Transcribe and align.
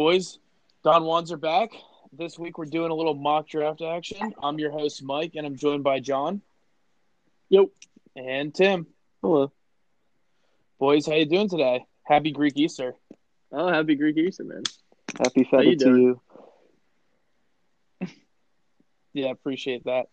boys. 0.00 0.38
Don 0.82 1.04
Wands 1.04 1.30
are 1.30 1.36
back. 1.36 1.72
This 2.10 2.38
week 2.38 2.56
we're 2.56 2.64
doing 2.64 2.90
a 2.90 2.94
little 2.94 3.12
mock 3.12 3.46
draft 3.50 3.82
action. 3.82 4.32
I'm 4.42 4.58
your 4.58 4.70
host, 4.70 5.02
Mike, 5.02 5.32
and 5.34 5.46
I'm 5.46 5.56
joined 5.56 5.84
by 5.84 6.00
John. 6.00 6.40
Yep. 7.50 7.66
And 8.16 8.54
Tim. 8.54 8.86
Hello. 9.20 9.52
Boys, 10.78 11.04
how 11.04 11.12
you 11.16 11.26
doing 11.26 11.50
today? 11.50 11.84
Happy 12.02 12.30
Greek 12.30 12.56
Easter. 12.56 12.94
Oh, 13.52 13.68
happy 13.68 13.94
Greek 13.94 14.16
Easter, 14.16 14.42
man. 14.42 14.62
Happy 15.18 15.46
How 15.52 15.60
you 15.60 15.72
Feta 15.72 15.84
to 15.84 15.84
doing? 15.84 16.02
you. 18.00 18.08
Yeah, 19.12 19.32
appreciate 19.32 19.84
that. 19.84 20.06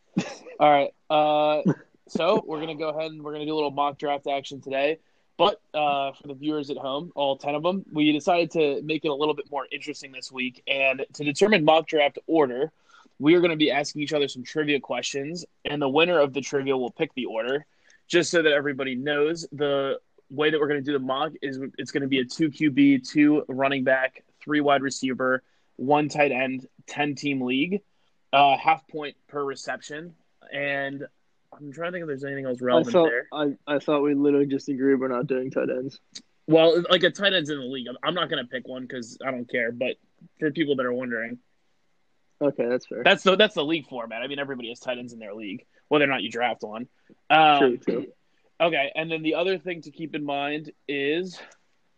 All 0.59 0.69
right. 0.69 0.91
Uh, 1.09 1.61
so 2.09 2.43
we're 2.45 2.59
gonna 2.59 2.75
go 2.75 2.89
ahead 2.89 3.11
and 3.11 3.23
we're 3.23 3.31
gonna 3.31 3.45
do 3.45 3.53
a 3.53 3.55
little 3.55 3.71
mock 3.71 3.97
draft 3.97 4.27
action 4.27 4.59
today. 4.59 4.99
But 5.37 5.61
uh, 5.73 6.13
for 6.13 6.27
the 6.27 6.33
viewers 6.33 6.71
at 6.71 6.77
home, 6.77 7.11
all 7.15 7.37
ten 7.37 7.53
of 7.53 7.61
them, 7.61 7.85
we 7.91 8.11
decided 8.11 8.51
to 8.51 8.81
make 8.81 9.05
it 9.05 9.09
a 9.09 9.13
little 9.13 9.35
bit 9.35 9.49
more 9.51 9.67
interesting 9.71 10.11
this 10.11 10.31
week. 10.31 10.63
And 10.67 11.05
to 11.13 11.23
determine 11.23 11.63
mock 11.63 11.87
draft 11.87 12.17
order, 12.25 12.71
we 13.19 13.35
are 13.35 13.39
going 13.39 13.51
to 13.51 13.57
be 13.57 13.71
asking 13.71 14.01
each 14.01 14.13
other 14.13 14.27
some 14.27 14.43
trivia 14.43 14.79
questions, 14.79 15.45
and 15.65 15.81
the 15.81 15.89
winner 15.89 16.19
of 16.19 16.33
the 16.33 16.41
trivia 16.41 16.75
will 16.75 16.91
pick 16.91 17.13
the 17.13 17.25
order. 17.25 17.65
Just 18.07 18.31
so 18.31 18.41
that 18.41 18.53
everybody 18.53 18.95
knows, 18.95 19.45
the 19.51 19.99
way 20.29 20.49
that 20.49 20.59
we're 20.59 20.67
going 20.67 20.79
to 20.79 20.85
do 20.85 20.93
the 20.93 20.99
mock 21.03 21.33
is 21.41 21.59
it's 21.77 21.91
going 21.91 22.01
to 22.01 22.07
be 22.07 22.19
a 22.19 22.25
two 22.25 22.49
QB, 22.49 23.07
two 23.07 23.43
running 23.47 23.83
back, 23.83 24.23
three 24.41 24.61
wide 24.61 24.81
receiver, 24.81 25.43
one 25.75 26.09
tight 26.09 26.31
end, 26.31 26.67
ten 26.87 27.15
team 27.15 27.41
league, 27.41 27.81
uh, 28.33 28.57
half 28.57 28.87
point 28.87 29.15
per 29.27 29.43
reception, 29.43 30.15
and 30.51 31.05
I'm 31.57 31.71
trying 31.71 31.91
to 31.91 31.95
think 31.97 32.03
if 32.03 32.07
there's 32.07 32.23
anything 32.23 32.45
else 32.45 32.61
I 32.61 32.65
relevant 32.65 32.93
thought 32.93 33.09
there. 33.09 33.27
I, 33.33 33.55
I 33.67 33.79
thought 33.79 34.01
we 34.03 34.13
literally 34.13 34.45
just 34.45 34.69
agreed 34.69 34.95
we're 34.95 35.07
not 35.07 35.27
doing 35.27 35.51
tight 35.51 35.69
ends. 35.69 35.99
Well, 36.47 36.83
like 36.89 37.03
a 37.03 37.09
tight 37.11 37.33
end's 37.33 37.49
in 37.49 37.57
the 37.59 37.65
league. 37.65 37.87
I'm- 37.87 37.97
I'm 38.03 38.13
not 38.13 38.29
going 38.29 38.43
to 38.43 38.49
pick 38.49 38.67
one 38.67 38.83
because 38.83 39.17
I 39.25 39.31
don't 39.31 39.49
care. 39.49 39.71
But 39.71 39.95
for 40.39 40.51
people 40.51 40.75
that 40.77 40.85
are 40.85 40.93
wondering, 40.93 41.39
Okay, 42.41 42.67
that's 42.67 42.85
fair. 42.85 43.01
that's 43.03 43.23
the 43.23 43.35
that's 43.35 43.55
the 43.55 43.65
league 43.65 43.87
format. 43.87 44.21
I 44.21 44.27
mean, 44.27 44.39
everybody 44.39 44.69
has 44.69 44.79
tight 44.79 44.97
ends 44.99 45.11
in 45.11 45.19
their 45.19 45.33
league, 45.33 45.65
whether 45.87 46.05
or 46.05 46.07
not 46.07 46.21
you 46.21 46.29
draft 46.29 46.61
one. 46.61 46.87
Um, 47.29 47.59
True, 47.59 47.77
true. 47.77 48.05
Okay, 48.61 48.91
and 48.95 49.11
then 49.11 49.23
the 49.23 49.35
other 49.35 49.57
thing 49.57 49.81
to 49.83 49.91
keep 49.91 50.15
in 50.15 50.23
mind 50.23 50.71
is 50.87 51.39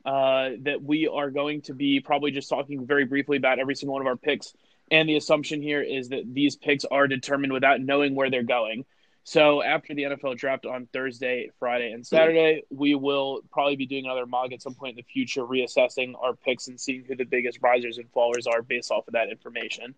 uh, 0.05 0.49
that 0.61 0.81
we 0.81 1.07
are 1.07 1.29
going 1.29 1.61
to 1.63 1.73
be 1.73 1.99
probably 1.99 2.31
just 2.31 2.49
talking 2.49 2.85
very 2.87 3.05
briefly 3.05 3.37
about 3.37 3.59
every 3.59 3.75
single 3.75 3.93
one 3.93 4.01
of 4.01 4.07
our 4.07 4.15
picks. 4.17 4.53
And 4.91 5.07
the 5.07 5.17
assumption 5.17 5.61
here 5.61 5.81
is 5.81 6.09
that 6.09 6.23
these 6.25 6.55
picks 6.55 6.83
are 6.85 7.07
determined 7.07 7.53
without 7.53 7.79
knowing 7.79 8.15
where 8.15 8.29
they're 8.31 8.43
going. 8.43 8.85
So 9.29 9.61
after 9.61 9.93
the 9.93 10.01
NFL 10.05 10.37
draft 10.39 10.65
on 10.65 10.87
Thursday, 10.91 11.51
Friday, 11.59 11.91
and 11.91 12.03
Saturday, 12.03 12.63
we 12.71 12.95
will 12.95 13.41
probably 13.51 13.75
be 13.75 13.85
doing 13.85 14.05
another 14.05 14.25
mock 14.25 14.51
at 14.53 14.59
some 14.63 14.73
point 14.73 14.93
in 14.93 14.95
the 14.95 15.03
future, 15.03 15.43
reassessing 15.43 16.15
our 16.19 16.33
picks 16.33 16.67
and 16.67 16.79
seeing 16.81 17.03
who 17.03 17.15
the 17.15 17.25
biggest 17.25 17.59
risers 17.61 17.99
and 17.99 18.11
fallers 18.11 18.47
are 18.51 18.63
based 18.63 18.89
off 18.89 19.07
of 19.07 19.13
that 19.13 19.29
information. 19.29 19.93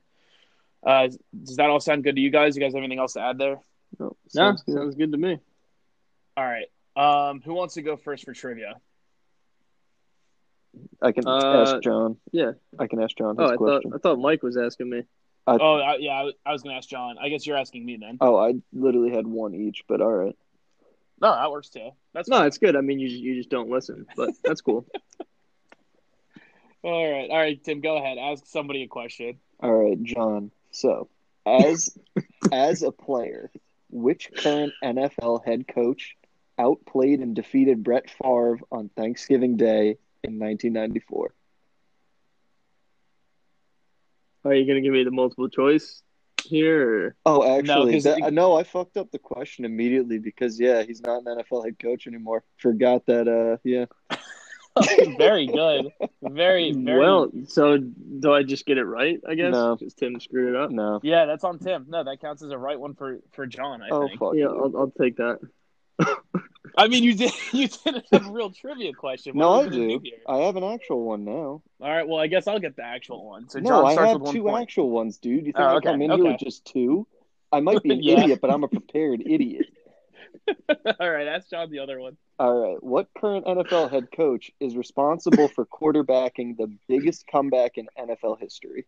Uh, 0.85 1.07
does 1.45 1.55
that 1.55 1.69
all 1.69 1.79
sound 1.79 2.03
good 2.03 2.15
to 2.15 2.21
you 2.21 2.29
guys? 2.29 2.57
You 2.57 2.61
guys 2.61 2.73
have 2.73 2.79
anything 2.83 2.99
else 2.99 3.13
to 3.13 3.21
add 3.21 3.37
there? 3.37 3.61
No, 3.97 4.07
No, 4.07 4.15
sounds 4.27 4.63
good. 4.63 4.75
sounds 4.75 4.95
good 4.95 5.13
to 5.13 5.17
me. 5.17 5.37
All 6.35 6.43
right. 6.45 6.67
Um, 6.97 7.39
who 7.39 7.53
wants 7.53 7.75
to 7.75 7.81
go 7.83 7.95
first 7.95 8.25
for 8.25 8.33
trivia? 8.33 8.81
I 11.01 11.13
can 11.13 11.25
Uh, 11.25 11.61
ask 11.61 11.81
John. 11.81 12.17
yeah. 12.33 12.51
I 12.77 12.87
can 12.87 13.01
ask 13.01 13.15
John 13.15 13.37
Oh, 13.39 13.43
his 13.43 13.51
I 13.51 13.55
thought. 13.55 13.83
I 13.95 13.97
thought 13.97 14.19
Mike 14.19 14.43
was 14.43 14.57
asking 14.57 14.89
me. 14.89 15.03
Oh, 15.47 15.77
I, 15.77 15.95
yeah. 15.97 16.29
I 16.45 16.51
was, 16.51 16.61
going 16.61 16.73
to 16.73 16.77
ask 16.77 16.87
John. 16.87 17.17
I 17.19 17.29
guess 17.29 17.45
you're 17.45 17.57
asking 17.57 17.85
me 17.85 17.97
then. 17.97 18.17
Oh, 18.21 18.37
I 18.37 18.53
literally 18.73 19.11
had 19.11 19.25
one 19.25 19.55
each, 19.55 19.83
but 19.87 20.01
all 20.01 20.11
right. 20.11 20.37
No, 21.19 21.31
that 21.33 21.51
works 21.51 21.69
too. 21.69 21.91
That's 22.13 22.29
No, 22.29 22.37
fine. 22.37 22.47
it's 22.47 22.57
good. 22.57 22.75
I 22.75 22.81
mean, 22.81 22.99
you 22.99 23.09
just, 23.09 23.21
you 23.21 23.35
just 23.35 23.49
don't 23.49 23.69
listen, 23.69 24.05
but 24.15 24.31
that's 24.43 24.61
cool. 24.61 24.85
all 26.83 27.11
right. 27.11 27.29
All 27.29 27.37
right, 27.37 27.63
Tim, 27.63 27.81
go 27.81 27.97
ahead. 27.97 28.17
Ask 28.17 28.45
somebody 28.47 28.83
a 28.83 28.87
question. 28.87 29.37
All 29.61 29.71
right, 29.71 30.01
John. 30.01 30.51
So, 30.71 31.09
as 31.45 31.95
as 32.51 32.81
a 32.81 32.91
player, 32.91 33.51
which 33.89 34.31
current 34.37 34.73
NFL 34.83 35.45
head 35.45 35.67
coach 35.67 36.15
outplayed 36.57 37.19
and 37.19 37.35
defeated 37.35 37.83
Brett 37.83 38.09
Favre 38.09 38.59
on 38.71 38.89
Thanksgiving 38.95 39.57
Day 39.57 39.97
in 40.23 40.39
1994? 40.39 41.33
Are 44.43 44.53
you 44.53 44.65
gonna 44.65 44.81
give 44.81 44.93
me 44.93 45.03
the 45.03 45.11
multiple 45.11 45.49
choice 45.49 46.01
here? 46.43 47.05
Or... 47.07 47.15
Oh, 47.25 47.57
actually, 47.59 47.93
'cause 47.93 48.03
that- 48.03 48.19
you- 48.19 48.31
no, 48.31 48.55
I 48.57 48.63
fucked 48.63 48.97
up 48.97 49.11
the 49.11 49.19
question 49.19 49.65
immediately 49.65 50.17
because 50.19 50.59
yeah, 50.59 50.83
he's 50.83 51.01
not 51.01 51.23
an 51.25 51.37
NFL 51.37 51.63
head 51.65 51.77
coach 51.79 52.07
anymore. 52.07 52.43
Forgot 52.57 53.05
that. 53.07 53.27
Uh, 53.27 53.57
yeah. 53.63 53.85
very 55.17 55.47
good. 55.47 55.91
Very, 56.23 56.71
very. 56.75 56.99
Well, 56.99 57.29
so 57.47 57.77
do 57.77 58.33
I 58.33 58.41
just 58.43 58.65
get 58.65 58.77
it 58.77 58.85
right? 58.85 59.19
I 59.27 59.35
guess 59.35 59.51
No. 59.51 59.75
because 59.75 59.93
Tim 59.93 60.19
screwed 60.19 60.55
it 60.55 60.55
up. 60.55 60.71
No. 60.71 60.99
yeah, 61.03 61.25
that's 61.25 61.43
on 61.43 61.59
Tim. 61.59 61.85
No, 61.89 62.03
that 62.03 62.21
counts 62.21 62.41
as 62.41 62.51
a 62.51 62.57
right 62.57 62.79
one 62.79 62.95
for 62.95 63.19
for 63.33 63.45
John. 63.45 63.81
I 63.81 63.89
Oh 63.91 64.07
think. 64.07 64.19
fuck. 64.19 64.33
Yeah. 64.35 64.45
I'll, 64.47 64.71
I'll 64.77 64.93
take 64.99 65.17
that. 65.17 65.39
I 66.77 66.87
mean, 66.87 67.03
you 67.03 67.15
did. 67.15 67.31
You 67.53 67.67
didn't 67.67 68.05
have 68.11 68.25
a 68.27 68.31
real 68.31 68.51
trivia 68.51 68.93
question. 68.93 69.35
What 69.35 69.41
No, 69.41 69.53
I 69.61 69.67
do. 69.67 70.01
I 70.27 70.37
have 70.37 70.55
an 70.55 70.63
actual 70.63 71.03
one 71.03 71.25
now. 71.25 71.61
All 71.81 71.89
right. 71.89 72.07
Well, 72.07 72.19
I 72.19 72.27
guess 72.27 72.47
I'll 72.47 72.59
get 72.59 72.75
the 72.75 72.83
actual 72.85 73.25
one. 73.25 73.49
So 73.49 73.59
no, 73.59 73.85
I 73.85 73.93
have 73.93 74.21
with 74.21 74.31
two 74.31 74.43
point. 74.43 74.61
actual 74.61 74.89
ones, 74.89 75.17
dude. 75.17 75.45
You 75.47 75.53
think 75.53 75.57
Oh, 75.59 75.77
I 75.77 75.79
come 75.81 76.01
in 76.01 76.11
okay. 76.11 76.21
here 76.21 76.31
with 76.31 76.39
just 76.39 76.63
two? 76.65 77.07
I 77.51 77.59
might 77.59 77.81
be 77.83 77.91
an 77.93 78.03
Yeah. 78.03 78.19
idiot, 78.21 78.39
but 78.41 78.51
I'm 78.51 78.63
a 78.63 78.67
prepared 78.67 79.21
idiot. 79.25 79.65
All 80.99 81.09
right. 81.09 81.27
Ask 81.27 81.49
John 81.49 81.69
the 81.71 81.79
other 81.79 81.99
one. 81.99 82.15
All 82.39 82.53
right. 82.53 82.81
What 82.81 83.07
current 83.17 83.45
NFL 83.45 83.91
head 83.91 84.07
coach 84.15 84.51
is 84.59 84.75
responsible 84.77 85.47
for 85.49 85.65
quarterbacking 85.65 86.57
the 86.57 86.73
biggest 86.87 87.25
comeback 87.27 87.77
in 87.77 87.87
NFL 87.99 88.39
history? 88.39 88.85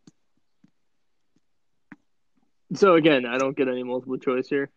So 2.76 2.96
again, 2.96 3.26
I 3.26 3.38
don't 3.38 3.56
get 3.58 3.68
any 3.68 3.84
multiple 3.84 4.18
choice 4.18 4.48
here. 4.48 4.70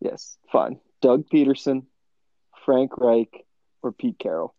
Yes, 0.00 0.36
fine. 0.52 0.78
Doug 1.00 1.28
Pederson, 1.28 1.84
Frank 2.64 2.96
Reich, 2.98 3.44
or 3.82 3.92
Pete 3.92 4.18
Carroll? 4.18 4.54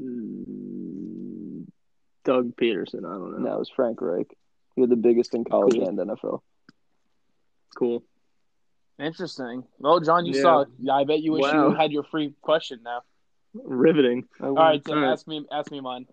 Mm, 0.00 1.66
Doug 2.24 2.56
Pederson. 2.56 3.00
I 3.04 3.12
don't 3.18 3.32
know. 3.32 3.48
No, 3.50 3.56
it 3.56 3.58
was 3.58 3.70
Frank 3.74 4.00
Reich. 4.00 4.34
You're 4.76 4.86
the 4.88 4.96
biggest 4.96 5.34
in 5.34 5.44
college 5.44 5.74
Cool. 5.74 5.88
and 5.88 5.98
NFL. 5.98 6.42
Cool. 7.76 8.02
Interesting. 8.98 9.64
Well, 9.78 10.00
John, 10.00 10.24
you 10.26 10.34
Yeah. 10.34 10.42
saw. 10.42 10.64
Yeah, 10.78 10.94
I 10.94 11.04
bet 11.04 11.20
you 11.20 11.32
wish 11.32 11.42
Wow. 11.42 11.68
you 11.70 11.74
had 11.74 11.92
your 11.92 12.04
free 12.04 12.34
question 12.40 12.80
now. 12.82 13.02
Riveting. 13.54 14.28
All 14.40 14.52
right, 14.52 14.84
Tim. 14.84 14.96
All 14.98 15.02
right. 15.04 15.12
Ask 15.12 15.26
me. 15.28 15.44
Ask 15.50 15.70
me 15.70 15.80
mine. 15.80 16.06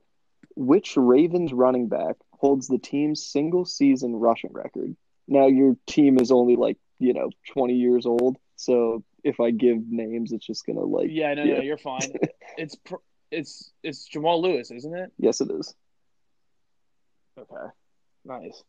Which 0.55 0.97
Ravens 0.97 1.53
running 1.53 1.87
back 1.87 2.17
holds 2.33 2.67
the 2.67 2.77
team's 2.77 3.25
single 3.25 3.65
season 3.65 4.15
rushing 4.15 4.51
record? 4.53 4.95
Now, 5.27 5.47
your 5.47 5.77
team 5.87 6.19
is 6.19 6.31
only 6.31 6.55
like, 6.55 6.77
you 7.01 7.13
know, 7.13 7.29
20 7.53 7.73
years 7.73 8.05
old. 8.05 8.37
So 8.55 9.03
if 9.23 9.39
I 9.39 9.49
give 9.49 9.77
names, 9.89 10.31
it's 10.31 10.45
just 10.45 10.65
to 10.77 10.85
like, 10.85 11.09
Yeah, 11.11 11.33
no, 11.33 11.43
yeah. 11.43 11.55
no, 11.55 11.61
you're 11.61 11.77
fine. 11.77 12.13
it's 12.57 12.75
pr- 12.75 12.95
it's 13.31 13.71
it's 13.81 14.05
Jamal 14.05 14.41
Lewis, 14.41 14.69
isn't 14.71 14.95
it? 14.95 15.11
yes, 15.17 15.41
it 15.41 15.49
is. 15.51 15.73
Okay, 17.39 17.67
nice. 18.23 18.63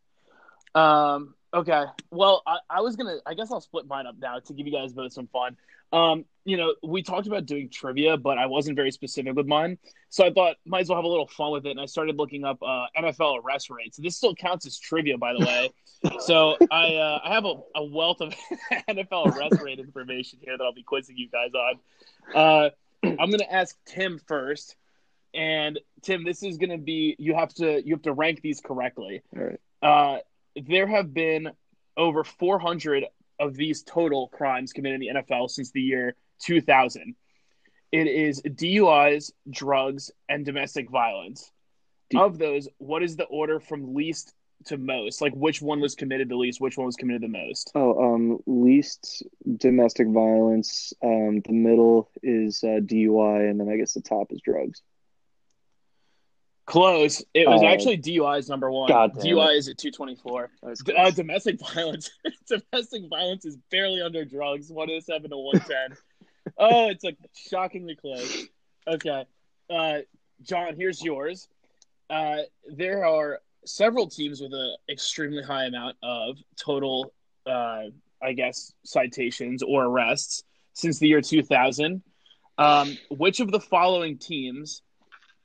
Um, 0.75 1.35
okay. 1.55 1.85
Well, 2.11 2.43
I, 2.47 2.59
I 2.71 2.81
was 2.81 2.97
gonna. 2.97 3.19
I 3.27 3.35
guess 3.35 3.51
I'll 3.51 3.61
split 3.61 3.87
mine 3.87 4.07
up 4.07 4.17
now 4.19 4.39
to 4.39 4.53
give 4.53 4.67
you 4.67 4.73
guys 4.73 4.93
both 4.93 5.13
some 5.13 5.27
fun. 5.29 5.57
Um, 5.93 6.25
you 6.45 6.57
know, 6.57 6.75
we 6.83 7.03
talked 7.03 7.27
about 7.27 7.47
doing 7.47 7.69
trivia, 7.69 8.17
but 8.17 8.39
I 8.39 8.47
wasn't 8.47 8.77
very 8.77 8.91
specific 8.91 9.35
with 9.35 9.47
mine, 9.47 9.79
so 10.09 10.25
I 10.25 10.33
thought 10.33 10.57
might 10.65 10.81
as 10.81 10.89
well 10.89 10.97
have 10.97 11.05
a 11.05 11.09
little 11.09 11.29
fun 11.29 11.53
with 11.53 11.67
it. 11.67 11.71
And 11.73 11.81
I 11.81 11.87
started 11.87 12.17
looking 12.17 12.45
up 12.45 12.63
uh, 12.63 12.87
NFL 12.99 13.45
arrest 13.45 13.71
rates. 13.71 13.99
This 13.99 14.17
still 14.17 14.35
counts 14.35 14.67
as 14.67 14.79
trivia, 14.79 15.19
by 15.19 15.35
the 15.35 15.45
way. 15.45 15.71
so 16.21 16.57
I 16.71 16.95
uh, 16.97 17.21
I 17.25 17.35
have 17.35 17.45
a, 17.45 17.55
a 17.77 17.85
wealth 17.85 18.21
of 18.21 18.35
NFL 18.89 19.37
arrest 19.37 19.63
rate 19.63 19.79
information 19.79 20.39
here 20.43 20.57
that 20.57 20.65
I'll 20.65 20.73
be 20.73 20.83
quizzing 20.83 21.17
you 21.17 21.29
guys 21.29 21.51
on. 21.55 21.79
Uh, 22.35 22.71
I'm 23.05 23.31
gonna 23.31 23.45
ask 23.51 23.77
Tim 23.85 24.19
first, 24.27 24.77
and 25.35 25.79
Tim, 26.03 26.25
this 26.25 26.43
is 26.43 26.57
gonna 26.57 26.79
be 26.79 27.15
you 27.19 27.35
have 27.35 27.53
to 27.55 27.87
you 27.87 27.95
have 27.95 28.03
to 28.03 28.13
rank 28.13 28.41
these 28.41 28.61
correctly. 28.61 29.23
All 29.37 29.43
right. 29.43 29.61
Uh, 29.83 30.19
there 30.57 30.87
have 30.87 31.13
been 31.13 31.51
over 31.97 32.25
400 32.25 33.07
of 33.39 33.55
these 33.55 33.83
total 33.83 34.29
crimes 34.29 34.73
committed 34.73 35.03
in 35.03 35.15
the 35.15 35.23
NFL 35.23 35.51
since 35.51 35.71
the 35.71 35.81
year 35.81 36.15
2000. 36.41 37.15
It 37.91 38.07
is 38.07 38.41
DUIs, 38.43 39.33
drugs, 39.51 40.11
and 40.29 40.45
domestic 40.45 40.91
violence. 40.91 41.51
D- 42.11 42.19
of 42.19 42.39
those, 42.39 42.69
what 42.79 43.03
is 43.03 43.17
the 43.17 43.25
order 43.25 43.61
from 43.61 43.95
least 43.95 44.35
to 44.67 44.79
most? 44.79 45.21
Like, 45.21 45.35
which 45.35 45.61
one 45.61 45.81
was 45.81 45.95
committed 45.95 46.29
the 46.29 46.37
least? 46.37 46.61
Which 46.61 46.79
one 46.79 46.87
was 46.87 46.97
committed 46.97 47.23
the 47.23 47.29
most? 47.29 47.71
Oh, 47.75 48.15
um, 48.15 48.39
least 48.47 49.25
domestic 49.57 50.09
violence. 50.09 50.95
Um, 51.03 51.41
the 51.41 51.53
middle 51.53 52.11
is 52.23 52.63
uh, 52.65 52.81
DUI, 52.81 53.51
and 53.51 53.61
then 53.61 53.69
I 53.69 53.77
guess 53.77 53.93
the 53.93 54.01
top 54.01 54.33
is 54.33 54.41
drugs. 54.41 54.83
Close. 56.65 57.25
It 57.35 57.49
was 57.49 57.61
Uh, 57.63 57.67
actually 57.67 57.99
DUIs 57.99 58.49
number 58.49 58.71
one. 58.71 58.89
God 58.89 59.15
DUI 59.17 59.57
is 59.57 59.69
at 59.69 59.79
224. 59.79 60.51
Uh, 60.97 61.11
domestic 61.11 61.59
violence. 61.75 62.11
domestic 62.47 63.03
violence 63.11 63.45
is 63.45 63.57
barely 63.71 64.01
under 64.01 64.25
drugs. 64.25 64.71
107 64.71 65.31
to 65.31 65.37
110. 65.37 65.99
oh, 66.59 66.89
it's 66.89 67.03
like 67.03 67.17
shockingly 67.35 67.97
close. 67.97 68.47
Okay. 68.87 69.27
Uh, 69.69 69.99
John, 70.43 70.77
here's 70.77 71.03
yours. 71.03 71.49
Uh, 72.09 72.43
there 72.69 73.05
are 73.05 73.41
several 73.65 74.09
teams 74.09 74.41
with 74.41 74.53
an 74.53 74.77
extremely 74.89 75.43
high 75.43 75.65
amount 75.65 75.97
of 76.03 76.37
total, 76.57 77.13
uh, 77.47 77.85
I 78.23 78.33
guess, 78.35 78.73
citations 78.85 79.63
or 79.63 79.85
arrests 79.85 80.45
since 80.75 80.99
the 80.99 81.09
year 81.09 81.21
2000. 81.21 82.03
Um, 82.59 82.99
which 83.11 83.41
of 83.41 83.51
the 83.51 83.61
following 83.61 84.19
teams 84.19 84.83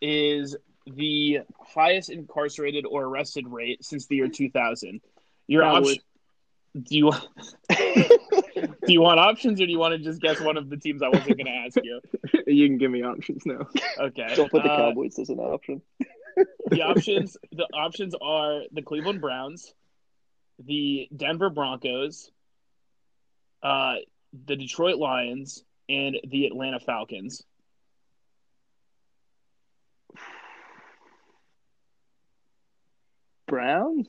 is 0.02 0.56
the 0.96 1.40
highest 1.60 2.10
incarcerated 2.10 2.86
or 2.86 3.04
arrested 3.04 3.48
rate 3.48 3.84
since 3.84 4.08
the 4.08 4.16
year 4.18 4.28
2000? 4.28 5.02
Your 5.48 5.64
Cowboys. 5.64 5.98
option. 5.98 6.04
Do 6.84 6.96
you 6.96 7.12
do 8.86 8.94
you 8.94 9.02
want 9.02 9.20
options 9.20 9.60
or 9.60 9.66
do 9.66 9.72
you 9.72 9.80
want 9.80 9.94
to 9.94 9.98
just 10.00 10.22
guess 10.22 10.40
one 10.40 10.58
of 10.58 10.70
the 10.70 10.78
teams 10.78 11.02
I 11.02 11.08
wasn't 11.10 11.38
going 11.38 11.46
to 11.48 11.52
ask 11.52 11.78
you? 11.84 12.02
You 12.46 12.68
can 12.68 12.78
give 12.78 12.92
me 12.92 13.04
options 13.04 13.46
now. 13.46 13.68
Okay. 14.00 14.28
Don't 14.36 14.52
put 14.52 14.64
the 14.64 14.72
Uh, 14.72 14.78
Cowboys 14.78 15.18
as 15.18 15.30
an 15.30 15.40
option. 15.40 15.82
the 16.70 16.82
options 16.84 17.36
the 17.52 17.66
options 17.74 18.14
are 18.22 18.62
the 18.72 18.82
Cleveland 18.84 19.22
Browns, 19.22 19.74
the 20.64 21.08
Denver 21.16 21.50
Broncos, 21.50 22.30
uh, 23.64 23.96
the 24.46 24.56
Detroit 24.56 24.98
Lions, 24.98 25.64
and 25.90 26.18
the 26.28 26.46
Atlanta 26.46 26.80
Falcons. 26.80 27.44
Browns? 33.48 34.08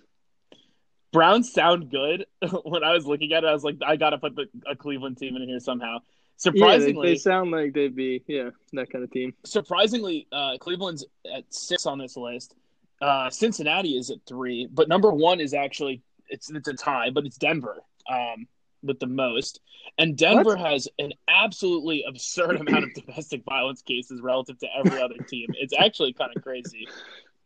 Browns 1.13 1.53
sound 1.53 1.91
good. 1.91 2.27
when 2.65 2.85
I 2.85 2.93
was 2.93 3.07
looking 3.07 3.33
at 3.33 3.45
it, 3.45 3.47
I 3.47 3.53
was 3.53 3.65
like, 3.65 3.77
I 3.85 3.97
gotta 3.97 4.19
put 4.19 4.37
the, 4.37 4.47
a 4.67 4.77
Cleveland 4.77 5.19
team 5.19 5.37
in 5.37 5.49
here 5.49 5.61
somehow. 5.61 5.99
Yeah, 6.45 6.53
they, 6.53 6.59
Surprisingly, 6.61 7.09
they 7.09 7.17
sound 7.17 7.51
like 7.51 7.73
they'd 7.73 7.97
be 7.97 8.23
yeah 8.29 8.51
that 8.75 8.91
kind 8.91 9.03
of 9.03 9.11
team. 9.11 9.35
surprisingly, 9.45 10.29
uh, 10.31 10.57
Cleveland's 10.61 11.05
at 11.35 11.53
six 11.53 11.85
on 11.87 11.99
this 11.99 12.17
list. 12.17 12.55
Uh, 13.01 13.31
Cincinnati 13.31 13.97
is 13.97 14.11
at 14.11 14.19
three, 14.27 14.69
but 14.71 14.89
number 14.89 15.11
one 15.11 15.41
is 15.41 15.53
actually 15.53 16.03
it's 16.29 16.51
it's 16.51 16.69
a 16.69 16.75
tie, 16.75 17.11
but 17.11 17.27
it's 17.27 17.39
Denver 17.39 17.79
um, 18.09 18.47
with 18.83 19.01
the 19.01 19.07
most. 19.07 19.61
And 19.99 20.17
Denver 20.17 20.55
has 20.55 20.87
an 20.99 21.13
absolutely 21.29 22.05
absurd 22.07 22.57
amount 22.61 22.85
of 22.85 22.95
domestic 22.95 23.43
violence 23.45 23.83
cases 23.83 24.21
relative 24.21 24.59
to 24.61 24.69
every 24.79 25.03
other 25.03 25.17
team. 25.29 25.49
It's 25.59 25.75
actually 25.77 26.13
kind 26.13 26.31
of 26.37 26.43
crazy. 26.43 26.87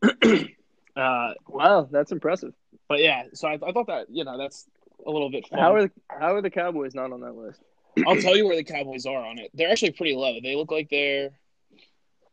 uh, 0.97 1.35
Wow, 1.49 1.89
that's 1.91 2.13
impressive. 2.13 2.53
but 2.89 3.01
yeah, 3.01 3.25
so 3.35 3.49
I, 3.49 3.55
I 3.55 3.73
thought 3.73 3.87
that 3.87 4.07
you 4.11 4.25
know 4.25 4.39
that's 4.39 4.67
a 5.07 5.11
little 5.11 5.31
bit 5.31 5.47
fun. 5.49 5.59
How 5.59 5.75
are 5.75 5.83
the 5.83 5.91
how 6.09 6.35
are 6.35 6.43
the 6.43 6.51
Cowboys 6.51 6.95
not 6.95 7.13
on 7.13 7.21
that 7.21 7.35
list? 7.35 7.61
I'll 8.07 8.17
tell 8.17 8.37
you 8.37 8.47
where 8.47 8.57
the 8.57 8.65
Cowboys 8.65 9.07
are 9.07 9.25
on 9.25 9.39
it. 9.39 9.51
They're 9.55 9.71
actually 9.71 9.93
pretty 9.93 10.15
low. 10.15 10.39
They 10.43 10.57
look 10.57 10.71
like 10.71 10.89
they're 10.91 11.31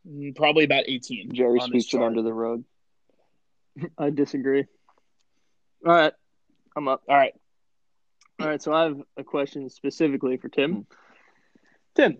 mm, 0.07 0.35
probably 0.35 0.63
about 0.63 0.85
18. 0.87 1.33
Jerry 1.33 1.59
sweeps 1.59 1.93
it 1.93 2.01
under 2.01 2.21
the 2.21 2.33
rug. 2.33 2.63
I 3.97 4.09
disagree. 4.09 4.65
All 5.85 5.93
right, 5.93 6.13
I'm 6.75 6.87
up. 6.87 7.03
All 7.07 7.17
right. 7.17 7.33
All 8.39 8.47
right, 8.47 8.61
so 8.61 8.73
I 8.73 8.83
have 8.83 9.01
a 9.17 9.23
question 9.23 9.69
specifically 9.69 10.37
for 10.37 10.47
Tim. 10.47 10.87
Tim, 11.95 12.17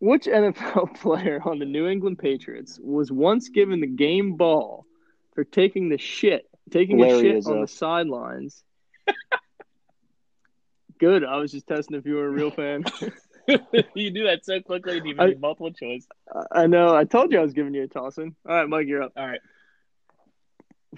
which 0.00 0.24
NFL 0.24 0.94
player 1.00 1.40
on 1.44 1.58
the 1.58 1.64
New 1.64 1.86
England 1.86 2.18
Patriots 2.18 2.80
was 2.82 3.12
once 3.12 3.48
given 3.48 3.80
the 3.80 3.86
game 3.86 4.36
ball 4.36 4.86
for 5.34 5.44
taking 5.44 5.88
the 5.88 5.98
shit, 5.98 6.48
taking 6.70 7.02
a 7.02 7.08
shit 7.20 7.36
is 7.36 7.46
on 7.46 7.60
the 7.60 7.68
sidelines? 7.68 8.64
Good. 10.98 11.24
I 11.24 11.36
was 11.36 11.52
just 11.52 11.66
testing 11.66 11.96
if 11.96 12.04
you 12.04 12.16
were 12.16 12.26
a 12.26 12.30
real 12.30 12.50
fan. 12.50 12.84
you 13.94 14.10
do 14.10 14.24
that 14.24 14.44
so 14.44 14.60
quickly. 14.60 14.96
You 14.96 15.04
even 15.04 15.20
I- 15.20 15.26
need 15.28 15.40
multiple 15.40 15.72
choice. 15.72 16.06
I- 16.34 16.62
I 16.62 16.66
know. 16.66 16.94
I 16.94 17.04
told 17.04 17.32
you 17.32 17.38
I 17.38 17.42
was 17.42 17.52
giving 17.52 17.74
you 17.74 17.84
a 17.84 17.88
toss 17.88 18.18
in. 18.18 18.34
All 18.48 18.54
right, 18.56 18.68
Mike, 18.68 18.86
you're 18.86 19.02
up. 19.02 19.12
All 19.16 19.26
right. 19.26 19.40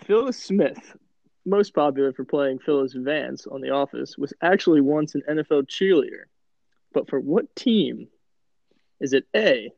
Phyllis 0.04 0.42
Smith, 0.42 0.96
most 1.44 1.74
popular 1.74 2.12
for 2.12 2.24
playing 2.24 2.60
Phyllis 2.60 2.94
Vance 2.94 3.46
on 3.46 3.60
The 3.60 3.70
Office, 3.70 4.16
was 4.16 4.32
actually 4.40 4.80
once 4.80 5.14
an 5.14 5.22
NFL 5.28 5.68
cheerleader. 5.68 6.24
But 6.94 7.10
for 7.10 7.20
what 7.20 7.54
team? 7.54 8.08
Is 9.02 9.12
it 9.12 9.26
A, 9.34 9.72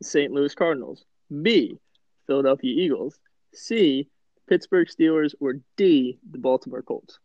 the 0.00 0.04
St. 0.04 0.32
Louis 0.32 0.52
Cardinals, 0.52 1.04
B, 1.30 1.78
Philadelphia 2.26 2.74
Eagles, 2.76 3.16
C, 3.54 4.08
Pittsburgh 4.48 4.88
Steelers, 4.88 5.32
or 5.38 5.60
D, 5.76 6.18
the 6.28 6.38
Baltimore 6.38 6.82
Colts? 6.82 7.20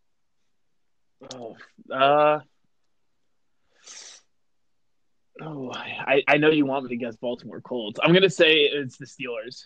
Oh, 1.33 1.57
uh, 1.91 2.39
oh, 5.41 5.71
I, 5.73 6.23
I 6.27 6.37
know 6.37 6.51
you 6.51 6.67
want 6.67 6.83
me 6.83 6.89
to 6.89 6.97
guess 6.97 7.17
Baltimore 7.17 7.61
Colts. 7.61 7.99
I'm 8.01 8.13
gonna 8.13 8.29
say 8.29 8.59
it's 8.61 8.97
the 8.97 9.07
Steelers. 9.07 9.63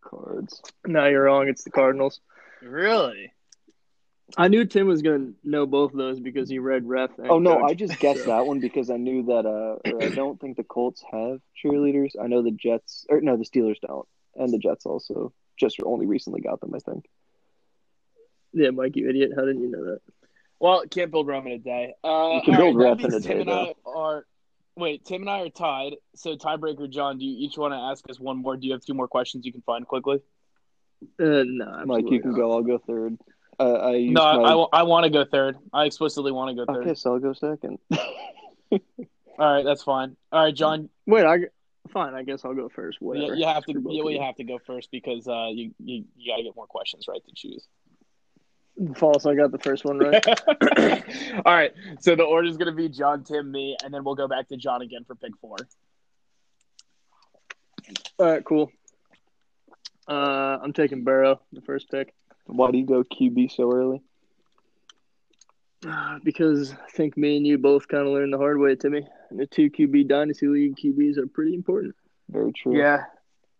Cards. 0.00 0.62
No, 0.86 1.06
you're 1.06 1.24
wrong. 1.24 1.48
It's 1.48 1.62
the 1.62 1.70
Cardinals. 1.70 2.20
Really? 2.62 3.32
I 4.36 4.48
knew 4.48 4.64
Tim 4.66 4.86
was 4.86 5.00
going 5.02 5.34
to 5.42 5.48
know 5.48 5.64
both 5.66 5.92
of 5.92 5.98
those 5.98 6.20
because 6.20 6.50
he 6.50 6.58
read 6.58 6.84
ref. 6.86 7.10
And 7.18 7.30
Oh 7.30 7.38
no, 7.38 7.56
coach. 7.56 7.70
I 7.70 7.74
just 7.74 7.98
guessed 7.98 8.20
So- 8.24 8.26
that 8.30 8.46
one 8.46 8.60
because 8.60 8.90
I 8.90 8.96
knew 8.96 9.22
that. 9.24 9.46
Uh, 9.46 9.78
I 10.04 10.10
don't 10.14 10.38
think 10.40 10.56
the 10.56 10.64
Colts 10.64 11.02
have 11.10 11.40
cheerleaders. 11.64 12.10
I 12.20 12.26
know 12.26 12.42
the 12.42 12.50
Jets, 12.50 13.06
or 13.08 13.20
no, 13.20 13.36
the 13.36 13.44
Steelers 13.44 13.80
don't, 13.80 14.06
and 14.36 14.52
the 14.52 14.58
Jets 14.58 14.84
also 14.86 15.32
just 15.58 15.78
only 15.82 16.06
recently 16.06 16.40
got 16.40 16.60
them. 16.60 16.72
I 16.74 16.78
think. 16.78 17.06
Yeah, 18.52 18.70
Mike, 18.70 18.96
you 18.96 19.08
idiot. 19.08 19.32
How 19.34 19.42
didn't 19.44 19.62
you 19.62 19.70
know 19.70 19.84
that? 19.84 20.00
Well, 20.60 20.82
can't 20.90 21.10
build 21.10 21.26
Rome 21.26 21.46
in 21.46 21.52
a 21.52 21.58
day. 21.58 21.94
Uh, 22.02 22.32
You 22.34 22.42
can 22.42 22.56
build 22.56 22.74
that 22.76 22.78
rep 22.80 23.00
in 23.00 23.10
means 23.10 23.14
a 23.14 23.20
Tim 23.28 23.36
day, 23.36 23.40
and 23.42 23.50
I 23.50 23.74
are. 23.86 24.26
Wait, 24.76 25.04
Tim 25.04 25.22
and 25.22 25.30
I 25.30 25.40
are 25.40 25.48
tied. 25.50 25.94
So 26.14 26.36
tiebreaker, 26.36 26.88
John. 26.90 27.18
Do 27.18 27.24
you 27.24 27.46
each 27.46 27.56
want 27.58 27.72
to 27.72 27.78
ask 27.78 28.08
us 28.10 28.20
one 28.20 28.36
more? 28.38 28.56
Do 28.56 28.66
you 28.66 28.72
have 28.74 28.82
two 28.84 28.94
more 28.94 29.08
questions 29.08 29.44
you 29.46 29.52
can 29.52 29.62
find 29.62 29.86
quickly? 29.86 30.20
Uh, 31.20 31.44
no, 31.46 31.82
Mike, 31.86 32.04
you 32.10 32.20
can 32.20 32.30
absolutely 32.30 32.40
go. 32.40 32.52
I'll 32.52 32.62
go 32.62 32.78
third. 32.78 33.18
Uh, 33.58 33.74
I 33.74 34.06
No, 34.06 34.40
my... 34.40 34.78
I, 34.78 34.82
want 34.84 35.04
to 35.04 35.10
go 35.10 35.24
third. 35.24 35.56
I 35.72 35.84
explicitly 35.84 36.32
want 36.32 36.50
to 36.50 36.64
go 36.64 36.72
third. 36.72 36.82
Okay, 36.82 36.94
so 36.94 37.14
I'll 37.14 37.18
go 37.18 37.32
second. 37.32 37.78
All 38.70 38.80
right, 39.38 39.64
that's 39.64 39.82
fine. 39.82 40.16
All 40.32 40.44
right, 40.44 40.54
John. 40.54 40.88
Wait, 41.06 41.24
I 41.24 41.38
fine. 41.88 42.14
I 42.14 42.22
guess 42.22 42.44
I'll 42.44 42.54
go 42.54 42.68
first. 42.68 42.98
You, 43.00 43.06
Whatever. 43.08 43.34
you 43.34 43.46
have 43.46 43.64
to. 43.64 43.74
Both 43.74 43.92
You, 43.92 44.08
you 44.10 44.20
have 44.20 44.36
to 44.36 44.44
go 44.44 44.58
first 44.58 44.90
because 44.90 45.26
uh, 45.26 45.48
you 45.50 45.72
you, 45.78 46.04
you 46.16 46.32
got 46.32 46.36
to 46.36 46.42
get 46.42 46.54
more 46.54 46.66
questions 46.66 47.06
right 47.08 47.24
to 47.24 47.32
choose. 47.34 47.66
False. 48.96 49.26
I 49.26 49.34
got 49.34 49.50
the 49.50 49.58
first 49.58 49.84
one 49.84 49.98
right. 49.98 50.24
All 51.44 51.54
right. 51.54 51.72
So 52.00 52.14
the 52.14 52.22
order 52.22 52.46
is 52.46 52.56
going 52.56 52.70
to 52.70 52.76
be 52.76 52.88
John, 52.88 53.24
Tim, 53.24 53.50
me, 53.50 53.76
and 53.82 53.92
then 53.92 54.04
we'll 54.04 54.14
go 54.14 54.28
back 54.28 54.48
to 54.48 54.56
John 54.56 54.82
again 54.82 55.04
for 55.04 55.16
pick 55.16 55.32
four. 55.40 55.56
All 58.18 58.26
right, 58.26 58.44
cool. 58.44 58.70
Uh, 60.06 60.58
I'm 60.62 60.72
taking 60.72 61.04
Burrow, 61.04 61.40
the 61.52 61.60
first 61.60 61.90
pick, 61.90 62.14
Why 62.48 62.70
do 62.70 62.78
you 62.78 62.86
go 62.86 63.04
QB 63.04 63.54
so 63.54 63.72
early? 63.72 64.02
Uh, 65.86 66.18
because 66.24 66.72
I 66.72 66.90
think 66.90 67.16
me 67.16 67.36
and 67.36 67.46
you 67.46 67.58
both 67.58 67.86
kind 67.86 68.06
of 68.06 68.12
learned 68.12 68.32
the 68.32 68.38
hard 68.38 68.58
way, 68.58 68.74
Timmy. 68.74 69.06
And 69.30 69.38
the 69.38 69.46
two 69.46 69.70
QB 69.70 70.08
dynasty 70.08 70.48
league 70.48 70.76
QBs 70.76 71.18
are 71.18 71.26
pretty 71.26 71.54
important. 71.54 71.94
Very 72.28 72.52
true. 72.52 72.76
Yeah. 72.76 73.04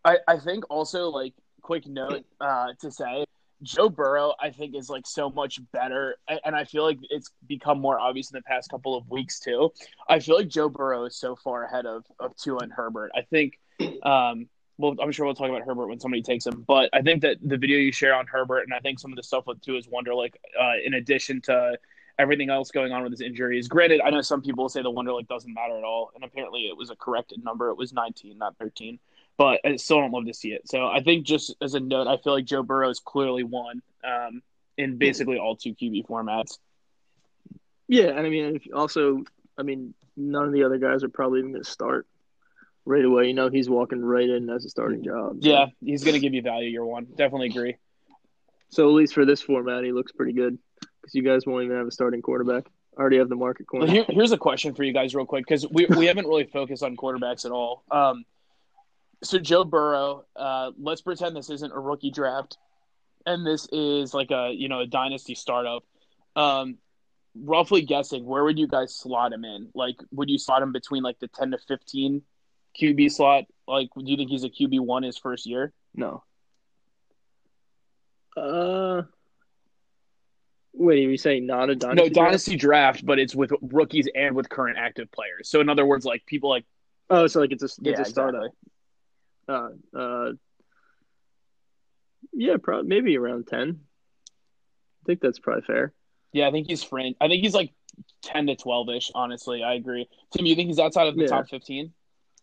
I, 0.05 0.19
I 0.27 0.39
think 0.39 0.65
also 0.71 1.11
like 1.11 1.35
quick 1.63 1.87
note 1.87 2.25
uh, 2.41 2.69
to 2.81 2.91
say 2.91 3.25
Joe 3.63 3.89
Burrow 3.89 4.35
I 4.41 4.51
think 4.51 4.75
is 4.75 4.89
like 4.89 5.07
so 5.07 5.31
much 5.31 5.61
better 5.73 6.17
and 6.45 6.57
I 6.57 6.65
feel 6.65 6.85
like 6.85 6.99
it's 7.11 7.31
become 7.47 7.81
more 7.81 7.99
obvious 7.99 8.31
in 8.31 8.37
the 8.37 8.43
past 8.43 8.71
couple 8.71 8.97
of 8.97 9.09
weeks 9.11 9.39
too. 9.41 9.71
I 10.09 10.21
feel 10.21 10.37
like 10.37 10.49
Joe 10.49 10.69
Burrow 10.69 11.05
is 11.05 11.17
so 11.17 11.37
far 11.37 11.65
ahead 11.65 11.85
of 11.85 12.05
of 12.19 12.37
Tua 12.37 12.61
and 12.61 12.73
Herbert. 12.73 13.11
I 13.15 13.23
think 13.23 13.59
um 14.03 14.49
well 14.79 14.97
I'm 15.03 15.13
sure 15.13 15.27
we'll 15.27 15.35
talk 15.35 15.51
about 15.51 15.63
Herbert 15.63 15.89
when 15.89 16.01
somebody 16.01 16.23
takes 16.23 16.47
him, 16.47 16.65
but 16.67 16.89
I 16.93 17.03
think 17.03 17.23
that 17.23 17.37
the 17.43 17.59
video 17.59 17.79
you 17.79 17.93
share 17.93 18.15
on 18.15 18.27
Herbert 18.27 18.63
and 18.63 18.73
I 18.73 18.79
think 18.79 18.99
some 18.99 19.13
of 19.13 19.17
the 19.17 19.23
stuff 19.23 19.47
with 19.47 19.61
Tua's 19.61 19.87
Wonderlic 19.87 20.35
uh, 20.59 20.75
in 20.85 20.95
addition 20.95 21.41
to 21.43 21.79
everything 22.19 22.51
else 22.51 22.71
going 22.71 22.93
on 22.93 23.03
with 23.03 23.13
his 23.13 23.21
injuries. 23.21 23.69
Granted, 23.69 24.01
I 24.05 24.11
know 24.11 24.23
some 24.23 24.43
people 24.43 24.69
say 24.69 24.83
the 24.83 24.91
Wonderlic 24.91 25.29
doesn't 25.29 25.53
matter 25.53 25.79
at 25.79 25.85
all, 25.85 26.11
and 26.15 26.25
apparently 26.25 26.63
it 26.63 26.77
was 26.77 26.91
a 26.91 26.97
corrected 26.97 27.45
number. 27.45 27.71
It 27.71 27.77
was 27.77 27.93
19, 27.93 28.37
not 28.39 28.57
13. 28.59 28.99
But 29.37 29.61
I 29.65 29.77
still 29.77 30.01
don't 30.01 30.11
love 30.11 30.27
to 30.27 30.35
see 30.35 30.49
it. 30.49 30.69
So 30.69 30.89
I 30.89 31.01
think 31.01 31.25
just 31.25 31.55
as 31.63 31.75
a 31.75 31.81
note, 31.81 32.09
I 32.09 32.17
feel 32.17 32.33
like 32.33 32.45
Joe 32.45 32.65
Burrow 32.65 32.91
is 32.91 32.99
clearly 32.99 33.45
one 33.45 33.83
um, 34.03 34.43
in 34.77 34.99
basically 34.99 35.39
all 35.39 35.55
two 35.55 35.75
QB 35.75 36.07
formats. 36.07 36.59
Yeah, 37.87 38.09
and 38.09 38.27
I 38.27 38.31
mean, 38.31 38.61
also, 38.75 39.23
I 39.57 39.63
mean, 39.63 39.95
none 40.17 40.45
of 40.45 40.53
the 40.53 40.65
other 40.65 40.79
guys 40.79 41.05
are 41.05 41.09
probably 41.09 41.39
even 41.39 41.53
going 41.53 41.63
to 41.63 41.71
start 41.71 42.09
right 42.89 43.05
away. 43.05 43.27
You 43.27 43.35
know, 43.35 43.51
he's 43.51 43.69
walking 43.69 44.03
right 44.05 44.29
in 44.29 44.49
as 44.51 44.65
a 44.65 44.69
starting 44.71 45.05
job. 45.05 45.39
so- 45.43 45.49
Yeah, 45.49 45.67
he's 45.85 46.03
going 46.05 46.15
to 46.15 46.21
give 46.21 46.35
you 46.35 46.43
value 46.43 46.71
year 46.71 46.85
one. 46.85 47.05
Definitely 47.17 47.49
agree. 47.49 47.77
So 48.71 48.89
at 48.89 48.95
least 48.95 49.15
for 49.15 49.25
this 49.25 49.41
format, 49.41 49.85
he 49.85 49.93
looks 49.93 50.13
pretty 50.13 50.33
good 50.33 50.59
because 51.01 51.15
you 51.15 51.23
guys 51.23 51.47
won't 51.47 51.65
even 51.65 51.77
have 51.77 51.87
a 51.87 51.91
starting 51.91 52.23
quarterback. 52.23 52.65
I 52.97 53.01
already 53.01 53.19
have 53.19 53.29
the 53.29 53.37
market 53.37 53.67
corner. 53.67 53.87
Well, 53.87 53.95
here, 53.95 54.05
here's 54.09 54.33
a 54.33 54.37
question 54.39 54.75
for 54.75 54.83
you 54.83 54.93
guys, 54.93 55.15
real 55.15 55.25
quick, 55.25 55.45
because 55.47 55.67
we 55.69 55.87
we 55.87 56.07
haven't 56.07 56.27
really 56.27 56.45
focused 56.45 56.83
on 56.83 56.97
quarterbacks 56.97 57.45
at 57.45 57.53
all. 57.53 57.85
Um, 57.91 58.25
so 59.23 59.39
Joe 59.39 59.65
Burrow, 59.65 60.25
uh, 60.37 60.73
let's 60.79 61.01
pretend 61.01 61.37
this 61.37 61.49
isn't 61.51 61.73
a 61.73 61.79
rookie 61.79 62.11
draft, 62.11 62.59
and 63.25 63.47
this 63.47 63.69
is 63.73 64.13
like 64.15 64.31
a 64.33 64.51
you 64.53 64.69
know 64.69 64.81
a 64.81 64.87
dynasty 64.87 65.35
startup. 65.37 65.85
Um, 66.37 66.79
roughly 67.41 67.83
guessing, 67.83 68.27
where 68.27 68.43
would 68.45 68.59
you 68.59 68.67
guys 68.67 68.95
slot 68.97 69.33
him 69.33 69.45
in? 69.45 69.69
Like, 69.75 69.97
would 70.11 70.29
you 70.29 70.39
slot 70.39 70.63
him 70.63 70.73
between 70.73 71.03
like 71.05 71.21
the 71.21 71.29
ten 71.29 71.53
to 71.53 71.59
fifteen 71.59 72.23
QB 72.81 73.11
slot? 73.13 73.45
Like, 73.67 73.89
do 73.97 74.05
you 74.05 74.17
think 74.17 74.31
he's 74.31 74.45
a 74.45 74.49
QB 74.49 74.81
one 74.81 75.03
his 75.03 75.19
first 75.19 75.47
year? 75.47 75.73
No. 75.95 76.23
Uh, 78.37 79.03
wait, 80.73 81.05
are 81.05 81.11
you 81.11 81.17
saying 81.17 81.47
not 81.47 81.71
a 81.71 81.75
dynasty? 81.75 81.97
no, 82.03 82.09
draft? 82.09 82.15
dynasty 82.15 82.57
draft, 82.57 83.05
but 83.05 83.19
it's 83.19 83.35
with 83.35 83.51
rookies 83.61 84.09
and 84.15 84.35
with 84.35 84.49
current 84.49 84.79
active 84.79 85.11
players. 85.11 85.49
So 85.49 85.61
in 85.61 85.69
other 85.69 85.85
words, 85.85 86.05
like 86.05 86.25
people 86.27 86.51
like 86.51 86.65
Oh, 87.11 87.27
so 87.27 87.41
like 87.41 87.53
it's 87.53 87.63
a 87.63 87.67
it's 87.67 87.79
yeah, 87.83 88.01
a 88.03 88.05
startup. 88.05 88.43
exactly. 89.49 89.97
Uh, 89.97 89.99
uh, 89.99 90.33
yeah, 92.35 92.57
probably 92.63 92.87
maybe 92.89 93.17
around 93.17 93.47
ten. 93.47 93.81
I 94.31 95.05
think 95.07 95.21
that's 95.21 95.39
probably 95.39 95.63
fair. 95.63 95.93
Yeah, 96.33 96.49
I 96.49 96.51
think 96.51 96.67
he's 96.69 96.83
fringe. 96.85 97.17
I 97.21 97.29
think 97.29 97.43
he's 97.43 97.55
like 97.55 97.73
ten 98.23 98.47
to 98.49 98.57
twelve 98.57 98.89
ish. 98.91 99.11
Honestly, 99.15 99.63
I 99.63 99.75
agree. 99.75 100.07
Tim, 100.37 100.45
you 100.45 100.55
think 100.55 100.69
he's 100.69 100.79
outside 100.79 101.07
of 101.09 101.17
the 101.17 101.23
Yeah. 101.23 101.29
top 101.29 101.49
fifteen? 101.49 101.93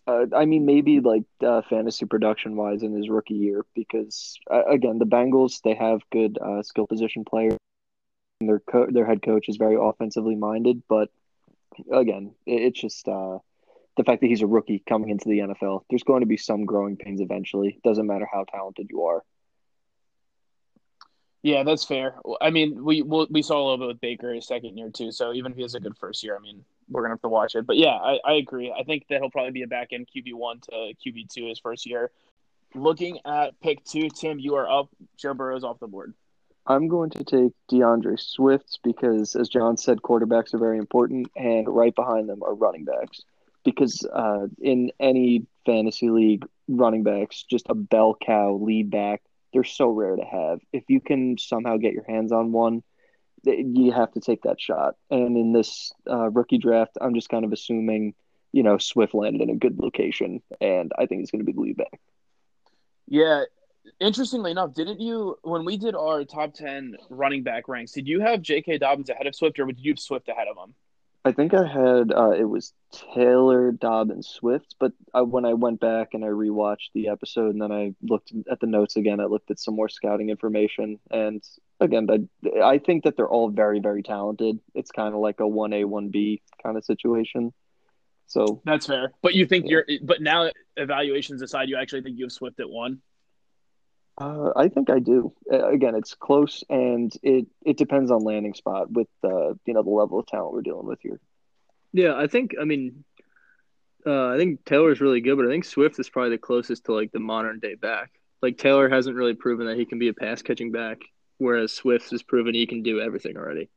Uh, 0.07 0.25
I 0.35 0.45
mean, 0.45 0.65
maybe 0.65 0.99
like 0.99 1.23
uh, 1.43 1.61
fantasy 1.67 2.05
production 2.05 2.55
wise 2.55 2.83
in 2.83 2.93
his 2.93 3.09
rookie 3.09 3.33
year, 3.33 3.65
because 3.73 4.37
uh, 4.51 4.65
again, 4.65 4.99
the 4.99 5.05
Bengals 5.05 5.61
they 5.63 5.73
have 5.73 6.01
good 6.11 6.37
uh, 6.37 6.61
skill 6.61 6.85
position 6.85 7.25
players. 7.25 7.57
And 8.41 8.49
their 8.49 8.59
co- 8.59 8.91
their 8.91 9.05
head 9.05 9.21
coach 9.23 9.47
is 9.47 9.57
very 9.57 9.77
offensively 9.79 10.35
minded, 10.35 10.83
but 10.89 11.09
again, 11.91 12.35
it, 12.45 12.61
it's 12.61 12.79
just 12.79 13.07
uh, 13.07 13.39
the 13.97 14.03
fact 14.03 14.21
that 14.21 14.27
he's 14.27 14.41
a 14.41 14.47
rookie 14.47 14.83
coming 14.87 15.09
into 15.09 15.29
the 15.29 15.39
NFL. 15.39 15.81
There's 15.89 16.03
going 16.03 16.21
to 16.21 16.27
be 16.27 16.37
some 16.37 16.65
growing 16.65 16.97
pains 16.97 17.21
eventually. 17.21 17.79
Doesn't 17.83 18.05
matter 18.05 18.27
how 18.31 18.43
talented 18.43 18.87
you 18.89 19.05
are. 19.05 19.23
Yeah, 21.43 21.63
that's 21.63 21.85
fair. 21.85 22.15
I 22.41 22.49
mean, 22.49 22.83
we 22.83 23.03
we 23.03 23.27
we 23.29 23.41
saw 23.41 23.57
a 23.57 23.63
little 23.63 23.77
bit 23.77 23.87
with 23.87 24.01
Baker 24.01 24.33
his 24.33 24.47
second 24.47 24.77
year 24.77 24.89
too. 24.89 25.11
So 25.11 25.31
even 25.33 25.51
if 25.51 25.55
he 25.55 25.61
has 25.61 25.75
a 25.75 25.79
good 25.79 25.95
first 25.95 26.23
year, 26.23 26.35
I 26.35 26.39
mean, 26.39 26.65
we're 26.89 27.01
gonna 27.01 27.13
have 27.13 27.21
to 27.21 27.29
watch 27.29 27.55
it. 27.55 27.65
But 27.65 27.77
yeah, 27.77 27.95
I, 27.95 28.19
I 28.25 28.33
agree. 28.33 28.73
I 28.77 28.83
think 28.83 29.05
that 29.09 29.19
he'll 29.19 29.31
probably 29.31 29.51
be 29.51 29.63
a 29.63 29.67
back 29.67 29.89
end 29.91 30.07
QB 30.15 30.33
one 30.33 30.59
to 30.61 30.93
QB 31.05 31.29
two 31.29 31.47
his 31.47 31.59
first 31.59 31.85
year. 31.85 32.11
Looking 32.73 33.19
at 33.25 33.59
pick 33.61 33.83
two, 33.85 34.09
Tim, 34.09 34.39
you 34.39 34.55
are 34.55 34.69
up. 34.69 34.89
Joe 35.17 35.33
Burrow's 35.33 35.63
off 35.63 35.79
the 35.79 35.87
board. 35.87 36.13
I'm 36.67 36.87
going 36.87 37.11
to 37.11 37.23
take 37.23 37.53
DeAndre 37.71 38.19
Swift 38.19 38.79
because, 38.83 39.35
as 39.35 39.49
John 39.49 39.77
said, 39.77 40.01
quarterbacks 40.01 40.53
are 40.53 40.57
very 40.57 40.79
important, 40.79 41.27
and 41.35 41.67
right 41.69 41.93
behind 41.93 42.27
them 42.27 42.41
are 42.41 42.55
running 42.55 42.85
backs. 42.85 43.21
Because 43.63 44.05
uh, 44.11 44.47
in 44.59 44.91
any 44.99 45.45
fantasy 45.65 46.09
league, 46.09 46.45
running 46.67 47.03
backs, 47.03 47.43
just 47.43 47.67
a 47.69 47.75
bell 47.75 48.17
cow 48.19 48.55
lead 48.55 48.89
back, 48.89 49.21
they're 49.53 49.63
so 49.63 49.87
rare 49.87 50.15
to 50.15 50.25
have. 50.25 50.59
If 50.73 50.83
you 50.87 50.99
can 50.99 51.37
somehow 51.37 51.77
get 51.77 51.93
your 51.93 52.05
hands 52.07 52.31
on 52.31 52.51
one, 52.51 52.83
you 53.45 53.91
have 53.91 54.11
to 54.13 54.19
take 54.19 54.43
that 54.43 54.59
shot. 54.59 54.95
And 55.09 55.37
in 55.37 55.53
this 55.53 55.93
uh, 56.09 56.29
rookie 56.29 56.57
draft, 56.57 56.97
I'm 56.99 57.13
just 57.13 57.29
kind 57.29 57.45
of 57.45 57.53
assuming, 57.53 58.13
you 58.51 58.63
know, 58.63 58.77
Swift 58.77 59.13
landed 59.13 59.41
in 59.41 59.49
a 59.49 59.55
good 59.55 59.79
location, 59.79 60.41
and 60.59 60.91
I 60.97 61.05
think 61.05 61.21
he's 61.21 61.31
going 61.31 61.41
to 61.41 61.45
be 61.45 61.53
the 61.53 61.61
lead 61.61 61.77
back. 61.77 61.99
Yeah. 63.07 63.43
Interestingly 63.99 64.49
enough, 64.49 64.73
didn't 64.73 64.99
you 64.99 65.37
when 65.43 65.63
we 65.63 65.77
did 65.77 65.93
our 65.93 66.23
top 66.23 66.55
ten 66.55 66.97
running 67.09 67.43
back 67.43 67.67
ranks? 67.67 67.91
Did 67.91 68.07
you 68.07 68.19
have 68.19 68.41
J.K. 68.41 68.79
Dobbins 68.79 69.09
ahead 69.11 69.27
of 69.27 69.35
Swift, 69.35 69.59
or 69.59 69.67
did 69.67 69.79
you 69.79 69.91
have 69.91 69.99
Swift 69.99 70.27
ahead 70.27 70.47
of 70.47 70.57
him? 70.57 70.73
I 71.25 71.31
think 71.31 71.55
I 71.55 71.65
had 71.67 72.11
uh, 72.11 72.31
it 72.31 72.47
was 72.47 72.71
Taylor, 73.13 73.71
Dobbins, 73.71 74.27
Swift, 74.27 74.75
but 74.79 74.91
I, 75.11 75.21
when 75.21 75.43
I 75.43 75.53
went 75.53 75.79
back 75.79 76.09
and 76.13 76.23
I 76.23 76.27
rewatched 76.27 76.91
the 76.93 77.07
episode 77.07 77.49
and 77.53 77.61
then 77.61 77.71
I 77.71 77.95
looked 78.03 78.31
at 78.49 78.59
the 78.59 78.67
notes 78.67 78.95
again, 78.95 79.19
I 79.19 79.25
looked 79.25 79.49
at 79.49 79.59
some 79.59 79.75
more 79.75 79.89
scouting 79.89 80.29
information, 80.29 80.99
and 81.09 81.43
again, 81.79 82.07
I, 82.09 82.59
I 82.61 82.77
think 82.79 83.03
that 83.03 83.15
they're 83.17 83.27
all 83.29 83.49
very, 83.49 83.79
very 83.79 84.03
talented. 84.03 84.59
It's 84.73 84.91
kind 84.91 85.13
of 85.13 85.19
like 85.19 85.39
a 85.39 85.47
one 85.47 85.73
A, 85.73 85.83
one 85.85 86.09
B 86.09 86.41
kind 86.63 86.77
of 86.77 86.85
situation. 86.85 87.53
So 88.27 88.61
That's 88.65 88.87
fair. 88.87 89.11
But 89.21 89.35
you 89.35 89.45
think 89.45 89.65
Yeah. 89.65 89.81
you're 89.87 89.99
but 90.03 90.21
now 90.21 90.49
evaluations 90.77 91.41
aside, 91.41 91.69
you 91.69 91.77
actually 91.77 92.01
think 92.01 92.17
you 92.17 92.25
have 92.25 92.31
Swift 92.31 92.59
at 92.59 92.69
one? 92.69 93.01
uh, 94.17 94.51
I 94.55 94.69
think 94.69 94.89
I 94.89 94.99
do. 94.99 95.33
Uh, 95.51 95.67
again, 95.69 95.93
it's 95.95 96.13
close, 96.15 96.63
and 96.69 97.11
it 97.21 97.47
it 97.65 97.77
depends 97.77 98.11
on 98.11 98.21
landing 98.23 98.53
spot 98.53 98.89
with 98.91 99.09
uh, 99.23 99.49
you 99.65 99.73
know 99.73 99.83
the 99.83 99.89
level 99.89 100.19
of 100.19 100.25
talent 100.27 100.53
we're 100.53 100.61
dealing 100.61 100.87
with 100.87 100.99
here. 101.01 101.19
Yeah, 101.91 102.15
I 102.15 102.27
think. 102.27 102.55
I 102.59 102.63
mean, 102.63 103.03
uh, 104.05 104.27
I 104.29 104.37
think 104.37 104.63
Taylor's 104.65 105.01
really 105.01 105.21
good, 105.21 105.35
but 105.37 105.45
I 105.45 105.49
think 105.49 105.65
Swift 105.65 105.99
is 105.99 106.09
probably 106.09 106.31
the 106.31 106.37
closest 106.37 106.85
to 106.85 106.93
like 106.93 107.11
the 107.11 107.19
modern 107.19 107.59
day 107.59 107.75
back. 107.75 108.11
Like 108.41 108.57
Taylor 108.57 108.87
hasn't 108.89 109.15
really 109.17 109.33
proven 109.33 109.67
that 109.67 109.77
he 109.77 109.85
can 109.85 109.99
be 109.99 110.07
a 110.07 110.13
pass 110.13 110.41
catching 110.41 110.71
back, 110.71 110.99
whereas 111.37 111.73
Swift 111.73 112.11
has 112.11 112.23
proven 112.23 112.53
he 112.53 112.67
can 112.67 112.83
do 112.83 112.99
everything 112.99 113.37
already. 113.37 113.69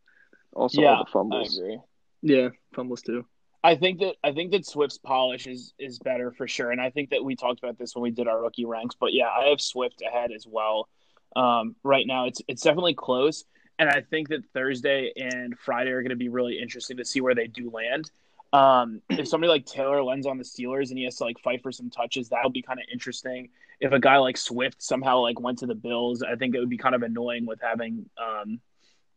Also, 0.53 0.81
yeah, 0.81 0.95
all 0.95 1.05
the 1.05 1.11
fumbles. 1.11 1.59
I 1.59 1.63
agree. 1.63 1.79
Yeah, 2.23 2.49
fumbles 2.75 3.03
too. 3.03 3.25
I 3.63 3.75
think 3.75 4.01
that 4.01 4.15
I 4.23 4.33
think 4.33 4.53
that 4.53 4.67
Swift's 4.67 4.99
polish 4.99 5.47
is 5.47 5.75
is 5.79 5.99
better 5.99 6.33
for 6.33 6.47
sure, 6.47 6.71
and 6.71 6.81
I 6.81 6.91
think 6.91 7.11
that 7.11 7.25
we 7.25 7.37
talked 7.37 7.59
about 7.63 7.79
this 7.79 7.95
when 7.95 8.03
we 8.03 8.11
did 8.11 8.29
our 8.29 8.41
rookie 8.41 8.65
ranks. 8.65 8.97
But 8.99 9.13
yeah, 9.13 9.29
I 9.29 9.49
have 9.49 9.61
Swift 9.61 10.03
ahead 10.03 10.31
as 10.33 10.47
well. 10.47 10.89
Um, 11.35 11.77
right 11.83 12.07
now, 12.07 12.27
it's 12.27 12.41
it's 12.49 12.63
definitely 12.63 12.95
close, 12.95 13.45
and 13.79 13.89
I 13.89 14.03
think 14.03 14.29
that 14.29 14.45
Thursday 14.55 15.13
and 15.17 15.59
Friday 15.59 15.91
are 15.91 16.03
going 16.03 16.11
to 16.11 16.17
be 16.17 16.29
really 16.29 16.61
interesting 16.61 16.99
to 16.99 17.05
see 17.05 17.21
where 17.21 17.35
they 17.35 17.49
do 17.49 17.71
land. 17.71 18.11
Um, 18.53 19.03
if 19.11 19.29
somebody 19.29 19.51
like 19.51 19.67
Taylor 19.67 20.03
lands 20.03 20.27
on 20.27 20.39
the 20.39 20.45
Steelers 20.45 20.89
and 20.91 20.99
he 20.99 21.05
has 21.05 21.17
to 21.17 21.25
like 21.25 21.39
fight 21.41 21.63
for 21.63 21.73
some 21.73 21.91
touches, 21.91 22.29
that'll 22.29 22.51
be 22.51 22.63
kind 22.63 22.79
of 22.79 22.87
interesting. 22.93 23.51
If 23.81 23.93
a 23.93 23.99
guy 24.01 24.17
like 24.19 24.37
Swift 24.37 24.83
somehow 24.83 25.21
like 25.21 25.39
went 25.39 25.59
to 25.59 25.67
the 25.67 25.75
Bills, 25.75 26.23
I 26.23 26.35
think 26.37 26.55
it 26.55 26.59
would 26.59 26.71
be 26.71 26.79
kind 26.79 26.95
of 26.95 27.03
annoying 27.03 27.47
with 27.47 27.61
having 27.63 28.07
um, 28.21 28.61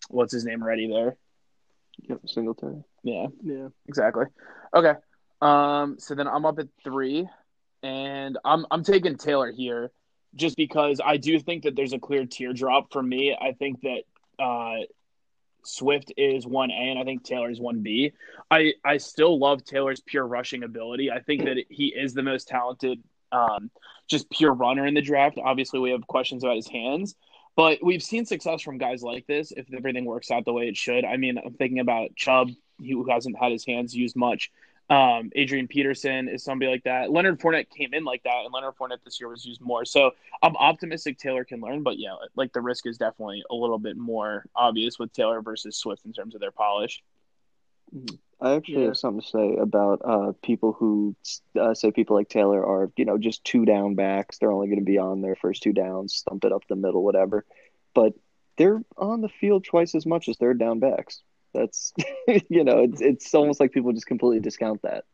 what's 0.10 0.34
his 0.34 0.46
name 0.46 0.62
already 0.62 0.88
there. 0.88 1.16
Yep, 2.04 2.20
Singletary. 2.28 2.84
Yeah, 3.04 3.28
Yeah. 3.44 3.68
exactly. 3.88 4.26
Okay. 4.76 4.94
Um, 5.42 5.98
so 6.00 6.14
then 6.14 6.28
I'm 6.28 6.46
up 6.46 6.60
at 6.60 6.68
three, 6.84 7.28
and 7.82 8.38
I'm 8.46 8.66
I'm 8.70 8.84
taking 8.84 9.16
Taylor 9.18 9.52
here, 9.52 9.92
just 10.36 10.56
because 10.56 11.02
I 11.04 11.18
do 11.18 11.40
think 11.40 11.64
that 11.64 11.76
there's 11.76 11.94
a 11.94 12.00
clear 12.00 12.26
tier 12.26 12.54
drop 12.54 12.92
for 12.94 13.02
me. 13.02 13.36
I 13.40 13.54
think 13.54 13.82
that 13.82 14.04
uh, 14.44 14.86
Swift 15.63 16.12
is 16.18 16.46
one 16.48 16.72
A, 16.72 16.89
and 16.89 17.00
I 17.00 17.03
think 17.03 17.24
Taylor 17.24 17.50
is 17.50 17.60
one 17.60 17.82
B. 17.82 18.13
I 18.50 18.74
I 18.84 18.98
still 18.98 19.38
love 19.38 19.63
Taylor's 19.63 20.01
pure 20.01 20.25
rushing 20.25 20.63
ability. 20.63 21.12
I 21.12 21.20
think 21.20 21.46
that 21.46 21.58
he 21.70 21.88
is 21.88 22.13
the 22.13 22.24
most 22.24 22.48
talented, 22.48 23.01
um, 23.32 23.70
just 24.08 24.30
pure 24.30 24.53
runner 24.53 24.86
in 24.86 24.94
the 24.94 25.01
draft. 25.01 25.38
Obviously, 25.44 25.80
we 25.80 25.91
have 25.91 26.06
questions 26.08 26.44
about 26.44 26.56
his 26.56 26.68
hands. 26.68 27.15
But 27.56 27.80
we've 27.84 28.01
seen 28.01 28.25
success 28.25 28.62
from 28.62 28.77
guys 28.77 29.03
like 29.03 29.27
this 29.27 29.51
if 29.51 29.72
everything 29.74 30.06
works 30.06 30.32
out 30.32 30.46
the 30.46 30.53
way 30.53 30.68
it 30.70 30.77
should. 30.77 31.03
I 31.03 31.18
mean, 31.18 31.38
I'm 31.38 31.53
thinking 31.53 31.80
about 31.80 32.15
Chubb, 32.15 32.50
who 32.80 33.10
hasn't 33.10 33.38
had 33.38 33.51
his 33.51 33.65
hands 33.65 33.94
used 33.94 34.15
much. 34.15 34.51
Um, 34.91 35.31
Adrian 35.36 35.69
Peterson 35.69 36.27
is 36.27 36.43
somebody 36.43 36.69
like 36.69 36.83
that. 36.83 37.12
Leonard 37.12 37.39
Fournette 37.39 37.69
came 37.69 37.93
in 37.93 38.03
like 38.03 38.24
that, 38.24 38.43
and 38.43 38.53
Leonard 38.53 38.75
Fournette 38.75 39.01
this 39.05 39.21
year 39.21 39.29
was 39.29 39.45
used 39.45 39.62
more. 39.62 39.86
So 39.86 40.12
I'm 40.43 40.57
optimistic 40.57 41.17
Taylor 41.17 41.45
can 41.45 41.62
learn, 41.62 41.81
but 41.81 41.98
yeah, 41.98 42.15
like 42.36 42.51
the 42.51 42.60
risk 42.60 42.86
is 42.86 42.98
definitely 42.98 43.41
a 43.50 43.55
little 43.55 43.79
bit 43.79 43.95
more 43.95 44.43
obvious 44.53 45.00
with 45.00 45.13
Taylor 45.13 45.41
versus 45.41 45.77
Swift 45.77 46.05
in 46.05 46.12
terms 46.12 46.36
of 46.36 46.41
their 46.41 46.51
polish. 46.51 47.01
I 48.41 48.55
actually 48.55 48.81
Yeah. 48.81 48.88
have 48.88 48.98
something 48.98 49.21
to 49.21 49.27
say 49.27 49.55
about 49.55 50.01
uh, 50.03 50.33
people 50.41 50.74
who 50.74 51.15
uh, 51.57 51.74
say 51.74 51.91
people 51.91 52.17
like 52.17 52.27
Taylor 52.27 52.65
are, 52.65 52.91
you 52.98 53.05
know, 53.05 53.17
just 53.17 53.45
two 53.45 53.63
down 53.63 53.95
backs. 53.95 54.39
They're 54.39 54.51
only 54.51 54.67
going 54.67 54.79
to 54.79 54.86
be 54.86 54.98
on 54.98 55.21
their 55.21 55.38
first 55.38 55.63
two 55.63 55.74
downs, 55.74 56.15
stump 56.15 56.43
it 56.43 56.51
up 56.51 56.63
the 56.67 56.75
middle, 56.75 57.03
whatever. 57.03 57.45
But 57.93 58.13
they're 58.57 58.83
on 58.98 59.21
the 59.21 59.29
field 59.29 59.63
twice 59.63 59.95
as 59.95 60.05
much 60.05 60.27
as 60.27 60.36
third 60.38 60.60
down 60.60 60.79
backs. 60.79 61.21
That's, 61.53 61.93
you 62.50 62.63
know, 62.63 62.84
it's 62.84 63.01
it's 63.01 63.34
almost 63.34 63.60
like 63.60 63.72
people 63.72 63.91
just 63.93 64.08
completely 64.08 64.39
discount 64.39 64.81
that. 64.84 65.05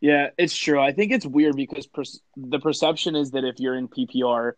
Yeah, 0.00 0.30
it's 0.38 0.56
true. 0.56 0.80
I 0.80 0.92
think 0.92 1.12
it's 1.12 1.26
weird 1.26 1.56
because 1.56 1.86
per- 1.86 2.04
the 2.36 2.58
perception 2.58 3.14
is 3.14 3.32
that 3.32 3.44
if 3.44 3.60
you're 3.60 3.76
in 3.76 3.86
PPR 3.86 4.52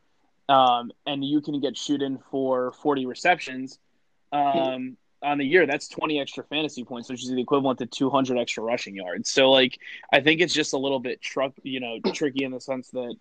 um, 0.49 0.92
and 1.04 1.25
you 1.25 1.40
can 1.40 1.61
get 1.61 1.76
shoot 1.76 2.00
in 2.00 2.18
for 2.30 2.72
40 2.82 3.06
receptions 3.06 3.78
um, 4.30 4.96
on 5.20 5.38
the 5.38 5.44
year, 5.44 5.66
that's 5.66 5.88
20 5.88 6.20
extra 6.20 6.44
fantasy 6.44 6.84
points, 6.84 7.11
which 7.11 7.25
is 7.25 7.30
the 7.30 7.40
equivalent 7.40 7.80
to 7.80 7.87
200 7.87 8.38
extra 8.38 8.62
rushing 8.62 8.94
yards. 8.94 9.30
So, 9.30 9.50
like, 9.50 9.78
I 10.12 10.20
think 10.20 10.40
it's 10.40 10.54
just 10.54 10.75
a 10.75 10.78
little 10.78 11.00
bit 11.00 11.20
truck, 11.20 11.52
you 11.64 11.80
know, 11.80 11.99
tricky 12.12 12.44
in 12.44 12.52
the 12.52 12.61
sense 12.61 12.90
that 12.90 13.16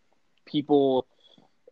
people, 0.46 1.08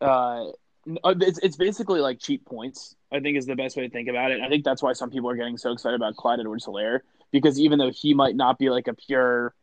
uh, 0.01 0.46
it's 0.86 1.39
it's 1.39 1.58
basically 1.58 2.00
like 2.00 2.20
cheap 2.20 2.46
points. 2.46 2.96
I 3.12 3.20
think 3.20 3.38
is 3.38 3.46
the 3.46 3.56
best 3.56 3.75
way 3.75 3.84
to 3.84 3.89
think 3.89 4.08
about 4.08 4.32
it. 4.32 4.42
I 4.42 4.50
think 4.50 4.63
that's 4.63 4.84
why 4.84 4.94
some 4.94 5.10
people 5.10 5.30
are 5.30 5.36
getting 5.36 5.58
so 5.58 5.72
excited 5.72 5.96
about 5.96 6.16
Clyde 6.16 6.39
Edwards-Helaire 6.39 7.00
because 7.32 7.60
even 7.60 7.80
though 7.80 7.92
he 7.92 8.13
might 8.13 8.36
not 8.36 8.60
be 8.60 8.70
like 8.70 8.88
a 8.88 8.94
pure 8.94 9.54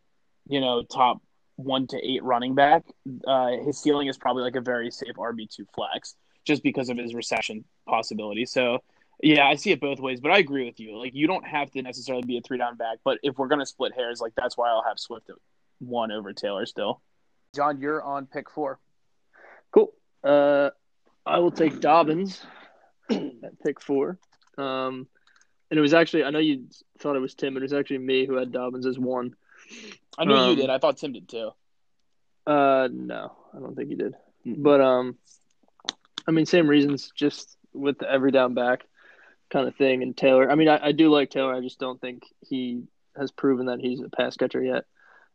you 0.49 0.61
know, 0.61 0.83
top 0.83 1.21
one 1.57 1.87
to 1.88 1.99
eight 1.99 2.23
running 2.23 2.55
back, 2.55 2.85
uh, 3.26 3.50
his 3.65 3.81
ceiling 3.81 4.09
is 4.09 4.17
probably 4.17 4.43
like 4.43 4.57
a 4.57 4.61
very 4.61 4.91
safe 4.91 5.17
RB 5.17 5.49
two 5.49 5.67
flex 5.75 6.15
just 6.45 6.62
because 6.62 6.88
of 6.88 6.97
his 6.97 7.15
reception 7.15 7.65
possibility. 7.88 8.47
So, 8.47 8.83
yeah, 9.23 9.47
I 9.47 9.57
see 9.57 9.73
it 9.73 9.81
both 9.81 9.99
ways, 9.99 10.21
but 10.21 10.31
I 10.31 10.38
agree 10.38 10.65
with 10.65 10.79
you. 10.79 10.97
Like, 10.97 11.15
you 11.15 11.26
don't 11.26 11.47
have 11.47 11.71
to 11.73 11.83
necessarily 11.83 12.25
be 12.25 12.38
a 12.38 12.41
three 12.41 12.59
down 12.59 12.76
back, 12.76 12.99
but 13.05 13.19
if 13.23 13.38
we're 13.38 13.49
gonna 13.49 13.67
split 13.67 13.95
hairs, 13.95 14.21
like 14.21 14.35
that's 14.37 14.57
why 14.57 14.69
I'll 14.69 14.85
have 14.85 14.99
Swift 14.99 15.31
at 15.31 15.37
one 15.79 16.12
over 16.12 16.33
Taylor 16.33 16.67
still. 16.67 17.00
John, 17.55 17.81
you're 17.81 18.03
on 18.03 18.26
pick 18.26 18.50
four. 18.50 18.79
Cool. 19.73 19.93
Uh, 20.23 20.71
I 21.25 21.38
will 21.38 21.50
take 21.50 21.81
Dobbins 21.81 22.45
at 23.11 23.63
pick 23.63 23.81
four. 23.81 24.19
Um, 24.59 25.07
and 25.71 25.79
it 25.79 25.81
was 25.81 25.95
actually 25.95 26.25
I 26.25 26.31
know 26.31 26.39
you 26.39 26.65
thought 26.99 27.17
it 27.17 27.21
was 27.21 27.35
Tim, 27.35 27.55
but 27.55 27.61
it 27.63 27.65
was 27.65 27.73
actually 27.73 27.99
me 27.99 28.27
who 28.27 28.35
had 28.37 28.53
Dobbins 28.53 28.87
as 28.87 28.99
one. 28.99 29.35
I 30.19 30.25
knew 30.25 30.35
you 30.35 30.41
Um, 30.41 30.57
did. 30.57 30.71
I 30.71 30.79
thought 30.79 30.97
Tim 30.97 31.13
did 31.13 31.29
too. 31.29 31.51
Uh, 32.47 32.89
no, 32.93 33.33
I 33.55 33.59
don't 33.59 33.75
think 33.75 33.89
he 33.89 33.97
did. 33.97 34.15
Mm-mm. 34.47 34.63
But 34.63 34.81
um, 34.81 35.17
I 36.27 36.31
mean, 36.31 36.47
same 36.47 36.69
reasons, 36.69 37.13
just 37.15 37.57
with 37.73 37.99
the 37.99 38.11
every 38.11 38.31
down 38.31 38.55
back 38.55 38.85
kind 39.51 39.67
of 39.69 39.77
thing. 39.77 40.03
And 40.03 40.17
Taylor, 40.17 40.51
I 40.51 40.55
mean, 40.55 40.69
I, 40.69 40.87
I 40.87 40.93
do 40.93 41.11
like 41.11 41.31
Taylor. 41.31 41.55
I 41.55 41.61
just 41.61 41.79
don't 41.81 42.01
think 42.01 42.23
he 42.41 42.85
has 43.17 43.31
proven 43.31 43.67
that 43.67 43.81
he's 43.81 44.01
a 44.01 44.09
pass 44.09 44.37
catcher 44.37 44.63
yet. 44.63 44.85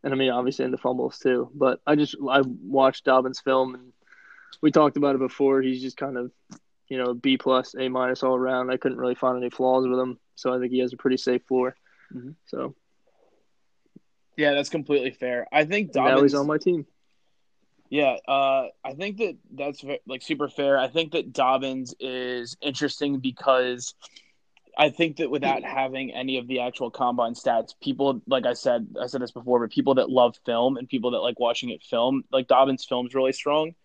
And 0.04 0.13
I 0.13 0.18
mean, 0.18 0.32
obviously 0.32 0.66
in 0.66 0.72
the 0.72 0.78
fumbles 0.78 1.20
too. 1.20 1.50
But 1.54 1.82
I 1.86 1.96
just 1.96 2.16
I 2.30 2.42
watched 2.42 3.06
Dobbins' 3.06 3.42
film 3.42 3.75
and 3.75 3.94
we 4.62 4.72
talked 4.72 4.98
about 4.98 5.16
it 5.16 5.20
before. 5.20 5.62
He's 5.62 5.82
just 5.82 5.98
kind 5.98 6.18
of 6.18 6.32
you 6.91 6.98
know 6.98 7.13
B 7.13 7.38
plus, 7.38 7.74
A 7.79 7.88
minus 7.88 8.21
all 8.21 8.36
around. 8.36 8.69
I 8.69 8.75
couldn't 8.75 8.98
really 8.98 9.15
find 9.15 9.38
any 9.38 9.50
flaws 9.50 9.88
with 9.88 9.98
him, 9.98 10.19
so 10.36 10.53
I 10.53 10.60
think 10.60 10.74
he 10.74 10.79
has 10.79 10.91
a 10.91 10.98
pretty 10.98 11.15
safe 11.15 11.41
floor. 11.48 11.74
Mhm. 12.13 12.36
So 12.45 12.75
Yeah, 14.36 14.51
that's 14.53 14.67
completely 14.69 15.12
fair. 15.12 15.48
I 15.53 15.63
think 15.63 15.95
now 15.95 16.07
Dobbins. 16.10 16.33
he's 16.33 16.39
on 16.39 16.48
my 16.48 16.57
team. 16.57 16.86
Yeah, 17.89 18.17
uh, 18.27 18.67
I 18.83 18.93
think 18.93 19.17
that 19.19 19.38
that's 19.53 19.83
like 20.05 20.21
super 20.21 20.50
fair. 20.50 20.77
I 20.77 20.89
think 20.89 21.13
that 21.13 21.31
Dobbins 21.31 21.95
is 22.01 22.57
interesting 22.62 23.19
because 23.19 23.93
I 24.77 24.89
think 24.89 25.17
that 25.17 25.31
without 25.31 25.63
having 25.79 26.12
any 26.13 26.38
of 26.39 26.48
the 26.48 26.60
actual 26.60 26.91
combine 26.91 27.36
stats, 27.36 27.74
people 27.81 28.21
like 28.27 28.45
I 28.45 28.53
said, 28.53 28.88
I 29.01 29.07
said 29.07 29.21
this 29.21 29.31
before, 29.31 29.60
but 29.62 29.71
people 29.71 29.95
that 29.95 30.10
love 30.10 30.38
film 30.45 30.75
and 30.75 30.89
people 30.89 31.12
that 31.12 31.19
like 31.19 31.39
watching 31.39 31.69
it 31.69 31.83
film, 31.83 32.24
like 32.33 32.48
Dobbins' 32.48 32.83
film's 32.83 33.15
really 33.15 33.31
strong. 33.31 33.75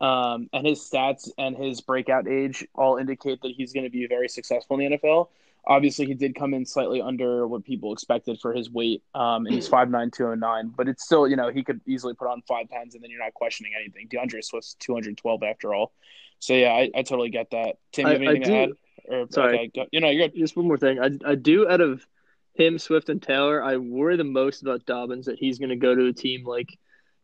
Um, 0.00 0.48
and 0.52 0.66
his 0.66 0.80
stats 0.80 1.30
and 1.38 1.56
his 1.56 1.80
breakout 1.80 2.28
age 2.28 2.66
all 2.74 2.98
indicate 2.98 3.40
that 3.42 3.52
he's 3.56 3.72
going 3.72 3.84
to 3.84 3.90
be 3.90 4.06
very 4.06 4.28
successful 4.28 4.78
in 4.78 4.90
the 4.90 4.98
NFL. 4.98 5.28
Obviously, 5.68 6.06
he 6.06 6.14
did 6.14 6.34
come 6.36 6.54
in 6.54 6.64
slightly 6.64 7.00
under 7.00 7.46
what 7.48 7.64
people 7.64 7.92
expected 7.92 8.38
for 8.40 8.52
his 8.52 8.70
weight, 8.70 9.02
um, 9.14 9.46
and 9.46 9.54
he's 9.54 9.68
5'9", 9.68 10.12
209. 10.12 10.72
But 10.76 10.88
it's 10.88 11.04
still, 11.04 11.26
you 11.26 11.34
know, 11.34 11.48
he 11.48 11.64
could 11.64 11.80
easily 11.86 12.14
put 12.14 12.28
on 12.28 12.42
five 12.42 12.68
pounds, 12.70 12.94
and 12.94 13.02
then 13.02 13.10
you're 13.10 13.22
not 13.22 13.34
questioning 13.34 13.72
anything. 13.78 14.06
DeAndre 14.08 14.44
Swift's 14.44 14.74
212 14.74 15.42
after 15.42 15.74
all. 15.74 15.92
So, 16.38 16.52
yeah, 16.54 16.72
I, 16.72 16.90
I 16.94 17.02
totally 17.02 17.30
get 17.30 17.50
that. 17.50 17.78
Tim, 17.92 18.06
you 18.06 18.12
have 18.12 18.22
I- 18.22 18.24
I 18.24 18.28
anything 18.28 18.42
to 18.52 18.56
add? 18.58 18.70
Or, 19.08 19.26
Sorry. 19.30 19.72
Okay, 19.76 19.88
you 19.92 20.00
know, 20.00 20.10
you're 20.10 20.28
good. 20.28 20.36
Just 20.38 20.56
one 20.56 20.66
more 20.66 20.76
thing. 20.78 21.00
I 21.00 21.10
I 21.24 21.34
do 21.36 21.68
out 21.68 21.80
of 21.80 22.06
him, 22.54 22.78
Swift, 22.78 23.08
and 23.08 23.22
Taylor, 23.22 23.62
I 23.62 23.76
worry 23.76 24.16
the 24.16 24.24
most 24.24 24.62
about 24.62 24.86
Dobbins 24.86 25.26
that 25.26 25.38
he's 25.38 25.58
going 25.58 25.70
to 25.70 25.76
go 25.76 25.94
to 25.94 26.06
a 26.06 26.12
team 26.12 26.44
like, 26.44 26.76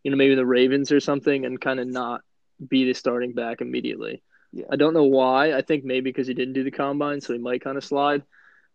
you 0.04 0.10
know, 0.10 0.16
maybe 0.16 0.34
the 0.34 0.46
Ravens 0.46 0.92
or 0.92 1.00
something, 1.00 1.44
and 1.44 1.60
kind 1.60 1.80
of 1.80 1.86
not 1.86 2.22
be 2.68 2.84
the 2.84 2.94
starting 2.94 3.32
back 3.32 3.60
immediately. 3.60 4.22
Yeah. 4.52 4.66
I 4.70 4.76
don't 4.76 4.94
know 4.94 5.04
why. 5.04 5.54
I 5.54 5.62
think 5.62 5.84
maybe 5.84 6.10
because 6.10 6.26
he 6.26 6.34
didn't 6.34 6.54
do 6.54 6.64
the 6.64 6.70
combine, 6.70 7.20
so 7.20 7.32
he 7.32 7.38
might 7.38 7.64
kind 7.64 7.78
of 7.78 7.84
slide. 7.84 8.22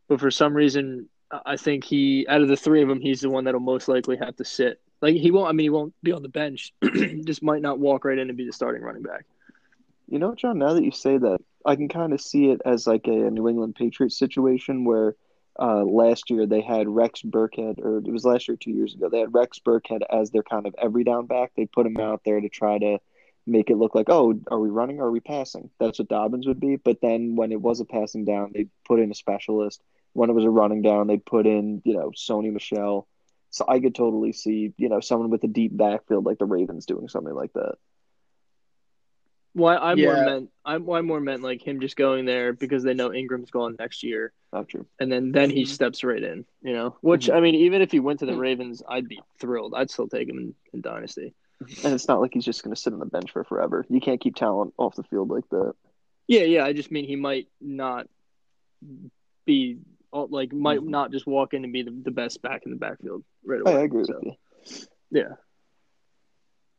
But 0.08 0.20
for 0.20 0.32
some 0.32 0.54
reason, 0.54 1.10
I 1.46 1.58
think 1.58 1.84
he 1.84 2.26
out 2.28 2.42
of 2.42 2.48
the 2.48 2.58
three 2.58 2.82
of 2.82 2.90
them, 2.90 3.02
he's 3.02 3.22
the 3.22 3.30
one 3.30 3.44
that'll 3.44 3.60
most 3.60 3.88
likely 3.88 4.18
have 4.18 4.36
to 4.38 4.46
sit. 4.46 4.82
Like 5.02 5.16
he 5.16 5.32
won't. 5.32 5.50
I 5.50 5.52
mean, 5.52 5.66
he 5.66 5.70
won't 5.70 5.94
be 6.02 6.12
on 6.12 6.24
the 6.24 6.30
bench. 6.30 6.74
Just 7.26 7.44
might 7.44 7.62
not 7.62 7.80
walk 7.80 8.06
right 8.06 8.18
in 8.18 8.30
and 8.30 8.38
be 8.38 8.46
the 8.46 8.54
starting 8.54 8.82
running 8.82 9.04
back. 9.04 9.26
You 10.08 10.20
know, 10.20 10.34
John, 10.36 10.58
now 10.58 10.74
that 10.74 10.84
you 10.84 10.92
say 10.92 11.18
that, 11.18 11.40
I 11.66 11.76
can 11.76 11.90
kind 11.90 12.14
of 12.14 12.22
see 12.22 12.50
it 12.50 12.62
as 12.66 12.88
like 12.88 13.08
a 13.08 13.30
New 13.30 13.48
England 13.50 13.76
Patriots 13.76 14.18
situation 14.18 14.86
where 14.86 15.16
uh, 15.60 15.84
last 15.84 16.30
year 16.30 16.46
they 16.46 16.62
had 16.62 16.88
Rex 16.88 17.22
Burkhead, 17.22 17.80
or 17.80 17.98
it 17.98 18.12
was 18.12 18.24
last 18.24 18.48
year, 18.48 18.58
two 18.58 18.72
years 18.72 18.94
ago, 18.94 19.10
they 19.10 19.20
had 19.20 19.34
Rex 19.34 19.60
Burkhead 19.60 20.02
as 20.10 20.32
their 20.32 20.44
kind 20.44 20.66
of 20.66 20.76
every 20.82 21.04
down 21.04 21.26
back. 21.26 21.52
They 21.56 21.66
put 21.66 21.86
him 21.86 21.98
out 21.98 22.22
there 22.24 22.40
to 22.40 22.50
try 22.50 22.78
to 22.78 23.00
make 23.48 23.70
it 23.70 23.78
look 23.78 23.96
like, 23.96 24.10
oh, 24.10 24.40
are 24.52 24.60
we 24.60 24.70
running 24.70 25.00
or 25.00 25.06
are 25.06 25.12
we 25.12 25.22
passing? 25.22 25.70
That's 25.80 26.00
what 26.00 26.10
Dobbins 26.10 26.46
would 26.48 26.60
be. 26.60 26.76
But 26.76 27.00
then 27.02 27.36
when 27.36 27.52
it 27.52 27.62
was 27.62 27.80
a 27.80 27.86
passing 27.86 28.26
down, 28.26 28.52
they 28.54 28.68
put 28.86 29.00
in 29.00 29.10
a 29.10 29.16
specialist. 29.16 29.82
When 30.14 30.30
it 30.30 30.34
was 30.34 30.46
a 30.46 30.50
running 30.50 30.82
down, 30.82 31.08
they 31.08 31.18
put 31.18 31.48
in, 31.48 31.82
you 31.86 31.94
know, 31.94 32.12
Sony 32.12 32.52
Michel. 32.52 33.08
So 33.50 33.66
I 33.68 33.80
could 33.80 33.96
totally 33.96 34.34
see, 34.34 34.74
you 34.78 34.90
know, 34.90 35.00
someone 35.00 35.30
with 35.30 35.44
a 35.44 35.48
deep 35.48 35.76
backfield 35.76 36.26
like 36.26 36.38
the 36.38 36.46
Ravens 36.46 36.86
doing 36.86 37.08
something 37.08 37.34
like 37.34 37.54
that. 37.54 37.76
Why 39.54 39.76
I 39.76 39.96
more 39.96 40.14
Yeah. 40.14 40.26
meant 40.26 40.52
I, 40.64 40.76
I 40.76 41.02
more 41.02 41.20
meant 41.20 41.42
like 41.42 41.66
him 41.66 41.80
just 41.80 41.96
going 41.96 42.26
there 42.26 42.54
because 42.54 42.84
they 42.84 42.94
know 42.94 43.12
Ingram's 43.12 43.50
gone 43.50 43.76
next 43.80 44.04
year, 44.04 44.32
Not 44.54 44.68
true. 44.68 44.86
and 45.00 45.12
then 45.12 45.32
then 45.32 45.50
he 45.50 45.66
steps 45.66 46.04
right 46.04 46.22
in. 46.22 46.46
You 46.62 46.74
know, 46.74 46.98
which 47.02 47.26
mm-hmm. 47.26 47.38
I 47.38 47.42
mean, 47.42 47.56
even 47.56 47.82
if 47.82 47.92
he 47.92 48.00
went 48.00 48.20
to 48.20 48.28
the 48.28 48.34
mm-hmm. 48.34 48.42
Ravens, 48.42 48.84
I'd 48.88 49.08
be 49.08 49.20
thrilled. 49.40 49.74
I'd 49.76 49.90
still 49.90 50.08
take 50.08 50.30
him 50.30 50.38
in, 50.38 50.56
in 50.74 50.82
dynasty. 50.82 51.34
And 51.84 51.94
it's 51.94 52.08
not 52.08 52.22
like 52.22 52.32
he's 52.34 52.46
just 52.46 52.64
going 52.64 52.74
to 52.76 52.80
sit 52.80 52.94
on 52.94 53.00
the 53.00 53.06
bench 53.06 53.32
for 53.32 53.44
forever. 53.44 53.86
You 53.90 54.00
can't 54.00 54.22
keep 54.22 54.36
talent 54.36 54.74
off 54.78 54.96
the 54.96 55.04
field 55.04 55.30
like 55.30 55.48
that. 55.50 55.74
Yeah, 56.28 56.42
yeah. 56.44 56.64
I 56.66 56.74
just 56.74 56.92
mean 56.92 57.06
he 57.06 57.16
might 57.16 57.48
not 57.60 58.08
be 59.46 59.80
like 60.14 60.54
might 60.54 60.80
Mhm. 60.80 60.88
not 60.88 61.12
just 61.12 61.26
walk 61.28 61.54
in 61.54 61.64
and 61.64 61.74
be 61.74 61.82
the, 61.84 61.92
the 61.92 62.12
best 62.12 62.42
back 62.42 62.64
in 62.66 62.72
the 62.72 62.78
backfield 62.78 63.24
right 63.46 63.62
away. 63.62 63.76
I 63.76 63.80
agree 63.82 64.04
So, 64.06 64.14
with 64.16 64.24
you. 65.12 65.20
Yeah, 65.22 65.36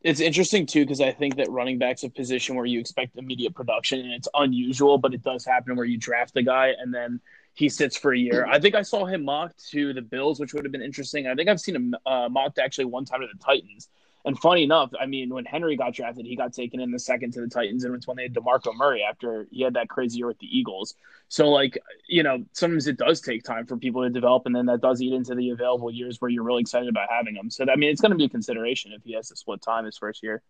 It's 0.01 0.19
interesting 0.19 0.65
too 0.65 0.83
because 0.85 1.01
I 1.01 1.11
think 1.11 1.35
that 1.37 1.49
running 1.49 1.77
back's 1.77 2.03
a 2.03 2.09
position 2.09 2.55
where 2.55 2.65
you 2.65 2.79
expect 2.79 3.17
immediate 3.17 3.53
production, 3.53 3.99
and 3.99 4.13
it's 4.13 4.27
unusual, 4.33 4.97
but 4.97 5.13
it 5.13 5.21
does 5.23 5.45
happen 5.45 5.75
where 5.75 5.85
you 5.85 5.97
draft 5.97 6.37
a 6.37 6.41
guy 6.43 6.73
and 6.79 6.93
then 6.93 7.19
he 7.53 7.67
sits 7.69 7.97
for 7.97 8.13
a 8.13 8.17
year. 8.17 8.45
I 8.45 8.59
think 8.59 8.75
I 8.75 8.81
saw 8.83 9.05
him 9.05 9.25
mocked 9.25 9.67
to 9.69 9.93
the 9.93 10.01
Bills, 10.01 10.39
which 10.39 10.53
would 10.53 10.63
have 10.63 10.71
been 10.71 10.81
interesting. 10.81 11.27
I 11.27 11.35
think 11.35 11.49
I've 11.49 11.59
seen 11.59 11.75
him 11.75 11.95
uh, 12.05 12.29
mocked 12.29 12.59
actually 12.59 12.85
one 12.85 13.03
time 13.05 13.21
to 13.21 13.27
the 13.31 13.39
Titans. 13.43 13.89
And 14.25 14.37
funny 14.37 14.63
enough, 14.63 14.91
I 14.99 15.05
mean, 15.05 15.33
when 15.33 15.45
Henry 15.45 15.77
got 15.77 15.93
drafted, 15.93 16.25
he 16.25 16.35
got 16.35 16.53
taken 16.53 16.81
in 16.81 16.91
the 16.91 16.99
second 16.99 17.31
to 17.33 17.41
the 17.41 17.47
Titans, 17.47 17.85
and 17.85 17.95
it's 17.95 18.05
when 18.05 18.17
they 18.17 18.23
had 18.23 18.33
Demarco 18.33 18.75
Murray 18.75 19.01
after 19.01 19.47
he 19.49 19.63
had 19.63 19.75
that 19.75 19.87
crazy 19.87 20.17
year 20.17 20.27
with 20.27 20.39
the 20.39 20.57
Eagles. 20.57 20.95
So, 21.29 21.49
like, 21.49 21.77
you 22.07 22.23
know, 22.23 22.43
sometimes 22.51 22.87
it 22.87 22.97
does 22.97 23.21
take 23.21 23.43
time 23.43 23.65
for 23.65 23.77
people 23.77 24.03
to 24.03 24.09
develop, 24.09 24.45
and 24.45 24.53
then 24.55 24.65
that 24.65 24.81
does 24.81 25.01
eat 25.01 25.13
into 25.13 25.35
the 25.35 25.51
available 25.51 25.89
years 25.89 26.19
where 26.19 26.29
you're 26.29 26.43
really 26.43 26.61
excited 26.61 26.89
about 26.89 27.07
having 27.09 27.33
them. 27.33 27.49
So, 27.49 27.65
I 27.71 27.77
mean, 27.77 27.91
it's 27.91 28.01
going 28.01 28.11
to 28.11 28.17
be 28.17 28.25
a 28.25 28.29
consideration 28.29 28.91
if 28.91 29.03
he 29.03 29.13
has 29.13 29.29
to 29.29 29.37
split 29.37 29.61
time 29.61 29.85
his 29.85 29.97
first 29.97 30.21
year. 30.21 30.41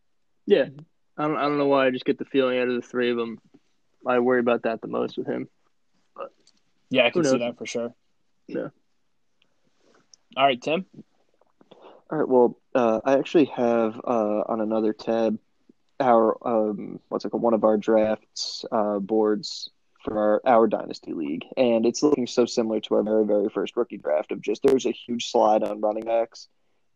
yeah. 0.45 0.65
I 1.17 1.27
don't 1.27 1.37
I 1.37 1.41
don't 1.41 1.57
know 1.57 1.67
why. 1.67 1.85
I 1.85 1.91
just 1.91 2.05
get 2.05 2.17
the 2.17 2.23
feeling 2.23 2.59
out 2.59 2.69
of 2.69 2.75
the 2.75 2.87
three 2.87 3.11
of 3.11 3.17
them, 3.17 3.39
I 4.07 4.19
worry 4.19 4.39
about 4.39 4.63
that 4.63 4.81
the 4.81 4.87
most 4.87 5.17
with 5.17 5.27
him. 5.27 5.49
But 6.15 6.31
Yeah, 6.89 7.05
I 7.05 7.09
can 7.09 7.23
see 7.23 7.37
that 7.37 7.57
for 7.57 7.65
sure. 7.65 7.93
Yeah. 8.47 8.69
All 10.37 10.45
right, 10.45 10.61
Tim. 10.61 10.85
All 12.09 12.17
right. 12.17 12.27
Well, 12.27 12.57
uh, 12.79 13.01
I 13.03 13.17
actually 13.17 13.45
have 13.45 13.99
uh, 14.05 14.43
on 14.47 14.61
another 14.61 14.93
tab 14.93 15.37
our 15.99 16.37
um, 16.47 17.01
what's 17.09 17.25
it 17.25 17.29
called? 17.29 17.43
One 17.43 17.53
of 17.53 17.65
our 17.65 17.75
drafts 17.75 18.63
uh, 18.71 18.99
boards 18.99 19.69
for 20.05 20.17
our 20.17 20.41
our 20.45 20.67
dynasty 20.67 21.11
league, 21.11 21.43
and 21.57 21.85
it's 21.85 22.01
looking 22.01 22.25
so 22.25 22.45
similar 22.45 22.79
to 22.79 22.95
our 22.95 23.03
very 23.03 23.25
very 23.25 23.49
first 23.49 23.75
rookie 23.75 23.97
draft. 23.97 24.31
Of 24.31 24.41
just 24.41 24.63
there's 24.63 24.85
a 24.85 24.91
huge 24.91 25.29
slide 25.29 25.61
on 25.61 25.81
running 25.81 26.05
backs, 26.05 26.47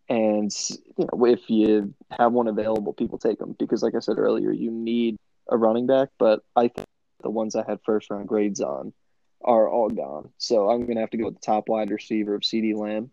and 0.07 0.49
you 0.69 1.05
know 1.11 1.25
if 1.25 1.49
you 1.49 1.93
have 2.17 2.31
one 2.31 2.47
available, 2.47 2.93
people 2.93 3.17
take 3.17 3.39
them 3.39 3.53
because, 3.59 3.83
like 3.83 3.95
I 3.95 3.99
said 3.99 4.19
earlier, 4.19 4.51
you 4.51 4.71
need 4.71 5.17
a 5.49 5.57
running 5.57 5.85
back. 5.85 6.09
But 6.17 6.43
I 6.55 6.69
think 6.69 6.87
the 7.21 7.29
ones 7.29 7.57
I 7.57 7.65
had 7.67 7.79
first 7.85 8.09
round 8.09 8.29
grades 8.29 8.61
on 8.61 8.93
are 9.43 9.67
all 9.67 9.89
gone. 9.89 10.29
So 10.37 10.69
I'm 10.69 10.85
gonna 10.85 11.01
have 11.01 11.09
to 11.09 11.17
go 11.17 11.25
with 11.25 11.35
the 11.35 11.45
top 11.45 11.67
wide 11.67 11.91
receiver 11.91 12.35
of 12.35 12.43
CeeDee 12.43 12.77
Lamb. 12.77 13.11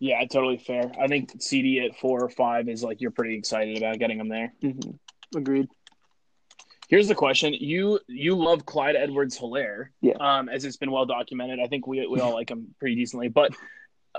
Yeah, 0.00 0.24
totally 0.24 0.56
fair. 0.58 0.90
I 1.00 1.06
think 1.06 1.30
CeeDee 1.38 1.84
at 1.88 1.98
four 1.98 2.24
or 2.24 2.30
five 2.30 2.68
is 2.68 2.82
like 2.82 3.00
you're 3.00 3.10
pretty 3.10 3.36
excited 3.36 3.76
about 3.76 3.98
getting 3.98 4.18
him 4.18 4.28
there. 4.28 4.52
Mm-hmm. 4.62 5.36
Agreed. 5.38 5.68
Here's 6.88 7.06
the 7.06 7.14
question: 7.14 7.54
you 7.54 8.00
you 8.08 8.34
love 8.34 8.66
Clyde 8.66 8.96
Edwards 8.96 9.38
Helaire, 9.38 9.88
Yeah. 10.00 10.14
um, 10.18 10.48
as 10.48 10.64
it's 10.64 10.76
been 10.76 10.90
well 10.90 11.06
documented. 11.06 11.60
I 11.60 11.66
think 11.68 11.86
we 11.86 12.04
we 12.06 12.18
all 12.20 12.32
like 12.32 12.50
him 12.50 12.74
pretty 12.80 12.96
decently, 12.96 13.28
but 13.28 13.52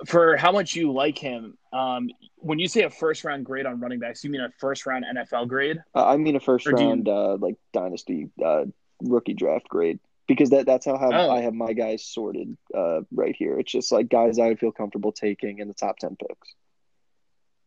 for 0.06 0.38
how 0.38 0.54
much 0.54 0.74
you 0.74 0.94
like 0.94 1.18
him, 1.18 1.58
um, 1.74 2.10
when 2.38 2.60
you 2.60 2.70
say 2.70 2.84
a 2.84 2.90
first 2.90 3.26
round 3.26 3.46
grade 3.46 3.66
on 3.66 3.80
running 3.82 4.00
backs, 4.00 4.24
you 4.24 4.30
mean 4.30 4.40
a 4.42 4.50
first 4.60 4.86
round 4.86 5.04
NFL 5.04 5.50
grade? 5.50 5.80
Uh, 5.94 6.06
I 6.06 6.16
mean 6.16 6.38
a 6.38 6.40
first 6.40 6.66
Or 6.66 6.72
do 6.72 6.82
you- 6.84 6.90
round 6.90 7.10
uh, 7.10 7.36
like 7.38 7.56
dynasty 7.74 8.30
uh, 8.44 8.66
rookie 9.02 9.34
draft 9.34 9.68
grade 9.68 10.00
because 10.28 10.50
that 10.52 10.66
that's 10.66 10.86
how 10.86 10.98
have, 10.98 11.12
Oh. 11.14 11.32
I 11.32 11.42
have 11.42 11.54
my 11.54 11.74
guys 11.74 12.06
sorted 12.06 12.58
uh, 12.76 13.02
right 13.12 13.36
here. 13.36 13.60
It's 13.60 13.72
just 13.72 13.92
like 13.92 14.10
guys 14.10 14.40
I 14.40 14.48
would 14.48 14.60
feel 14.60 14.72
comfortable 14.72 15.12
taking 15.12 15.60
in 15.60 15.68
the 15.68 15.74
top 15.74 15.98
ten 15.98 16.16
picks. 16.16 16.56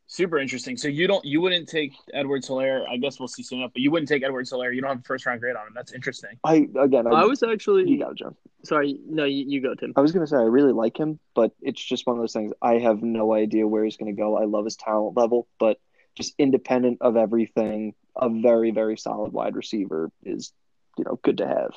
Super 0.07 0.39
interesting. 0.39 0.77
So 0.77 0.87
you 0.87 1.07
don't 1.07 1.25
you 1.25 1.41
wouldn't 1.41 1.67
take 1.69 1.93
Edwards 2.13 2.47
Helaire. 2.49 2.87
I 2.89 2.99
guess 2.99 3.19
we'll 3.19 3.27
see 3.27 3.43
soon 3.43 3.61
enough, 3.61 3.73
but 3.73 3.81
you 3.81 3.91
wouldn't 3.91 4.09
take 4.09 4.23
Edwards 4.23 4.53
Helaire. 4.53 4.75
You 4.75 4.83
don't 4.83 4.91
have 4.91 5.01
a 5.01 5.03
first 5.03 5.25
round 5.25 5.41
grade 5.41 5.57
on 5.57 5.67
him. 5.67 5.73
That's 5.75 5.93
interesting. 5.93 6.39
I 6.45 6.69
again, 6.79 7.07
I, 7.07 7.11
I 7.11 7.25
was 7.25 7.43
actually 7.43 7.89
you 7.91 7.99
got 7.99 8.13
it, 8.13 8.19
John. 8.19 8.37
sorry. 8.65 8.99
No, 9.09 9.25
you, 9.25 9.45
you 9.49 9.61
go, 9.63 9.75
Tim. 9.75 9.95
I 9.97 10.03
was 10.03 10.13
gonna 10.13 10.27
say 10.27 10.37
I 10.37 10.43
really 10.43 10.73
like 10.73 10.99
him, 10.99 11.19
but 11.35 11.53
it's 11.63 11.83
just 11.83 12.07
one 12.07 12.17
of 12.17 12.23
those 12.23 12.35
things. 12.35 12.53
I 12.61 12.75
have 12.79 13.03
no 13.03 13.33
idea 13.33 13.67
where 13.67 13.83
he's 13.83 13.97
gonna 13.97 14.13
go. 14.13 14.37
I 14.37 14.45
love 14.45 14.67
his 14.67 14.77
talent 14.77 15.17
level, 15.17 15.49
but 15.59 15.79
just 16.17 16.35
independent 16.39 16.99
of 17.01 17.17
everything, 17.17 17.95
a 18.15 18.29
very 18.29 18.73
very 18.73 18.99
solid 18.99 19.33
wide 19.33 19.57
receiver 19.57 20.11
is 20.23 20.53
you 20.99 21.05
know 21.05 21.19
good 21.23 21.39
to 21.39 21.47
have. 21.49 21.73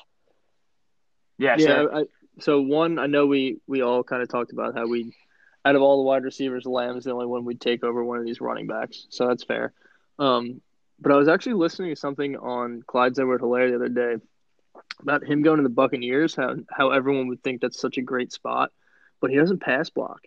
Yeah, 1.37 1.55
Yeah. 1.57 1.85
I, 1.93 2.03
so 2.39 2.61
one, 2.61 2.99
I 2.99 3.07
know 3.07 3.25
we 3.25 3.59
we 3.67 3.81
all 3.81 4.03
kind 4.03 4.21
of 4.21 4.29
talked 4.29 4.51
about 4.51 4.75
how 4.75 4.87
we, 4.87 5.13
out 5.65 5.75
of 5.75 5.81
all 5.81 5.97
the 5.97 6.03
wide 6.07 6.23
receivers, 6.23 6.65
Lamb 6.65 6.97
is 6.97 7.03
the 7.05 7.11
only 7.11 7.25
one 7.25 7.45
we'd 7.45 7.59
take 7.61 7.83
over 7.83 8.03
one 8.03 8.19
of 8.19 8.25
these 8.25 8.39
running 8.41 8.67
backs. 8.67 9.07
So 9.09 9.27
that's 9.27 9.43
fair. 9.43 9.73
Um, 10.19 10.61
but 10.99 11.11
I 11.11 11.15
was 11.15 11.27
actually 11.27 11.53
listening 11.53 11.93
to 11.93 11.99
something 11.99 12.35
on 12.37 12.83
Clyde's 12.85 13.19
Edward 13.19 13.41
Helaire 13.41 13.69
the 13.69 13.75
other 13.75 13.89
day 13.89 14.15
about 14.99 15.23
him 15.23 15.41
going 15.41 15.57
to 15.57 15.63
the 15.63 15.69
Buccaneers. 15.69 16.35
How 16.35 16.55
how 16.71 16.91
everyone 16.91 17.27
would 17.27 17.43
think 17.43 17.61
that's 17.61 17.79
such 17.79 17.97
a 17.97 18.01
great 18.01 18.31
spot, 18.31 18.71
but 19.19 19.29
he 19.31 19.37
doesn't 19.37 19.59
pass 19.59 19.89
block. 19.89 20.21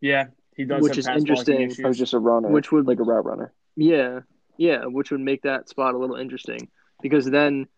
Yeah, 0.00 0.26
He 0.56 0.64
does 0.64 0.82
Which 0.82 0.90
have 0.92 0.98
is 0.98 1.06
pass 1.06 1.18
interesting. 1.18 1.72
I 1.84 1.88
was 1.88 1.98
just 1.98 2.14
a 2.14 2.18
runner, 2.18 2.48
Which 2.48 2.72
would- 2.72 2.86
like 2.86 2.98
a 2.98 3.04
route 3.04 3.24
runner. 3.24 3.52
Yeah, 3.76 4.20
yeah, 4.56 4.84
which 4.86 5.10
would 5.12 5.20
make 5.20 5.42
that 5.42 5.68
spot 5.68 5.94
a 5.94 5.98
little 5.98 6.16
interesting 6.16 6.68
because 7.00 7.24
then 7.30 7.68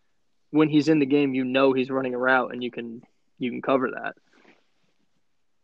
when 0.54 0.68
he's 0.68 0.86
in 0.86 1.00
the 1.00 1.06
game, 1.06 1.34
you 1.34 1.42
know 1.44 1.72
he's 1.72 1.90
running 1.90 2.14
a 2.14 2.18
route 2.18 2.52
and 2.52 2.62
you 2.62 2.70
can 2.70 3.02
you 3.40 3.50
can 3.50 3.60
cover 3.60 3.90
that, 3.90 4.14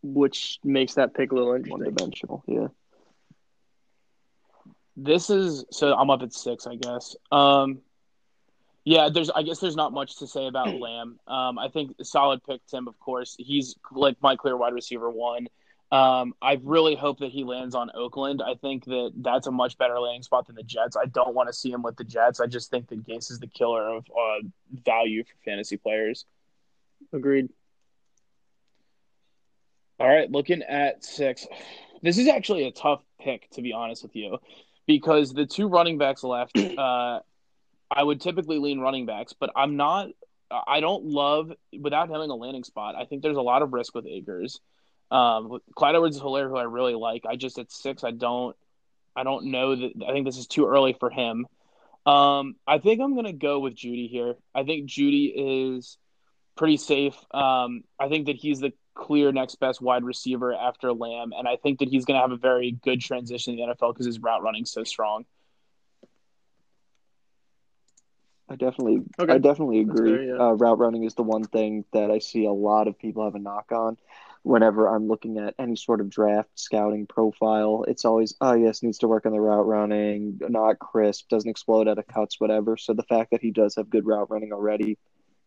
which 0.02 0.58
makes 0.64 0.94
that 0.94 1.14
pick 1.14 1.30
a 1.30 1.34
little 1.36 1.50
One 1.52 1.60
interesting. 1.60 1.94
dimensional. 1.94 2.42
Yeah. 2.48 2.66
This 4.96 5.30
is 5.30 5.64
so 5.70 5.94
I'm 5.94 6.10
up 6.10 6.22
at 6.22 6.32
six, 6.32 6.66
I 6.66 6.74
guess. 6.74 7.14
Um, 7.30 7.78
yeah, 8.84 9.10
there's 9.12 9.30
I 9.30 9.44
guess 9.44 9.60
there's 9.60 9.76
not 9.76 9.92
much 9.92 10.16
to 10.18 10.26
say 10.26 10.48
about 10.48 10.74
Lamb. 10.80 11.20
Um, 11.28 11.56
I 11.56 11.68
think 11.68 11.92
solid 12.02 12.42
pick 12.42 12.60
Tim, 12.66 12.88
of 12.88 12.98
course. 12.98 13.36
He's 13.38 13.76
like 13.92 14.16
my 14.20 14.34
clear 14.34 14.56
wide 14.56 14.74
receiver 14.74 15.08
one. 15.08 15.46
Um, 15.92 16.34
I 16.40 16.60
really 16.62 16.94
hope 16.94 17.18
that 17.18 17.32
he 17.32 17.42
lands 17.42 17.74
on 17.74 17.90
Oakland. 17.94 18.42
I 18.44 18.54
think 18.54 18.84
that 18.84 19.12
that's 19.16 19.48
a 19.48 19.50
much 19.50 19.76
better 19.76 19.98
landing 19.98 20.22
spot 20.22 20.46
than 20.46 20.54
the 20.54 20.62
Jets. 20.62 20.96
I 20.96 21.06
don't 21.06 21.34
want 21.34 21.48
to 21.48 21.52
see 21.52 21.70
him 21.70 21.82
with 21.82 21.96
the 21.96 22.04
Jets. 22.04 22.38
I 22.38 22.46
just 22.46 22.70
think 22.70 22.88
that 22.88 23.04
Gase 23.04 23.30
is 23.30 23.40
the 23.40 23.48
killer 23.48 23.88
of 23.88 24.06
uh, 24.10 24.46
value 24.84 25.24
for 25.24 25.32
fantasy 25.44 25.76
players. 25.76 26.26
Agreed. 27.12 27.48
All 29.98 30.08
right, 30.08 30.30
looking 30.30 30.62
at 30.62 31.04
six. 31.04 31.46
This 32.02 32.18
is 32.18 32.28
actually 32.28 32.66
a 32.66 32.72
tough 32.72 33.02
pick, 33.20 33.50
to 33.50 33.62
be 33.62 33.72
honest 33.72 34.02
with 34.02 34.14
you, 34.14 34.38
because 34.86 35.34
the 35.34 35.44
two 35.44 35.66
running 35.66 35.98
backs 35.98 36.22
left, 36.22 36.56
uh, 36.78 37.18
I 37.90 38.02
would 38.02 38.20
typically 38.20 38.58
lean 38.58 38.78
running 38.78 39.06
backs, 39.06 39.34
but 39.38 39.50
I'm 39.56 39.76
not. 39.76 40.08
I 40.50 40.80
don't 40.80 41.04
love 41.04 41.52
without 41.78 42.08
having 42.08 42.30
a 42.30 42.34
landing 42.34 42.64
spot. 42.64 42.94
I 42.96 43.04
think 43.04 43.22
there's 43.22 43.36
a 43.36 43.42
lot 43.42 43.62
of 43.62 43.72
risk 43.72 43.94
with 43.94 44.06
Akers. 44.06 44.60
Um, 45.10 45.58
Clyde 45.74 45.96
Edwards-Helaire, 45.96 46.48
who 46.48 46.56
I 46.56 46.62
really 46.64 46.94
like. 46.94 47.24
I 47.26 47.36
just 47.36 47.58
at 47.58 47.70
six, 47.72 48.04
I 48.04 48.10
don't. 48.12 48.56
I 49.16 49.24
don't 49.24 49.46
know 49.46 49.74
that. 49.74 49.92
I 50.08 50.12
think 50.12 50.24
this 50.24 50.38
is 50.38 50.46
too 50.46 50.66
early 50.66 50.92
for 50.92 51.10
him. 51.10 51.46
Um, 52.06 52.54
I 52.66 52.78
think 52.78 53.00
I'm 53.00 53.14
gonna 53.16 53.32
go 53.32 53.58
with 53.58 53.74
Jeudy 53.74 54.08
here. 54.08 54.36
I 54.54 54.62
think 54.62 54.88
Jeudy 54.88 55.32
is 55.76 55.98
pretty 56.56 56.76
safe. 56.76 57.16
Um, 57.34 57.84
I 57.98 58.08
think 58.08 58.26
that 58.26 58.36
he's 58.36 58.60
the 58.60 58.72
clear 58.94 59.32
next 59.32 59.56
best 59.56 59.80
wide 59.80 60.04
receiver 60.04 60.54
after 60.54 60.92
Lamb, 60.92 61.32
and 61.36 61.48
I 61.48 61.56
think 61.56 61.78
that 61.78 61.88
he's 61.88 62.04
going 62.04 62.16
to 62.18 62.20
have 62.20 62.32
a 62.32 62.36
very 62.36 62.72
good 62.72 63.00
transition 63.00 63.58
in 63.58 63.66
the 63.68 63.74
NFL 63.74 63.94
because 63.94 64.06
his 64.06 64.18
route 64.20 64.42
running 64.42 64.64
is 64.64 64.70
so 64.70 64.84
strong. 64.84 65.24
I 68.48 68.56
definitely, 68.56 69.02
Okay. 69.18 69.32
I 69.32 69.38
definitely 69.38 69.80
agree. 69.80 70.10
fair, 70.16 70.22
yeah. 70.24 70.48
uh, 70.48 70.52
route 70.52 70.78
running 70.78 71.04
is 71.04 71.14
the 71.14 71.22
one 71.22 71.44
thing 71.44 71.84
that 71.92 72.10
I 72.10 72.18
see 72.18 72.44
a 72.46 72.52
lot 72.52 72.88
of 72.88 72.98
people 72.98 73.24
have 73.24 73.36
a 73.36 73.38
knock 73.38 73.70
on. 73.70 73.96
Whenever 74.42 74.88
I'm 74.88 75.06
looking 75.06 75.38
at 75.38 75.54
any 75.58 75.76
sort 75.76 76.00
of 76.00 76.08
draft 76.08 76.50
scouting 76.54 77.06
profile, 77.06 77.84
it's 77.86 78.04
always, 78.04 78.34
oh 78.40 78.54
yes, 78.54 78.82
needs 78.82 78.98
to 78.98 79.08
work 79.08 79.26
on 79.26 79.32
the 79.32 79.40
route 79.40 79.66
running, 79.66 80.38
not 80.48 80.78
crisp, 80.78 81.28
doesn't 81.28 81.50
explode 81.50 81.88
out 81.88 81.98
of 81.98 82.06
cuts, 82.06 82.40
whatever. 82.40 82.76
So 82.76 82.94
the 82.94 83.02
fact 83.02 83.32
that 83.32 83.42
he 83.42 83.50
does 83.50 83.76
have 83.76 83.90
good 83.90 84.06
route 84.06 84.30
running 84.30 84.52
already 84.52 84.98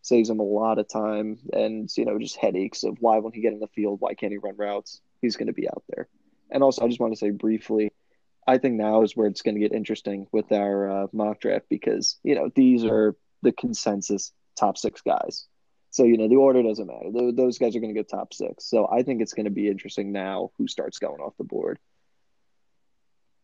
saves 0.04 0.30
him 0.30 0.40
a 0.40 0.44
lot 0.44 0.80
of 0.80 0.88
time 0.88 1.40
and 1.54 1.90
you 1.96 2.04
know 2.04 2.20
just 2.20 2.36
headaches 2.36 2.84
of 2.84 2.98
why 3.00 3.18
won't 3.18 3.34
he 3.36 3.42
get 3.42 3.54
in 3.54 3.60
the 3.60 3.68
field? 3.68 4.00
Why 4.00 4.14
can't 4.14 4.32
he 4.32 4.38
run 4.38 4.56
routes? 4.58 5.02
He's 5.22 5.38
going 5.38 5.48
to 5.48 5.54
be 5.54 5.68
out 5.68 5.84
there. 5.90 6.08
And 6.52 6.62
also, 6.62 6.84
I 6.84 6.88
just 6.88 7.00
want 7.00 7.14
to 7.14 7.18
say 7.18 7.32
briefly, 7.32 7.92
I 8.46 8.58
think 8.58 8.76
now 8.76 9.02
is 9.02 9.16
where 9.16 9.28
it's 9.28 9.42
going 9.42 9.56
to 9.56 9.62
get 9.62 9.74
interesting 9.74 10.28
with 10.32 10.52
our 10.52 10.90
uh, 10.90 11.08
mock 11.14 11.40
draft 11.40 11.66
because 11.70 12.20
you 12.24 12.36
know 12.36 12.50
these 12.54 12.84
are 12.84 13.16
the 13.42 13.54
consensus 13.54 14.32
top 14.58 14.78
six 14.78 15.02
guys. 15.02 15.48
So 15.94 16.06
you 16.06 16.18
know 16.18 16.28
the 16.28 16.38
order 16.38 16.64
doesn't 16.64 16.88
matter; 16.88 17.32
those 17.32 17.60
guys 17.60 17.76
are 17.76 17.80
going 17.80 17.94
to 17.94 18.00
get 18.00 18.10
top 18.10 18.34
six. 18.34 18.66
So 18.66 18.90
I 18.92 19.04
think 19.04 19.22
it's 19.22 19.34
going 19.34 19.46
to 19.46 19.52
be 19.52 19.68
interesting 19.68 20.12
now 20.12 20.50
who 20.58 20.68
starts 20.68 20.98
going 20.98 21.22
off 21.22 21.38
the 21.38 21.44
board. 21.44 21.78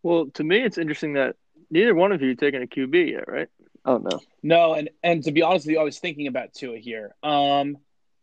Well, 0.02 0.32
to 0.34 0.44
me, 0.44 0.64
it's 0.64 0.80
interesting 0.80 1.14
that 1.14 1.36
neither 1.70 1.94
one 1.94 2.12
of 2.12 2.24
you 2.24 2.34
taken 2.34 2.64
a 2.64 2.66
QB 2.66 3.12
yet, 3.12 3.28
right? 3.28 3.50
Oh 3.86 3.98
no, 3.98 4.20
No, 4.42 4.74
and 4.74 4.90
and 5.04 5.24
to 5.26 5.32
be 5.32 5.44
honest 5.44 5.68
with 5.68 5.74
you, 5.74 5.80
I 5.80 5.84
was 5.84 6.00
thinking 6.00 6.26
about 6.26 6.56
Tua 6.56 6.80
here. 6.80 7.14
Um, 7.22 7.78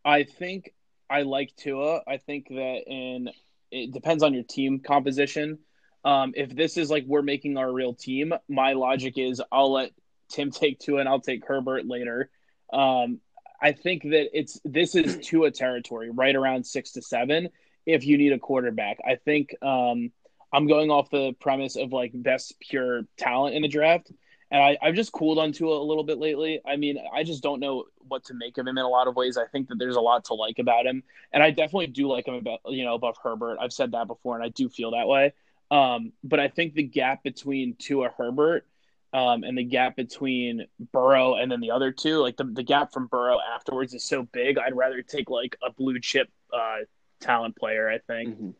I 0.05 0.25
think 0.25 0.75
I 1.09 1.23
like 1.23 1.55
Tua. 1.57 2.01
I 2.05 2.17
think 2.17 2.49
that 2.49 2.83
in 2.89 3.31
it 3.71 3.93
depends 3.93 4.25
on 4.25 4.35
your 4.35 4.43
team 4.43 4.81
composition. 4.81 5.61
Um, 6.05 6.33
if 6.35 6.53
this 6.53 6.77
is 6.77 6.91
like 6.91 7.05
we're 7.07 7.23
making 7.23 7.59
our 7.59 7.73
real 7.73 7.95
team, 7.95 8.35
my 8.49 8.73
logic 8.73 9.19
is 9.19 9.41
I'll 9.53 9.73
let 9.73 9.93
Tim 10.31 10.51
take 10.51 10.81
Tua 10.81 10.99
and 10.99 11.09
I'll 11.09 11.21
take 11.21 11.47
Herbert 11.47 11.87
later. 11.87 12.29
Um, 12.73 13.21
I 13.61 13.73
think 13.73 14.03
that 14.05 14.29
it's 14.39 14.61
this 14.65 14.95
is 14.95 15.19
Tua 15.27 15.51
territory, 15.51 16.11
right 16.11 16.35
around 16.35 16.67
six 16.67 16.93
to 16.93 17.03
seven. 17.03 17.49
If 17.85 18.05
you 18.05 18.19
need 18.19 18.33
a 18.33 18.39
quarterback, 18.39 18.99
I 19.07 19.17
think 19.17 19.55
um, 19.63 20.11
I'm 20.53 20.67
going 20.67 20.91
off 20.91 21.11
the 21.11 21.33
premise 21.41 21.77
of 21.77 21.93
like 21.93 22.13
best 22.15 22.59
pure 22.61 23.03
talent 23.17 23.55
in 23.55 23.63
the 23.63 23.69
draft. 23.69 24.11
And 24.51 24.63
I, 24.63 24.79
I've 24.81 24.95
just 24.95 25.13
cooled 25.13 25.39
on 25.39 25.53
Tua 25.53 25.79
a 25.79 25.83
little 25.83 26.05
bit 26.05 26.19
lately. 26.19 26.61
I 26.65 26.77
mean, 26.77 26.99
I 27.13 27.25
just 27.25 27.43
don't 27.43 27.59
know 27.59 27.85
what 28.07 28.25
to 28.27 28.35
make 28.35 28.59
of 28.59 28.67
him 28.67 28.79
in 28.79 28.85
a 28.85 28.89
lot 28.89 29.09
of 29.09 29.17
ways. 29.17 29.37
I 29.37 29.47
think 29.47 29.69
that 29.69 29.79
there's 29.79 29.97
a 29.97 30.01
lot 30.01 30.27
to 30.27 30.35
like 30.35 30.59
about 30.61 30.87
him, 30.87 31.03
and 31.33 31.43
I 31.43 31.51
definitely 31.51 31.89
do 31.89 32.09
like 32.09 32.27
him 32.27 32.35
about 32.35 32.61
you 32.67 32.85
know 32.85 32.95
above 32.95 33.17
Herbert. 33.23 33.59
I've 33.61 33.73
said 33.73 33.93
that 33.93 34.07
before, 34.07 34.37
and 34.37 34.45
I 34.45 34.49
do 34.51 34.69
feel 34.69 34.93
that 34.93 35.09
way. 35.09 35.33
Um, 35.71 36.13
but 36.23 36.39
I 36.39 36.49
think 36.49 36.75
the 36.75 36.85
gap 36.85 37.25
between 37.25 37.75
Tua 37.77 38.11
Herbert 38.17 38.67
um, 39.13 39.45
and 39.45 39.57
the 39.57 39.65
gap 39.65 39.97
between 39.97 40.67
Burrow 40.93 41.35
and 41.37 41.51
then 41.51 41.61
the 41.61 41.71
other 41.71 41.93
two, 41.93 42.19
like 42.19 42.37
the 42.37 42.45
the 42.45 42.63
gap 42.63 42.93
from 42.93 43.07
Burrow 43.07 43.39
afterwards, 43.41 43.95
is 43.95 44.05
so 44.05 44.23
big. 44.25 44.59
I'd 44.59 44.77
rather 44.77 45.03
take 45.03 45.31
like 45.31 45.57
a 45.67 45.73
blue 45.73 45.99
chip 46.01 46.29
uh, 46.53 46.79
talent 47.21 47.57
player. 47.57 47.89
I 47.89 47.99
think. 47.99 48.39
Mhm. 48.39 48.55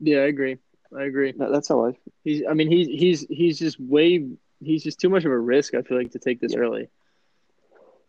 Yeah, 0.00 0.18
I 0.18 0.26
agree. 0.26 0.58
I 0.96 1.02
agree. 1.04 1.32
No, 1.36 1.50
that's 1.52 1.68
how 1.68 1.86
I. 1.86 1.92
He's. 2.24 2.42
I 2.48 2.54
mean, 2.54 2.70
he's 2.70 2.86
he's 2.88 3.26
he's 3.28 3.58
just 3.58 3.78
way. 3.80 4.26
He's 4.62 4.82
just 4.82 5.00
too 5.00 5.08
much 5.08 5.24
of 5.24 5.32
a 5.32 5.38
risk. 5.38 5.74
I 5.74 5.82
feel 5.82 5.96
like 5.96 6.10
to 6.12 6.18
take 6.18 6.40
this 6.40 6.52
Yeah. 6.52 6.58
early. 6.60 6.88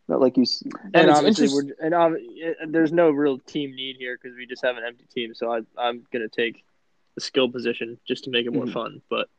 Not 0.08 0.20
like 0.20 0.36
you. 0.36 0.44
And, 0.84 0.96
And 0.96 1.10
it's 1.10 1.18
obviously, 1.20 1.46
interest- 1.46 1.74
we're 1.80 1.86
and 1.86 1.94
ob- 1.94 2.72
there's 2.74 2.92
no 2.92 3.12
real 3.12 3.38
team 3.40 3.74
need 3.76 3.96
here 3.98 4.18
because 4.22 4.36
we 4.36 4.46
just 4.46 4.62
have 4.64 4.76
an 4.76 4.84
empty 4.86 5.06
team. 5.14 5.34
So 5.34 5.50
I, 5.54 5.62
I'm 5.78 6.06
gonna 6.12 6.28
take 6.28 6.64
the 7.16 7.22
skill 7.22 7.50
position 7.50 7.98
just 8.06 8.26
to 8.26 8.30
make 8.32 8.46
it 8.46 8.52
more 8.52 8.66
Mhm. 8.66 8.74
fun. 8.74 9.02
But 9.10 9.30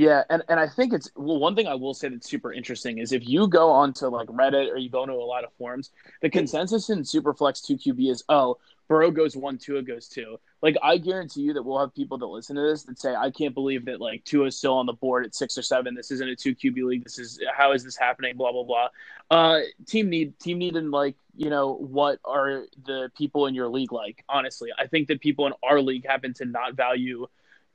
Yeah, 0.00 0.24
and, 0.30 0.42
and 0.48 0.58
I 0.58 0.66
think 0.66 0.94
it's 0.94 1.10
well 1.14 1.38
one 1.38 1.54
thing 1.54 1.66
I 1.66 1.74
will 1.74 1.92
say 1.92 2.08
that's 2.08 2.26
super 2.26 2.54
interesting 2.54 2.96
is 2.96 3.12
if 3.12 3.28
you 3.28 3.46
go 3.46 3.70
onto 3.70 4.06
like 4.06 4.28
Reddit 4.28 4.70
or 4.70 4.78
you 4.78 4.88
go 4.88 5.02
into 5.02 5.12
a 5.12 5.16
lot 5.16 5.44
of 5.44 5.52
forums, 5.58 5.90
the 6.22 6.30
consensus 6.30 6.88
in 6.88 7.00
Superflex 7.00 7.62
two 7.62 7.76
QB 7.76 8.10
is 8.10 8.24
oh 8.30 8.56
Burrow 8.88 9.10
goes 9.10 9.36
one, 9.36 9.58
Tua 9.58 9.82
goes 9.82 10.08
two. 10.08 10.40
Like 10.62 10.76
I 10.82 10.96
guarantee 10.96 11.42
you 11.42 11.52
that 11.52 11.62
we'll 11.62 11.78
have 11.78 11.94
people 11.94 12.16
that 12.16 12.24
listen 12.24 12.56
to 12.56 12.62
this 12.62 12.84
that 12.84 12.98
say 12.98 13.14
I 13.14 13.30
can't 13.30 13.52
believe 13.52 13.84
that 13.84 14.00
like 14.00 14.24
Tua 14.24 14.46
is 14.46 14.56
still 14.56 14.72
on 14.72 14.86
the 14.86 14.94
board 14.94 15.26
at 15.26 15.34
six 15.34 15.58
or 15.58 15.62
seven. 15.62 15.94
This 15.94 16.10
isn't 16.10 16.26
a 16.26 16.34
two 16.34 16.54
QB 16.54 16.82
league. 16.82 17.04
This 17.04 17.18
is 17.18 17.38
how 17.54 17.72
is 17.72 17.84
this 17.84 17.98
happening? 17.98 18.38
Blah 18.38 18.52
blah 18.52 18.64
blah. 18.64 18.88
Uh, 19.30 19.60
team 19.86 20.08
need 20.08 20.38
team 20.40 20.56
need 20.56 20.76
and 20.76 20.90
like 20.90 21.16
you 21.36 21.50
know 21.50 21.74
what 21.74 22.20
are 22.24 22.62
the 22.86 23.12
people 23.18 23.48
in 23.48 23.54
your 23.54 23.68
league 23.68 23.92
like? 23.92 24.24
Honestly, 24.30 24.70
I 24.78 24.86
think 24.86 25.08
that 25.08 25.20
people 25.20 25.46
in 25.46 25.52
our 25.62 25.82
league 25.82 26.06
happen 26.06 26.32
to 26.34 26.46
not 26.46 26.72
value 26.72 27.26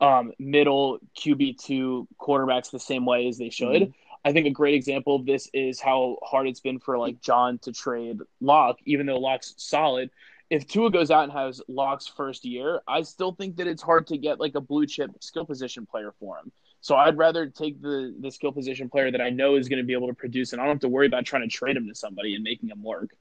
um, 0.02 0.32
middle 0.40 1.00
QB 1.18 1.58
two 1.64 2.08
quarterbacks 2.20 2.72
the 2.72 2.80
same 2.80 3.06
way 3.06 3.28
as 3.28 3.38
they 3.38 3.50
should. 3.50 3.84
Mhm. 3.84 3.94
I 4.24 4.34
think 4.34 4.48
a 4.48 4.52
great 4.52 4.74
example 4.74 5.16
of 5.16 5.26
this 5.26 5.50
is 5.54 5.80
how 5.80 6.18
hard 6.24 6.48
it's 6.48 6.60
been 6.60 6.80
for 6.80 6.98
like 6.98 7.22
John 7.22 7.60
to 7.60 7.72
trade 7.72 8.20
Lock, 8.42 8.80
even 8.86 9.06
though 9.06 9.20
Lock's 9.20 9.54
solid. 9.58 10.10
If 10.50 10.68
Tua 10.68 10.92
goes 10.92 11.12
out 11.12 11.24
and 11.24 11.32
has 11.32 11.62
Lock's 11.68 12.08
first 12.08 12.44
year, 12.44 12.82
I 12.88 13.04
still 13.04 13.34
think 13.34 13.58
that 13.58 13.68
it's 13.68 13.82
hard 13.82 14.08
to 14.08 14.18
get 14.18 14.40
like 14.40 14.56
a 14.56 14.62
blue 14.62 14.86
chip 14.88 15.12
skill 15.22 15.46
position 15.46 15.86
player 15.86 16.12
for 16.20 16.38
him. 16.40 16.52
So 16.82 16.96
I'd 16.96 17.18
rather 17.18 17.48
take 17.48 17.82
the 17.82 18.16
the 18.20 18.30
skill 18.32 18.52
position 18.52 18.90
player 18.90 19.12
that 19.12 19.22
I 19.22 19.30
know 19.30 19.56
is 19.56 19.70
going 19.70 19.80
to 19.82 19.86
be 19.86 19.94
able 19.94 20.08
to 20.08 20.14
produce, 20.14 20.54
and 20.54 20.62
I 20.62 20.66
don't 20.66 20.76
have 20.76 20.82
to 20.82 20.90
worry 20.90 21.08
about 21.08 21.26
trying 21.26 21.42
to 21.44 21.48
trade 21.48 21.78
him 21.78 21.88
to 21.88 21.96
somebody 21.96 22.36
and 22.36 22.44
making 22.44 22.70
him 22.70 22.84
work. 22.84 23.16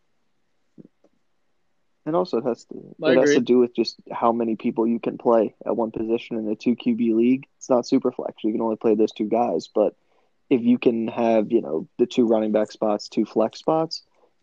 And 2.06 2.14
also, 2.14 2.38
it 2.38 2.44
has 2.44 2.64
to 2.66 2.94
I 3.02 3.12
it 3.12 3.18
has 3.18 3.34
to 3.34 3.40
do 3.40 3.58
with 3.58 3.74
just 3.74 3.96
how 4.12 4.32
many 4.32 4.56
people 4.56 4.86
you 4.86 5.00
can 5.00 5.16
play 5.16 5.54
at 5.64 5.76
one 5.76 5.90
position 5.90 6.36
in 6.36 6.46
a 6.48 6.54
two 6.54 6.76
QB 6.76 7.14
league. 7.14 7.46
It's 7.56 7.70
not 7.70 7.86
super 7.86 8.12
flex. 8.12 8.44
You 8.44 8.52
can 8.52 8.60
only 8.60 8.76
play 8.76 8.94
those 8.94 9.12
two 9.12 9.28
guys, 9.28 9.68
but 9.74 9.96
if 10.50 10.62
you 10.62 10.78
can 10.78 11.08
have 11.08 11.50
you 11.50 11.62
know 11.62 11.88
the 11.98 12.06
two 12.06 12.26
running 12.26 12.52
back 12.52 12.72
spots, 12.72 13.08
two 13.08 13.24
flex 13.24 13.58
spots, 13.58 14.02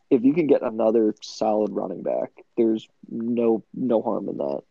if 0.09 0.23
you 0.23 0.33
can 0.33 0.47
get 0.47 0.63
another 0.63 1.13
solid 1.21 1.71
running 1.71 2.01
back, 2.01 2.31
there's 2.57 2.87
no 3.09 3.63
no 3.73 4.01
harm 4.01 4.27
in 4.27 4.37
that. 4.37 4.61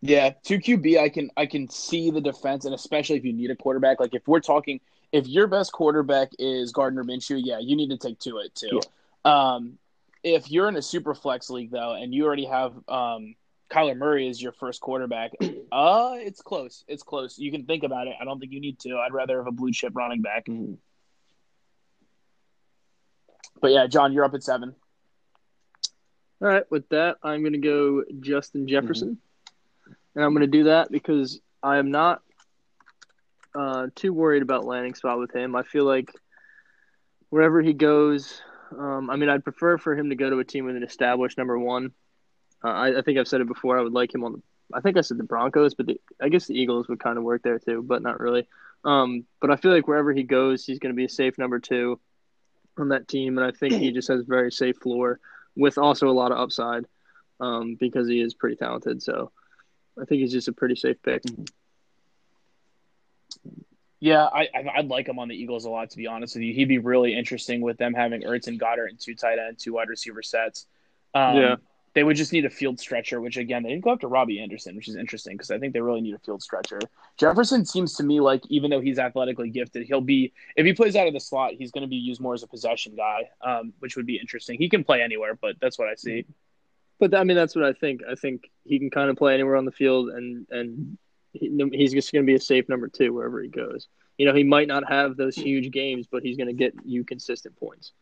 Yeah, 0.00 0.30
two 0.42 0.58
QB, 0.58 0.98
I 0.98 1.08
can 1.08 1.30
I 1.36 1.46
can 1.46 1.68
see 1.68 2.10
the 2.10 2.20
defense, 2.20 2.64
and 2.64 2.74
especially 2.74 3.16
if 3.16 3.24
you 3.24 3.32
need 3.32 3.52
a 3.52 3.56
quarterback. 3.56 4.00
Like 4.00 4.14
if 4.14 4.26
we're 4.26 4.40
talking, 4.40 4.80
if 5.12 5.28
your 5.28 5.46
best 5.46 5.72
quarterback 5.72 6.32
is 6.40 6.72
Gardner 6.72 7.04
Minshew, 7.04 7.40
yeah, 7.42 7.60
you 7.60 7.76
need 7.76 7.90
to 7.90 7.96
take 7.96 8.18
Tua 8.18 8.48
too. 8.48 8.80
Um, 9.24 9.78
if 10.22 10.50
you're 10.50 10.68
in 10.68 10.76
a 10.76 10.82
super 10.82 11.14
flex 11.14 11.50
league 11.50 11.70
though, 11.70 11.94
and 11.94 12.14
you 12.14 12.24
already 12.24 12.44
have 12.46 12.72
um, 12.88 13.34
Kyler 13.70 13.96
Murray 13.96 14.28
as 14.28 14.40
your 14.40 14.52
first 14.52 14.80
quarterback, 14.80 15.32
uh, 15.72 16.12
it's 16.16 16.40
close. 16.42 16.84
It's 16.88 17.02
close. 17.02 17.38
You 17.38 17.50
can 17.50 17.64
think 17.66 17.82
about 17.82 18.06
it. 18.06 18.14
I 18.20 18.24
don't 18.24 18.38
think 18.38 18.52
you 18.52 18.60
need 18.60 18.78
to. 18.80 18.98
I'd 18.98 19.12
rather 19.12 19.38
have 19.38 19.46
a 19.46 19.52
blue 19.52 19.72
chip 19.72 19.94
running 19.96 20.22
back. 20.22 20.46
Mhm. 20.46 20.76
But 23.60 23.70
yeah, 23.72 23.86
John, 23.86 24.12
you're 24.12 24.24
up 24.24 24.34
at 24.34 24.42
seven. 24.42 24.74
all 26.40 26.48
right, 26.48 26.68
with 26.70 26.88
that, 26.88 27.16
I'm 27.22 27.44
gonna 27.44 27.58
go 27.58 28.02
Justin 28.20 28.66
Jefferson. 28.66 29.18
and 30.14 30.24
I'm 30.24 30.32
going 30.32 30.40
to 30.40 30.46
do 30.58 30.64
that 30.64 30.90
because 30.90 31.40
I 31.62 31.78
am 31.78 31.90
not 31.90 32.22
uh, 33.54 33.86
too 33.94 34.12
worried 34.12 34.42
about 34.42 34.64
landing 34.64 34.94
spot 34.94 35.18
with 35.18 35.32
him. 35.34 35.54
I 35.56 35.62
feel 35.62 35.84
like 35.84 36.10
wherever 37.30 37.62
he 37.62 37.72
goes, 37.72 38.42
um, 38.78 39.10
I 39.10 39.16
mean, 39.16 39.28
I'd 39.28 39.44
prefer 39.44 39.78
for 39.78 39.96
him 39.96 40.10
to 40.10 40.16
go 40.16 40.30
to 40.30 40.38
a 40.38 40.44
team 40.44 40.66
with 40.66 40.76
an 40.76 40.82
established 40.82 41.38
number 41.38 41.58
one. 41.58 41.92
Uh, 42.64 42.68
I, 42.68 42.98
I 42.98 43.02
think 43.02 43.18
I've 43.18 43.28
said 43.28 43.40
it 43.40 43.48
before. 43.48 43.78
I 43.78 43.82
would 43.82 43.92
like 43.92 44.14
him 44.14 44.24
on 44.24 44.32
the. 44.32 44.42
I 44.74 44.80
think 44.80 44.96
I 44.96 45.02
said 45.02 45.18
the 45.18 45.24
Broncos, 45.24 45.74
but 45.74 45.86
the, 45.86 46.00
I 46.20 46.28
guess 46.28 46.46
the 46.46 46.58
Eagles 46.58 46.88
would 46.88 47.00
kind 47.00 47.18
of 47.18 47.24
work 47.24 47.42
there 47.42 47.58
too, 47.58 47.82
but 47.82 48.02
not 48.02 48.20
really. 48.20 48.48
Um, 48.84 49.24
but 49.40 49.50
I 49.50 49.56
feel 49.56 49.72
like 49.72 49.86
wherever 49.86 50.12
he 50.12 50.22
goes, 50.22 50.64
he's 50.64 50.78
going 50.78 50.94
to 50.94 50.96
be 50.96 51.04
a 51.04 51.10
safe 51.10 51.36
number 51.38 51.58
two 51.58 52.00
on 52.78 52.88
that 52.88 53.06
team, 53.06 53.36
and 53.36 53.46
I 53.46 53.50
think 53.50 53.74
he 53.74 53.92
just 53.92 54.08
has 54.08 54.20
a 54.20 54.24
very 54.24 54.50
safe 54.50 54.78
floor 54.78 55.20
with 55.56 55.76
also 55.76 56.08
a 56.08 56.10
lot 56.10 56.32
of 56.32 56.38
upside 56.38 56.86
um, 57.40 57.76
because 57.78 58.08
he 58.08 58.20
is 58.20 58.34
pretty 58.34 58.56
talented. 58.56 59.02
So 59.02 59.30
I 60.00 60.04
think 60.04 60.20
he's 60.20 60.32
just 60.32 60.48
a 60.48 60.52
pretty 60.52 60.76
safe 60.76 60.96
pick. 61.02 61.22
Yeah, 64.02 64.24
I 64.24 64.48
I'd 64.74 64.88
like 64.88 65.06
him 65.06 65.20
on 65.20 65.28
the 65.28 65.36
Eagles 65.36 65.64
a 65.64 65.70
lot. 65.70 65.90
To 65.90 65.96
be 65.96 66.08
honest 66.08 66.34
with 66.34 66.42
you, 66.42 66.52
he'd 66.52 66.64
be 66.64 66.78
really 66.78 67.16
interesting 67.16 67.60
with 67.60 67.78
them 67.78 67.94
having 67.94 68.22
Ertz 68.22 68.48
and 68.48 68.58
Goedert 68.58 68.88
and 68.90 68.98
two 68.98 69.14
tight 69.14 69.38
end, 69.38 69.60
two 69.60 69.74
wide 69.74 69.88
receiver 69.88 70.24
sets. 70.24 70.66
Um, 71.14 71.36
Yeah. 71.36 71.56
they 71.94 72.02
would 72.02 72.16
just 72.16 72.32
need 72.32 72.44
a 72.44 72.50
field 72.50 72.80
stretcher, 72.80 73.20
which 73.20 73.36
again 73.36 73.62
they 73.62 73.68
didn't 73.68 73.84
go 73.84 73.92
after 73.92 74.08
Robbie 74.08 74.40
Anderson, 74.40 74.74
which 74.74 74.88
is 74.88 74.96
interesting 74.96 75.36
because 75.36 75.52
I 75.52 75.58
think 75.60 75.72
they 75.72 75.80
really 75.80 76.00
need 76.00 76.14
a 76.14 76.18
field 76.18 76.42
stretcher. 76.42 76.80
Jefferson 77.16 77.64
seems 77.64 77.94
to 77.94 78.02
me 78.02 78.18
like 78.18 78.42
even 78.48 78.70
though 78.72 78.80
he's 78.80 78.98
athletically 78.98 79.50
gifted, 79.50 79.86
he'll 79.86 80.00
be 80.00 80.32
if 80.56 80.66
he 80.66 80.72
plays 80.72 80.96
out 80.96 81.06
of 81.06 81.12
the 81.12 81.20
slot, 81.20 81.52
he's 81.52 81.70
going 81.70 81.82
to 81.82 81.88
be 81.88 81.94
used 81.94 82.20
more 82.20 82.34
as 82.34 82.42
a 82.42 82.48
possession 82.48 82.96
guy, 82.96 83.30
um, 83.40 83.72
which 83.78 83.94
would 83.94 84.06
be 84.06 84.16
interesting. 84.18 84.58
He 84.58 84.68
can 84.68 84.82
play 84.82 85.00
anywhere, 85.00 85.38
but 85.40 85.54
that's 85.60 85.78
what 85.78 85.86
I 85.86 85.94
see. 85.94 86.24
But 86.98 87.14
I 87.14 87.22
mean, 87.22 87.36
that's 87.36 87.54
what 87.54 87.64
I 87.64 87.72
think. 87.72 88.00
I 88.10 88.16
think 88.16 88.50
he 88.64 88.80
can 88.80 88.90
kind 88.90 89.10
of 89.10 89.16
play 89.16 89.34
anywhere 89.34 89.54
on 89.54 89.64
the 89.64 89.70
field, 89.70 90.08
and 90.08 90.44
and 90.50 90.98
he's 91.32 91.92
just 91.92 92.12
going 92.12 92.24
to 92.24 92.26
be 92.26 92.34
a 92.34 92.40
safe 92.40 92.68
number 92.68 92.88
two 92.88 93.12
wherever 93.12 93.40
he 93.42 93.48
goes. 93.48 93.88
You 94.18 94.26
know, 94.26 94.34
he 94.34 94.44
might 94.44 94.68
not 94.68 94.88
have 94.88 95.16
those 95.16 95.34
huge 95.34 95.70
games, 95.72 96.06
but 96.10 96.22
he's 96.22 96.36
going 96.36 96.48
to 96.48 96.52
get 96.52 96.74
you 96.84 97.04
consistent 97.04 97.56
points. 97.56 97.92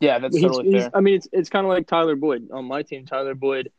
Yeah, 0.00 0.18
that's 0.18 0.36
He's- 0.36 0.46
totally 0.50 0.70
he's- 0.70 0.82
fair. 0.84 0.90
I 0.94 1.00
mean, 1.00 1.14
it's 1.14 1.28
it's 1.32 1.48
kind 1.48 1.64
of 1.66 1.70
like 1.70 1.86
Tyler 1.86 2.16
Boyd 2.16 2.50
on 2.52 2.66
my 2.66 2.82
team. 2.82 3.06
Tyler 3.06 3.34
Boyd 3.34 3.72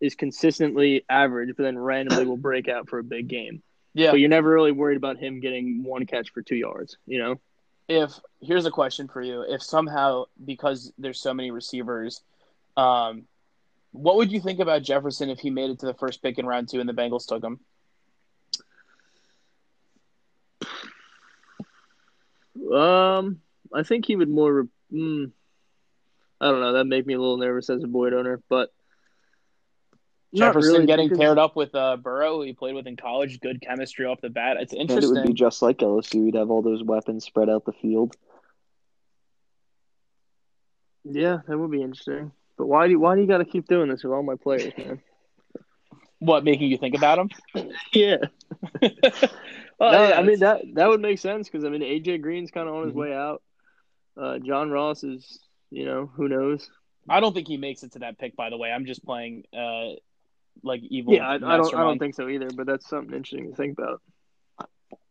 is 0.00 0.14
consistently 0.14 1.04
average, 1.08 1.54
but 1.56 1.62
then 1.62 1.78
randomly 1.78 2.26
will 2.26 2.36
break 2.36 2.68
out 2.68 2.88
for 2.88 2.98
a 2.98 3.04
big 3.04 3.28
game. 3.28 3.62
Yeah, 3.94 4.10
But 4.10 4.20
you're 4.20 4.28
never 4.30 4.50
really 4.50 4.72
worried 4.72 4.96
about 4.96 5.18
him 5.18 5.40
getting 5.40 5.84
one 5.84 6.06
catch 6.06 6.30
for 6.32 6.42
two 6.42 6.56
yards. 6.56 6.96
You 7.06 7.18
know, 7.18 7.40
if 7.88 8.12
here's 8.40 8.64
a 8.66 8.70
question 8.70 9.08
for 9.08 9.20
you 9.22 9.42
if 9.42 9.62
somehow 9.62 10.24
because 10.44 10.92
there's 10.98 11.20
so 11.20 11.34
many 11.34 11.50
receivers 11.50 12.22
um 12.76 13.24
what 13.90 14.16
would 14.16 14.32
you 14.32 14.40
think 14.40 14.60
about 14.60 14.82
jefferson 14.82 15.28
if 15.28 15.38
he 15.40 15.50
made 15.50 15.68
it 15.68 15.78
to 15.80 15.86
the 15.86 15.94
first 15.94 16.22
pick 16.22 16.38
in 16.38 16.46
round 16.46 16.68
two 16.68 16.80
and 16.80 16.88
the 16.88 16.92
bengals 16.94 17.26
took 17.26 17.42
him 17.44 17.58
um, 22.72 23.40
I 23.72 23.82
think 23.82 24.06
he 24.06 24.16
would 24.16 24.28
more. 24.28 24.68
Mm, 24.92 25.32
I 26.40 26.50
don't 26.50 26.60
know. 26.60 26.72
That 26.74 26.84
make 26.84 27.06
me 27.06 27.14
a 27.14 27.20
little 27.20 27.36
nervous 27.36 27.70
as 27.70 27.82
a 27.82 27.86
Boyd 27.86 28.14
owner, 28.14 28.42
but 28.48 28.70
not 30.32 30.48
jefferson 30.48 30.72
really, 30.72 30.86
getting 30.86 31.08
because- 31.08 31.18
paired 31.18 31.38
up 31.38 31.56
with 31.56 31.74
uh 31.74 31.96
burrow 31.96 32.36
who 32.36 32.42
he 32.42 32.52
played 32.52 32.74
with 32.74 32.86
in 32.86 32.96
college 32.96 33.40
good 33.40 33.60
chemistry 33.60 34.06
off 34.06 34.20
the 34.22 34.30
bat 34.30 34.56
it's 34.60 34.72
And 34.72 34.90
it 34.90 35.04
would 35.04 35.26
be 35.26 35.34
just 35.34 35.60
like 35.60 35.78
LSU. 35.78 36.14
You'd 36.26 36.34
have 36.36 36.50
all 36.50 36.62
those 36.62 36.82
weapons 36.82 37.24
spread 37.24 37.50
out 37.50 37.64
the 37.64 37.72
field. 37.72 38.16
Yeah, 41.04 41.38
that 41.46 41.58
would 41.58 41.70
be 41.70 41.82
interesting. 41.82 42.32
But 42.56 42.66
why 42.66 42.86
do 42.86 42.92
you, 42.92 43.00
why 43.00 43.16
do 43.16 43.22
you 43.22 43.26
got 43.26 43.38
to 43.38 43.44
keep 43.44 43.66
doing 43.66 43.88
this 43.88 44.04
with 44.04 44.12
all 44.12 44.22
my 44.22 44.36
players, 44.36 44.72
man? 44.78 45.02
what 46.20 46.44
making 46.44 46.70
you 46.70 46.78
think 46.78 46.94
about 46.96 47.18
him 47.18 47.30
yeah. 47.92 48.18
Well, 49.82 49.92
No, 49.92 50.08
yeah, 50.08 50.18
I 50.18 50.22
mean 50.22 50.38
that 50.40 50.62
that 50.74 50.88
would 50.88 51.00
make 51.00 51.18
sense 51.18 51.48
because 51.48 51.64
I 51.64 51.68
mean 51.68 51.82
AJ 51.82 52.22
Green's 52.22 52.52
kind 52.52 52.68
of 52.68 52.74
on 52.76 52.84
his 52.84 52.92
Mhm. 52.94 52.98
way 52.98 53.12
out. 53.12 53.42
Uh, 54.16 54.38
John 54.38 54.70
Ross 54.70 55.02
is, 55.02 55.40
you 55.70 55.84
know, 55.84 56.06
who 56.06 56.28
knows? 56.28 56.70
i 57.08 57.18
don't 57.18 57.34
think 57.34 57.48
he 57.48 57.56
makes 57.56 57.82
it 57.82 57.90
to 57.90 57.98
that 57.98 58.16
pick 58.16 58.36
by 58.36 58.48
the 58.48 58.56
way 58.56 58.70
i'm 58.70 58.86
just 58.86 59.04
playing 59.04 59.42
uh 59.52 59.88
like 60.62 60.80
evil 60.84 61.14
Yeah, 61.14 61.26
I, 61.26 61.34
I 61.34 61.38
don't 61.56 61.74
I 61.74 61.82
don't 61.82 61.98
think 61.98 62.14
so 62.14 62.28
either. 62.28 62.48
But 62.56 62.68
that's 62.68 62.88
something 62.88 63.12
interesting 63.12 63.50
to 63.50 63.56
think 63.56 63.76
about. 63.76 64.00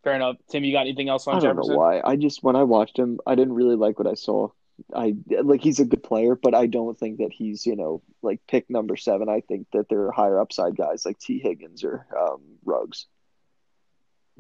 fair 0.02 0.14
enough 0.16 0.38
tim 0.50 0.64
you 0.64 0.72
got 0.72 0.82
anything 0.88 1.10
else 1.10 1.28
on 1.28 1.36
I 1.36 1.40
don't 1.42 1.56
jefferson 1.58 1.74
know 1.74 1.78
why. 1.80 2.02
I 2.02 2.16
just 2.16 2.42
when 2.44 2.56
I 2.56 2.64
watched 2.64 2.98
him, 2.98 3.20
I 3.28 3.36
didn't 3.36 3.56
really 3.56 3.76
like 3.76 4.00
what 4.00 4.08
I 4.08 4.14
saw. 4.14 4.50
I 4.96 5.16
like 5.44 5.62
he's 5.62 5.82
a 5.82 5.86
good 5.86 6.02
player, 6.02 6.34
but 6.36 6.56
I 6.56 6.66
don't 6.68 6.98
think 6.98 7.18
that 7.18 7.34
he's 7.34 7.66
you 7.66 7.76
know 7.76 8.02
like 8.22 8.40
pick 8.48 8.70
number 8.70 8.96
seven. 8.96 9.28
I 9.28 9.42
think 9.42 9.68
that 9.74 9.90
there 9.90 10.04
are 10.04 10.12
higher 10.14 10.40
upside 10.40 10.78
guys 10.78 11.06
like 11.06 11.20
Tee 11.20 11.40
Higgins 11.40 11.84
or 11.84 12.08
um, 12.18 12.42
Ruggs. 12.64 13.08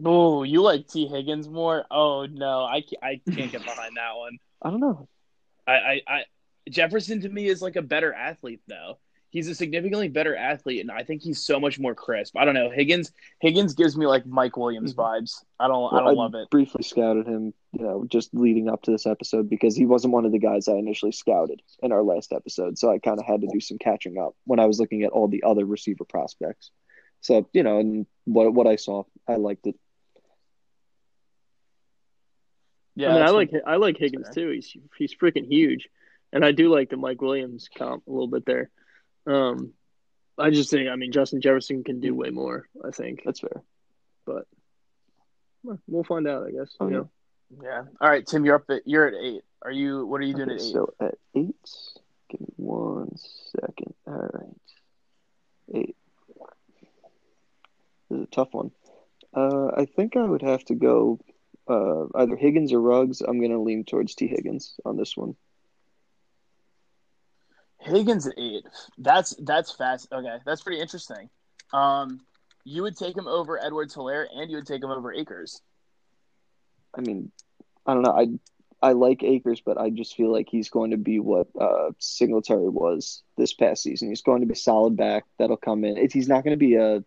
Oh, 0.03 0.43
you 0.43 0.61
like 0.61 0.87
Tee 0.87 1.07
Higgins 1.07 1.47
more? 1.47 1.85
Oh 1.91 2.25
no, 2.25 2.63
I 2.63 2.81
can't, 2.81 3.03
I 3.03 3.21
can't 3.31 3.51
get 3.51 3.63
behind 3.63 3.97
that 3.97 4.15
one. 4.15 4.37
I 4.61 4.69
don't 4.69 4.79
know. 4.79 5.07
I, 5.67 5.73
I, 5.73 6.01
I 6.07 6.23
Jefferson 6.69 7.21
to 7.21 7.29
me 7.29 7.47
is 7.47 7.61
like 7.61 7.75
a 7.75 7.81
better 7.81 8.13
athlete 8.13 8.61
though. 8.67 8.97
He's 9.29 9.47
a 9.47 9.55
significantly 9.55 10.09
better 10.09 10.35
athlete, 10.35 10.81
and 10.81 10.91
I 10.91 11.03
think 11.03 11.21
he's 11.21 11.45
so 11.45 11.57
much 11.57 11.79
more 11.79 11.95
crisp. 11.95 12.35
I 12.35 12.43
don't 12.43 12.53
know. 12.53 12.69
Higgins 12.69 13.13
Higgins 13.39 13.73
gives 13.73 13.95
me 13.95 14.05
like 14.05 14.25
Mike 14.25 14.57
Williams 14.57 14.93
mm-hmm. 14.93 15.23
vibes. 15.23 15.35
I 15.59 15.67
don't 15.67 15.93
I 15.93 15.99
don't 15.99 16.15
love 16.15 16.35
it. 16.35 16.49
Briefly 16.49 16.83
scouted 16.83 17.27
him, 17.27 17.53
you 17.71 17.83
know, 17.83 18.05
just 18.09 18.33
leading 18.33 18.67
up 18.67 18.81
to 18.83 18.91
this 18.91 19.05
episode 19.05 19.49
because 19.49 19.75
he 19.75 19.85
wasn't 19.85 20.13
one 20.13 20.25
of 20.25 20.33
the 20.33 20.39
guys 20.39 20.67
I 20.67 20.73
initially 20.73 21.13
scouted 21.13 21.61
in 21.81 21.91
our 21.91 22.03
last 22.03 22.33
episode. 22.33 22.77
So 22.77 22.91
I 22.91 22.99
kind 22.99 23.19
of 23.19 23.25
had 23.25 23.41
to 23.41 23.47
do 23.51 23.61
some 23.61 23.77
catching 23.77 24.17
up 24.17 24.35
when 24.43 24.59
I 24.59 24.65
was 24.65 24.79
looking 24.79 25.03
at 25.03 25.11
all 25.11 25.29
the 25.29 25.43
other 25.43 25.65
receiver 25.65 26.03
prospects. 26.03 26.71
So 27.21 27.47
you 27.53 27.63
know, 27.63 27.79
and 27.79 28.07
what 28.25 28.53
what 28.53 28.67
I 28.67 28.75
saw, 28.75 29.03
I 29.27 29.35
liked 29.35 29.65
it. 29.67 29.75
Yeah, 32.95 33.09
I 33.09 33.13
mean, 33.13 33.21
I 33.23 33.29
like. 33.29 33.51
I 33.67 33.75
like 33.77 33.97
Higgins 33.97 34.27
fair. 34.27 34.33
too. 34.45 34.49
He's 34.51 34.75
he's 34.97 35.15
freaking 35.15 35.47
huge, 35.47 35.87
and 36.33 36.43
I 36.43 36.51
do 36.51 36.69
like 36.69 36.89
the 36.89 36.97
Mike 36.97 37.21
Williams 37.21 37.69
comp 37.75 38.05
a 38.07 38.11
little 38.11 38.27
bit 38.27 38.45
there. 38.45 38.69
Um, 39.25 39.73
I 40.37 40.49
just 40.49 40.69
think 40.69 40.89
I 40.89 40.95
mean 40.95 41.11
Justin 41.11 41.41
Jefferson 41.41 41.83
can 41.83 41.99
do 42.01 42.13
way 42.13 42.29
more. 42.31 42.67
I 42.85 42.91
think, 42.91 43.21
That's 43.25 43.39
fair. 43.39 43.61
but 44.25 44.45
well, 45.63 45.79
we'll 45.87 46.03
find 46.03 46.27
out. 46.27 46.47
I 46.47 46.51
guess. 46.51 46.75
Oh, 46.79 46.87
you 46.87 46.93
yeah. 46.93 46.97
know. 46.99 47.09
Yeah. 47.63 47.81
All 48.01 48.09
right, 48.09 48.25
Tim, 48.25 48.43
you're 48.45 48.55
up. 48.55 48.63
At, 48.69 48.81
you're 48.85 49.07
at 49.07 49.13
eight. 49.13 49.43
Are 49.61 49.71
you? 49.71 50.05
What 50.05 50.19
are 50.21 50.25
you 50.25 50.33
doing 50.33 50.49
Okay, 50.51 50.55
at 50.55 50.61
eight? 50.65 50.71
so 50.73 50.93
at 50.99 51.15
eight, 51.35 51.69
give 52.29 52.41
me 52.41 52.47
one 52.57 53.15
second. 53.55 53.93
All 54.07 54.29
right, 54.33 55.75
eight. 55.75 55.95
This 58.09 58.19
is 58.19 58.23
a 58.25 58.35
tough 58.35 58.49
one. 58.53 58.71
Uh, 59.33 59.67
I 59.77 59.85
think 59.85 60.17
I 60.17 60.23
would 60.23 60.41
have 60.41 60.63
to 60.65 60.75
go 60.75 61.19
uh, 61.71 62.05
either 62.15 62.35
Higgins 62.35 62.73
or 62.73 62.81
Ruggs. 62.81 63.21
I'm 63.21 63.39
going 63.39 63.51
to 63.51 63.59
lean 63.59 63.85
towards 63.85 64.15
Tee 64.15 64.27
Higgins 64.27 64.75
on 64.85 64.97
this 64.97 65.15
one. 65.15 65.35
Higgins 67.79 68.27
at 68.27 68.33
eight. 68.37 68.63
That's 68.97 69.35
that's 69.39 69.71
fast. 69.71 70.07
Okay, 70.11 70.37
that's 70.45 70.61
pretty 70.61 70.81
interesting. 70.81 71.29
Um, 71.73 72.21
you 72.63 72.83
would 72.83 72.95
take 72.95 73.17
him 73.17 73.27
over 73.27 73.59
Edwards 73.63 73.95
Helaire, 73.95 74.27
and 74.31 74.51
you 74.51 74.57
would 74.57 74.67
take 74.67 74.83
him 74.83 74.91
over 74.91 75.11
Akers. 75.11 75.61
I 76.95 77.01
mean, 77.01 77.31
I 77.87 77.93
don't 77.93 78.03
know. 78.03 78.11
I 78.11 78.27
I 78.87 78.91
like 78.93 79.23
Akers, 79.23 79.61
but 79.65 79.77
I 79.77 79.89
just 79.89 80.15
feel 80.15 80.31
like 80.31 80.47
he's 80.49 80.69
going 80.69 80.91
to 80.91 80.97
be 80.97 81.19
what 81.19 81.47
uh, 81.59 81.91
Singletary 81.99 82.69
was 82.69 83.23
this 83.37 83.53
past 83.53 83.83
season. 83.83 84.09
He's 84.09 84.21
going 84.21 84.41
to 84.41 84.47
be 84.47 84.55
solid 84.55 84.97
back 84.97 85.25
that'll 85.39 85.57
come 85.57 85.83
in. 85.83 85.97
If 85.97 86.13
he's 86.13 86.27
not 86.27 86.43
going 86.43 86.53
to 86.53 86.57
be 86.57 86.75
a 86.75 87.03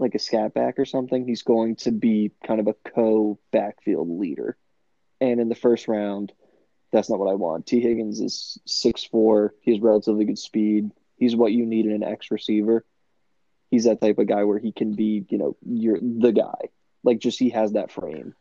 like 0.00 0.14
a 0.14 0.18
scat 0.18 0.54
back 0.54 0.78
or 0.78 0.84
something, 0.84 1.26
he's 1.26 1.42
going 1.42 1.76
to 1.76 1.92
be 1.92 2.32
kind 2.46 2.60
of 2.60 2.66
a 2.66 2.74
co 2.90 3.38
backfield 3.52 4.08
leader. 4.08 4.56
And 5.20 5.40
in 5.40 5.48
the 5.48 5.54
first 5.54 5.86
round, 5.86 6.32
that's 6.90 7.10
not 7.10 7.18
what 7.18 7.30
I 7.30 7.34
want. 7.34 7.66
Tee 7.66 7.80
Higgins 7.80 8.20
is 8.20 8.58
six 8.66 9.04
four. 9.04 9.54
He 9.60 9.72
has 9.72 9.80
relatively 9.80 10.24
good 10.24 10.38
speed. 10.38 10.90
He's 11.16 11.36
what 11.36 11.52
you 11.52 11.66
need 11.66 11.86
in 11.86 11.92
an 11.92 12.02
X 12.02 12.30
receiver. 12.30 12.84
He's 13.70 13.84
that 13.84 14.00
type 14.00 14.18
of 14.18 14.26
guy 14.26 14.42
where 14.44 14.58
he 14.58 14.72
can 14.72 14.94
be, 14.94 15.24
you 15.28 15.38
know, 15.38 15.56
you're 15.64 16.00
the 16.00 16.32
guy. 16.32 16.70
Like 17.04 17.18
just 17.18 17.38
he 17.38 17.50
has 17.50 17.72
that 17.72 17.92
frame. 17.92 18.34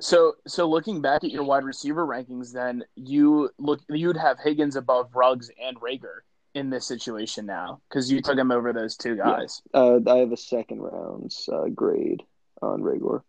So, 0.00 0.34
so 0.46 0.68
looking 0.68 1.00
back 1.00 1.24
at 1.24 1.30
your 1.30 1.42
wide 1.42 1.64
receiver 1.64 2.06
rankings, 2.06 2.52
then 2.52 2.84
you 2.94 3.50
look 3.58 3.80
you'd 3.88 4.18
have 4.18 4.38
Higgins 4.38 4.76
above 4.76 5.16
Ruggs 5.16 5.50
and 5.60 5.80
Reagor 5.80 6.20
in 6.56 6.70
this 6.70 6.86
situation 6.86 7.44
now 7.44 7.82
because 7.88 8.10
you 8.10 8.22
took 8.22 8.38
him 8.38 8.50
over 8.50 8.72
those 8.72 8.96
two 8.96 9.14
guys. 9.14 9.60
Uh, 9.74 10.00
I 10.06 10.16
have 10.16 10.32
a 10.32 10.38
second 10.38 10.80
round 10.80 11.30
uh, 11.52 11.68
grade 11.68 12.22
on 12.62 12.80
Reagor. 12.80 13.20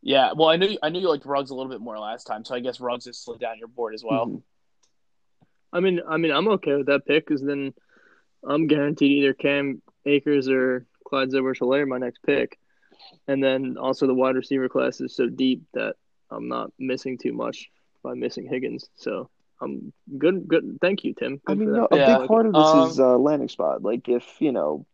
Yeah. 0.00 0.32
Well, 0.34 0.48
I 0.48 0.56
knew 0.56 0.78
I 0.82 0.88
knew 0.88 1.00
you 1.00 1.10
liked 1.10 1.26
Ruggs 1.26 1.50
a 1.50 1.54
little 1.54 1.70
bit 1.70 1.82
more 1.82 1.98
last 1.98 2.24
time, 2.24 2.42
so 2.42 2.54
I 2.54 2.60
guess 2.60 2.80
Ruggs 2.80 3.04
has 3.04 3.18
slid 3.18 3.38
down 3.38 3.58
your 3.58 3.68
board 3.68 3.92
as 3.92 4.02
well. 4.02 4.26
Mhm. 4.26 4.42
I 5.74 5.80
mean, 5.80 6.00
I 6.08 6.16
mean, 6.16 6.32
I'm 6.32 6.48
okay 6.48 6.74
with 6.76 6.86
that 6.86 7.04
pick 7.04 7.26
because 7.26 7.42
then 7.42 7.74
I'm 8.42 8.66
guaranteed 8.66 9.10
either 9.12 9.34
Cam 9.34 9.82
Akers 10.06 10.48
or 10.48 10.86
Clyde 11.04 11.34
Edwards-Helaire 11.34 11.86
my 11.86 11.98
next 11.98 12.22
pick, 12.22 12.58
and 13.26 13.44
then 13.44 13.76
also 13.76 14.06
the 14.06 14.14
wide 14.14 14.36
receiver 14.36 14.70
class 14.70 15.02
is 15.02 15.14
so 15.14 15.28
deep 15.28 15.64
that 15.74 15.96
I'm 16.30 16.48
not 16.48 16.72
missing 16.78 17.18
too 17.18 17.34
much 17.34 17.70
by 18.02 18.14
missing 18.14 18.46
Higgins. 18.46 18.88
So 18.96 19.28
I'm 19.60 19.92
good. 20.18 20.46
Good. 20.48 20.78
Thank 20.80 21.04
you, 21.04 21.14
Tim. 21.14 21.40
I 21.46 21.54
mean, 21.54 21.72
no, 21.72 21.88
a 21.90 21.96
Yeah. 21.96 22.18
big 22.18 22.28
part 22.28 22.46
of 22.46 22.54
this 22.54 22.74
Um, 22.74 22.90
is 22.90 23.00
uh, 23.00 23.18
landing 23.18 23.48
spot. 23.48 23.82
Like 23.82 24.08
if 24.08 24.40
you 24.40 24.52
know, 24.52 24.86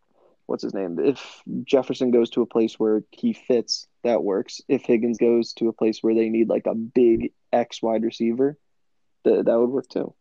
what's 0.47 0.63
his 0.63 0.75
name? 0.75 0.99
If 0.99 1.43
Jefferson 1.65 2.11
goes 2.11 2.31
to 2.31 2.43
a 2.43 2.47
place 2.47 2.79
where 2.79 3.03
he 3.11 3.33
fits, 3.33 3.87
that 4.03 4.23
works. 4.25 4.61
If 4.69 4.85
Higgins 4.85 5.19
goes 5.19 5.53
to 5.55 5.69
a 5.69 5.73
place 5.73 6.03
where 6.03 6.15
they 6.15 6.29
need 6.31 6.49
like 6.49 6.67
a 6.67 6.75
big 6.75 7.33
X 7.53 7.83
wide 7.83 8.03
receiver, 8.05 8.57
th- 9.25 9.45
that 9.45 9.59
would 9.59 9.71
work 9.71 9.89
too. 9.89 10.15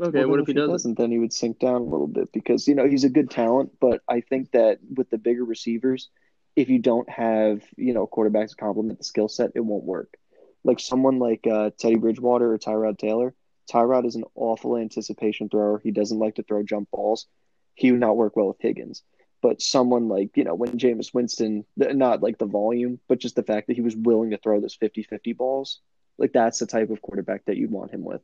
Okay. 0.00 0.24
Well, 0.24 0.28
what 0.28 0.36
then 0.36 0.40
if 0.40 0.46
he 0.46 0.54
doesn't? 0.54 0.70
doesn't? 0.72 0.98
Then 0.98 1.10
he 1.10 1.18
would 1.18 1.32
sink 1.32 1.58
down 1.58 1.82
a 1.82 1.84
little 1.84 2.06
bit 2.06 2.32
because 2.32 2.66
you 2.68 2.74
know 2.74 2.88
he's 2.88 3.04
a 3.04 3.10
good 3.10 3.30
talent, 3.30 3.72
but 3.80 4.00
I 4.08 4.20
think 4.20 4.52
that 4.52 4.78
with 4.96 5.10
the 5.10 5.18
bigger 5.18 5.44
receivers, 5.44 6.08
if 6.56 6.68
you 6.68 6.78
don't 6.78 7.08
have 7.10 7.62
you 7.76 7.92
know 7.92 8.06
quarterbacks 8.06 8.50
to 8.50 8.56
complement 8.56 8.98
the 8.98 9.04
skill 9.04 9.28
set, 9.28 9.52
it 9.54 9.60
won't 9.60 9.84
work. 9.84 10.16
Like 10.64 10.80
someone 10.80 11.18
like 11.18 11.46
uh, 11.46 11.70
Teddy 11.78 11.96
Bridgewater 11.96 12.52
or 12.52 12.58
Tyrod 12.58 12.98
Taylor. 12.98 13.34
Tyrod 13.70 14.06
is 14.06 14.16
an 14.16 14.24
awful 14.34 14.76
anticipation 14.76 15.48
thrower. 15.48 15.80
He 15.82 15.90
doesn't 15.90 16.18
like 16.18 16.36
to 16.36 16.42
throw 16.42 16.62
jump 16.62 16.90
balls. 16.90 17.26
He 17.74 17.92
would 17.92 18.00
not 18.00 18.16
work 18.16 18.36
well 18.36 18.48
with 18.48 18.60
Higgins. 18.60 19.02
But 19.42 19.62
someone 19.62 20.08
like, 20.08 20.36
you 20.36 20.44
know, 20.44 20.54
when 20.54 20.72
Jameis 20.72 21.14
Winston, 21.14 21.64
not 21.76 22.22
like 22.22 22.36
the 22.36 22.46
volume, 22.46 23.00
but 23.08 23.20
just 23.20 23.36
the 23.36 23.42
fact 23.42 23.68
that 23.68 23.76
he 23.76 23.80
was 23.80 23.96
willing 23.96 24.30
to 24.30 24.36
throw 24.38 24.60
those 24.60 24.74
50 24.74 25.04
50 25.04 25.32
balls, 25.32 25.80
like 26.18 26.32
that's 26.32 26.58
the 26.58 26.66
type 26.66 26.90
of 26.90 27.00
quarterback 27.00 27.46
that 27.46 27.56
you'd 27.56 27.70
want 27.70 27.92
him 27.92 28.04
with. 28.04 28.20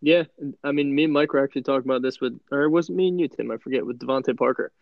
Yeah, 0.00 0.24
I 0.62 0.72
mean, 0.72 0.94
me 0.94 1.04
and 1.04 1.12
Mike 1.12 1.32
were 1.32 1.42
actually 1.42 1.62
talking 1.62 1.88
about 1.90 2.02
this 2.02 2.20
with, 2.20 2.38
or 2.50 2.62
it 2.62 2.70
wasn't 2.70 2.96
me 2.96 3.08
and 3.08 3.20
you, 3.20 3.28
Tim. 3.28 3.50
I 3.50 3.56
forget 3.56 3.84
with 3.84 3.98
DeVante 3.98 4.36
Parker. 4.36 4.72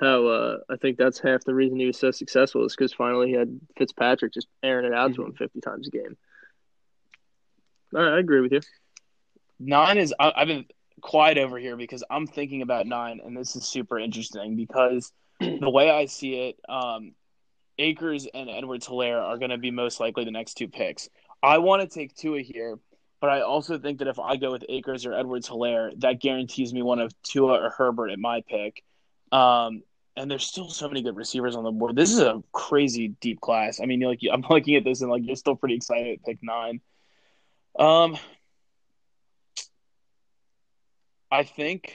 How 0.00 0.26
uh, 0.26 0.56
I 0.70 0.76
think 0.76 0.98
that's 0.98 1.20
half 1.20 1.44
the 1.44 1.54
reason 1.54 1.78
he 1.78 1.86
was 1.86 1.98
so 1.98 2.10
successful 2.10 2.64
is 2.64 2.74
because 2.74 2.92
finally 2.92 3.28
he 3.28 3.34
had 3.34 3.60
Fitzpatrick 3.76 4.32
just 4.32 4.48
airing 4.62 4.86
it 4.86 4.94
out 4.94 5.14
to 5.14 5.24
him 5.24 5.34
fifty 5.34 5.60
times 5.60 5.88
a 5.88 5.90
game. 5.90 6.16
All 7.94 8.02
right, 8.02 8.14
I 8.14 8.18
agree 8.18 8.40
with 8.40 8.52
you. 8.52 8.60
Nine 9.60 9.98
is 9.98 10.14
I, 10.18 10.32
I've 10.34 10.48
been 10.48 10.64
quiet 11.02 11.38
over 11.38 11.58
here 11.58 11.76
because 11.76 12.02
I'm 12.10 12.26
thinking 12.26 12.62
about 12.62 12.86
nine, 12.86 13.20
and 13.24 13.36
this 13.36 13.54
is 13.54 13.64
super 13.64 13.98
interesting 13.98 14.56
because 14.56 15.12
the 15.40 15.70
way 15.70 15.90
I 15.90 16.06
see 16.06 16.34
it, 16.48 16.58
um, 16.68 17.12
Akers 17.78 18.26
and 18.32 18.48
Edwards 18.48 18.86
Helaire 18.86 19.22
are 19.22 19.38
going 19.38 19.50
to 19.50 19.58
be 19.58 19.70
most 19.70 20.00
likely 20.00 20.24
the 20.24 20.30
next 20.30 20.54
two 20.54 20.68
picks. 20.68 21.08
I 21.42 21.58
want 21.58 21.82
to 21.82 21.88
take 21.88 22.14
Tua 22.14 22.40
here, 22.40 22.78
but 23.20 23.30
I 23.30 23.42
also 23.42 23.78
think 23.78 23.98
that 23.98 24.08
if 24.08 24.18
I 24.18 24.36
go 24.36 24.52
with 24.52 24.64
Akers 24.68 25.04
or 25.04 25.12
Edwards 25.12 25.48
Helaire, 25.48 25.92
that 26.00 26.20
guarantees 26.20 26.72
me 26.72 26.82
one 26.82 27.00
of 27.00 27.12
Tua 27.22 27.60
or 27.60 27.70
Herbert 27.70 28.10
at 28.10 28.18
my 28.18 28.42
pick. 28.42 28.82
Um, 29.32 29.82
and 30.16 30.30
there's 30.30 30.44
still 30.46 30.68
so 30.68 30.88
many 30.88 31.02
good 31.02 31.16
receivers 31.16 31.56
on 31.56 31.64
the 31.64 31.72
board. 31.72 31.96
This 31.96 32.12
is 32.12 32.20
a 32.20 32.42
crazy 32.52 33.08
deep 33.20 33.40
class. 33.40 33.80
I 33.80 33.86
mean, 33.86 34.00
like 34.00 34.20
I'm 34.32 34.44
looking 34.48 34.76
at 34.76 34.84
this 34.84 35.00
and 35.00 35.10
like 35.10 35.22
you're 35.24 35.36
still 35.36 35.56
pretty 35.56 35.74
excited 35.76 36.18
at 36.18 36.24
pick 36.24 36.38
nine. 36.42 36.80
Um, 37.78 38.16
I 41.30 41.44
think. 41.44 41.94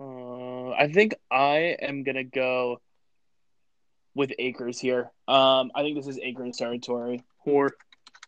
Uh, 0.00 0.70
I 0.70 0.92
think 0.92 1.14
I 1.30 1.76
am 1.80 2.04
gonna 2.04 2.22
go 2.22 2.80
with 4.14 4.32
Akers 4.38 4.78
here. 4.78 5.10
Um, 5.26 5.72
I 5.74 5.82
think 5.82 5.96
this 5.96 6.06
is 6.06 6.18
Akers 6.18 6.56
territory. 6.56 7.24
Or 7.44 7.72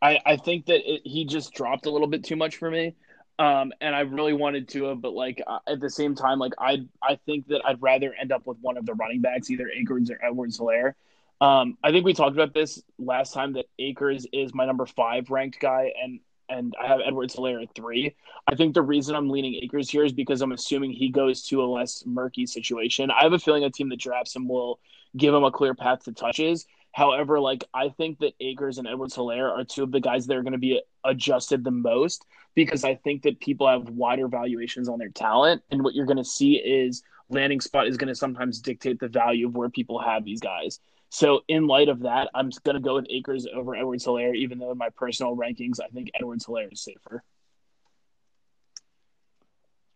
I, 0.01 0.19
I 0.25 0.37
think 0.37 0.67
that 0.67 0.81
it, 0.91 1.03
he 1.05 1.27
just 1.27 1.53
dropped 1.53 1.87
a 1.87 1.91
little 1.91 2.09
bit 2.09 2.25
too 2.25 2.37
much 2.37 2.57
for 2.57 2.71
me. 2.71 2.95
Um, 3.41 3.73
and 3.81 3.97
I 3.97 4.01
really 4.01 4.35
wanted 4.35 4.69
to, 4.69 4.95
but 4.97 5.15
like 5.15 5.43
uh, 5.47 5.61
at 5.67 5.81
the 5.81 5.89
same 5.89 6.15
time, 6.15 6.39
like 6.39 6.53
I 6.59 6.85
I 7.03 7.19
think 7.25 7.49
that 7.49 7.63
I'd 7.65 7.81
rather 7.81 8.15
end 8.21 8.33
up 8.33 8.47
with 8.47 8.59
one 8.61 8.77
of 8.77 8.85
the 8.85 8.93
running 8.93 9.23
backs, 9.23 9.51
either 9.51 9.67
Akers 9.71 10.11
or 10.11 10.19
Edwards 10.23 10.59
Helaire. 10.59 10.93
Um, 11.41 11.79
I 11.83 11.91
think 11.91 12.05
we 12.05 12.13
talked 12.13 12.37
about 12.37 12.53
this 12.53 12.83
last 12.99 13.33
time 13.33 13.55
that 13.55 13.65
Akers 13.79 14.27
is 14.31 14.53
my 14.53 14.67
number 14.67 14.85
five 14.85 15.31
ranked 15.31 15.59
guy, 15.59 15.91
and 16.03 16.21
and 16.51 16.75
I 16.79 16.87
have 16.87 17.01
Edwards 17.03 17.35
Helaire 17.35 17.63
at 17.63 17.75
three. 17.75 18.15
I 18.47 18.57
think 18.57 18.75
the 18.75 18.83
reason 18.83 19.17
I'm 19.17 19.31
leaning 19.31 19.55
Akers 19.63 19.89
here 19.89 20.05
is 20.05 20.13
because 20.13 20.43
I'm 20.43 20.53
assuming 20.53 20.93
he 20.93 21.09
goes 21.09 21.47
to 21.47 21.63
a 21.63 21.65
less 21.65 22.05
murky 22.05 22.45
situation. 22.45 23.11
I 23.11 23.23
have 23.23 23.33
a 23.33 23.39
feeling 23.39 23.65
a 23.65 23.71
team 23.71 23.89
that 23.89 24.01
drafts 24.01 24.37
him 24.37 24.49
will 24.49 24.81
give 25.17 25.33
him 25.33 25.45
a 25.45 25.51
clear 25.51 25.75
path 25.75 26.05
to 26.05 26.13
touches. 26.13 26.67
However, 26.93 27.41
like 27.41 27.65
I 27.73 27.89
think 27.89 28.19
that 28.19 28.35
Akers 28.39 28.77
and 28.77 28.87
Edwards 28.87 29.17
Helaire 29.17 29.51
are 29.51 29.65
two 29.65 29.83
of 29.83 29.93
the 29.93 30.01
guys 30.01 30.27
that 30.27 30.37
are 30.37 30.43
going 30.43 30.53
to 30.53 30.59
be 30.59 30.83
adjusted 31.05 31.65
the 31.65 31.71
most 31.71 32.27
because 32.55 32.85
I 32.85 32.97
think 32.97 33.23
that 33.23 33.41
people 33.41 33.69
have 33.69 33.89
wider 33.89 34.29
valuations 34.29 34.89
on 34.89 34.99
their 34.99 35.09
talent, 35.11 35.63
and 35.71 35.83
what 35.83 35.95
you're 35.95 36.07
going 36.07 36.17
to 36.17 36.25
see 36.25 36.55
is 36.57 37.03
landing 37.29 37.61
spot 37.61 37.87
is 37.87 37.97
going 37.97 38.09
to 38.09 38.15
sometimes 38.15 38.61
dictate 38.61 38.99
the 38.99 39.09
value 39.09 39.47
of 39.47 39.55
where 39.55 39.71
people 39.71 40.01
have 40.01 40.25
these 40.25 40.41
guys. 40.41 40.81
So, 41.11 41.41
in 41.49 41.67
light 41.67 41.89
of 41.89 42.01
that, 42.01 42.29
I'm 42.35 42.51
going 42.63 42.77
to 42.77 42.81
go 42.81 42.95
with 42.95 43.07
Akers 43.11 43.47
over 43.53 43.75
Edwards 43.75 44.05
Helaire, 44.05 44.37
even 44.37 44.59
though 44.59 44.71
in 44.71 44.79
my 44.79 44.91
personal 44.91 45.37
rankings, 45.37 45.81
I 45.83 45.89
think 45.89 46.11
Edwards 46.15 46.47
Helaire 46.47 46.73
is 46.73 46.83
safer. 46.83 47.23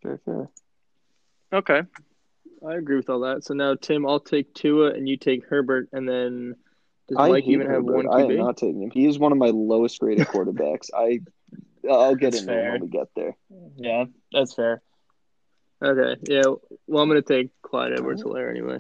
Fair, 0.03 0.21
fair. 0.25 0.51
okay, 1.53 1.83
I 2.67 2.75
agree 2.75 2.97
with 2.97 3.09
all 3.09 3.21
that. 3.21 3.45
So 3.45 3.55
now, 3.55 3.75
Tim, 3.75 4.07
I'll 4.07 4.21
take 4.21 4.53
Tua 4.55 4.91
and 4.91 5.09
you 5.09 5.17
take 5.17 5.47
Herbert, 5.47 5.89
and 5.93 6.09
then 6.09 6.57
does 7.09 7.19
I 7.19 7.29
Mike 7.29 7.45
hate 7.45 7.53
even 7.53 7.67
have 7.67 7.77
Herbert. 7.77 8.07
one 8.07 8.09
I 8.11 8.25
am 8.25 8.37
not 8.37 8.57
taking 8.57 8.83
him. 8.83 8.91
He 8.91 9.07
is 9.07 9.19
one 9.19 9.33
of 9.33 9.39
my 9.39 9.51
lowest 9.51 10.01
graded 10.01 10.27
quarterbacks. 10.27 10.89
I 10.97 11.21
I'll 11.91 12.15
get 12.15 12.33
That's 12.33 12.43
in 12.43 12.47
there 12.47 12.73
when 12.73 12.83
we 12.83 12.89
get 12.89 13.09
there. 13.15 13.37
Yeah, 13.77 14.05
that's 14.33 14.55
fair. 14.55 14.83
Okay, 15.83 16.21
yeah. 16.29 16.43
Well, 16.87 17.03
I'm 17.03 17.09
gonna 17.09 17.23
take 17.23 17.51
Clyde 17.63 17.93
Edwards 17.93 18.23
Helaire 18.23 18.51
anyway. 18.51 18.79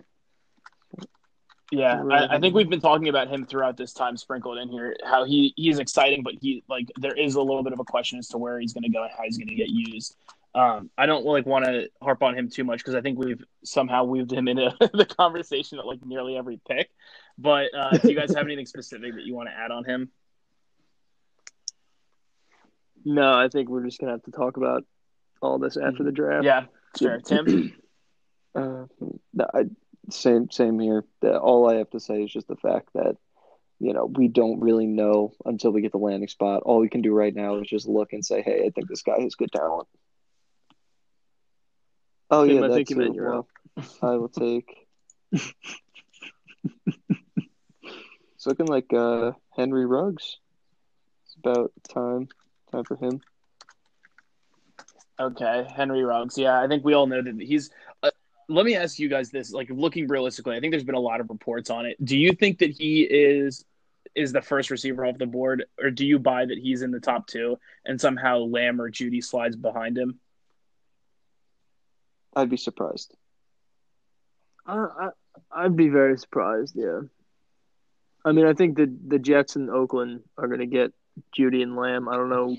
Yeah, 1.70 2.02
I, 2.10 2.36
I 2.36 2.40
think 2.40 2.54
we've 2.54 2.68
been 2.68 2.80
talking 2.80 3.08
about 3.08 3.28
him 3.28 3.46
throughout 3.46 3.76
this 3.76 3.92
time, 3.92 4.16
sprinkled 4.16 4.58
in 4.58 4.68
here. 4.68 4.96
How 5.04 5.24
he 5.24 5.52
he's 5.56 5.78
exciting, 5.78 6.22
but 6.22 6.34
he 6.40 6.62
like 6.68 6.90
there 6.98 7.14
is 7.14 7.34
a 7.34 7.42
little 7.42 7.62
bit 7.62 7.72
of 7.72 7.80
a 7.80 7.84
question 7.84 8.18
as 8.18 8.28
to 8.28 8.38
where 8.38 8.60
he's 8.60 8.72
going 8.72 8.84
to 8.84 8.90
go 8.90 9.02
and 9.02 9.10
how 9.16 9.24
he's 9.24 9.38
going 9.38 9.48
to 9.48 9.54
get 9.54 9.68
used. 9.68 10.16
Um, 10.54 10.88
I 10.96 11.06
don't 11.06 11.24
like 11.24 11.46
want 11.46 11.64
to 11.64 11.88
harp 12.00 12.22
on 12.22 12.38
him 12.38 12.48
too 12.48 12.62
much 12.62 12.78
because 12.78 12.94
I 12.94 13.00
think 13.00 13.18
we've 13.18 13.42
somehow 13.64 14.04
weaved 14.04 14.32
him 14.32 14.46
into 14.46 14.74
the 14.92 15.04
conversation 15.04 15.78
at 15.78 15.86
like 15.86 16.04
nearly 16.04 16.36
every 16.36 16.60
pick. 16.68 16.90
But 17.38 17.74
uh, 17.76 17.98
do 17.98 18.08
you 18.08 18.18
guys 18.18 18.32
have 18.34 18.44
anything 18.44 18.66
specific 18.66 19.14
that 19.14 19.24
you 19.24 19.34
want 19.34 19.48
to 19.48 19.54
add 19.54 19.72
on 19.72 19.84
him? 19.84 20.10
No, 23.04 23.32
I 23.34 23.48
think 23.48 23.68
we're 23.68 23.84
just 23.84 24.00
gonna 24.00 24.12
have 24.12 24.22
to 24.24 24.30
talk 24.30 24.56
about 24.56 24.84
all 25.42 25.58
this 25.58 25.76
after 25.76 26.02
the 26.02 26.12
draft. 26.12 26.44
Yeah, 26.44 26.64
sure. 26.98 27.20
Tim. 27.24 27.74
Uh, 28.54 28.84
no, 29.32 29.46
I, 29.52 29.64
same 30.10 30.50
same 30.50 30.78
here. 30.78 31.04
The, 31.20 31.38
all 31.38 31.68
I 31.68 31.76
have 31.76 31.90
to 31.90 32.00
say 32.00 32.22
is 32.22 32.32
just 32.32 32.48
the 32.48 32.56
fact 32.56 32.88
that 32.94 33.16
you 33.78 33.92
know 33.92 34.06
we 34.06 34.28
don't 34.28 34.60
really 34.60 34.86
know 34.86 35.32
until 35.44 35.70
we 35.72 35.82
get 35.82 35.92
the 35.92 35.98
landing 35.98 36.28
spot. 36.28 36.62
All 36.64 36.78
we 36.78 36.88
can 36.88 37.02
do 37.02 37.12
right 37.12 37.34
now 37.34 37.56
is 37.60 37.68
just 37.68 37.86
look 37.86 38.12
and 38.12 38.24
say, 38.24 38.42
"Hey, 38.42 38.64
I 38.66 38.70
think 38.70 38.88
this 38.88 39.02
guy 39.02 39.20
has 39.20 39.34
good 39.34 39.52
talent." 39.52 39.88
Oh 42.30 42.46
Tim, 42.46 42.56
yeah, 42.56 42.64
I 42.64 42.68
that 42.68 42.74
think 42.74 42.90
you 42.90 42.96
meant 42.96 43.16
Well, 43.16 43.48
I 44.02 44.12
will 44.12 44.28
take. 44.28 44.86
it's 45.32 45.52
looking 48.46 48.66
like 48.66 48.92
uh, 48.92 49.32
Henry 49.56 49.84
Ruggs. 49.84 50.38
It's 51.26 51.36
about 51.36 51.72
time 51.88 52.28
time 52.74 52.84
for 52.84 52.96
him. 52.96 53.20
Okay, 55.20 55.66
Henry 55.74 56.02
Ruggs. 56.02 56.36
Yeah, 56.36 56.60
I 56.60 56.66
think 56.66 56.84
we 56.84 56.94
all 56.94 57.06
know 57.06 57.22
that 57.22 57.40
he's. 57.40 57.70
Uh, 58.02 58.10
let 58.48 58.66
me 58.66 58.74
ask 58.74 58.98
you 58.98 59.08
guys 59.08 59.30
this: 59.30 59.52
like, 59.52 59.68
looking 59.70 60.08
realistically, 60.08 60.56
I 60.56 60.60
think 60.60 60.72
there's 60.72 60.84
been 60.84 60.96
a 60.96 61.00
lot 61.00 61.20
of 61.20 61.30
reports 61.30 61.70
on 61.70 61.86
it. 61.86 62.04
Do 62.04 62.18
you 62.18 62.32
think 62.32 62.58
that 62.58 62.70
he 62.70 63.02
is 63.02 63.64
is 64.14 64.32
the 64.32 64.42
first 64.42 64.70
receiver 64.70 65.04
off 65.06 65.18
the 65.18 65.26
board, 65.26 65.64
or 65.80 65.90
do 65.90 66.04
you 66.04 66.18
buy 66.18 66.44
that 66.44 66.58
he's 66.58 66.82
in 66.82 66.90
the 66.90 67.00
top 67.00 67.26
two 67.26 67.58
and 67.84 68.00
somehow 68.00 68.38
Lamb 68.38 68.80
or 68.80 68.90
Jeudy 68.90 69.22
slides 69.22 69.56
behind 69.56 69.96
him? 69.96 70.20
I'd 72.36 72.50
be 72.50 72.56
surprised. 72.56 73.14
I, 74.66 74.76
I 74.76 75.08
I'd 75.52 75.76
be 75.76 75.88
very 75.88 76.18
surprised. 76.18 76.74
Yeah. 76.76 77.02
I 78.24 78.32
mean, 78.32 78.46
I 78.46 78.54
think 78.54 78.76
the 78.76 78.92
the 79.06 79.20
Jets 79.20 79.54
in 79.54 79.70
Oakland 79.70 80.22
are 80.36 80.48
gonna 80.48 80.66
get 80.66 80.92
Jeudy 81.36 81.62
and 81.62 81.76
Lamb. 81.76 82.08
I 82.08 82.16
don't 82.16 82.28
know 82.30 82.56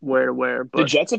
where 0.00 0.26
to 0.26 0.32
where, 0.34 0.64
the 0.64 0.70
but 0.72 0.86
Jets. 0.86 1.12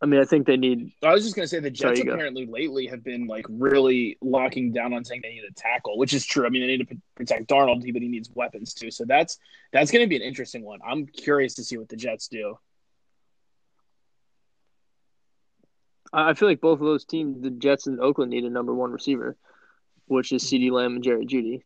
I 0.00 0.06
mean, 0.06 0.20
I 0.20 0.24
think 0.24 0.46
they 0.48 0.56
need. 0.56 0.90
I 1.04 1.12
was 1.12 1.22
just 1.22 1.36
gonna 1.36 1.46
say 1.46 1.60
the 1.60 1.70
Jets 1.70 2.00
you 2.00 2.04
go. 2.04 2.12
apparently 2.14 2.44
lately 2.46 2.86
have 2.88 3.04
been 3.04 3.26
like 3.28 3.46
really 3.48 4.18
locking 4.20 4.72
down 4.72 4.92
on 4.92 5.04
saying 5.04 5.20
they 5.22 5.30
need 5.30 5.44
a 5.48 5.54
tackle, 5.54 5.96
which 5.96 6.12
is 6.12 6.26
true. 6.26 6.44
I 6.44 6.48
mean, 6.48 6.62
they 6.62 6.76
need 6.76 6.88
to 6.88 6.96
protect 7.14 7.48
Darnold, 7.48 7.80
but 7.92 8.02
he 8.02 8.08
needs 8.08 8.28
weapons 8.34 8.74
too. 8.74 8.90
So 8.90 9.04
that's 9.06 9.38
that's 9.72 9.92
gonna 9.92 10.08
be 10.08 10.16
an 10.16 10.22
interesting 10.22 10.64
one. 10.64 10.80
I'm 10.84 11.06
curious 11.06 11.54
to 11.54 11.64
see 11.64 11.76
what 11.78 11.88
the 11.88 11.96
Jets 11.96 12.26
do. 12.28 12.58
I 16.12 16.30
I 16.30 16.34
feel 16.34 16.48
like 16.48 16.60
both 16.60 16.80
of 16.80 16.86
those 16.86 17.04
teams, 17.04 17.40
the 17.42 17.50
Jets 17.50 17.86
and 17.86 18.00
Oakland, 18.00 18.30
need 18.30 18.44
a 18.44 18.50
number 18.50 18.74
one 18.74 18.92
receiver, 18.92 19.36
which 20.06 20.32
is 20.32 20.42
CeeDee 20.44 20.70
Lamb 20.72 20.94
and 20.96 21.04
Jerry 21.04 21.26
Jeudy. 21.26 21.62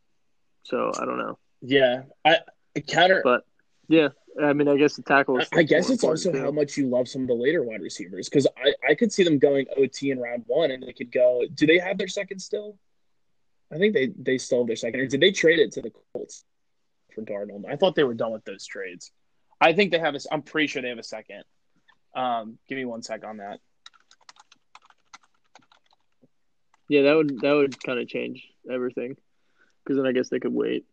So 0.62 0.92
I 1.00 1.04
don't 1.04 1.18
know, 1.18 1.38
Yeah, 1.62 2.02
I 2.24 2.40
counter. 2.88 3.22
but 3.24 3.44
yeah, 3.88 4.08
I 4.42 4.52
mean, 4.52 4.68
I 4.68 4.76
guess 4.76 4.96
the 4.96 5.02
tackle. 5.02 5.38
Is 5.38 5.48
I 5.52 5.62
guess 5.62 5.90
it's 5.90 6.04
also 6.04 6.28
important, 6.30 6.44
how 6.44 6.60
much 6.60 6.76
you 6.76 6.88
love 6.88 7.08
some 7.08 7.22
of 7.22 7.28
the 7.28 7.34
later 7.34 7.62
wide 7.62 7.80
receivers 7.80 8.28
because 8.28 8.46
I, 8.56 8.74
I 8.90 8.94
could 8.94 9.12
see 9.12 9.24
them 9.24 9.38
going 9.38 9.66
OT 9.76 10.10
in 10.10 10.18
round 10.18 10.44
one 10.46 10.70
and 10.70 10.82
they 10.82 10.92
could 10.92 11.12
go. 11.12 11.44
Do 11.54 11.66
they 11.66 11.78
have 11.78 11.98
their 11.98 12.08
second 12.08 12.40
still? 12.40 12.78
I 13.72 13.78
think 13.78 13.94
they 13.94 14.12
they 14.18 14.38
still 14.38 14.58
have 14.58 14.66
their 14.66 14.76
second. 14.76 15.00
Or 15.00 15.06
did 15.06 15.20
they 15.20 15.32
trade 15.32 15.58
it 15.58 15.72
to 15.72 15.82
the 15.82 15.92
Colts 16.12 16.44
for 17.16 17.22
Darnold. 17.22 17.64
I 17.68 17.74
thought 17.74 17.96
they 17.96 18.04
were 18.04 18.14
done 18.14 18.32
with 18.32 18.44
those 18.44 18.64
trades. 18.64 19.10
I 19.60 19.72
think 19.72 19.90
they 19.90 19.98
have 19.98 20.14
a. 20.14 20.20
I'm 20.30 20.42
pretty 20.42 20.68
sure 20.68 20.82
they 20.82 20.90
have 20.90 20.98
a 20.98 21.02
second. 21.02 21.42
Um, 22.14 22.58
give 22.68 22.76
me 22.76 22.84
one 22.84 23.02
sec 23.02 23.24
on 23.24 23.38
that. 23.38 23.58
Yeah, 26.88 27.02
that 27.02 27.14
would 27.14 27.40
that 27.40 27.52
would 27.52 27.82
kind 27.82 27.98
of 27.98 28.06
change 28.06 28.46
everything, 28.70 29.16
because 29.82 29.96
then 29.96 30.06
I 30.06 30.12
guess 30.12 30.28
they 30.28 30.38
could 30.38 30.52
wait. 30.52 30.84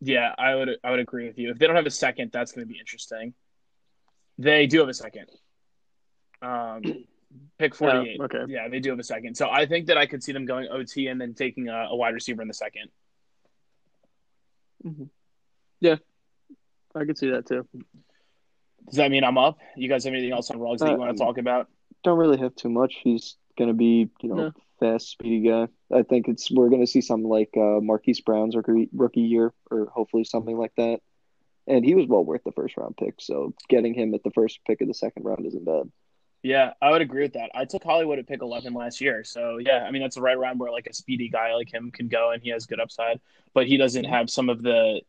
Yeah, 0.00 0.34
I 0.38 0.54
would 0.54 0.70
I 0.82 0.90
would 0.90 1.00
agree 1.00 1.26
with 1.26 1.38
you. 1.38 1.50
If 1.50 1.58
they 1.58 1.66
don't 1.66 1.76
have 1.76 1.86
a 1.86 1.90
second, 1.90 2.32
that's 2.32 2.52
going 2.52 2.66
to 2.66 2.72
be 2.72 2.78
interesting. 2.78 3.34
They 4.38 4.66
do 4.66 4.80
have 4.80 4.88
a 4.88 4.94
second. 4.94 5.26
Um, 6.40 6.82
pick 7.58 7.74
forty 7.74 8.10
eight. 8.10 8.16
Oh, 8.20 8.24
okay. 8.24 8.44
Yeah, 8.48 8.68
they 8.68 8.80
do 8.80 8.90
have 8.90 8.98
a 8.98 9.04
second. 9.04 9.36
So 9.36 9.50
I 9.50 9.66
think 9.66 9.86
that 9.88 9.98
I 9.98 10.06
could 10.06 10.22
see 10.22 10.32
them 10.32 10.46
going 10.46 10.68
OT 10.70 11.08
and 11.08 11.20
then 11.20 11.34
taking 11.34 11.68
a, 11.68 11.88
a 11.90 11.96
wide 11.96 12.14
receiver 12.14 12.40
in 12.42 12.48
the 12.48 12.54
second. 12.54 12.88
Yeah, 15.80 15.96
I 16.94 17.04
could 17.04 17.18
see 17.18 17.30
that 17.30 17.46
too. 17.46 17.66
Does 18.86 18.96
that 18.96 19.10
mean 19.10 19.24
I'm 19.24 19.36
up? 19.38 19.58
You 19.76 19.88
guys 19.88 20.04
have 20.04 20.12
anything 20.14 20.32
else 20.32 20.50
on 20.50 20.58
Ruggs 20.58 20.80
that 20.80 20.88
you 20.88 20.94
Uh, 20.94 20.98
want 20.98 21.16
to 21.16 21.22
talk 21.22 21.38
about? 21.38 21.68
Don't 22.02 22.18
really 22.18 22.38
have 22.38 22.54
too 22.56 22.70
much. 22.70 22.94
He's 23.04 23.36
gonna 23.58 23.74
be, 23.74 24.08
you 24.22 24.28
know, 24.28 24.34
No. 24.36 24.52
Fast, 24.80 25.10
speedy 25.10 25.48
guy. 25.48 25.68
I 25.94 26.02
think 26.02 26.28
it's 26.28 26.50
we're 26.50 26.70
gonna 26.70 26.86
see 26.86 27.00
something 27.00 27.28
like 27.28 27.50
uh, 27.56 27.80
Marquise 27.80 28.20
Brown's 28.20 28.56
rookie 28.56 28.88
rookie 28.92 29.20
year, 29.20 29.52
or 29.70 29.86
hopefully 29.94 30.24
something 30.24 30.56
like 30.56 30.72
that. 30.76 31.00
And 31.66 31.84
he 31.84 31.94
was 31.94 32.06
well 32.06 32.24
worth 32.24 32.42
the 32.44 32.52
first 32.52 32.76
round 32.76 32.96
pick, 32.96 33.14
so 33.18 33.54
getting 33.68 33.94
him 33.94 34.14
at 34.14 34.24
the 34.24 34.30
first 34.32 34.60
pick 34.66 34.80
of 34.80 34.88
the 34.88 34.94
second 34.94 35.24
round 35.24 35.46
isn't 35.46 35.64
bad. 35.64 35.90
Yeah, 36.42 36.72
I 36.80 36.90
would 36.90 37.02
agree 37.02 37.22
with 37.22 37.34
that. 37.34 37.50
I 37.54 37.66
took 37.66 37.84
Hollywood 37.84 38.18
at 38.18 38.26
pick 38.26 38.40
11 38.40 38.72
last 38.72 39.00
year. 39.00 39.24
So, 39.24 39.58
yeah, 39.58 39.84
I 39.86 39.90
mean, 39.90 40.00
that's 40.00 40.14
the 40.14 40.22
right 40.22 40.38
round 40.38 40.58
where 40.58 40.72
like 40.72 40.86
a 40.86 40.94
speedy 40.94 41.28
guy 41.28 41.54
like 41.54 41.72
him 41.72 41.90
can 41.90 42.08
go 42.08 42.30
and 42.30 42.42
he 42.42 42.48
has 42.48 42.64
good 42.64 42.80
upside, 42.80 43.20
but 43.52 43.66
he 43.66 43.76
doesn't 43.76 44.04
have 44.04 44.30
some 44.30 44.48
of 44.48 44.62
the. 44.62 45.02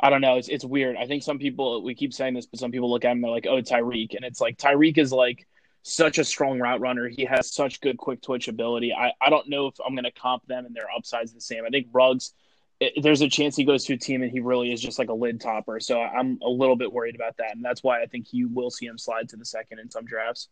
I 0.00 0.10
don't 0.10 0.22
know. 0.22 0.36
It's, 0.36 0.48
it's 0.48 0.64
weird. 0.64 0.96
I 0.96 1.06
think 1.06 1.22
some 1.22 1.38
people, 1.38 1.82
we 1.84 1.94
keep 1.94 2.12
saying 2.12 2.34
this, 2.34 2.46
but 2.46 2.58
some 2.58 2.72
people 2.72 2.90
look 2.90 3.04
at 3.04 3.10
him, 3.10 3.18
and 3.18 3.24
they're 3.24 3.30
like, 3.30 3.46
oh, 3.46 3.60
Tyreek. 3.60 4.16
And 4.16 4.24
it's 4.24 4.40
like, 4.40 4.56
Tyreek 4.56 4.98
is 4.98 5.12
like 5.12 5.46
such 5.82 6.18
a 6.18 6.24
strong 6.24 6.58
route 6.58 6.80
runner. 6.80 7.08
He 7.08 7.24
has 7.24 7.52
such 7.52 7.80
good 7.80 7.98
quick 7.98 8.20
twitch 8.20 8.48
ability. 8.48 8.92
I, 8.92 9.12
I 9.20 9.30
don't 9.30 9.48
know 9.48 9.66
if 9.66 9.74
I'm 9.84 9.94
going 9.94 10.04
to 10.04 10.12
comp 10.12 10.46
them 10.46 10.66
and 10.66 10.74
their 10.74 10.90
upside's 10.94 11.32
the 11.32 11.40
same. 11.40 11.64
I 11.64 11.70
think 11.70 11.88
Ruggs, 11.92 12.32
it, 12.80 13.02
there's 13.02 13.22
a 13.22 13.28
chance 13.28 13.56
he 13.56 13.64
goes 13.64 13.84
to 13.84 13.94
a 13.94 13.96
team 13.96 14.22
and 14.22 14.30
he 14.30 14.40
really 14.40 14.72
is 14.72 14.80
just 14.80 14.98
like 14.98 15.08
a 15.08 15.14
lid 15.14 15.40
topper. 15.40 15.80
So 15.80 16.00
I'm 16.00 16.38
a 16.42 16.48
little 16.48 16.76
bit 16.76 16.92
worried 16.92 17.14
about 17.14 17.36
that. 17.38 17.54
And 17.54 17.64
that's 17.64 17.82
why 17.82 18.02
I 18.02 18.06
think 18.06 18.32
you 18.32 18.48
will 18.48 18.70
see 18.70 18.86
him 18.86 18.98
slide 18.98 19.28
to 19.30 19.36
the 19.36 19.44
second 19.44 19.78
in 19.78 19.90
some 19.90 20.04
drafts. 20.04 20.48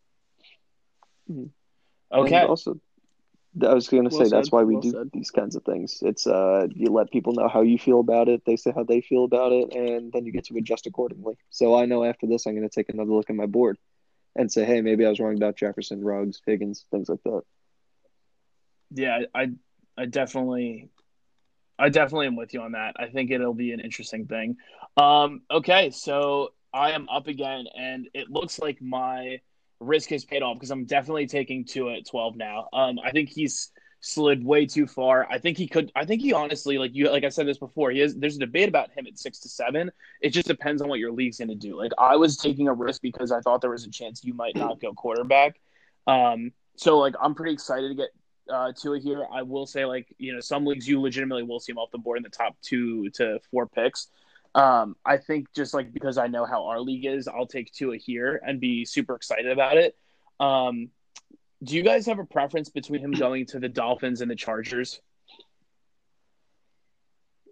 Okay. 1.31 2.35
And 2.37 2.49
also, 2.49 2.81
I 3.62 3.74
was 3.74 3.89
going 3.89 4.09
to 4.09 4.14
Well 4.14 4.24
say 4.24 4.31
that's 4.31 4.53
why 4.53 4.62
we 4.62 4.74
well 4.74 4.83
do 4.83 4.91
said. 4.91 5.11
these 5.12 5.31
kinds 5.31 5.57
of 5.57 5.64
things. 5.64 5.99
It's 6.03 6.27
uh, 6.27 6.66
you 6.70 6.91
let 6.91 7.11
people 7.11 7.33
know 7.33 7.49
how 7.49 7.62
you 7.62 7.79
feel 7.79 8.01
about 8.01 8.29
it. 8.29 8.43
They 8.45 8.57
say 8.57 8.72
how 8.74 8.85
they 8.85 9.01
feel 9.01 9.24
about 9.24 9.53
it, 9.53 9.74
and 9.74 10.12
then 10.12 10.27
you 10.27 10.33
get 10.33 10.45
to 10.47 10.57
adjust 10.57 10.87
accordingly. 10.87 11.39
So 11.51 11.74
I 11.74 11.87
know 11.87 12.05
after 12.05 12.27
this, 12.27 12.47
I'm 12.47 12.55
going 12.55 12.68
to 12.68 12.74
take 12.74 12.91
another 12.91 13.11
look 13.11 13.31
at 13.31 13.37
my 13.37 13.47
board 13.47 13.79
and 14.37 14.51
say, 14.51 14.64
hey, 14.64 14.80
maybe 14.80 15.05
I 15.05 15.09
was 15.09 15.18
wrong 15.18 15.37
about 15.37 15.57
Jefferson, 15.57 16.05
Ruggs, 16.05 16.41
Higgins, 16.47 16.84
things 16.91 17.09
like 17.09 17.22
that. 17.24 17.43
Yeah, 18.91 19.20
I 19.34 19.51
I 19.97 20.07
definitely 20.07 20.91
I 21.78 21.89
definitely 21.89 22.28
am 22.28 22.37
with 22.37 22.55
you 22.55 22.62
on 22.62 22.72
that. 22.72 22.95
I 22.99 23.07
think 23.09 23.30
it'll 23.30 23.55
be 23.55 23.72
an 23.72 23.80
interesting 23.80 24.26
thing. 24.26 24.57
Um 24.97 25.43
okay, 25.51 25.91
so 25.91 26.53
I 26.72 26.93
am 26.93 27.09
up 27.09 27.26
again 27.26 27.66
and 27.76 28.09
it 28.14 28.30
looks 28.30 28.59
like 28.59 28.80
my 28.80 29.41
risk 29.80 30.11
has 30.11 30.24
paid 30.24 30.43
off 30.43 30.57
because 30.57 30.70
I'm 30.70 30.84
definitely 30.84 31.26
taking 31.26 31.64
two 31.64 31.91
at 31.91 32.07
12 32.07 32.37
now. 32.37 32.68
Um 32.72 32.99
I 33.03 33.11
think 33.11 33.30
he's 33.30 33.70
slid 34.01 34.44
way 34.44 34.66
too 34.66 34.86
far. 34.86 35.26
I 35.30 35.38
think 35.38 35.59
he 35.59 35.66
could 35.66 35.90
I 35.94 36.05
think 36.05 36.22
he 36.22 36.32
honestly 36.32 36.78
like 36.78 36.94
you 36.94 37.11
like 37.11 37.24
I 37.24 37.28
said 37.28 37.47
this 37.47 37.59
before, 37.59 37.90
he 37.90 38.01
is. 38.01 38.14
there's 38.14 38.36
a 38.36 38.40
debate 38.40 38.68
about 38.68 38.90
him 38.92 39.07
at 39.07 39.18
6 39.18 39.38
to 39.40 39.49
7. 39.49 39.90
It 40.20 40.30
just 40.30 40.49
depends 40.49 40.82
on 40.82 40.88
what 40.88 40.99
your 40.99 41.12
league's 41.12 41.38
going 41.38 41.49
to 41.49 41.55
do. 41.55 41.76
Like 41.76 41.92
I 41.99 42.16
was 42.16 42.36
taking 42.36 42.68
a 42.68 42.72
risk 42.72 43.03
because 43.03 43.32
I 43.32 43.40
thought 43.40 43.61
there 43.61 43.70
was 43.70 43.84
a 43.84 43.90
chance 43.90 44.24
you 44.24 44.34
might 44.34 44.57
not 44.57 44.80
go 44.80 44.92
quarterback. 44.92 45.61
Um 46.07 46.53
so 46.76 46.99
like 46.99 47.14
I'm 47.20 47.34
pretty 47.34 47.53
excited 47.53 47.88
to 47.88 47.94
get 47.94 48.11
uh, 48.49 48.72
Tua 48.72 48.99
here. 48.99 49.26
I 49.32 49.42
will 49.42 49.66
say, 49.66 49.84
like 49.84 50.14
you 50.18 50.32
know, 50.32 50.40
some 50.40 50.64
leagues 50.66 50.88
you 50.88 51.01
legitimately 51.01 51.42
will 51.42 51.61
see 51.61 51.72
him 51.72 51.78
off 51.78 51.90
the 51.90 51.99
board 51.99 52.18
in 52.18 52.22
the 52.22 52.28
top 52.28 52.57
two 52.62 53.11
to 53.11 53.40
four 53.51 53.66
picks. 53.66 54.09
Um, 54.55 54.97
I 55.05 55.18
think 55.18 55.53
just 55.53 55.74
like 55.74 55.92
because 55.92 56.16
I 56.16 56.28
know 56.28 56.47
how 56.47 56.66
our 56.66 56.80
league 56.80 57.07
is, 57.07 57.28
I'll 57.28 57.47
take 57.47 57.72
Tua 57.72 57.97
here 57.97 58.40
and 58.44 58.61
be 58.61 58.84
super 58.84 59.14
excited 59.14 59.51
about 59.51 59.76
it. 59.76 59.97
Um, 60.40 60.90
do 61.62 61.74
you 61.76 61.82
guys 61.82 62.07
have 62.07 62.18
a 62.18 62.24
preference 62.24 62.68
between 62.68 63.00
him 63.00 63.12
going 63.12 63.46
to 63.46 63.59
the 63.59 63.68
Dolphins 63.68 64.20
and 64.20 64.30
the 64.30 64.36
Chargers? 64.36 65.00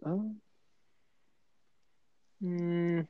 Um, 0.05 0.36
Mm, 2.42 3.07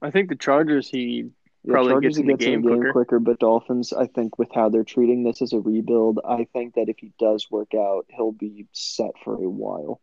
I 0.00 0.10
think 0.12 0.28
the 0.28 0.36
Chargers. 0.36 0.88
He 0.88 1.30
yeah, 1.64 1.72
Probably 1.72 1.90
Chargers 1.92 2.16
gets 2.16 2.20
in 2.20 2.26
the 2.26 2.32
gets 2.34 2.44
in 2.44 2.52
game 2.52 2.62
the 2.62 2.68
game 2.68 2.76
quicker. 2.78 2.92
quicker, 2.92 3.18
but 3.18 3.38
Dolphins, 3.40 3.92
I 3.92 4.06
think, 4.06 4.38
with 4.38 4.48
how 4.54 4.68
they're 4.68 4.84
treating 4.84 5.24
this 5.24 5.42
as 5.42 5.52
a 5.52 5.58
rebuild, 5.58 6.20
I 6.24 6.46
think 6.52 6.74
that 6.74 6.88
if 6.88 6.98
he 6.98 7.12
does 7.18 7.50
work 7.50 7.74
out, 7.74 8.06
he'll 8.10 8.30
be 8.32 8.66
set 8.72 9.12
for 9.24 9.34
a 9.34 9.48
while. 9.48 10.00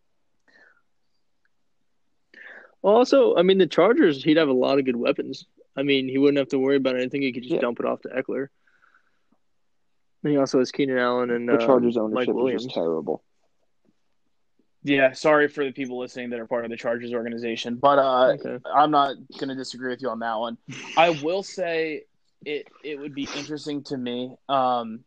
also, 2.82 3.36
I 3.36 3.44
mean, 3.44 3.58
the 3.58 3.68
Chargers. 3.68 4.24
He'd 4.24 4.38
have 4.38 4.48
a 4.50 4.54
lot 4.54 4.80
of 4.80 4.86
good 4.86 4.96
weapons. 4.96 5.46
I 5.76 5.84
mean, 5.84 6.08
he 6.10 6.18
wouldn't 6.18 6.38
have 6.40 6.50
to 6.50 6.60
worry 6.60 6.78
about 6.78 6.96
anything. 6.96 7.22
He 7.22 7.32
could 7.32 7.44
just 7.44 7.56
Yeah. 7.56 7.62
dump 7.62 7.80
it 7.80 7.86
off 7.86 8.02
to 8.02 8.10
Ekeler. 8.10 8.48
And 10.24 10.32
he 10.34 10.38
also 10.38 10.60
has 10.60 10.72
Keenan 10.72 10.98
Allen 10.98 11.30
and 11.32 11.48
The 11.48 11.54
uh, 11.56 11.66
Chargers 11.66 11.96
Mike 11.96 12.04
ownership 12.04 12.30
is 12.30 12.36
Williams. 12.36 12.64
just 12.66 12.76
terrible. 12.76 13.24
Yeah, 14.84 15.12
sorry 15.12 15.48
for 15.50 15.66
the 15.66 15.72
people 15.72 16.00
listening 16.00 16.30
that 16.30 16.40
are 16.40 16.48
part 16.48 16.64
of 16.64 16.72
the 16.72 16.78
Chargers 16.78 17.14
organization, 17.14 17.76
but 17.76 18.00
uh, 18.00 18.34
Okay. 18.40 18.58
I'm 18.74 18.92
not 18.92 19.16
going 19.38 19.50
to 19.50 19.56
disagree 19.56 19.90
with 19.90 20.02
you 20.02 20.10
on 20.10 20.20
that 20.20 20.40
one. 20.40 20.58
I 20.98 21.10
will 21.10 21.44
say 21.44 22.04
it 22.46 22.68
it 22.84 22.98
would 22.98 23.14
be 23.14 23.28
interesting 23.36 23.84
to 23.84 23.98
me 23.98 24.34
um, 24.48 25.02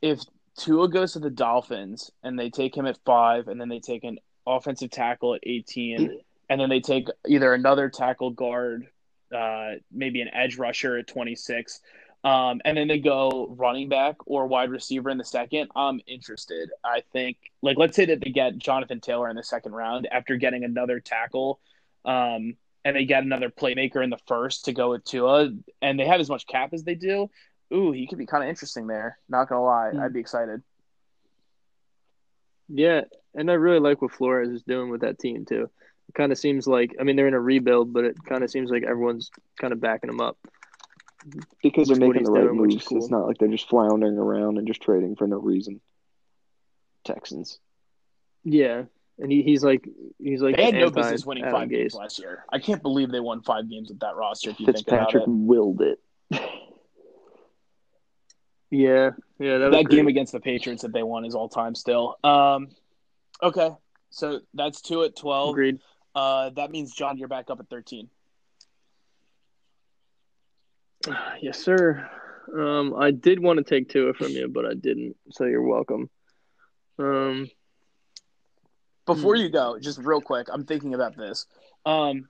if 0.00 0.20
Tua 0.58 0.88
goes 0.88 1.12
to 1.12 1.18
the 1.18 1.28
Dolphins 1.30 2.10
and 2.22 2.38
they 2.38 2.48
take 2.48 2.74
him 2.74 2.86
at 2.86 2.98
five, 3.04 3.48
and 3.48 3.60
then 3.60 3.68
they 3.68 3.80
take 3.80 4.02
an 4.04 4.18
offensive 4.46 4.90
tackle 4.90 5.34
at 5.34 5.40
18, 5.44 6.20
and 6.48 6.60
then 6.60 6.70
they 6.70 6.80
take 6.80 7.08
either 7.28 7.52
another 7.52 7.90
tackle 7.90 8.30
guard, 8.30 8.86
uh, 9.34 9.72
maybe 9.92 10.22
an 10.22 10.28
edge 10.32 10.56
rusher 10.56 10.96
at 10.96 11.06
26. 11.06 11.80
Um, 12.24 12.62
and 12.64 12.74
then 12.76 12.88
they 12.88 12.98
go 12.98 13.54
running 13.58 13.90
back 13.90 14.16
or 14.24 14.46
wide 14.46 14.70
receiver 14.70 15.10
in 15.10 15.18
the 15.18 15.24
second. 15.24 15.70
I'm 15.76 16.00
interested. 16.06 16.70
I 16.82 17.02
think, 17.12 17.36
like, 17.60 17.76
let's 17.76 17.94
say 17.94 18.06
that 18.06 18.20
they 18.22 18.30
get 18.30 18.56
Jonathan 18.56 19.00
Taylor 19.00 19.28
in 19.28 19.36
the 19.36 19.42
second 19.42 19.72
round 19.72 20.08
after 20.10 20.36
getting 20.36 20.64
another 20.64 21.00
tackle, 21.00 21.60
um, 22.06 22.56
and 22.82 22.96
they 22.96 23.04
get 23.04 23.24
another 23.24 23.50
playmaker 23.50 24.02
in 24.02 24.08
the 24.08 24.18
first 24.26 24.64
to 24.64 24.72
go 24.72 24.90
with 24.90 25.04
Tua, 25.04 25.50
and 25.82 26.00
they 26.00 26.06
have 26.06 26.18
as 26.18 26.30
much 26.30 26.46
cap 26.46 26.72
as 26.72 26.82
they 26.82 26.94
do. 26.94 27.28
Ooh, 27.74 27.92
he 27.92 28.06
could 28.06 28.18
be 28.18 28.26
kind 28.26 28.42
of 28.42 28.48
interesting 28.48 28.86
there. 28.86 29.18
Not 29.28 29.48
gonna 29.50 29.62
lie, 29.62 29.90
Hmm. 29.90 30.00
I'd 30.00 30.12
be 30.14 30.20
excited. 30.20 30.62
Yeah, 32.68 33.02
and 33.34 33.50
I 33.50 33.54
really 33.54 33.80
like 33.80 34.00
what 34.00 34.12
Flores 34.12 34.48
is 34.48 34.62
doing 34.62 34.90
with 34.90 35.02
that 35.02 35.18
team 35.18 35.44
too. 35.44 35.68
It 36.08 36.14
kind 36.14 36.32
of 36.32 36.38
seems 36.38 36.66
like 36.66 36.94
I 36.98 37.02
mean 37.04 37.16
they're 37.16 37.28
in 37.28 37.34
a 37.34 37.40
rebuild, 37.40 37.92
but 37.92 38.04
it 38.04 38.16
kind 38.24 38.42
of 38.42 38.50
seems 38.50 38.70
like 38.70 38.82
everyone's 38.84 39.30
kind 39.60 39.72
of 39.72 39.80
backing 39.80 40.08
them 40.08 40.20
up. 40.20 40.38
Because 41.62 41.88
they're 41.88 41.96
making 41.96 42.24
the 42.24 42.30
right 42.30 42.42
doing, 42.44 42.56
moves. 42.56 42.84
cool. 42.84 42.98
It's 42.98 43.10
not 43.10 43.26
like 43.26 43.38
they're 43.38 43.48
just 43.48 43.68
floundering 43.68 44.18
around 44.18 44.58
and 44.58 44.66
just 44.66 44.82
trading 44.82 45.16
for 45.16 45.26
no 45.26 45.38
reason. 45.38 45.80
Texans. 47.04 47.58
Yeah, 48.44 48.84
and 49.18 49.32
he, 49.32 49.42
he's 49.42 49.64
like 49.64 49.88
he's 50.18 50.42
like 50.42 50.56
They 50.56 50.64
had 50.64 50.74
no 50.74 50.90
business 50.90 51.24
winning 51.24 51.44
Adam 51.44 51.60
five 51.60 51.70
games 51.70 51.94
Gase. 51.94 51.98
last 51.98 52.18
year. 52.18 52.44
I 52.52 52.58
can't 52.58 52.82
believe 52.82 53.10
they 53.10 53.20
won 53.20 53.42
five 53.42 53.70
games 53.70 53.88
with 53.88 54.00
that 54.00 54.16
roster. 54.16 54.50
If 54.50 54.60
you 54.60 54.66
think 54.66 54.86
about 54.86 55.12
Fitzpatrick 55.12 55.22
it, 55.22 55.30
willed 55.30 55.80
it. 55.80 56.00
Yeah, 58.70 59.10
yeah, 59.38 59.58
that, 59.58 59.70
that 59.70 59.88
game 59.88 60.08
against 60.08 60.32
the 60.32 60.40
Patriots 60.40 60.82
that 60.82 60.92
they 60.92 61.04
won 61.04 61.24
is 61.24 61.34
all 61.34 61.48
time 61.48 61.74
still. 61.76 62.18
Um, 62.24 62.68
okay, 63.40 63.70
so 64.10 64.40
that's 64.52 64.80
two 64.80 65.04
at 65.04 65.14
twelve. 65.14 65.50
Agreed. 65.50 65.78
Uh, 66.14 66.50
that 66.50 66.70
means 66.70 66.92
John, 66.92 67.16
you're 67.16 67.28
back 67.28 67.50
up 67.50 67.60
at 67.60 67.68
thirteen. 67.68 68.08
Yes, 71.40 71.58
sir. 71.58 72.08
Um, 72.56 72.94
I 72.94 73.10
did 73.10 73.40
want 73.40 73.58
to 73.58 73.64
take 73.64 73.88
Tua 73.88 74.14
from 74.14 74.28
you, 74.28 74.48
but 74.48 74.64
I 74.66 74.74
didn't. 74.74 75.16
So 75.30 75.44
you're 75.44 75.62
welcome. 75.62 76.08
Um, 76.98 77.48
Before 79.06 79.34
Hmm. 79.34 79.42
you 79.42 79.48
go, 79.50 79.78
just 79.78 79.98
real 79.98 80.20
quick, 80.20 80.48
I'm 80.50 80.64
thinking 80.64 80.94
about 80.94 81.16
this. 81.16 81.46
Um, 81.84 82.28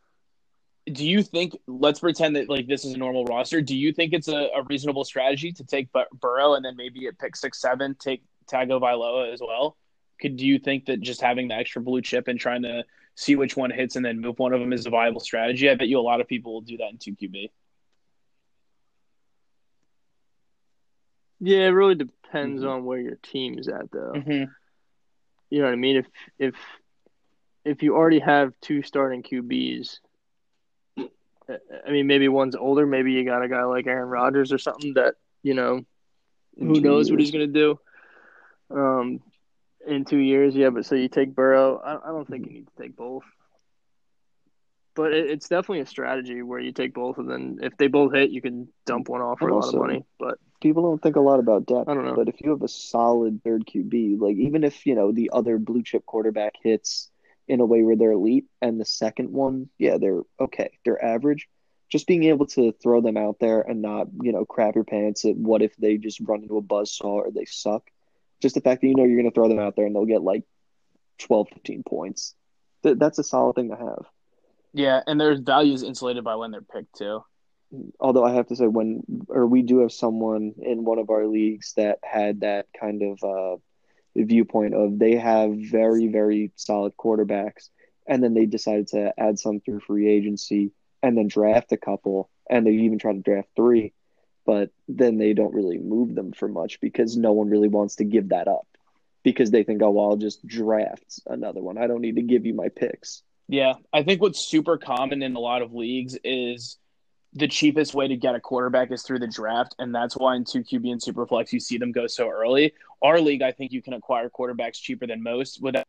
do 0.92 1.06
you 1.06 1.22
think? 1.22 1.56
Let's 1.66 2.00
pretend 2.00 2.36
that 2.36 2.48
like 2.48 2.66
this 2.66 2.84
is 2.84 2.94
a 2.94 2.98
normal 2.98 3.24
roster. 3.24 3.60
Do 3.62 3.76
you 3.76 3.92
think 3.92 4.12
it's 4.12 4.28
a, 4.28 4.48
a 4.56 4.62
reasonable 4.64 5.04
strategy 5.04 5.52
to 5.52 5.64
take 5.64 5.90
Bur- 5.92 6.06
Burrow 6.12 6.54
and 6.54 6.64
then 6.64 6.76
maybe 6.76 7.06
at 7.06 7.18
pick 7.18 7.36
six 7.36 7.60
seven 7.60 7.96
take 7.98 8.22
Tagovailoa 8.50 9.32
as 9.32 9.40
well? 9.40 9.76
Could 10.20 10.36
do 10.36 10.46
you 10.46 10.58
think 10.58 10.86
that 10.86 11.00
just 11.00 11.20
having 11.20 11.48
the 11.48 11.54
extra 11.54 11.80
blue 11.80 12.02
chip 12.02 12.28
and 12.28 12.38
trying 12.38 12.62
to 12.62 12.84
see 13.14 13.36
which 13.36 13.56
one 13.56 13.70
hits 13.70 13.96
and 13.96 14.04
then 14.04 14.20
move 14.20 14.38
one 14.38 14.52
of 14.52 14.60
them 14.60 14.72
is 14.72 14.84
a 14.86 14.90
viable 14.90 15.20
strategy? 15.20 15.70
I 15.70 15.74
bet 15.74 15.88
you 15.88 15.98
a 15.98 16.02
lot 16.02 16.20
of 16.20 16.28
people 16.28 16.52
will 16.52 16.60
do 16.60 16.76
that 16.78 16.90
in 16.90 16.98
two 16.98 17.14
QB. 17.14 17.50
Yeah, 21.40 21.66
it 21.66 21.70
really 21.70 21.94
depends 21.94 22.62
Mhm. 22.62 22.68
on 22.70 22.84
where 22.84 22.98
your 22.98 23.16
team's 23.22 23.68
at, 23.68 23.90
though. 23.90 24.12
Mm-hmm. 24.14 24.50
You 25.50 25.58
know 25.60 25.64
what 25.66 25.72
I 25.72 25.76
mean? 25.76 25.96
If 25.96 26.06
if 26.38 26.54
if 27.64 27.82
you 27.82 27.94
already 27.96 28.18
have 28.18 28.52
two 28.60 28.82
starting 28.82 29.22
QBs, 29.22 29.98
I 30.98 31.90
mean, 31.90 32.06
maybe 32.06 32.28
one's 32.28 32.56
older. 32.56 32.86
Maybe 32.86 33.12
you 33.12 33.24
got 33.24 33.42
a 33.42 33.48
guy 33.48 33.64
like 33.64 33.86
Aaron 33.86 34.08
Rodgers 34.08 34.52
or 34.52 34.58
something 34.58 34.94
that 34.94 35.14
you 35.42 35.54
know, 35.54 35.84
who 36.58 36.80
knows 36.80 37.10
what 37.10 37.20
he's 37.20 37.30
going 37.30 37.52
to 37.52 37.60
do. 37.60 37.78
Um, 38.70 39.20
in 39.86 40.04
two 40.06 40.16
years, 40.18 40.54
yeah. 40.56 40.70
But 40.70 40.86
so 40.86 40.94
you 40.94 41.08
take 41.08 41.34
Burrow. 41.34 41.76
I, 41.78 42.08
I 42.08 42.12
don't 42.12 42.26
think 42.26 42.46
you 42.46 42.52
need 42.52 42.66
to 42.68 42.82
take 42.82 42.96
both. 42.96 43.24
But 44.94 45.12
it, 45.12 45.28
it's 45.30 45.48
definitely 45.48 45.80
a 45.80 45.86
strategy 45.86 46.40
where 46.42 46.60
you 46.60 46.72
take 46.72 46.94
both, 46.94 47.18
and 47.18 47.28
then 47.30 47.58
if 47.62 47.76
they 47.76 47.88
both 47.88 48.14
hit, 48.14 48.30
you 48.30 48.40
can 48.40 48.68
dump 48.86 49.08
one 49.08 49.20
off 49.20 49.40
for 49.40 49.48
a 49.48 49.54
lot 49.54 49.68
of 49.68 49.74
money. 49.74 50.04
But 50.18 50.38
people 50.64 50.82
don't 50.82 51.02
think 51.02 51.16
a 51.16 51.20
lot 51.20 51.38
about 51.38 51.66
depth. 51.66 51.88
I 51.88 51.94
don't 51.94 52.06
know. 52.06 52.14
But 52.16 52.28
if 52.28 52.40
you 52.40 52.50
have 52.50 52.62
a 52.62 52.68
solid 52.68 53.42
third 53.44 53.66
QB, 53.66 54.18
like 54.18 54.36
even 54.36 54.64
if 54.64 54.86
you 54.86 54.94
know 54.94 55.12
the 55.12 55.30
other 55.32 55.58
blue 55.58 55.82
chip 55.82 56.06
quarterback 56.06 56.54
hits 56.62 57.10
in 57.46 57.60
a 57.60 57.66
way 57.66 57.82
where 57.82 57.96
they're 57.96 58.12
elite, 58.12 58.46
and 58.62 58.80
the 58.80 58.86
second 58.86 59.30
one, 59.30 59.68
yeah, 59.78 59.98
they're 59.98 60.22
okay, 60.40 60.70
they're 60.84 61.04
average. 61.04 61.48
Just 61.90 62.06
being 62.06 62.24
able 62.24 62.46
to 62.46 62.72
throw 62.82 63.02
them 63.02 63.18
out 63.18 63.36
there 63.38 63.60
and 63.60 63.82
not, 63.82 64.08
you 64.22 64.32
know, 64.32 64.46
crap 64.46 64.74
your 64.74 64.84
pants 64.84 65.26
at 65.26 65.36
what 65.36 65.62
if 65.62 65.76
they 65.76 65.98
just 65.98 66.18
run 66.20 66.42
into 66.42 66.56
a 66.56 66.62
buzzsaw 66.62 67.04
or 67.04 67.30
they 67.30 67.44
suck. 67.44 67.88
Just 68.40 68.54
the 68.54 68.62
fact 68.62 68.80
that 68.80 68.88
you 68.88 68.96
know 68.96 69.04
you're 69.04 69.20
going 69.20 69.30
to 69.30 69.34
throw 69.34 69.48
them 69.48 69.60
out 69.60 69.76
there 69.76 69.84
and 69.84 69.94
they'll 69.94 70.06
get 70.06 70.22
like 70.22 70.44
12, 71.18 71.50
15 71.50 71.82
points. 71.84 72.34
Th- 72.82 72.98
that's 72.98 73.18
a 73.18 73.22
solid 73.22 73.54
thing 73.54 73.68
to 73.68 73.76
have. 73.76 74.06
Yeah, 74.72 75.02
and 75.06 75.20
their 75.20 75.40
value 75.40 75.74
is 75.74 75.84
insulated 75.84 76.24
by 76.24 76.34
when 76.34 76.50
they're 76.50 76.62
picked 76.62 76.96
too. 76.96 77.22
Although 78.00 78.24
I 78.24 78.32
have 78.32 78.48
to 78.48 78.56
say 78.56 78.66
when 78.66 79.02
or 79.28 79.46
we 79.46 79.62
do 79.62 79.78
have 79.78 79.92
someone 79.92 80.54
in 80.62 80.84
one 80.84 80.98
of 80.98 81.10
our 81.10 81.26
leagues 81.26 81.74
that 81.76 81.98
had 82.02 82.40
that 82.40 82.66
kind 82.78 83.02
of 83.02 83.22
uh, 83.22 83.56
viewpoint 84.16 84.74
of 84.74 84.98
they 84.98 85.16
have 85.16 85.54
very 85.56 86.08
very 86.08 86.52
solid 86.56 86.96
quarterbacks 86.96 87.68
and 88.06 88.22
then 88.22 88.34
they 88.34 88.46
decided 88.46 88.88
to 88.88 89.12
add 89.18 89.38
some 89.38 89.60
through 89.60 89.80
free 89.80 90.08
agency 90.08 90.72
and 91.02 91.16
then 91.16 91.28
draft 91.28 91.72
a 91.72 91.76
couple 91.76 92.30
and 92.48 92.66
they 92.66 92.72
even 92.72 92.98
try 92.98 93.12
to 93.12 93.20
draft 93.20 93.48
three 93.56 93.92
but 94.46 94.70
then 94.88 95.18
they 95.18 95.32
don't 95.32 95.54
really 95.54 95.78
move 95.78 96.14
them 96.14 96.32
for 96.32 96.48
much 96.48 96.80
because 96.80 97.16
no 97.16 97.32
one 97.32 97.48
really 97.48 97.68
wants 97.68 97.96
to 97.96 98.04
give 98.04 98.28
that 98.28 98.48
up 98.48 98.66
because 99.22 99.50
they 99.50 99.64
think 99.64 99.82
oh 99.82 99.90
well 99.90 100.10
I'll 100.10 100.16
just 100.16 100.46
draft 100.46 101.20
another 101.26 101.60
one. 101.60 101.78
I 101.78 101.86
don't 101.86 102.02
need 102.02 102.16
to 102.16 102.22
give 102.22 102.46
you 102.46 102.54
my 102.54 102.68
picks. 102.68 103.22
Yeah, 103.48 103.74
I 103.92 104.02
think 104.02 104.22
what's 104.22 104.48
super 104.48 104.78
common 104.78 105.22
in 105.22 105.34
a 105.34 105.40
lot 105.40 105.62
of 105.62 105.74
leagues 105.74 106.16
is 106.24 106.78
the 107.34 107.48
cheapest 107.48 107.94
way 107.94 108.06
to 108.06 108.16
get 108.16 108.34
a 108.34 108.40
quarterback 108.40 108.92
is 108.92 109.02
through 109.02 109.18
the 109.18 109.26
draft, 109.26 109.74
and 109.78 109.94
that's 109.94 110.16
why 110.16 110.36
in 110.36 110.44
two 110.44 110.60
QB 110.60 110.92
and 110.92 111.00
Superflex 111.00 111.52
you 111.52 111.60
see 111.60 111.78
them 111.78 111.90
go 111.90 112.06
so 112.06 112.28
early. 112.28 112.74
Our 113.02 113.20
league, 113.20 113.42
I 113.42 113.52
think 113.52 113.72
you 113.72 113.82
can 113.82 113.92
acquire 113.92 114.30
quarterbacks 114.30 114.80
cheaper 114.80 115.06
than 115.06 115.22
most 115.22 115.60
without 115.60 115.84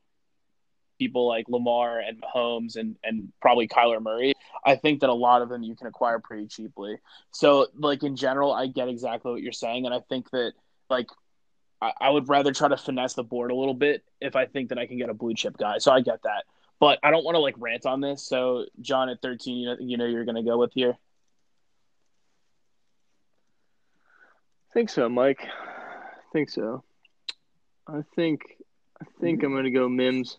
people 0.97 1.27
like 1.27 1.47
Lamar 1.47 1.99
and 1.99 2.21
Mahomes 2.21 2.77
and 2.77 2.95
and 3.03 3.31
probably 3.41 3.67
Kyler 3.67 4.01
Murray. 4.01 4.33
I 4.65 4.75
think 4.75 5.01
that 5.01 5.09
a 5.09 5.13
lot 5.13 5.41
of 5.41 5.49
them 5.49 5.61
you 5.61 5.75
can 5.75 5.87
acquire 5.87 6.19
pretty 6.19 6.47
cheaply. 6.47 6.97
So, 7.31 7.67
like 7.77 8.03
in 8.03 8.15
general, 8.15 8.51
I 8.51 8.67
get 8.67 8.87
exactly 8.87 9.31
what 9.31 9.41
you're 9.41 9.51
saying, 9.51 9.85
and 9.85 9.93
I 9.93 9.99
think 10.09 10.31
that 10.31 10.53
like 10.89 11.07
I, 11.79 11.91
I 12.01 12.09
would 12.09 12.27
rather 12.27 12.53
try 12.53 12.69
to 12.69 12.77
finesse 12.77 13.13
the 13.13 13.23
board 13.23 13.51
a 13.51 13.55
little 13.55 13.73
bit 13.75 14.03
if 14.19 14.35
I 14.35 14.47
think 14.47 14.69
that 14.69 14.79
I 14.79 14.87
can 14.87 14.97
get 14.97 15.09
a 15.09 15.13
blue 15.13 15.35
chip 15.35 15.57
guy. 15.57 15.77
So 15.77 15.91
I 15.91 16.01
get 16.01 16.23
that. 16.23 16.45
But 16.79 16.99
I 17.03 17.11
don't 17.11 17.23
want 17.23 17.35
to 17.35 17.39
like 17.39 17.55
rant 17.57 17.85
on 17.85 18.01
this. 18.01 18.27
So 18.27 18.65
John 18.81 19.09
at 19.09 19.21
13, 19.21 19.57
you 19.57 19.65
know, 19.67 19.77
you 19.79 19.97
know 19.97 20.05
you're 20.05 20.25
going 20.25 20.35
to 20.35 20.43
go 20.43 20.57
with 20.57 20.73
here. 20.73 20.97
I 24.64 24.64
think 24.75 24.89
so, 24.89 25.07
Mike. 25.07 25.39
I 25.41 26.33
think 26.33 26.49
so. 26.49 26.83
I 27.87 28.01
think 28.15 28.41
I 29.01 29.05
think 29.21 29.41
I'm 29.41 29.55
gonna 29.55 29.71
go 29.71 29.87
Mims. 29.87 30.37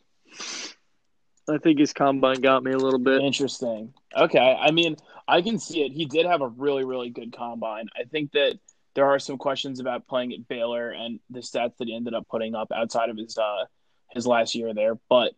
I 1.49 1.59
think 1.59 1.78
his 1.78 1.93
combine 1.95 2.41
got 2.43 2.62
me 2.62 2.72
a 2.72 2.78
little 2.78 2.99
bit. 2.99 3.22
Interesting. 3.22 3.95
Okay. 4.16 4.39
I 4.39 4.72
mean, 4.72 4.97
I 5.26 5.41
can 5.41 5.59
see 5.59 5.84
it. 5.84 5.93
He 5.93 6.05
did 6.05 6.26
have 6.26 6.43
a 6.43 6.49
really, 6.49 6.84
really 6.84 7.09
good 7.09 7.34
combine. 7.34 7.89
I 7.99 8.05
think 8.05 8.32
that 8.32 8.59
there 8.95 9.07
are 9.07 9.18
some 9.18 9.39
questions 9.39 9.80
about 9.80 10.07
playing 10.07 10.32
at 10.34 10.49
Baylor 10.49 10.91
and 10.91 11.18
the 11.30 11.41
stats 11.41 11.76
that 11.78 11.89
he 11.89 11.95
ended 11.95 12.14
up 12.14 12.26
putting 12.28 12.55
up 12.55 12.68
outside 12.74 13.09
of 13.09 13.16
his 13.16 13.39
uh 13.39 13.64
his 14.12 14.26
last 14.26 14.55
year 14.55 14.74
there, 14.74 14.99
but 15.09 15.32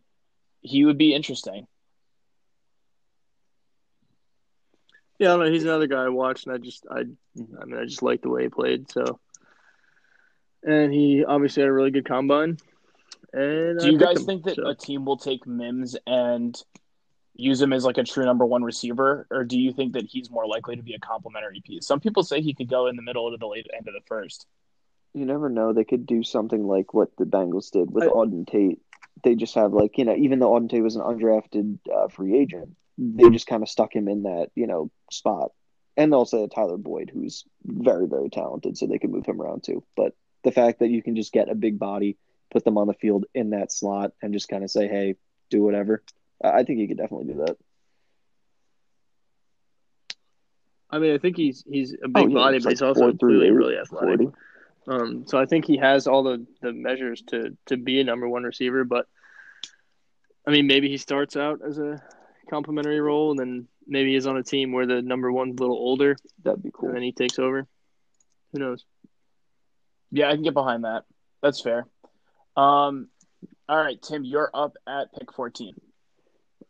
he 0.61 0.83
would 0.83 0.97
be 0.97 1.13
interesting. 1.13 1.67
Yeah, 5.19 5.33
I 5.33 5.37
don't 5.37 5.45
know. 5.45 5.51
He's 5.51 5.63
another 5.65 5.87
guy 5.87 6.03
I 6.05 6.09
watched, 6.09 6.47
and 6.47 6.55
I 6.55 6.57
just, 6.59 6.85
I, 6.89 6.99
I 7.01 7.65
mean, 7.65 7.77
I 7.77 7.83
just 7.85 8.01
like 8.01 8.21
the 8.21 8.29
way 8.29 8.43
he 8.43 8.49
played. 8.49 8.89
So, 8.89 9.19
and 10.63 10.93
he 10.93 11.23
obviously 11.25 11.61
had 11.61 11.69
a 11.69 11.73
really 11.73 11.91
good 11.91 12.07
combine. 12.07 12.57
And 13.33 13.79
Do 13.79 13.85
I 13.85 13.89
you 13.89 13.97
guys 13.97 14.17
him, 14.19 14.25
think 14.25 14.43
that 14.45 14.55
so. 14.55 14.67
a 14.67 14.75
team 14.75 15.05
will 15.05 15.17
take 15.17 15.45
Mims 15.45 15.95
and 16.07 16.59
use 17.35 17.61
him 17.61 17.73
as 17.73 17.85
like 17.85 17.97
a 17.97 18.03
true 18.03 18.25
number 18.25 18.45
one 18.45 18.63
receiver, 18.63 19.27
or 19.29 19.43
do 19.43 19.59
you 19.59 19.71
think 19.73 19.93
that 19.93 20.05
he's 20.05 20.29
more 20.31 20.47
likely 20.47 20.75
to 20.75 20.83
be 20.83 20.93
a 20.93 20.99
complementary 20.99 21.61
piece? 21.65 21.85
Some 21.85 21.99
people 21.99 22.23
say 22.23 22.41
he 22.41 22.53
could 22.53 22.69
go 22.69 22.87
in 22.87 22.95
the 22.95 23.01
middle 23.01 23.31
to 23.31 23.37
the 23.37 23.47
late 23.47 23.67
end 23.75 23.87
of 23.87 23.93
the 23.93 24.01
first. 24.07 24.45
you 25.13 25.25
never 25.25 25.49
know. 25.49 25.73
They 25.73 25.83
could 25.85 26.05
do 26.05 26.23
something 26.23 26.65
like 26.65 26.93
what 26.93 27.09
the 27.17 27.25
Bengals 27.25 27.71
did 27.71 27.91
with 27.91 28.05
I- 28.05 28.07
Auden 28.07 28.47
Tate. 28.47 28.79
They 29.23 29.35
just 29.35 29.55
have 29.55 29.73
like 29.73 29.97
you 29.97 30.05
know, 30.05 30.15
even 30.15 30.39
though 30.39 30.51
Auden 30.51 30.69
Tate 30.69 30.81
was 30.83 30.95
an 30.95 31.01
undrafted 31.01 31.77
uh, 31.93 32.07
free 32.07 32.37
agent, 32.37 32.75
they 32.99 33.29
just 33.29 33.47
kind 33.47 33.63
of 33.63 33.69
stuck 33.69 33.95
him 33.95 34.07
in 34.07 34.23
that 34.23 34.49
you 34.55 34.67
know 34.67 34.91
spot. 35.11 35.51
And 35.97 36.13
also 36.13 36.47
Tyler 36.47 36.77
Boyd, 36.77 37.09
who's 37.13 37.45
very 37.65 38.07
very 38.07 38.29
talented, 38.29 38.77
so 38.77 38.85
they 38.85 38.99
could 38.99 39.11
move 39.11 39.25
him 39.25 39.41
around 39.41 39.63
too. 39.63 39.83
But 39.95 40.13
the 40.43 40.51
fact 40.51 40.79
that 40.79 40.89
you 40.89 41.01
can 41.01 41.15
just 41.15 41.31
get 41.33 41.49
a 41.49 41.55
big 41.55 41.79
body, 41.79 42.17
put 42.51 42.63
them 42.63 42.77
on 42.77 42.87
the 42.87 42.93
field 42.93 43.25
in 43.33 43.51
that 43.51 43.71
slot, 43.71 44.11
and 44.21 44.33
just 44.33 44.49
kind 44.49 44.63
of 44.63 44.71
say, 44.71 44.87
"Hey, 44.87 45.15
do 45.49 45.63
whatever," 45.63 46.03
I 46.43 46.63
think 46.63 46.79
you 46.79 46.87
could 46.87 46.97
definitely 46.97 47.33
do 47.33 47.39
that. 47.45 47.57
I 50.91 50.99
mean, 50.99 51.13
I 51.13 51.17
think 51.17 51.37
he's 51.37 51.63
he's 51.69 51.93
a 51.93 51.97
Oh, 52.05 52.07
big 52.09 52.29
yeah, 52.29 52.35
body, 52.35 52.57
but 52.59 52.65
like 52.65 52.71
he's 52.73 52.81
also 52.81 53.11
4'3", 53.11 53.19
clearly 53.19 53.51
really 53.51 53.77
athletic. 53.77 54.19
40. 54.19 54.31
Um, 54.87 55.23
so 55.27 55.37
I 55.37 55.45
think 55.45 55.65
he 55.65 55.77
has 55.77 56.07
all 56.07 56.23
the, 56.23 56.45
the 56.61 56.73
measures 56.73 57.21
to, 57.27 57.55
to 57.67 57.77
be 57.77 57.99
a 57.99 58.03
number 58.03 58.27
one 58.27 58.43
receiver. 58.43 58.83
But 58.83 59.07
I 60.47 60.51
mean, 60.51 60.65
maybe 60.65 60.89
he 60.89 60.97
starts 60.97 61.35
out 61.37 61.59
as 61.63 61.77
a 61.77 62.01
complimentary 62.49 62.99
role, 62.99 63.31
and 63.31 63.39
then 63.39 63.67
maybe 63.87 64.13
he's 64.13 64.27
on 64.27 64.37
a 64.37 64.43
team 64.43 64.71
where 64.71 64.85
the 64.85 65.01
number 65.01 65.31
one's 65.31 65.57
a 65.57 65.61
little 65.61 65.77
older, 65.77 66.15
That'd 66.43 66.63
be 66.63 66.71
cool. 66.73 66.89
and 66.89 66.95
then 66.95 67.03
he 67.03 67.11
takes 67.11 67.39
over. 67.39 67.67
Who 68.53 68.59
knows? 68.59 68.85
Yeah, 70.11 70.29
I 70.29 70.33
can 70.33 70.43
get 70.43 70.53
behind 70.53 70.83
that. 70.85 71.03
That's 71.41 71.61
fair. 71.61 71.85
Um, 72.57 73.07
all 73.67 73.77
right, 73.77 74.01
Tim, 74.01 74.23
you're 74.25 74.49
up 74.53 74.75
at 74.87 75.13
pick 75.13 75.31
14. 75.33 75.75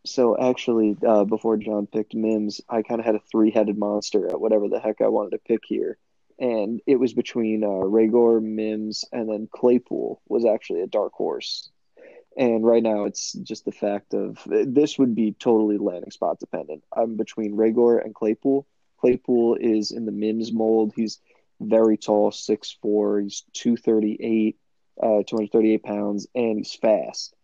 So 0.05 0.37
actually, 0.39 0.97
uh, 1.05 1.23
before 1.25 1.57
John 1.57 1.87
picked 1.87 2.13
Mims, 2.13 2.61
I 2.69 2.81
kind 2.83 2.99
of 2.99 3.05
had 3.05 3.15
a 3.15 3.21
three-headed 3.31 3.77
monster 3.77 4.27
at 4.27 4.39
whatever 4.39 4.67
the 4.67 4.79
heck 4.79 5.01
I 5.01 5.07
wanted 5.07 5.31
to 5.31 5.39
pick 5.39 5.61
here, 5.65 5.97
and 6.37 6.81
it 6.87 6.95
was 6.97 7.13
between 7.13 7.63
uh, 7.63 7.67
Reagor, 7.67 8.41
Mims, 8.41 9.05
and 9.11 9.29
then 9.29 9.49
Claypool 9.51 10.21
was 10.27 10.45
actually 10.45 10.81
a 10.81 10.87
dark 10.87 11.13
horse. 11.13 11.69
And 12.39 12.65
right 12.65 12.81
now, 12.81 13.03
it's 13.03 13.33
just 13.33 13.65
the 13.65 13.71
fact 13.71 14.15
of 14.15 14.41
this 14.47 14.97
would 14.97 15.13
be 15.13 15.33
totally 15.33 15.77
landing 15.77 16.09
spot 16.09 16.39
dependent. 16.39 16.83
I'm 16.95 17.17
between 17.17 17.55
Reagor 17.55 18.03
and 18.03 18.15
Claypool. 18.15 18.65
Claypool 18.99 19.57
is 19.59 19.91
in 19.91 20.05
the 20.05 20.11
Mims 20.11 20.51
mold. 20.51 20.93
He's 20.95 21.19
very 21.59 21.97
tall, 21.97 22.31
6'4", 22.31 23.23
he's 23.23 23.43
238, 23.53 24.57
uh, 25.03 25.23
238 25.27 25.83
pounds, 25.83 26.27
and 26.33 26.57
he's 26.57 26.73
fast 26.73 27.35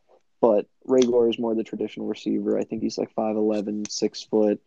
but 0.46 0.68
Reagor 0.88 1.28
is 1.28 1.40
more 1.40 1.56
the 1.56 1.64
traditional 1.64 2.08
receiver. 2.08 2.56
I 2.56 2.66
think 2.66 2.84
he's 2.84 3.00
like 3.00 3.16
5'11", 3.16 3.90
6 3.90 4.24
foot, 4.24 4.62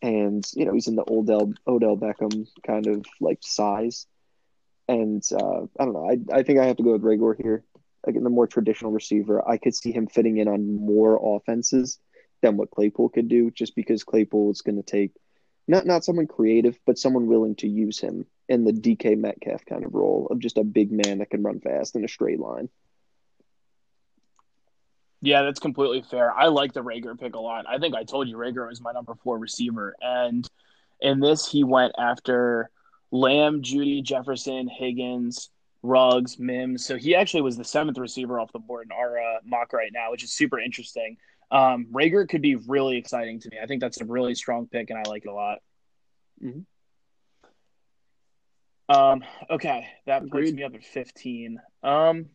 and 0.00 0.44
you 0.54 0.64
know 0.64 0.72
he's 0.72 0.86
in 0.86 0.94
the 0.94 1.04
Odell 1.08 1.52
Odell 1.66 1.96
Beckham 1.96 2.46
kind 2.64 2.86
of 2.86 3.04
like 3.20 3.38
size. 3.42 4.06
And 4.86 5.24
uh, 5.32 5.62
I 5.78 5.84
don't 5.84 5.94
know. 5.94 6.08
I 6.08 6.38
I 6.38 6.42
think 6.44 6.60
I 6.60 6.66
have 6.66 6.76
to 6.76 6.84
go 6.84 6.92
with 6.92 7.02
Reagor 7.02 7.34
here. 7.36 7.64
Again, 8.06 8.24
the 8.24 8.30
more 8.30 8.46
traditional 8.46 8.92
receiver. 8.92 9.46
I 9.48 9.56
could 9.56 9.74
see 9.74 9.92
him 9.92 10.06
fitting 10.06 10.38
in 10.38 10.48
on 10.48 10.76
more 10.76 11.36
offenses 11.36 11.98
than 12.42 12.56
what 12.56 12.70
Claypool 12.70 13.10
could 13.10 13.28
do, 13.28 13.50
just 13.50 13.74
because 13.74 14.04
Claypool 14.04 14.50
is 14.50 14.62
going 14.62 14.76
to 14.76 14.82
take 14.82 15.12
not 15.66 15.86
not 15.86 16.04
someone 16.04 16.26
creative, 16.26 16.78
but 16.86 16.98
someone 16.98 17.26
willing 17.26 17.54
to 17.56 17.68
use 17.68 17.98
him 17.98 18.26
in 18.48 18.64
the 18.64 18.72
DK 18.72 19.16
Metcalf 19.16 19.64
kind 19.64 19.84
of 19.84 19.94
role 19.94 20.28
of 20.30 20.38
just 20.38 20.58
a 20.58 20.64
big 20.64 20.92
man 20.92 21.18
that 21.18 21.30
can 21.30 21.42
run 21.42 21.60
fast 21.60 21.96
in 21.96 22.04
a 22.04 22.08
straight 22.08 22.38
line. 22.38 22.68
Yeah, 25.22 25.42
that's 25.42 25.58
completely 25.58 26.02
fair. 26.02 26.30
I 26.32 26.48
like 26.48 26.74
the 26.74 26.84
Reagor 26.84 27.18
pick 27.18 27.34
a 27.34 27.40
lot. 27.40 27.64
I 27.66 27.78
think 27.78 27.94
I 27.94 28.04
told 28.04 28.28
you 28.28 28.36
Reagor 28.36 28.68
was 28.68 28.82
my 28.82 28.92
number 28.92 29.14
four 29.14 29.38
receiver. 29.38 29.96
And 30.02 30.46
in 31.00 31.18
this, 31.18 31.50
he 31.50 31.64
went 31.64 31.94
after 31.98 32.68
Lamb, 33.10 33.62
Jeudy, 33.62 34.02
Jefferson, 34.02 34.68
Higgins, 34.68 35.48
Ruggs, 35.84 36.38
Mims. 36.38 36.84
So 36.84 36.96
he 36.96 37.14
actually 37.14 37.42
was 37.42 37.58
the 37.58 37.64
seventh 37.64 37.98
receiver 37.98 38.40
off 38.40 38.50
the 38.52 38.58
board 38.58 38.86
in 38.86 38.92
our 38.92 39.18
uh, 39.18 39.38
mock 39.44 39.74
right 39.74 39.90
now, 39.92 40.10
which 40.10 40.24
is 40.24 40.32
super 40.32 40.58
interesting. 40.58 41.18
Um, 41.50 41.88
Reagor 41.92 42.26
could 42.26 42.40
be 42.40 42.56
really 42.56 42.96
exciting 42.96 43.38
to 43.40 43.50
me. 43.50 43.58
I 43.62 43.66
think 43.66 43.82
that's 43.82 44.00
a 44.00 44.04
really 44.06 44.34
strong 44.34 44.66
pick, 44.66 44.88
and 44.88 44.98
I 44.98 45.02
like 45.08 45.24
it 45.26 45.28
a 45.28 45.34
lot. 45.34 45.58
Mhm. 46.42 46.64
Um, 48.88 49.24
okay, 49.50 49.86
that 50.06 50.28
puts 50.30 50.52
me 50.52 50.62
up 50.62 50.74
at 50.74 50.84
15. 50.84 51.60
Um, 51.82 52.30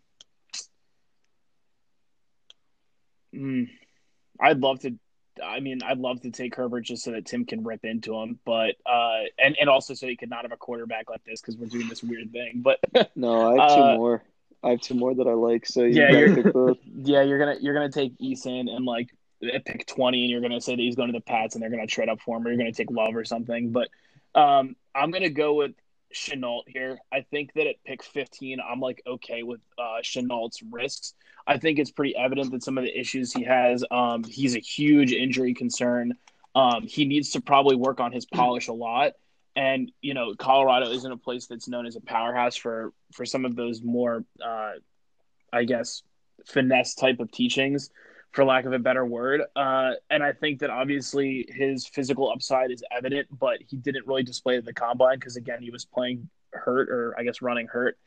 Hmm. 3.32 3.66
I'd 4.40 4.60
love 4.60 4.80
to. 4.80 4.98
I 5.44 5.60
mean, 5.60 5.80
I'd 5.84 5.98
love 6.00 6.22
to 6.22 6.32
take 6.32 6.56
Herbert 6.56 6.82
just 6.82 7.04
so 7.04 7.12
that 7.12 7.26
Tim 7.26 7.46
can 7.46 7.64
rip 7.64 7.86
into 7.86 8.16
him, 8.16 8.40
but 8.46 8.76
uh, 8.86 9.22
and 9.38 9.56
and 9.60 9.70
also 9.70 9.94
so 9.94 10.08
he 10.08 10.16
could 10.16 10.30
not 10.30 10.44
have 10.44 10.52
a 10.52 10.58
quarterback 10.58 11.10
like 11.10 11.24
this 11.24 11.42
because 11.42 11.58
we're 11.58 11.68
doing 11.68 11.88
this 11.90 12.04
weird 12.04 12.32
thing. 12.32 12.62
But 12.64 12.80
No, 13.16 13.50
I 13.58 13.62
have 13.62 13.76
two 13.76 13.82
Uh, 13.84 13.96
more. 13.96 14.24
I 14.64 14.70
have 14.72 14.82
two 14.82 14.94
more 14.96 15.14
that 15.16 15.28
I 15.28 15.34
like. 15.34 15.66
So 15.66 15.84
you 15.84 16.02
Yeah, 16.02 16.12
you're- 16.12 16.36
pick 16.44 16.54
both. 16.54 16.78
yeah, 16.96 17.22
you're 17.22 17.40
gonna 17.40 17.56
you're 17.62 17.74
gonna 17.74 17.92
take 17.92 18.18
Eason 18.20 18.70
and 18.70 18.86
like 18.86 19.10
pick 19.42 19.86
twenty, 19.88 20.22
and 20.24 20.30
you're 20.30 20.42
gonna 20.42 20.60
say 20.62 20.76
that 20.76 20.82
he's 20.82 20.96
going 20.96 21.08
to 21.12 21.18
the 21.18 21.22
Pats, 21.24 21.56
and 21.56 21.62
they're 21.64 21.70
gonna 21.70 21.88
trade 21.88 22.10
up 22.10 22.20
for 22.22 22.38
him, 22.38 22.46
or 22.46 22.50
you're 22.50 22.58
gonna 22.58 22.72
take 22.74 22.92
Love 22.92 23.16
or 23.16 23.24
something. 23.24 23.72
But 23.72 23.88
um, 24.36 24.76
I'm 24.94 25.12
gonna 25.12 25.30
go 25.30 25.54
with 25.54 25.72
Shenault 26.14 26.64
here. 26.68 26.98
I 27.12 27.22
think 27.22 27.54
that 27.54 27.68
at 27.68 27.84
pick 27.86 28.04
15, 28.04 28.60
I'm 28.60 28.80
like 28.80 29.02
okay 29.06 29.44
with 29.44 29.62
uh, 29.78 30.02
Shenault's 30.02 30.62
risks. 30.64 31.14
I 31.48 31.58
think 31.58 31.80
it's 31.80 31.92
pretty 31.92 32.16
evident 32.16 32.52
that 32.52 32.64
some 32.64 32.78
of 32.78 32.84
the 32.84 32.98
issues 32.98 33.34
he 33.34 33.44
has, 33.44 33.84
um, 33.92 34.24
he's 34.24 34.56
a 34.56 34.60
huge 34.60 35.12
injury 35.12 35.54
concern. 35.54 36.14
Um, 36.56 36.84
he 36.84 37.06
needs 37.06 37.32
to 37.32 37.42
probably 37.42 37.76
work 37.76 38.00
on 38.00 38.12
his 38.12 38.26
polish 38.26 38.68
a 38.68 38.74
lot. 38.74 39.14
And 39.56 39.92
you 40.02 40.14
know, 40.14 40.34
Colorado 40.36 40.90
isn't 40.92 41.12
a 41.12 41.18
place 41.18 41.48
that's 41.48 41.68
known 41.68 41.86
as 41.86 41.96
a 41.96 42.02
powerhouse 42.02 42.56
for 42.56 42.94
for 43.14 43.26
some 43.26 43.46
of 43.46 43.56
those 43.56 43.82
more, 43.82 44.24
uh, 44.44 44.74
I 45.52 45.64
guess, 45.64 46.04
finesse 46.46 46.96
type 46.96 47.20
of 47.20 47.32
teachings, 47.32 47.90
for 48.32 48.46
lack 48.46 48.66
of 48.66 48.74
a 48.74 48.80
better 48.80 49.06
word. 49.06 49.42
Uh, 49.56 49.92
and 50.10 50.24
I 50.24 50.34
think 50.34 50.60
that 50.60 50.70
obviously 50.70 51.48
his 51.50 51.88
physical 51.88 52.32
upside 52.32 52.72
is 52.72 52.84
evident, 52.96 53.28
but 53.38 53.60
he 53.68 53.78
didn't 53.78 54.06
really 54.08 54.24
display 54.24 54.56
it 54.56 54.60
at 54.60 54.66
the 54.66 54.74
combine 54.74 55.18
because 55.18 55.36
again, 55.36 55.62
he 55.62 55.72
was 55.72 55.86
playing 55.86 56.30
hurt 56.54 56.90
or 56.90 57.16
I 57.18 57.24
guess 57.24 57.42
running 57.42 57.68
hurt. 57.68 57.98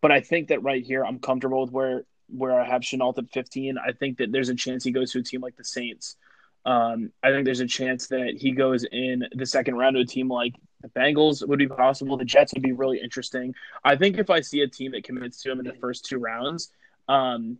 But 0.00 0.12
I 0.12 0.20
think 0.20 0.48
that 0.48 0.62
right 0.62 0.84
here, 0.84 1.04
I'm 1.04 1.18
comfortable 1.18 1.62
with 1.62 1.72
where 1.72 2.04
where 2.28 2.60
I 2.60 2.66
have 2.66 2.82
Shenault 2.82 3.18
at 3.18 3.30
15. 3.30 3.78
I 3.78 3.92
think 3.92 4.18
that 4.18 4.32
there's 4.32 4.48
a 4.48 4.54
chance 4.54 4.82
he 4.82 4.90
goes 4.90 5.12
to 5.12 5.20
a 5.20 5.22
team 5.22 5.40
like 5.40 5.56
the 5.56 5.64
Saints. 5.64 6.16
Um, 6.64 7.12
I 7.22 7.30
think 7.30 7.44
there's 7.44 7.60
a 7.60 7.66
chance 7.66 8.08
that 8.08 8.34
he 8.36 8.50
goes 8.50 8.84
in 8.90 9.24
the 9.32 9.46
second 9.46 9.76
round 9.76 9.94
to 9.94 10.02
a 10.02 10.04
team 10.04 10.28
like 10.28 10.54
the 10.80 10.88
Bengals 10.88 11.46
would 11.46 11.60
be 11.60 11.68
possible. 11.68 12.16
The 12.16 12.24
Jets 12.24 12.52
would 12.54 12.62
be 12.62 12.72
really 12.72 13.00
interesting. 13.00 13.54
I 13.84 13.94
think 13.94 14.18
if 14.18 14.30
I 14.30 14.40
see 14.40 14.62
a 14.62 14.68
team 14.68 14.90
that 14.92 15.04
commits 15.04 15.40
to 15.42 15.52
him 15.52 15.60
in 15.60 15.66
the 15.66 15.74
first 15.74 16.04
two 16.04 16.18
rounds, 16.18 16.72
um, 17.08 17.58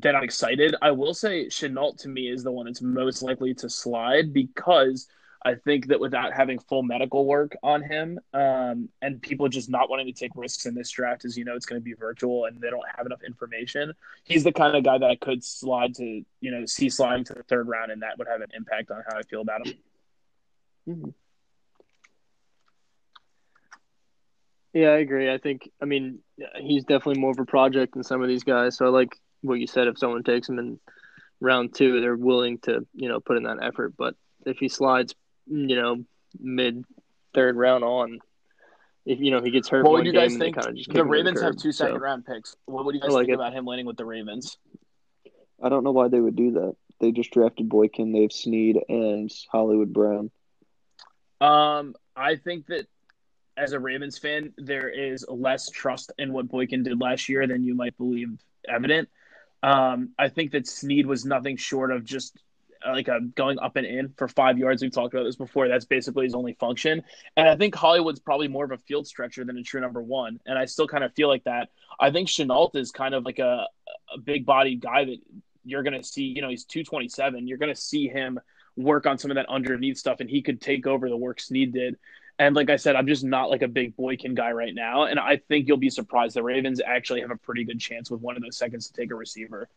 then 0.00 0.16
I'm 0.16 0.24
excited. 0.24 0.74
I 0.82 0.90
will 0.90 1.14
say 1.14 1.46
Shenault 1.46 1.98
to 2.02 2.08
me 2.08 2.28
is 2.28 2.42
the 2.42 2.52
one 2.52 2.66
that's 2.66 2.82
most 2.82 3.22
likely 3.22 3.54
to 3.54 3.68
slide 3.70 4.32
because 4.32 5.08
I 5.44 5.54
think 5.54 5.86
that 5.88 6.00
without 6.00 6.32
having 6.32 6.58
full 6.58 6.82
medical 6.82 7.24
work 7.24 7.56
on 7.62 7.82
him 7.82 8.18
um, 8.34 8.88
and 9.00 9.22
people 9.22 9.48
just 9.48 9.70
not 9.70 9.88
wanting 9.88 10.06
to 10.06 10.12
take 10.12 10.32
risks 10.34 10.66
in 10.66 10.74
this 10.74 10.90
draft, 10.90 11.24
as 11.24 11.36
you 11.38 11.44
know, 11.44 11.54
it's 11.54 11.66
going 11.66 11.80
to 11.80 11.84
be 11.84 11.94
virtual 11.94 12.46
and 12.46 12.60
they 12.60 12.68
don't 12.68 12.84
have 12.96 13.06
enough 13.06 13.22
information. 13.22 13.92
He's 14.24 14.44
the 14.44 14.52
kind 14.52 14.76
of 14.76 14.82
guy 14.82 14.98
that 14.98 15.08
I 15.08 15.16
could 15.16 15.44
slide 15.44 15.94
to, 15.96 16.24
you 16.40 16.50
know, 16.50 16.66
see 16.66 16.90
sliding 16.90 17.24
to 17.26 17.34
the 17.34 17.44
third 17.44 17.68
round, 17.68 17.92
and 17.92 18.02
that 18.02 18.18
would 18.18 18.26
have 18.28 18.40
an 18.40 18.48
impact 18.54 18.90
on 18.90 19.02
how 19.08 19.18
I 19.18 19.22
feel 19.22 19.40
about 19.40 19.66
him. 19.66 19.74
Mhm. 20.88 21.14
Yeah, 24.72 24.88
I 24.88 24.98
agree. 24.98 25.32
I 25.32 25.38
think, 25.38 25.70
I 25.80 25.86
mean, 25.86 26.18
he's 26.60 26.84
definitely 26.84 27.20
more 27.20 27.30
of 27.30 27.38
a 27.38 27.46
project 27.46 27.94
than 27.94 28.02
some 28.02 28.20
of 28.20 28.28
these 28.28 28.44
guys. 28.44 28.76
So 28.76 28.84
I 28.84 28.88
like 28.88 29.18
what 29.42 29.60
you 29.60 29.66
said. 29.66 29.86
If 29.88 29.98
someone 29.98 30.22
takes 30.22 30.48
him 30.48 30.58
in 30.58 30.78
round 31.40 31.74
two, 31.74 32.00
they're 32.00 32.16
willing 32.16 32.58
to, 32.60 32.86
you 32.94 33.08
know, 33.08 33.20
put 33.20 33.36
in 33.36 33.44
that 33.44 33.58
effort. 33.62 33.94
But 33.96 34.14
if 34.44 34.58
he 34.58 34.68
slides, 34.68 35.14
you 35.46 35.76
know, 35.76 36.04
mid 36.38 36.84
third 37.34 37.56
round 37.56 37.84
on, 37.84 38.18
if 39.04 39.20
you 39.20 39.30
know 39.30 39.40
he 39.40 39.50
gets 39.50 39.68
hurt, 39.68 39.84
What 39.84 39.92
one 39.92 40.00
would 40.00 40.06
you 40.06 40.12
guys 40.12 40.30
game, 40.32 40.38
they 40.38 40.44
think? 40.46 40.56
kinda 40.56 40.72
just 40.72 40.88
kick 40.88 40.94
The 40.94 41.00
him 41.02 41.06
to 41.06 41.12
Ravens 41.12 41.40
have 41.40 41.56
two 41.56 41.72
second 41.72 41.96
So, 41.96 42.00
round 42.00 42.26
picks. 42.26 42.56
What 42.66 42.84
would 42.84 42.94
you 42.94 43.00
guys 43.00 43.12
like 43.12 43.26
think 43.26 43.32
it. 43.32 43.34
about 43.34 43.52
him 43.52 43.64
landing 43.64 43.86
with 43.86 43.96
the 43.96 44.04
Ravens? 44.04 44.56
I 45.62 45.68
don't 45.68 45.84
know 45.84 45.92
why 45.92 46.08
they 46.08 46.20
would 46.20 46.36
do 46.36 46.52
that. 46.52 46.76
They 47.00 47.12
just 47.12 47.30
drafted 47.30 47.68
Boykin. 47.68 48.12
They 48.12 48.22
have 48.22 48.32
Snead 48.32 48.78
and 48.88 49.30
Hollywood 49.50 49.92
Brown. 49.92 50.30
Um, 51.40 51.94
I 52.16 52.36
think 52.36 52.66
that 52.66 52.86
as 53.56 53.72
a 53.72 53.78
Ravens 53.80 54.18
fan, 54.18 54.52
there 54.56 54.88
is 54.88 55.24
less 55.28 55.70
trust 55.70 56.12
in 56.18 56.32
what 56.32 56.48
Boykin 56.48 56.82
did 56.82 57.00
last 57.00 57.28
year 57.28 57.46
than 57.46 57.64
you 57.64 57.74
might 57.74 57.96
believe 57.96 58.28
evident. 58.68 59.08
Um, 59.62 60.10
I 60.18 60.28
think 60.28 60.52
that 60.52 60.66
Snead 60.66 61.06
was 61.06 61.24
nothing 61.24 61.56
short 61.56 61.90
of 61.90 62.04
just 62.04 62.36
uh, 62.86 62.92
like 62.92 63.08
a 63.08 63.20
going 63.20 63.58
up 63.58 63.76
and 63.76 63.86
in 63.86 64.12
for 64.16 64.28
five 64.28 64.58
yards. 64.58 64.82
We've 64.82 64.92
talked 64.92 65.14
about 65.14 65.24
this 65.24 65.36
before. 65.36 65.68
That's 65.68 65.84
basically 65.84 66.24
his 66.24 66.34
only 66.34 66.54
function. 66.54 67.02
And 67.36 67.48
I 67.48 67.56
think 67.56 67.74
Hollywood's 67.74 68.20
probably 68.20 68.48
more 68.48 68.64
of 68.64 68.72
a 68.72 68.78
field 68.78 69.06
stretcher 69.06 69.44
than 69.44 69.56
a 69.56 69.62
true 69.62 69.80
number 69.80 70.02
one. 70.02 70.40
And 70.46 70.58
I 70.58 70.66
still 70.66 70.86
kind 70.86 71.04
of 71.04 71.12
feel 71.14 71.28
like 71.28 71.44
that. 71.44 71.68
I 71.98 72.10
think 72.10 72.28
Shenault 72.28 72.76
is 72.76 72.90
kind 72.90 73.14
of 73.14 73.24
like 73.24 73.38
a, 73.38 73.66
a 74.14 74.18
big 74.22 74.46
bodied 74.46 74.80
guy 74.80 75.04
that 75.04 75.18
you're 75.64 75.82
going 75.82 76.00
to 76.00 76.06
see, 76.06 76.22
you 76.22 76.42
know, 76.42 76.48
he's 76.48 76.64
227. 76.64 77.48
You're 77.48 77.58
going 77.58 77.74
to 77.74 77.80
see 77.80 78.08
him 78.08 78.38
work 78.76 79.06
on 79.06 79.18
some 79.18 79.30
of 79.30 79.36
that 79.36 79.46
underneath 79.48 79.96
stuff 79.96 80.20
and 80.20 80.28
he 80.28 80.42
could 80.42 80.60
take 80.60 80.86
over 80.86 81.08
the 81.08 81.16
work 81.16 81.40
Snead 81.40 81.72
did. 81.72 81.96
And 82.38 82.54
like 82.54 82.68
I 82.68 82.76
said, 82.76 82.96
I'm 82.96 83.06
just 83.06 83.24
not 83.24 83.50
like 83.50 83.62
a 83.62 83.68
big 83.68 83.96
Boykin 83.96 84.34
guy 84.34 84.52
right 84.52 84.74
now. 84.74 85.04
And 85.04 85.18
I 85.18 85.38
think 85.48 85.66
you'll 85.68 85.78
be 85.78 85.88
surprised. 85.88 86.36
The 86.36 86.42
Ravens 86.42 86.82
actually 86.84 87.22
have 87.22 87.30
a 87.30 87.36
pretty 87.36 87.64
good 87.64 87.80
chance 87.80 88.10
with 88.10 88.20
one 88.20 88.36
of 88.36 88.42
those 88.42 88.58
seconds 88.58 88.88
to 88.88 88.92
take 88.92 89.10
a 89.10 89.14
receiver. 89.14 89.68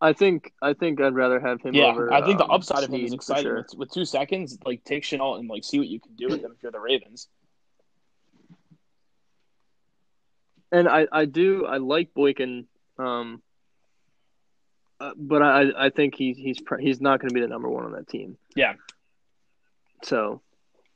I 0.00 0.12
think 0.12 0.52
I 0.62 0.74
think 0.74 1.00
I'd 1.00 1.14
rather 1.14 1.40
have 1.40 1.60
him 1.60 1.74
Yeah, 1.74 1.86
over. 1.86 2.12
I 2.12 2.24
think 2.24 2.38
the 2.38 2.44
um, 2.44 2.52
upside 2.52 2.84
of 2.84 2.90
him 2.90 3.04
is 3.04 3.12
exciting. 3.12 3.42
sure. 3.44 3.56
With, 3.58 3.74
with 3.76 3.90
two 3.92 4.04
seconds, 4.04 4.56
like 4.64 4.84
take 4.84 5.02
Shenault 5.02 5.40
and 5.40 5.48
like 5.48 5.64
see 5.64 5.78
what 5.78 5.88
you 5.88 5.98
can 6.00 6.14
do 6.14 6.28
with 6.28 6.40
him 6.40 6.52
if 6.56 6.62
you're 6.62 6.72
the 6.72 6.80
Ravens. 6.80 7.28
And 10.70 10.88
I, 10.88 11.06
I 11.10 11.24
do 11.24 11.66
I 11.66 11.78
like 11.78 12.12
Boykin, 12.14 12.66
um, 12.98 13.42
uh, 15.00 15.12
but 15.16 15.42
I 15.42 15.86
I 15.86 15.90
think 15.90 16.14
he, 16.14 16.32
he's 16.32 16.60
pr- 16.60 16.76
he's 16.78 17.00
not 17.00 17.20
going 17.20 17.28
to 17.28 17.34
be 17.34 17.40
the 17.40 17.48
number 17.48 17.68
one 17.68 17.84
on 17.84 17.92
that 17.92 18.08
team. 18.08 18.36
Yeah. 18.56 18.74
So 20.04 20.40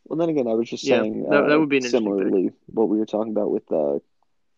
Well, 0.05 0.19
then 0.19 0.29
again, 0.29 0.47
I 0.49 0.55
was 0.55 0.69
just 0.69 0.85
Yeah, 0.85 1.01
saying 1.01 1.23
that- 1.25 1.47
that 1.49 1.55
uh, 1.57 1.61
would 1.61 1.69
be 1.69 1.79
an 1.79 1.85
interesting 1.85 2.05
similarly 2.05 2.51
what 2.67 2.89
we 2.89 2.99
were 2.99 3.07
talking 3.07 3.33
about 3.33 3.51
with 3.51 3.71
uh, 3.73 3.99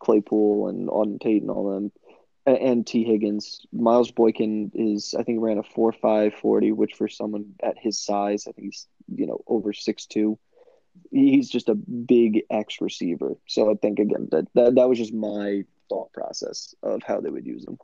Claypool 0.01 0.68
and 0.68 0.88
Auden 0.88 1.20
Tate 1.20 1.42
and 1.42 1.51
all 1.51 1.70
them, 1.70 1.92
and, 2.47 2.57
and 2.59 2.86
Tee 2.86 3.05
Higgins. 3.05 3.66
Miles 3.72 4.11
Boykin 4.11 4.70
is 4.74 5.14
I 5.18 5.22
think 5.22 5.40
ran 5.40 5.59
a 5.59 5.62
four 5.62 5.92
five 5.92 6.34
forty, 6.34 6.72
which 6.72 6.95
for 6.95 7.09
someone 7.09 7.55
at 7.62 7.78
his 7.78 7.99
size, 7.99 8.47
I 8.47 8.53
think 8.53 8.66
he's 8.66 8.86
you 9.14 9.26
know 9.26 9.42
over 9.47 9.72
six 9.72 10.07
two. 10.07 10.38
He's 11.11 11.49
just 11.51 11.68
a 11.68 11.74
big 11.74 12.42
X 12.51 12.80
receiver. 12.80 13.36
So 13.49 13.70
I 13.70 13.74
think 13.74 13.99
again 13.99 14.28
that, 14.30 14.47
that 14.55 14.74
that 14.76 14.88
was 14.88 14.99
just 14.99 15.12
my 15.12 15.64
thought 15.88 16.12
process 16.12 16.74
of 16.82 17.03
how 17.03 17.20
they 17.20 17.30
would 17.30 17.47
use 17.47 17.66
him. 17.66 17.78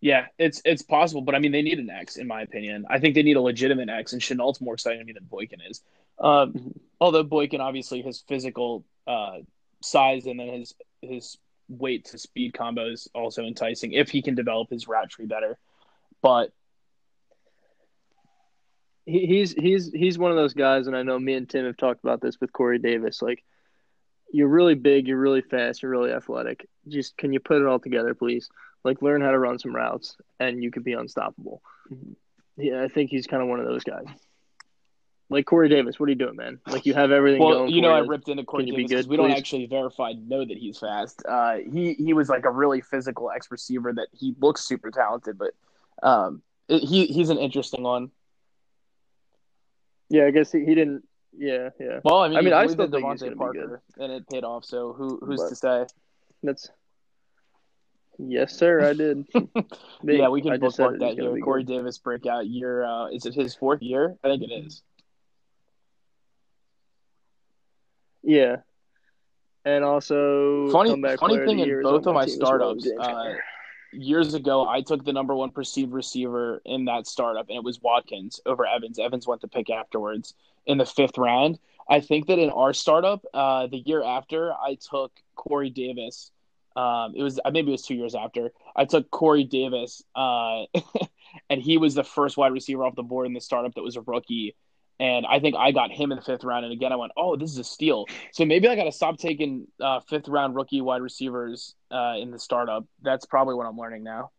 Yeah, 0.00 0.26
it's 0.38 0.62
it's 0.64 0.82
possible, 0.82 1.22
but 1.22 1.34
I 1.34 1.40
mean 1.40 1.52
they 1.52 1.62
need 1.62 1.78
an 1.78 1.90
X 1.90 2.16
in 2.16 2.26
my 2.26 2.42
opinion. 2.42 2.86
I 2.88 3.00
think 3.00 3.14
they 3.14 3.22
need 3.22 3.36
a 3.36 3.40
legitimate 3.40 3.88
X, 3.88 4.12
and 4.12 4.22
Shenault's 4.22 4.60
more 4.60 4.74
exciting 4.74 5.00
to 5.00 5.04
me 5.04 5.12
than 5.12 5.24
Boykin 5.24 5.60
is. 5.68 5.82
Um, 6.20 6.72
although 7.00 7.24
Boykin 7.24 7.60
obviously 7.60 8.02
his 8.02 8.22
physical 8.28 8.84
uh, 9.06 9.38
size 9.82 10.26
and 10.26 10.38
then 10.38 10.48
his 10.48 10.74
his 11.02 11.38
weight 11.68 12.06
to 12.06 12.18
speed 12.18 12.54
combo 12.54 12.90
is 12.90 13.08
also 13.14 13.44
enticing 13.44 13.92
if 13.92 14.08
he 14.10 14.22
can 14.22 14.34
develop 14.34 14.70
his 14.70 14.88
route 14.88 15.10
tree 15.10 15.26
better. 15.26 15.58
But 16.22 16.52
he, 19.04 19.26
he's 19.26 19.52
he's 19.52 19.90
he's 19.90 20.18
one 20.18 20.30
of 20.30 20.36
those 20.36 20.54
guys, 20.54 20.86
and 20.86 20.96
I 20.96 21.02
know 21.02 21.18
me 21.18 21.34
and 21.34 21.48
Tim 21.48 21.66
have 21.66 21.76
talked 21.76 22.02
about 22.04 22.20
this 22.20 22.40
with 22.40 22.52
Corey 22.52 22.78
Davis. 22.78 23.22
Like, 23.22 23.42
you're 24.32 24.48
really 24.48 24.74
big, 24.74 25.08
you're 25.08 25.18
really 25.18 25.40
fast, 25.42 25.82
you're 25.82 25.90
really 25.90 26.12
athletic. 26.12 26.68
Just 26.86 27.16
can 27.16 27.32
you 27.32 27.40
put 27.40 27.60
it 27.60 27.66
all 27.66 27.78
together, 27.78 28.14
please? 28.14 28.48
Like, 28.88 29.02
learn 29.02 29.20
how 29.20 29.32
to 29.32 29.38
run 29.38 29.58
some 29.58 29.76
routes, 29.76 30.16
and 30.40 30.62
you 30.62 30.70
could 30.70 30.84
be 30.84 30.94
unstoppable. 30.94 31.60
Yeah, 32.56 32.82
I 32.82 32.88
think 32.88 33.10
he's 33.10 33.26
kind 33.26 33.42
of 33.42 33.48
one 33.48 33.60
of 33.60 33.66
those 33.66 33.84
guys. 33.84 34.06
Like 35.30 35.44
Corey 35.44 35.68
Davis, 35.68 36.00
what 36.00 36.06
are 36.06 36.10
you 36.10 36.16
doing, 36.16 36.36
man? 36.36 36.58
Like 36.66 36.86
you 36.86 36.94
have 36.94 37.10
everything 37.10 37.42
well, 37.42 37.58
going. 37.58 37.70
you 37.70 37.82
know, 37.82 37.90
I 37.90 37.98
ripped 37.98 38.28
into 38.28 38.44
Corey 38.44 38.64
Davis 38.64 38.88
because 38.88 39.06
we 39.06 39.18
don't 39.18 39.30
actually 39.30 39.66
verify 39.66 40.14
know 40.26 40.42
that 40.42 40.56
he's 40.56 40.78
fast. 40.78 41.22
Uh, 41.28 41.56
he 41.70 41.92
he 41.94 42.14
was 42.14 42.30
like 42.30 42.46
a 42.46 42.50
really 42.50 42.80
physical 42.80 43.30
ex 43.30 43.50
receiver 43.50 43.92
that 43.92 44.08
he 44.12 44.34
looks 44.40 44.64
super 44.64 44.90
talented, 44.90 45.36
but 45.36 45.52
um, 46.02 46.40
it, 46.66 46.82
he 46.82 47.06
he's 47.06 47.28
an 47.28 47.36
interesting 47.36 47.82
one. 47.82 48.10
Yeah, 50.08 50.24
I 50.24 50.30
guess 50.30 50.50
he, 50.50 50.60
he 50.64 50.74
didn't. 50.74 51.06
Yeah, 51.36 51.70
yeah. 51.78 52.00
Well, 52.02 52.22
I 52.22 52.28
mean, 52.28 52.38
I 52.38 52.40
mean, 52.40 52.54
I 52.54 52.66
still 52.66 52.86
in 52.86 52.90
think 52.90 53.06
he's 53.12 53.22
DeVante 53.22 53.28
be 53.28 53.36
Parker, 53.36 53.82
and 53.98 54.10
it 54.10 54.28
paid 54.30 54.44
off. 54.44 54.64
So 54.64 54.94
who 54.94 55.20
who's 55.22 55.42
But- 55.42 55.50
to 55.50 55.56
say? 55.56 55.86
That's. 56.42 56.70
Yes, 58.18 58.52
sir. 58.56 58.80
I 58.80 58.94
did. 58.94 59.26
Me. 60.02 60.18
yeah, 60.18 60.28
we 60.28 60.42
can 60.42 60.58
bookmark 60.58 60.98
that 60.98 61.16
be 61.16 61.40
Corey 61.40 61.62
good. 61.62 61.72
Davis 61.72 61.98
breakout 61.98 62.46
year. 62.46 62.84
Uh, 62.84 63.08
is 63.08 63.26
it 63.26 63.34
his 63.34 63.54
fourth 63.54 63.80
year? 63.80 64.16
I 64.24 64.28
think 64.28 64.42
it 64.42 64.50
is. 64.52 64.82
Yeah. 68.22 68.56
And 69.64 69.84
also, 69.84 70.70
Funny- 70.70 71.00
funny 71.16 71.36
thing 71.38 71.50
in 71.50 71.56
the 71.58 71.66
year 71.66 71.80
is 71.80 71.84
both 71.84 72.06
of 72.06 72.14
my 72.14 72.24
team 72.24 72.34
as 72.34 72.38
well, 72.40 72.78
startups, 72.80 72.88
uh, 72.98 73.34
Years 73.92 74.34
ago, 74.34 74.68
I 74.68 74.82
took 74.82 75.04
the 75.04 75.14
number 75.14 75.34
one 75.34 75.50
perceived 75.50 75.92
receiver 75.94 76.60
in 76.66 76.84
that 76.86 77.06
startup, 77.06 77.48
and 77.48 77.56
it 77.56 77.64
was 77.64 77.80
Watkins 77.80 78.38
over 78.44 78.66
Evans. 78.66 78.98
Evans 78.98 79.26
went 79.26 79.40
to 79.40 79.48
pick 79.48 79.70
afterwards 79.70 80.34
in 80.66 80.76
the 80.76 80.84
fifth 80.84 81.16
round. 81.16 81.58
I 81.88 82.00
think 82.00 82.26
that 82.26 82.38
in 82.38 82.50
our 82.50 82.74
startup, 82.74 83.24
uh, 83.32 83.66
the 83.66 83.78
year 83.78 84.02
after, 84.02 84.52
I 84.52 84.74
took 84.74 85.10
Corey 85.36 85.70
Davis 85.70 86.30
Um, 86.78 87.14
it 87.16 87.24
was 87.24 87.40
maybe 87.50 87.68
it 87.70 87.72
was 87.72 87.82
two 87.82 87.96
years 87.96 88.14
after 88.14 88.52
I 88.76 88.84
took 88.84 89.10
Corey 89.10 89.42
Davis, 89.42 90.00
uh, 90.14 90.66
and 91.50 91.60
he 91.60 91.76
was 91.76 91.96
the 91.96 92.04
first 92.04 92.36
wide 92.36 92.52
receiver 92.52 92.84
off 92.84 92.94
the 92.94 93.02
board 93.02 93.26
in 93.26 93.32
the 93.32 93.40
startup 93.40 93.74
that 93.74 93.82
was 93.82 93.96
a 93.96 94.00
rookie. 94.02 94.54
And 95.00 95.26
I 95.26 95.40
think 95.40 95.56
I 95.56 95.72
got 95.72 95.90
him 95.90 96.12
in 96.12 96.16
the 96.18 96.22
fifth 96.22 96.44
round. 96.44 96.64
And 96.64 96.72
again, 96.72 96.92
I 96.92 96.96
went, 96.96 97.12
oh, 97.16 97.36
this 97.36 97.50
is 97.50 97.58
a 97.58 97.64
steal. 97.64 98.06
So 98.32 98.44
maybe 98.44 98.68
I 98.68 98.76
got 98.76 98.84
to 98.84 98.92
stop 98.92 99.18
taking 99.18 99.66
uh, 99.80 100.00
fifth 100.08 100.28
round 100.28 100.54
rookie 100.54 100.80
wide 100.80 101.02
receivers 101.02 101.74
uh, 101.90 102.14
in 102.18 102.30
the 102.30 102.38
startup. 102.38 102.84
That's 103.02 103.26
probably 103.26 103.54
what 103.54 103.66
I'm 103.66 103.76
learning 103.76 104.04
now. 104.04 104.30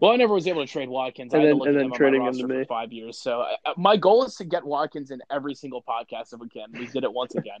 well, 0.00 0.12
I 0.12 0.16
never 0.16 0.32
was 0.32 0.46
able 0.46 0.64
to 0.64 0.70
trade 0.70 0.88
Watkins. 0.88 1.34
And 1.34 1.42
I 1.42 1.46
had 1.46 1.56
then- 1.56 1.68
and 1.68 1.76
at 1.76 1.80
then 1.82 1.92
trading 1.92 2.22
him 2.22 2.32
to 2.32 2.40
for 2.40 2.48
me. 2.48 2.64
five 2.66 2.90
years. 2.92 3.20
So 3.20 3.40
uh, 3.42 3.72
my 3.76 3.98
goal 3.98 4.24
is 4.24 4.34
to 4.36 4.44
get 4.44 4.64
Watkins 4.64 5.10
in 5.10 5.20
every 5.30 5.54
single 5.54 5.82
podcast 5.82 6.32
if 6.32 6.40
we 6.40 6.48
can. 6.48 6.72
We 6.72 6.86
did 6.86 7.04
it 7.04 7.12
once 7.12 7.34
again. 7.34 7.60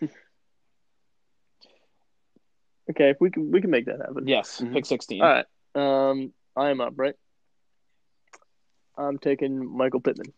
Okay, 2.90 3.14
we 3.20 3.30
can 3.30 3.50
we 3.50 3.60
can 3.60 3.70
make 3.70 3.86
that 3.86 3.98
happen. 4.00 4.26
yes, 4.26 4.60
Mhm. 4.60 4.72
pick 4.72 4.86
16. 4.86 5.22
All 5.22 5.28
right. 5.28 5.46
Um, 5.74 6.32
I 6.56 6.70
am 6.70 6.80
up, 6.80 6.94
right? 6.96 7.14
I'm 8.96 9.18
taking 9.18 9.64
Michael 9.76 10.00
Pittman. 10.00 10.32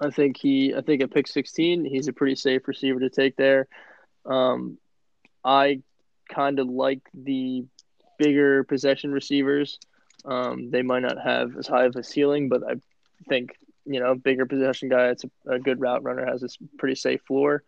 I 0.00 0.10
think 0.10 0.36
he. 0.36 0.74
I 0.74 0.80
think 0.80 1.02
at 1.02 1.10
pick 1.12 1.26
16, 1.28 1.84
he's 1.84 2.08
a 2.08 2.12
pretty 2.12 2.34
safe 2.34 2.66
receiver 2.66 3.00
to 3.00 3.08
take 3.10 3.36
there. 3.36 3.68
Um, 4.26 4.78
I 5.44 5.82
kind 6.28 6.58
of 6.58 6.68
like 6.68 7.00
the 7.14 7.64
bigger 8.18 8.64
possession 8.64 9.12
receivers. 9.12 9.78
Um, 10.24 10.70
they 10.70 10.82
might 10.82 11.02
not 11.02 11.18
have 11.22 11.56
as 11.56 11.66
high 11.66 11.84
of 11.84 11.96
a 11.96 12.02
ceiling, 12.02 12.48
but 12.48 12.62
I 12.68 12.74
think 13.28 13.56
you 13.84 13.98
know, 13.98 14.14
bigger 14.14 14.46
possession 14.46 14.88
guy. 14.88 15.08
It's 15.08 15.24
a, 15.24 15.54
a 15.54 15.58
good 15.58 15.80
route 15.80 16.02
runner. 16.04 16.24
Has 16.26 16.40
this 16.40 16.56
pretty 16.78 16.94
safe 16.94 17.20
floor, 17.22 17.64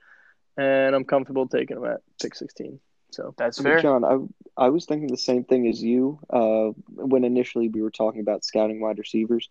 and 0.56 0.94
I'm 0.94 1.04
comfortable 1.04 1.48
taking 1.48 1.76
him 1.76 1.84
at 1.86 2.02
pick 2.20 2.34
16. 2.36 2.78
So 3.14 3.34
That's 3.36 3.60
I 3.60 3.62
fair. 3.62 3.80
John, 3.80 4.04
I 4.04 4.64
I 4.64 4.68
was 4.68 4.86
thinking 4.86 5.08
the 5.08 5.16
same 5.16 5.44
thing 5.44 5.66
as 5.68 5.82
you 5.82 6.18
uh, 6.30 6.70
when 6.88 7.24
initially 7.24 7.68
we 7.68 7.82
were 7.82 7.90
talking 7.90 8.20
about 8.20 8.44
scouting 8.44 8.80
wide 8.80 8.98
receivers, 8.98 9.48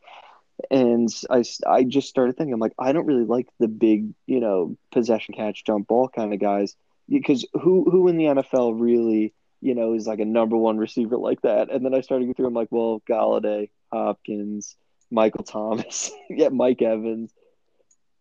and 0.69 1.09
I 1.29 1.43
I 1.67 1.83
just 1.83 2.09
started 2.09 2.37
thinking 2.37 2.53
I'm 2.53 2.59
like 2.59 2.75
I 2.77 2.91
don't 2.91 3.05
really 3.05 3.25
like 3.25 3.47
the 3.59 3.67
big 3.67 4.13
you 4.27 4.39
know 4.39 4.77
possession 4.91 5.35
catch 5.35 5.63
jump 5.63 5.87
ball 5.87 6.09
kind 6.09 6.33
of 6.33 6.39
guys 6.39 6.75
because 7.09 7.45
who 7.53 7.89
who 7.89 8.07
in 8.07 8.17
the 8.17 8.25
NFL 8.25 8.79
really 8.79 9.33
you 9.61 9.75
know 9.75 9.93
is 9.93 10.07
like 10.07 10.19
a 10.19 10.25
number 10.25 10.57
one 10.57 10.77
receiver 10.77 11.17
like 11.17 11.41
that 11.41 11.71
and 11.71 11.85
then 11.85 11.93
I 11.93 12.01
started 12.01 12.25
going 12.25 12.35
through 12.35 12.47
I'm 12.47 12.53
like 12.53 12.71
well 12.71 13.01
Golladay, 13.09 13.69
Hopkins, 13.91 14.75
Michael 15.11 15.43
Thomas, 15.43 16.11
yeah 16.29 16.49
Mike 16.49 16.81
Evans. 16.81 17.31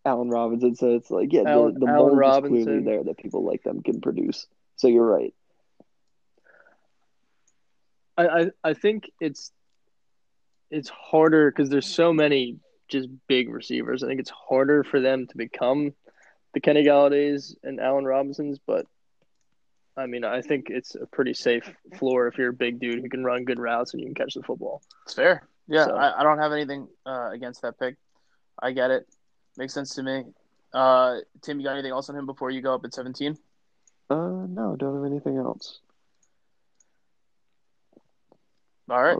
Allen 0.05 0.31
Robinson, 0.31 0.75
so 0.75 0.97
it's 0.97 1.13
like 1.13 1.33
yeah, 1.33 1.45
Allen- 1.47 1.75
the, 1.75 1.87
the 1.87 1.87
Allen 1.87 2.19
mold 2.19 2.45
is 2.45 2.65
clearly 2.65 2.83
there 2.83 3.05
that 3.05 3.19
people 3.19 3.45
like 3.45 3.63
them 3.63 3.83
can 3.83 4.01
produce. 4.01 4.49
So 4.83 4.89
you're 4.89 5.07
right. 5.07 5.33
I, 8.19 8.27
I, 8.27 8.51
I 8.65 8.75
think 8.75 9.13
it's 9.21 9.53
it's 10.73 10.89
harder 10.89 11.53
because 11.53 11.71
there's 11.71 11.87
so 11.87 12.13
many 12.13 12.57
just 12.89 13.09
big 13.29 13.49
receivers. 13.49 14.03
I 14.03 14.09
think 14.09 14.19
it's 14.19 14.31
harder 14.31 14.83
for 14.83 14.99
them 14.99 15.29
to 15.29 15.37
become 15.37 15.93
the 16.53 16.59
Kenny 16.59 16.85
Golladays 16.85 17.55
and 17.63 17.79
Allen 17.79 18.05
Robinsons, 18.05 18.59
but 18.67 18.87
I 19.97 20.07
mean, 20.07 20.25
I 20.25 20.43
think 20.43 20.67
it's 20.69 20.97
a 20.97 21.07
pretty 21.07 21.35
safe 21.35 21.73
floor 21.97 22.27
if 22.27 22.37
you're 22.37 22.49
a 22.49 22.53
big 22.53 22.81
dude 22.81 23.03
who 23.05 23.09
can 23.09 23.23
run 23.23 23.45
good 23.45 23.61
routes 23.61 23.93
and 23.95 24.01
you 24.03 24.09
can 24.09 24.17
catch 24.17 24.35
the 24.35 24.43
football. 24.43 24.83
It's 25.05 25.15
fair. 25.15 25.47
Yeah, 25.69 25.85
So- 25.85 25.95
I, 25.95 26.19
I 26.19 26.23
don't 26.25 26.39
have 26.39 26.51
anything 26.53 26.89
uh, 27.07 27.31
against 27.33 27.63
that 27.63 27.79
pick. 27.79 27.95
I 28.61 28.73
get 28.73 28.91
it. 28.91 29.07
Makes 29.57 29.75
sense 29.75 29.95
to 29.95 30.03
me. 30.03 30.25
Uh, 30.75 31.19
Tim, 31.41 31.61
you 31.61 31.67
got 31.67 31.75
anything 31.75 31.93
else 31.93 32.11
on 32.11 32.17
him 32.17 32.27
before 32.27 32.51
you 32.51 32.63
go 32.63 32.75
up 32.75 32.85
at 32.85 32.93
17? 32.93 33.39
Uh, 34.11 34.47
no, 34.49 34.77
don't 34.79 34.95
have 34.97 35.11
anything 35.11 35.37
else. 35.37 35.81
All 38.91 39.03
right. 39.03 39.19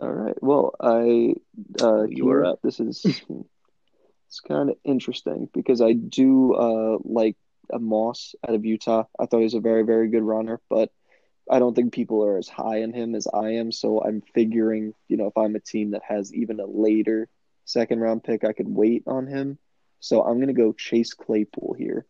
All 0.00 0.10
right. 0.12 0.36
Well, 0.40 0.74
I 0.80 1.34
uh, 1.82 2.04
You 2.04 2.30
are 2.30 2.44
up. 2.44 2.60
This 2.62 2.78
is 2.78 3.04
it's 4.28 4.40
kind 4.40 4.70
of 4.70 4.76
interesting 4.84 5.48
because 5.52 5.80
I 5.80 5.92
do 5.92 6.54
uh 6.54 6.98
like 7.02 7.36
a 7.72 7.78
Moss 7.78 8.34
out 8.46 8.54
of 8.54 8.64
Utah. 8.64 9.04
I 9.18 9.26
thought 9.26 9.38
he 9.38 9.44
was 9.44 9.54
a 9.54 9.60
very 9.60 9.82
very 9.82 10.08
good 10.08 10.22
runner, 10.22 10.60
but 10.70 10.92
I 11.50 11.58
don't 11.58 11.74
think 11.74 11.92
people 11.92 12.24
are 12.24 12.38
as 12.38 12.48
high 12.48 12.82
on 12.82 12.92
him 12.92 13.14
as 13.14 13.26
I 13.26 13.52
am. 13.52 13.72
So 13.72 14.02
I'm 14.02 14.22
figuring, 14.34 14.92
you 15.08 15.16
know, 15.16 15.26
if 15.26 15.36
I'm 15.36 15.56
a 15.56 15.60
team 15.60 15.92
that 15.92 16.02
has 16.06 16.32
even 16.34 16.60
a 16.60 16.66
later 16.66 17.28
second 17.64 18.00
round 18.00 18.22
pick, 18.22 18.44
I 18.44 18.52
could 18.52 18.68
wait 18.68 19.02
on 19.06 19.26
him. 19.26 19.58
So 20.00 20.22
I'm 20.22 20.38
gonna 20.38 20.52
go 20.52 20.72
Chase 20.72 21.14
Claypool 21.14 21.74
here. 21.78 22.06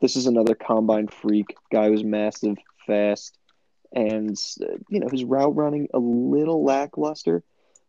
This 0.00 0.16
is 0.16 0.26
another 0.26 0.54
combine 0.54 1.08
freak 1.08 1.56
guy 1.70 1.88
who's 1.88 2.02
massive, 2.02 2.56
fast, 2.86 3.36
and 3.92 4.36
uh, 4.62 4.78
you 4.88 5.00
know 5.00 5.08
his 5.10 5.24
route 5.24 5.54
running 5.54 5.88
a 5.92 5.98
little 5.98 6.64
lackluster. 6.64 7.42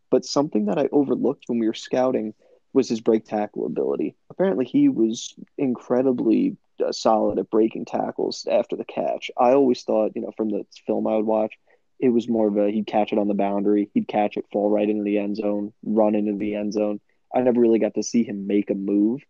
But 0.09 0.25
something 0.25 0.65
that 0.65 0.77
I 0.77 0.89
overlooked 0.91 1.45
when 1.47 1.59
we 1.59 1.67
were 1.67 1.73
scouting 1.73 2.33
was 2.73 2.89
his 2.89 2.99
break 2.99 3.23
tackle 3.23 3.65
ability. 3.65 4.15
Apparently, 4.29 4.65
he 4.65 4.89
was 4.89 5.33
incredibly 5.57 6.57
uh, 6.85 6.91
solid 6.91 7.39
at 7.39 7.49
breaking 7.49 7.85
tackles 7.85 8.45
after 8.49 8.75
the 8.75 8.83
catch. 8.83 9.31
I 9.37 9.53
always 9.53 9.83
thought, 9.83 10.11
you 10.13 10.21
know, 10.21 10.31
from 10.35 10.49
the 10.49 10.65
film 10.85 11.07
I 11.07 11.15
would 11.15 11.25
watch, 11.25 11.53
it 11.99 12.09
was 12.09 12.27
more 12.27 12.49
of 12.49 12.57
a 12.57 12.71
he'd 12.71 12.87
catch 12.87 13.13
it 13.13 13.19
on 13.19 13.29
the 13.29 13.33
boundary, 13.33 13.89
he'd 13.93 14.07
catch 14.09 14.35
it, 14.35 14.45
fall 14.51 14.69
right 14.69 14.89
into 14.89 15.03
the 15.03 15.17
end 15.17 15.37
zone, 15.37 15.71
run 15.83 16.15
into 16.15 16.33
the 16.33 16.55
end 16.55 16.73
zone. 16.73 16.99
I 17.33 17.39
never 17.39 17.61
really 17.61 17.79
got 17.79 17.93
to 17.93 18.03
see 18.03 18.23
him 18.23 18.47
make 18.47 18.69
a 18.69 18.75
move, 18.75 19.21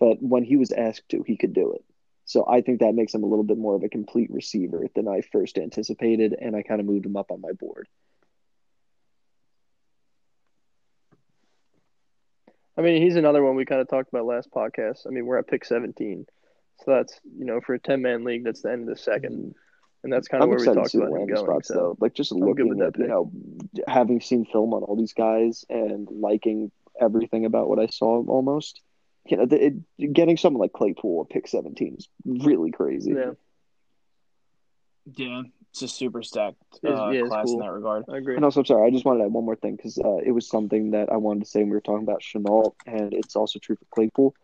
but 0.00 0.20
when 0.20 0.42
he 0.42 0.56
was 0.56 0.72
asked 0.72 1.10
to, 1.10 1.22
he 1.22 1.36
could 1.36 1.52
do 1.52 1.74
it. 1.74 1.84
So 2.24 2.46
I 2.48 2.62
think 2.62 2.80
that 2.80 2.94
makes 2.94 3.14
him 3.14 3.22
a 3.22 3.26
little 3.26 3.44
bit 3.44 3.58
more 3.58 3.74
of 3.74 3.82
a 3.82 3.88
complete 3.88 4.30
receiver 4.30 4.86
than 4.94 5.08
I 5.08 5.20
first 5.20 5.58
anticipated, 5.58 6.34
and 6.40 6.56
I 6.56 6.62
kind 6.62 6.80
of 6.80 6.86
moved 6.86 7.06
him 7.06 7.16
up 7.16 7.30
on 7.30 7.40
my 7.40 7.52
board. 7.52 7.86
I 12.76 12.80
mean, 12.80 13.00
he's 13.02 13.16
another 13.16 13.42
one 13.44 13.54
we 13.54 13.64
kind 13.64 13.80
of 13.80 13.88
talked 13.88 14.08
about 14.08 14.24
last 14.26 14.50
podcast. 14.50 15.06
I 15.06 15.10
mean, 15.10 15.26
we're 15.26 15.38
at 15.38 15.46
pick 15.46 15.64
17. 15.64 16.26
So 16.84 16.90
that's, 16.90 17.20
you 17.38 17.44
know, 17.44 17.60
for 17.60 17.74
a 17.74 17.78
10 17.78 18.02
man 18.02 18.24
league, 18.24 18.44
that's 18.44 18.62
the 18.62 18.72
end 18.72 18.88
of 18.88 18.88
the 18.88 19.00
second. 19.00 19.54
And 20.02 20.12
that's 20.12 20.28
kind 20.28 20.42
of 20.42 20.48
I'm 20.48 20.50
where 20.50 20.58
we 20.58 20.64
talked 20.64 20.94
about 20.94 21.06
him 21.06 21.12
landing 21.12 21.34
going. 21.34 21.46
spots, 21.46 21.68
So 21.68 21.74
though. 21.74 21.96
Like 22.00 22.14
just 22.14 22.32
I'm 22.32 22.40
looking 22.40 22.68
with 22.68 22.78
that 22.78 22.94
at, 22.94 22.98
you 22.98 23.06
know, 23.06 23.32
having 23.86 24.20
seen 24.20 24.44
film 24.44 24.74
on 24.74 24.82
all 24.82 24.96
these 24.96 25.14
guys 25.14 25.64
and 25.70 26.08
liking 26.10 26.72
everything 27.00 27.44
about 27.44 27.68
what 27.68 27.78
I 27.78 27.86
saw 27.86 28.24
almost, 28.26 28.80
you 29.26 29.36
know, 29.36 29.46
the, 29.46 29.66
it, 29.66 30.12
getting 30.12 30.36
someone 30.36 30.60
like 30.60 30.72
Claypool 30.72 31.26
at 31.28 31.32
pick 31.32 31.48
17 31.48 31.96
is 31.98 32.08
really 32.24 32.70
crazy. 32.70 33.12
yeah, 33.12 33.32
Yeah, 35.16 35.42
it's 35.70 35.82
a 35.82 35.88
super 35.88 36.22
stacked 36.22 36.56
uh, 36.84 37.10
yeah, 37.10 37.22
class 37.26 37.46
cool. 37.46 37.54
in 37.54 37.60
that 37.60 37.72
regard. 37.72 38.04
I 38.08 38.18
agree. 38.18 38.36
And 38.36 38.44
also, 38.44 38.60
I'm 38.60 38.66
sorry, 38.66 38.86
I 38.86 38.90
just 38.90 39.04
wanted 39.04 39.20
to 39.20 39.24
add 39.24 39.32
one 39.32 39.44
more 39.44 39.56
thing 39.56 39.76
because 39.76 39.98
uh, 39.98 40.18
it 40.18 40.32
was 40.32 40.48
something 40.48 40.92
that 40.92 41.10
I 41.10 41.16
wanted 41.16 41.44
to 41.44 41.50
say 41.50 41.60
when 41.60 41.70
we 41.70 41.74
were 41.74 41.80
talking 41.80 42.04
about 42.04 42.22
Shenault, 42.22 42.74
and 42.86 43.12
it's 43.14 43.34
also 43.34 43.58
true 43.58 43.76
for 43.76 43.86
Claypool. 43.90 44.34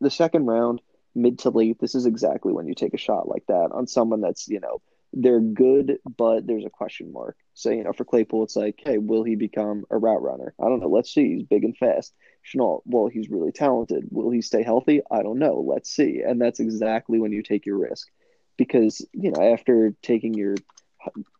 The 0.00 0.10
second 0.10 0.46
round, 0.46 0.80
mid 1.14 1.38
to 1.40 1.50
late, 1.50 1.78
this 1.78 1.94
is 1.94 2.06
exactly 2.06 2.52
when 2.52 2.66
you 2.66 2.74
take 2.74 2.94
a 2.94 2.98
shot 2.98 3.28
like 3.28 3.44
that 3.46 3.70
on 3.72 3.86
someone 3.86 4.20
that's, 4.20 4.48
you 4.48 4.58
know, 4.58 4.80
they're 5.12 5.40
good, 5.40 5.98
but 6.16 6.46
there's 6.46 6.64
a 6.64 6.70
question 6.70 7.12
mark. 7.12 7.36
So, 7.54 7.70
you 7.70 7.84
know, 7.84 7.92
for 7.92 8.04
Claypool, 8.04 8.44
it's 8.44 8.56
like, 8.56 8.80
hey, 8.84 8.98
will 8.98 9.22
he 9.22 9.34
become 9.36 9.84
a 9.90 9.98
route 9.98 10.22
runner? 10.22 10.54
I 10.60 10.68
don't 10.68 10.80
know. 10.80 10.88
Let's 10.88 11.12
see. 11.12 11.34
He's 11.34 11.42
big 11.42 11.64
and 11.64 11.76
fast. 11.76 12.14
Shenault, 12.46 12.82
well, 12.86 13.08
he's 13.08 13.28
really 13.28 13.52
talented. 13.52 14.04
Will 14.10 14.30
he 14.30 14.40
stay 14.40 14.62
healthy? 14.62 15.02
I 15.10 15.22
don't 15.22 15.38
know. 15.38 15.64
Let's 15.66 15.90
see. 15.90 16.22
And 16.26 16.40
that's 16.40 16.60
exactly 16.60 17.18
when 17.18 17.32
you 17.32 17.42
take 17.42 17.66
your 17.66 17.78
risk. 17.78 18.08
Because, 18.56 19.04
you 19.12 19.30
know, 19.30 19.52
after 19.52 19.94
taking 20.02 20.34
your 20.34 20.54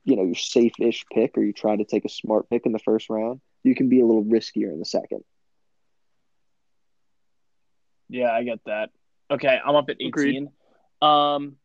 you 0.04 0.16
know 0.16 0.24
your 0.24 0.34
safe-ish 0.34 1.04
pick 1.12 1.36
or 1.36 1.42
you 1.42 1.52
try 1.52 1.76
to 1.76 1.84
take 1.84 2.04
a 2.04 2.08
smart 2.08 2.48
pick 2.50 2.66
in 2.66 2.72
the 2.72 2.78
first 2.78 3.08
round, 3.08 3.40
you 3.62 3.74
can 3.74 3.88
be 3.88 4.00
a 4.00 4.06
little 4.06 4.24
riskier 4.24 4.72
in 4.72 4.78
the 4.78 4.84
second. 4.84 5.22
Yeah, 8.08 8.32
I 8.32 8.42
get 8.42 8.60
that. 8.66 8.90
Okay, 9.30 9.58
I'm 9.64 9.74
up 9.74 9.88
at 9.88 9.96
18. 10.00 10.08
Agreed. 10.08 10.48
Um, 11.00 11.56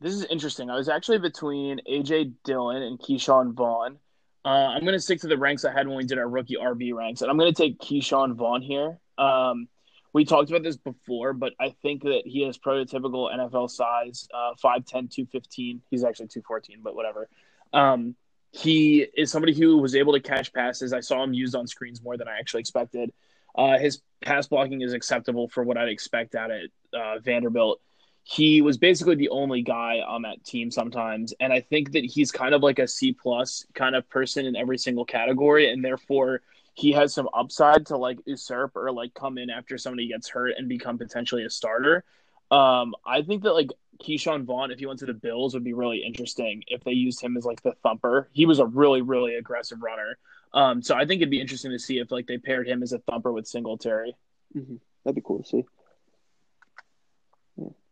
this 0.00 0.14
is 0.14 0.24
interesting. 0.24 0.70
I 0.70 0.76
was 0.76 0.88
actually 0.88 1.18
between 1.18 1.80
AJ 1.88 2.32
Dillon 2.44 2.82
and 2.82 2.98
Ke'Shawn 2.98 3.52
Vaughn. 3.52 3.98
Uh, 4.44 4.48
I'm 4.48 4.82
going 4.82 4.92
to 4.92 5.00
stick 5.00 5.20
to 5.20 5.28
the 5.28 5.38
ranks 5.38 5.64
I 5.64 5.72
had 5.72 5.88
when 5.88 5.96
we 5.96 6.04
did 6.04 6.18
our 6.18 6.28
rookie 6.28 6.56
RB 6.56 6.94
ranks, 6.94 7.22
and 7.22 7.30
I'm 7.30 7.38
going 7.38 7.52
to 7.52 7.62
take 7.62 7.80
Ke'Shawn 7.80 8.34
Vaughn 8.34 8.60
here. 8.60 8.98
Um, 9.16 9.68
we 10.12 10.24
talked 10.24 10.50
about 10.50 10.62
this 10.62 10.76
before, 10.76 11.32
but 11.32 11.54
I 11.58 11.74
think 11.82 12.02
that 12.02 12.22
he 12.24 12.42
has 12.42 12.56
prototypical 12.56 13.34
NFL 13.34 13.70
size, 13.70 14.28
uh, 14.32 14.52
5'10", 14.62 15.10
215. 15.10 15.82
He's 15.90 16.04
actually 16.04 16.28
214, 16.28 16.80
but 16.82 16.94
whatever. 16.94 17.28
Um, 17.72 18.14
he 18.52 19.06
is 19.16 19.32
somebody 19.32 19.52
who 19.52 19.78
was 19.78 19.96
able 19.96 20.12
to 20.12 20.20
catch 20.20 20.52
passes. 20.52 20.92
I 20.92 21.00
saw 21.00 21.24
him 21.24 21.34
used 21.34 21.56
on 21.56 21.66
screens 21.66 22.00
more 22.00 22.16
than 22.16 22.28
I 22.28 22.38
actually 22.38 22.60
expected. 22.60 23.12
Uh, 23.56 23.78
his 23.78 24.02
pass 24.22 24.46
blocking 24.46 24.82
is 24.82 24.92
acceptable 24.92 25.48
for 25.48 25.64
what 25.64 25.76
I'd 25.76 25.88
expect 25.88 26.36
out 26.36 26.52
at 26.52 26.70
uh, 26.96 27.18
Vanderbilt. 27.18 27.80
He 28.26 28.62
was 28.62 28.78
basically 28.78 29.16
the 29.16 29.28
only 29.28 29.60
guy 29.60 30.00
on 30.00 30.22
that 30.22 30.42
team 30.44 30.70
sometimes, 30.70 31.34
and 31.40 31.52
I 31.52 31.60
think 31.60 31.92
that 31.92 32.04
he's 32.04 32.32
kind 32.32 32.54
of 32.54 32.62
like 32.62 32.78
a 32.78 32.88
C 32.88 33.12
plus 33.12 33.66
kind 33.74 33.94
of 33.94 34.08
person 34.08 34.46
in 34.46 34.56
every 34.56 34.78
single 34.78 35.04
category, 35.04 35.70
and 35.70 35.84
therefore 35.84 36.40
he 36.72 36.90
has 36.92 37.14
some 37.14 37.28
upside 37.32 37.86
to 37.86 37.96
like 37.96 38.18
usurp 38.24 38.76
or 38.76 38.90
like 38.90 39.14
come 39.14 39.38
in 39.38 39.50
after 39.50 39.78
somebody 39.78 40.08
gets 40.08 40.28
hurt 40.28 40.54
and 40.56 40.68
become 40.68 40.98
potentially 40.98 41.44
a 41.44 41.50
starter. 41.50 42.02
Um, 42.50 42.94
I 43.06 43.22
think 43.22 43.42
that 43.44 43.52
like 43.52 43.70
Ke'Shawn 44.02 44.44
Vaughn, 44.44 44.70
if 44.70 44.78
he 44.78 44.86
went 44.86 44.98
to 45.00 45.06
the 45.06 45.14
Bills, 45.14 45.54
would 45.54 45.64
be 45.64 45.72
really 45.72 46.04
interesting 46.04 46.64
if 46.66 46.82
they 46.82 46.92
used 46.92 47.20
him 47.20 47.36
as 47.36 47.44
like 47.44 47.62
the 47.62 47.74
thumper. 47.82 48.28
He 48.32 48.46
was 48.46 48.58
a 48.58 48.66
really, 48.66 49.02
really 49.02 49.34
aggressive 49.34 49.82
runner. 49.82 50.18
Um, 50.52 50.82
so 50.82 50.94
I 50.94 51.04
think 51.04 51.20
it'd 51.20 51.30
be 51.30 51.40
interesting 51.40 51.70
to 51.72 51.78
see 51.78 51.98
if 51.98 52.10
like 52.10 52.26
they 52.26 52.38
paired 52.38 52.68
him 52.68 52.82
as 52.82 52.92
a 52.92 52.98
thumper 52.98 53.32
with 53.32 53.46
Singletary. 53.46 54.16
Mm-hmm. 54.56 54.76
That'd 55.04 55.16
be 55.16 55.22
cool 55.24 55.42
to 55.42 55.48
see. 55.48 55.64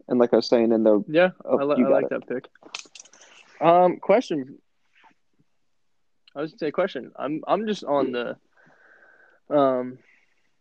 Yeah. 0.06 0.10
And 0.12 0.18
like 0.18 0.32
I 0.32 0.36
was 0.36 0.46
saying 0.48 0.72
in 0.72 0.82
the 0.82 1.04
Yeah, 1.08 1.30
Oh, 1.44 1.58
I, 1.58 1.62
li- 1.64 1.84
I 1.84 1.88
like 1.88 2.04
it. 2.04 2.10
that 2.10 2.26
pick. 2.26 2.48
Um, 3.60 3.98
question. 3.98 4.58
I 6.34 6.40
was 6.40 6.50
gonna 6.52 6.58
say 6.58 6.70
question. 6.70 7.12
I'm 7.16 7.42
I'm 7.46 7.66
just 7.66 7.84
on 7.84 8.12
the, 8.12 8.36
um, 9.54 9.98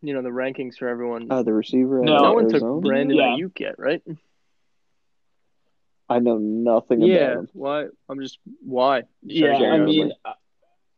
you 0.02 0.14
know 0.14 0.22
the 0.22 0.30
rankings 0.30 0.76
for 0.78 0.88
everyone. 0.88 1.32
uh, 1.32 1.44
the 1.44 1.54
receiver, 1.54 2.02
No. 2.04 2.18
no 2.18 2.30
of 2.30 2.36
one 2.36 2.50
took 2.50 2.82
Brandon 2.82 3.18
Yeah. 3.18 3.24
Aiyuk 3.38 3.60
yet, 3.60 3.76
right? 3.80 4.02
I 6.10 6.20
know 6.20 6.38
nothing 6.38 7.02
Yeah. 7.02 7.32
about 7.32 7.40
him. 7.40 7.50
Why? 7.54 7.86
I'm 8.10 8.20
just 8.22 8.40
why. 8.64 9.04
Yeah, 9.24 9.58
Sorry, 9.58 9.70
I 9.70 9.78
mean, 9.78 10.12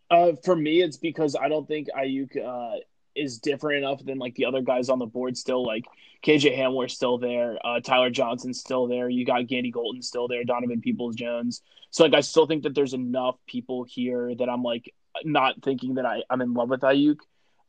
uh, 0.10 0.32
for 0.44 0.56
me, 0.56 0.82
it's 0.82 0.98
because 0.98 1.36
I 1.36 1.50
don't 1.50 1.68
think 1.68 1.88
Aiyuk 1.96 2.36
uh, 2.44 2.78
is 3.16 3.39
different 3.39 3.84
enough 3.84 4.03
than 4.03 4.18
like 4.18 4.36
the 4.36 4.45
other 4.45 4.61
guys 4.61 4.89
on 4.89 4.99
the 4.99 5.05
board. 5.05 5.38
Still, 5.38 5.64
like 5.66 5.86
KJ 6.24 6.57
Hamler's 6.57 6.93
still 6.93 7.18
there, 7.18 7.57
uh, 7.66 7.80
Tyler 7.80 8.09
Johnson's 8.09 8.59
still 8.59 8.88
there. 8.88 9.09
You 9.09 9.26
got 9.26 9.47
Gandy 9.47 9.72
Golden 9.72 10.01
still 10.01 10.28
there, 10.28 10.43
Donovan 10.43 10.82
Peoples 10.82 11.16
Jones. 11.16 11.61
So 11.91 12.03
like, 12.03 12.14
I 12.14 12.22
still 12.22 12.47
think 12.47 12.64
that 12.64 12.74
there's 12.74 12.93
enough 12.93 13.36
people 13.45 13.84
here 13.84 14.34
that 14.36 14.49
I'm 14.49 14.64
like 14.64 14.93
not 15.24 15.61
thinking 15.61 15.95
that 15.95 16.05
I 16.05 16.24
I'm 16.30 16.41
in 16.41 16.53
love 16.53 16.70
with 16.70 16.82
Aiyuk. 16.82 17.20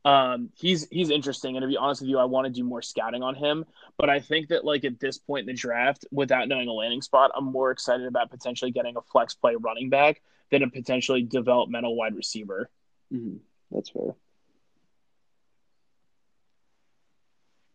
Um, 0.03 0.49
he's 0.55 0.87
he's 0.89 1.09
interesting, 1.09 1.57
and 1.57 1.63
to 1.63 1.67
be 1.67 1.77
honest 1.77 2.01
with 2.01 2.09
you, 2.09 2.19
I 2.19 2.25
want 2.25 2.45
to 2.45 2.53
do 2.53 2.63
more 2.63 2.81
scouting 2.81 3.23
on 3.23 3.35
him. 3.35 3.65
But 3.97 4.09
I 4.09 4.19
think 4.19 4.49
that 4.49 4.63
like 4.63 4.85
at 4.85 4.99
this 4.99 5.17
point 5.17 5.41
in 5.41 5.47
the 5.47 5.59
draft, 5.59 6.05
without 6.11 6.47
knowing 6.47 6.67
a 6.67 6.73
landing 6.73 7.01
spot, 7.01 7.31
I'm 7.35 7.45
more 7.45 7.71
excited 7.71 8.05
about 8.05 8.29
potentially 8.29 8.71
getting 8.71 8.97
a 8.97 9.01
flex 9.01 9.33
play 9.33 9.55
running 9.55 9.89
back 9.89 10.21
than 10.51 10.61
a 10.61 10.69
potentially 10.69 11.23
developmental 11.23 11.95
wide 11.95 12.15
receiver. 12.15 12.69
Mhm. 13.11 13.39
That's 13.71 13.89
fair. 13.89 14.15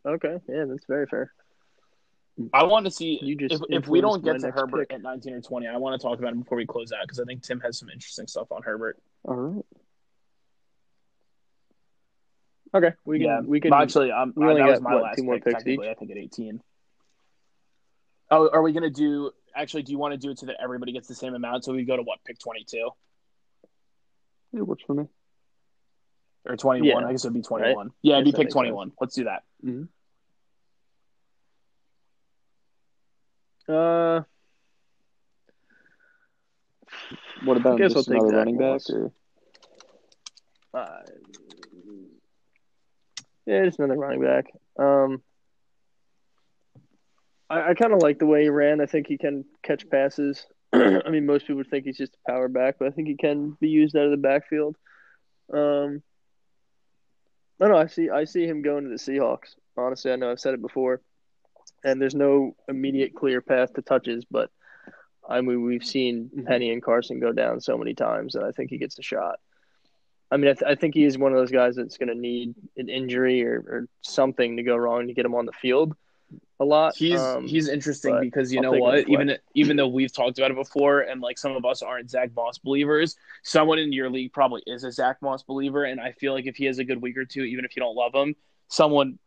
Okay, 0.06 0.38
yeah, 0.48 0.64
that's 0.66 0.86
very 0.86 1.06
fair. 1.06 1.32
I 2.54 2.64
want 2.64 2.86
to 2.86 2.90
see 2.90 3.18
You 3.22 3.36
just 3.36 3.54
if, 3.54 3.60
if 3.82 3.88
we 3.88 4.00
don't 4.00 4.24
get 4.24 4.40
to 4.40 4.50
Herbert 4.50 4.88
pick. 4.88 4.96
at 4.96 5.02
19 5.02 5.34
or 5.34 5.40
20, 5.42 5.66
I 5.66 5.76
want 5.76 6.00
to 6.00 6.06
talk 6.06 6.18
about 6.18 6.32
him 6.32 6.40
before 6.40 6.56
we 6.56 6.64
close 6.64 6.92
out 6.92 7.02
because 7.02 7.20
I 7.20 7.24
think 7.24 7.42
Tim 7.42 7.60
has 7.60 7.78
some 7.78 7.90
interesting 7.90 8.26
stuff 8.26 8.50
on 8.50 8.62
Herbert. 8.62 8.98
All 9.24 9.34
right. 9.34 9.64
Okay, 12.72 12.92
we 13.04 13.18
can 13.18 13.26
yeah, 13.26 13.40
we 13.40 13.60
can 13.60 13.74
actually, 13.74 14.12
um, 14.12 14.32
we 14.36 14.46
only 14.46 14.62
that 14.62 14.70
was 14.70 14.80
my 14.80 14.94
what, 14.94 15.02
last 15.02 15.16
two 15.18 15.24
more 15.24 15.34
pick, 15.34 15.54
picks 15.54 15.66
each? 15.66 15.80
I 15.80 15.94
think 15.94 16.12
at 16.12 16.16
18. 16.16 16.62
Oh, 18.30 18.48
are 18.48 18.62
we 18.62 18.72
going 18.72 18.84
to 18.84 18.90
do? 18.90 19.32
Actually, 19.56 19.82
do 19.82 19.90
you 19.90 19.98
want 19.98 20.12
to 20.12 20.18
do 20.18 20.30
it 20.30 20.38
so 20.38 20.46
that 20.46 20.56
everybody 20.62 20.92
gets 20.92 21.08
the 21.08 21.16
same 21.16 21.34
amount? 21.34 21.64
So 21.64 21.72
we 21.72 21.84
go 21.84 21.96
to 21.96 22.02
what 22.02 22.20
pick 22.24 22.38
22 22.38 22.90
It 24.52 24.62
works 24.62 24.84
for 24.86 24.94
me. 24.94 25.08
Or 26.46 26.56
21? 26.56 27.02
Yeah. 27.02 27.06
I 27.08 27.12
guess 27.12 27.24
it 27.24 27.28
would 27.28 27.34
be 27.34 27.42
21. 27.42 27.90
Yeah, 28.02 28.14
it'd 28.14 28.24
be 28.24 28.32
pick 28.32 28.44
makes 28.44 28.52
21. 28.52 28.92
Let's 29.00 29.14
do 29.14 29.24
that. 29.24 29.42
Uh, 33.72 34.22
What 37.44 37.56
about 37.56 37.78
guess 37.78 37.94
just 37.94 38.10
I'll 38.10 38.16
another 38.16 38.36
running 38.36 38.58
back? 38.58 38.80
Or 38.90 39.12
uh, 40.74 41.00
yeah, 43.46 43.64
just 43.64 43.78
another 43.78 43.98
running 43.98 44.22
back. 44.22 44.46
Um, 44.78 45.22
I, 47.48 47.70
I 47.70 47.74
kind 47.74 47.92
of 47.92 48.02
like 48.02 48.18
the 48.18 48.26
way 48.26 48.42
he 48.42 48.48
ran. 48.50 48.80
I 48.80 48.86
think 48.86 49.06
he 49.06 49.16
can 49.16 49.44
catch 49.62 49.88
passes. 49.88 50.46
I 50.72 51.08
mean, 51.08 51.26
most 51.26 51.46
people 51.46 51.62
think 51.68 51.86
he's 51.86 51.96
just 51.96 52.16
a 52.26 52.30
power 52.30 52.48
back, 52.48 52.76
but 52.78 52.88
I 52.88 52.90
think 52.90 53.08
he 53.08 53.16
can 53.16 53.56
be 53.60 53.68
used 53.68 53.96
out 53.96 54.04
of 54.04 54.10
the 54.10 54.16
backfield. 54.16 54.76
Um, 55.52 56.02
I 57.60 57.68
don't. 57.68 57.76
I 57.76 57.86
see. 57.86 58.10
I 58.10 58.24
see 58.24 58.46
him 58.46 58.62
going 58.62 58.84
to 58.84 58.90
the 58.90 58.96
Seahawks. 58.96 59.54
Honestly, 59.76 60.12
I 60.12 60.16
know 60.16 60.30
I've 60.30 60.40
said 60.40 60.54
it 60.54 60.62
before, 60.62 61.00
and 61.84 62.00
there's 62.00 62.14
no 62.14 62.56
immediate 62.68 63.14
clear 63.14 63.40
path 63.40 63.74
to 63.74 63.82
touches, 63.82 64.24
but 64.24 64.50
I 65.28 65.40
mean, 65.40 65.64
we've 65.64 65.84
seen 65.84 66.30
mm-hmm. 66.34 66.46
Penny 66.46 66.72
and 66.72 66.82
Carson 66.82 67.20
go 67.20 67.32
down 67.32 67.60
so 67.60 67.76
many 67.78 67.94
times 67.94 68.32
that 68.32 68.42
I 68.42 68.52
think 68.52 68.70
he 68.70 68.78
gets 68.78 68.98
a 68.98 69.02
shot. 69.02 69.38
I 70.30 70.36
mean, 70.36 70.50
I, 70.50 70.54
th- 70.54 70.70
I 70.70 70.74
think 70.76 70.94
he 70.94 71.04
is 71.04 71.18
one 71.18 71.32
of 71.32 71.38
those 71.38 71.50
guys 71.50 71.76
that's 71.76 71.98
going 71.98 72.08
to 72.08 72.14
need 72.14 72.54
an 72.76 72.88
injury 72.88 73.44
or, 73.44 73.58
or 73.58 73.88
something 74.02 74.56
to 74.56 74.62
go 74.62 74.76
wrong 74.76 75.08
to 75.08 75.14
get 75.14 75.24
him 75.24 75.34
on 75.34 75.46
the 75.46 75.52
field 75.52 75.94
a 76.60 76.64
lot. 76.64 76.94
He's 76.96 77.18
Um, 77.18 77.46
he's 77.46 77.68
interesting 77.68 78.20
because 78.20 78.52
you 78.52 78.58
I'll 78.58 78.72
know 78.72 78.78
what? 78.78 79.08
Even 79.08 79.36
even 79.54 79.76
though 79.76 79.88
we've 79.88 80.12
talked 80.12 80.38
about 80.38 80.50
it 80.50 80.56
before, 80.56 81.00
and 81.00 81.20
like 81.20 81.38
some 81.38 81.56
of 81.56 81.64
us 81.64 81.82
aren't 81.82 82.10
Zack 82.10 82.30
Moss 82.34 82.58
believers, 82.58 83.16
someone 83.42 83.78
in 83.78 83.92
your 83.92 84.10
league 84.10 84.32
probably 84.32 84.62
is 84.66 84.84
a 84.84 84.92
Zack 84.92 85.22
Moss 85.22 85.42
believer, 85.42 85.84
and 85.84 86.00
I 86.00 86.12
feel 86.12 86.32
like 86.32 86.46
if 86.46 86.56
he 86.56 86.66
has 86.66 86.78
a 86.78 86.84
good 86.84 87.00
week 87.00 87.16
or 87.16 87.24
two, 87.24 87.42
even 87.42 87.64
if 87.64 87.76
you 87.76 87.80
don't 87.80 87.96
love 87.96 88.14
him, 88.14 88.36
someone 88.68 89.18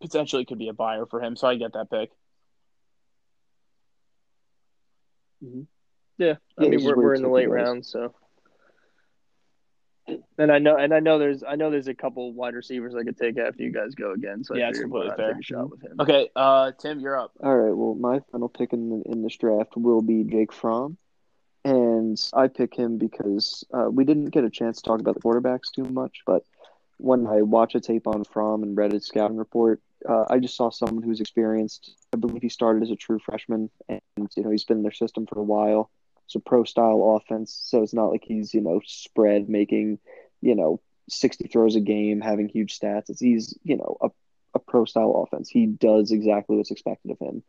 potentially 0.00 0.44
could 0.44 0.58
be 0.58 0.68
a 0.68 0.72
buyer 0.74 1.06
for 1.06 1.22
him. 1.22 1.36
So 1.36 1.46
I 1.48 1.54
get 1.54 1.72
that 1.74 1.90
pick. 1.90 2.10
Yeah, 6.18 6.34
I 6.58 6.62
Yeah, 6.64 6.70
mean 6.70 6.82
we're 6.84 6.96
we're 6.96 7.14
in 7.14 7.22
the 7.22 7.28
late 7.28 7.46
guys. 7.46 7.52
rounds, 7.52 7.88
so. 7.90 8.14
And 10.38 10.50
I 10.52 10.58
know, 10.58 10.76
and 10.76 10.92
I 10.94 11.00
know 11.00 11.18
there's, 11.18 11.42
I 11.42 11.56
know 11.56 11.70
there's 11.70 11.88
a 11.88 11.94
couple 11.94 12.32
wide 12.32 12.54
receivers 12.54 12.94
I 12.94 13.02
could 13.04 13.16
take 13.16 13.38
after 13.38 13.62
you 13.62 13.72
guys 13.72 13.94
go 13.94 14.12
again. 14.12 14.44
So 14.44 14.56
Yeah, 14.56 14.66
I 14.66 14.68
it's 14.70 14.80
completely 14.80 15.10
fair. 15.16 15.32
take 15.32 15.40
a 15.40 15.44
shot 15.44 15.70
with 15.70 15.82
him. 15.82 15.96
Okay, 16.00 16.28
uh, 16.36 16.72
Tim, 16.78 17.00
you're 17.00 17.18
up. 17.18 17.32
all 17.42 17.56
right. 17.56 17.74
Well, 17.76 17.94
my 17.94 18.20
final 18.32 18.48
pick 18.48 18.72
in 18.72 18.90
the, 18.90 19.10
in 19.10 19.22
this 19.22 19.36
draft 19.36 19.76
will 19.76 20.02
be 20.02 20.24
Jake 20.24 20.52
Fromm, 20.52 20.96
and 21.64 22.18
I 22.34 22.48
pick 22.48 22.74
him 22.74 22.98
because 22.98 23.64
uh, 23.72 23.88
we 23.90 24.04
didn't 24.04 24.26
get 24.30 24.44
a 24.44 24.50
chance 24.50 24.78
to 24.78 24.82
talk 24.88 25.00
about 25.00 25.14
the 25.14 25.20
quarterbacks 25.20 25.70
too 25.74 25.84
much, 25.84 26.22
but 26.26 26.42
when 26.98 27.26
I 27.26 27.42
watch 27.42 27.74
a 27.74 27.80
tape 27.80 28.06
on 28.06 28.24
Fromm 28.24 28.62
and 28.62 28.76
read 28.76 28.92
his 28.92 29.06
scouting 29.06 29.36
report, 29.36 29.80
uh, 30.08 30.24
I 30.30 30.38
just 30.38 30.56
saw 30.56 30.70
someone 30.70 31.02
who's 31.02 31.20
experienced. 31.20 31.92
I 32.12 32.16
believe 32.18 32.42
he 32.42 32.48
started 32.48 32.82
as 32.82 32.90
a 32.90 32.96
true 32.96 33.18
freshman, 33.18 33.70
and 33.88 34.00
you 34.36 34.42
know 34.44 34.50
he's 34.50 34.64
been 34.64 34.78
in 34.78 34.82
their 34.84 34.92
system 34.92 35.26
for 35.26 35.38
a 35.38 35.42
while. 35.42 35.90
It's 36.26 36.34
a 36.34 36.40
pro 36.40 36.64
style 36.64 37.20
offense, 37.20 37.58
so 37.64 37.82
it's 37.82 37.94
not 37.94 38.10
like 38.10 38.24
he's 38.24 38.54
you 38.54 38.60
know 38.60 38.80
spread 38.84 39.48
making 39.48 39.98
you 40.40 40.54
know 40.54 40.80
sixty 41.08 41.48
throws 41.48 41.76
a 41.76 41.80
game, 41.80 42.20
having 42.20 42.48
huge 42.48 42.78
stats. 42.78 43.10
It's 43.10 43.20
he's 43.20 43.58
you 43.62 43.76
know 43.76 43.96
a 44.00 44.10
a 44.54 44.58
pro 44.58 44.84
style 44.84 45.26
offense. 45.26 45.48
He 45.48 45.66
does 45.66 46.12
exactly 46.12 46.56
what's 46.56 46.70
expected 46.70 47.10
of 47.10 47.18
him. 47.18 47.42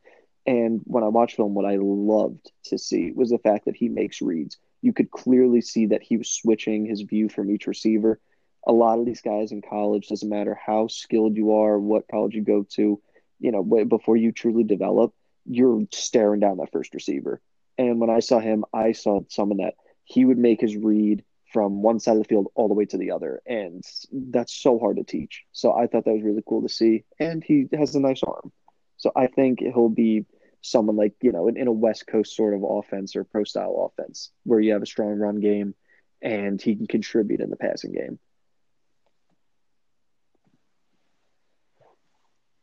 And 0.47 0.81
when 0.85 1.03
I 1.03 1.07
watched 1.07 1.35
film, 1.35 1.53
what 1.53 1.65
I 1.65 1.77
loved 1.79 2.51
to 2.65 2.77
see 2.77 3.11
was 3.11 3.29
the 3.29 3.39
fact 3.39 3.65
that 3.65 3.75
he 3.75 3.89
makes 3.89 4.21
reads. 4.21 4.57
You 4.81 4.93
could 4.93 5.09
clearly 5.09 5.61
see 5.61 5.87
that 5.87 6.03
he 6.03 6.17
was 6.17 6.29
switching 6.29 6.85
his 6.85 7.01
view 7.01 7.29
from 7.29 7.49
each 7.49 7.67
receiver. 7.67 8.19
A 8.67 8.71
lot 8.71 8.99
of 8.99 9.05
these 9.05 9.21
guys 9.21 9.51
in 9.51 9.61
college, 9.61 10.07
doesn't 10.07 10.29
matter 10.29 10.57
how 10.63 10.87
skilled 10.87 11.35
you 11.35 11.55
are, 11.55 11.79
what 11.79 12.07
college 12.09 12.35
you 12.35 12.41
go 12.43 12.63
to, 12.71 13.01
you 13.39 13.51
know, 13.51 13.63
before 13.85 14.17
you 14.17 14.31
truly 14.31 14.63
develop, 14.63 15.13
you're 15.45 15.85
staring 15.91 16.39
down 16.39 16.57
that 16.57 16.71
first 16.71 16.93
receiver. 16.93 17.41
And 17.77 17.99
when 17.99 18.09
I 18.09 18.19
saw 18.19 18.39
him, 18.39 18.65
I 18.73 18.93
saw 18.93 19.21
someone 19.29 19.57
that 19.57 19.75
he 20.03 20.25
would 20.25 20.37
make 20.37 20.61
his 20.61 20.75
read 20.75 21.23
from 21.51 21.81
one 21.81 21.99
side 21.99 22.17
of 22.17 22.23
the 22.23 22.27
field 22.27 22.47
all 22.55 22.67
the 22.67 22.73
way 22.73 22.85
to 22.85 22.97
the 22.97 23.11
other. 23.11 23.41
And 23.45 23.83
that's 24.11 24.53
so 24.53 24.79
hard 24.79 24.97
to 24.97 25.03
teach. 25.03 25.43
So 25.51 25.73
I 25.73 25.87
thought 25.87 26.05
that 26.05 26.13
was 26.13 26.23
really 26.23 26.43
cool 26.47 26.61
to 26.61 26.69
see. 26.69 27.05
And 27.19 27.43
he 27.43 27.67
has 27.73 27.95
a 27.95 27.99
nice 27.99 28.23
arm. 28.23 28.51
So 28.97 29.11
I 29.15 29.27
think 29.27 29.59
he'll 29.59 29.89
be 29.89 30.25
someone 30.61 30.95
like, 30.95 31.13
you 31.21 31.31
know, 31.31 31.47
in, 31.47 31.57
in 31.57 31.67
a 31.67 31.71
West 31.71 32.07
Coast 32.07 32.35
sort 32.35 32.53
of 32.53 32.63
offense 32.63 33.15
or 33.15 33.23
pro 33.23 33.43
style 33.43 33.91
offense 33.91 34.31
where 34.43 34.59
you 34.59 34.73
have 34.73 34.81
a 34.81 34.87
strong 34.87 35.17
run 35.17 35.39
game 35.39 35.75
and 36.21 36.61
he 36.61 36.75
can 36.75 36.87
contribute 36.87 37.39
in 37.39 37.49
the 37.49 37.55
passing 37.55 37.93
game. 37.93 38.19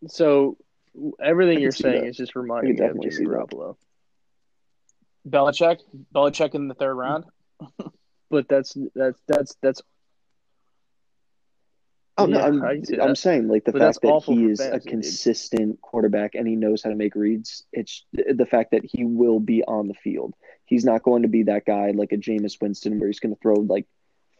So 0.08 0.56
everything 1.22 1.60
you're 1.60 1.70
saying 1.70 2.02
that. 2.02 2.08
is 2.08 2.16
just 2.16 2.34
reminding 2.34 2.74
me 2.74 2.84
of 2.84 3.00
Jimmy. 3.00 3.26
Garoppolo. 3.26 3.76
Belichick, 5.28 5.80
Belichick 6.14 6.54
in 6.54 6.68
the 6.68 6.74
third 6.74 6.94
round. 6.94 7.24
But 8.30 8.48
that's 8.48 8.74
that's 8.94 9.20
that's 9.28 9.56
that's 9.60 9.82
Oh 12.18 12.26
no, 12.26 12.38
Yeah, 12.38 12.46
I'm, 12.46 12.62
I'm 13.00 13.16
saying 13.16 13.48
like 13.48 13.64
the 13.64 13.72
But 13.72 13.80
fact 13.80 14.00
that 14.02 14.22
he 14.26 14.46
for 14.46 14.50
is 14.50 14.60
a 14.60 14.64
fantasy, 14.70 14.84
dude. 14.84 14.90
consistent 14.90 15.80
quarterback 15.82 16.34
and 16.34 16.46
he 16.46 16.56
knows 16.56 16.82
how 16.82 16.90
to 16.90 16.96
make 16.96 17.14
reads. 17.14 17.64
It's 17.72 18.04
the 18.12 18.46
fact 18.46 18.70
that 18.72 18.84
he 18.84 19.04
will 19.04 19.40
be 19.40 19.62
on 19.64 19.88
the 19.88 19.94
field. 19.94 20.34
He's 20.66 20.84
not 20.84 21.02
going 21.02 21.22
to 21.22 21.28
be 21.28 21.44
that 21.44 21.64
guy 21.66 21.90
like 21.94 22.12
a 22.12 22.16
Jameis 22.16 22.60
Winston 22.60 22.98
where 22.98 23.08
he's 23.08 23.20
going 23.20 23.34
to 23.34 23.40
throw 23.40 23.54
like 23.56 23.86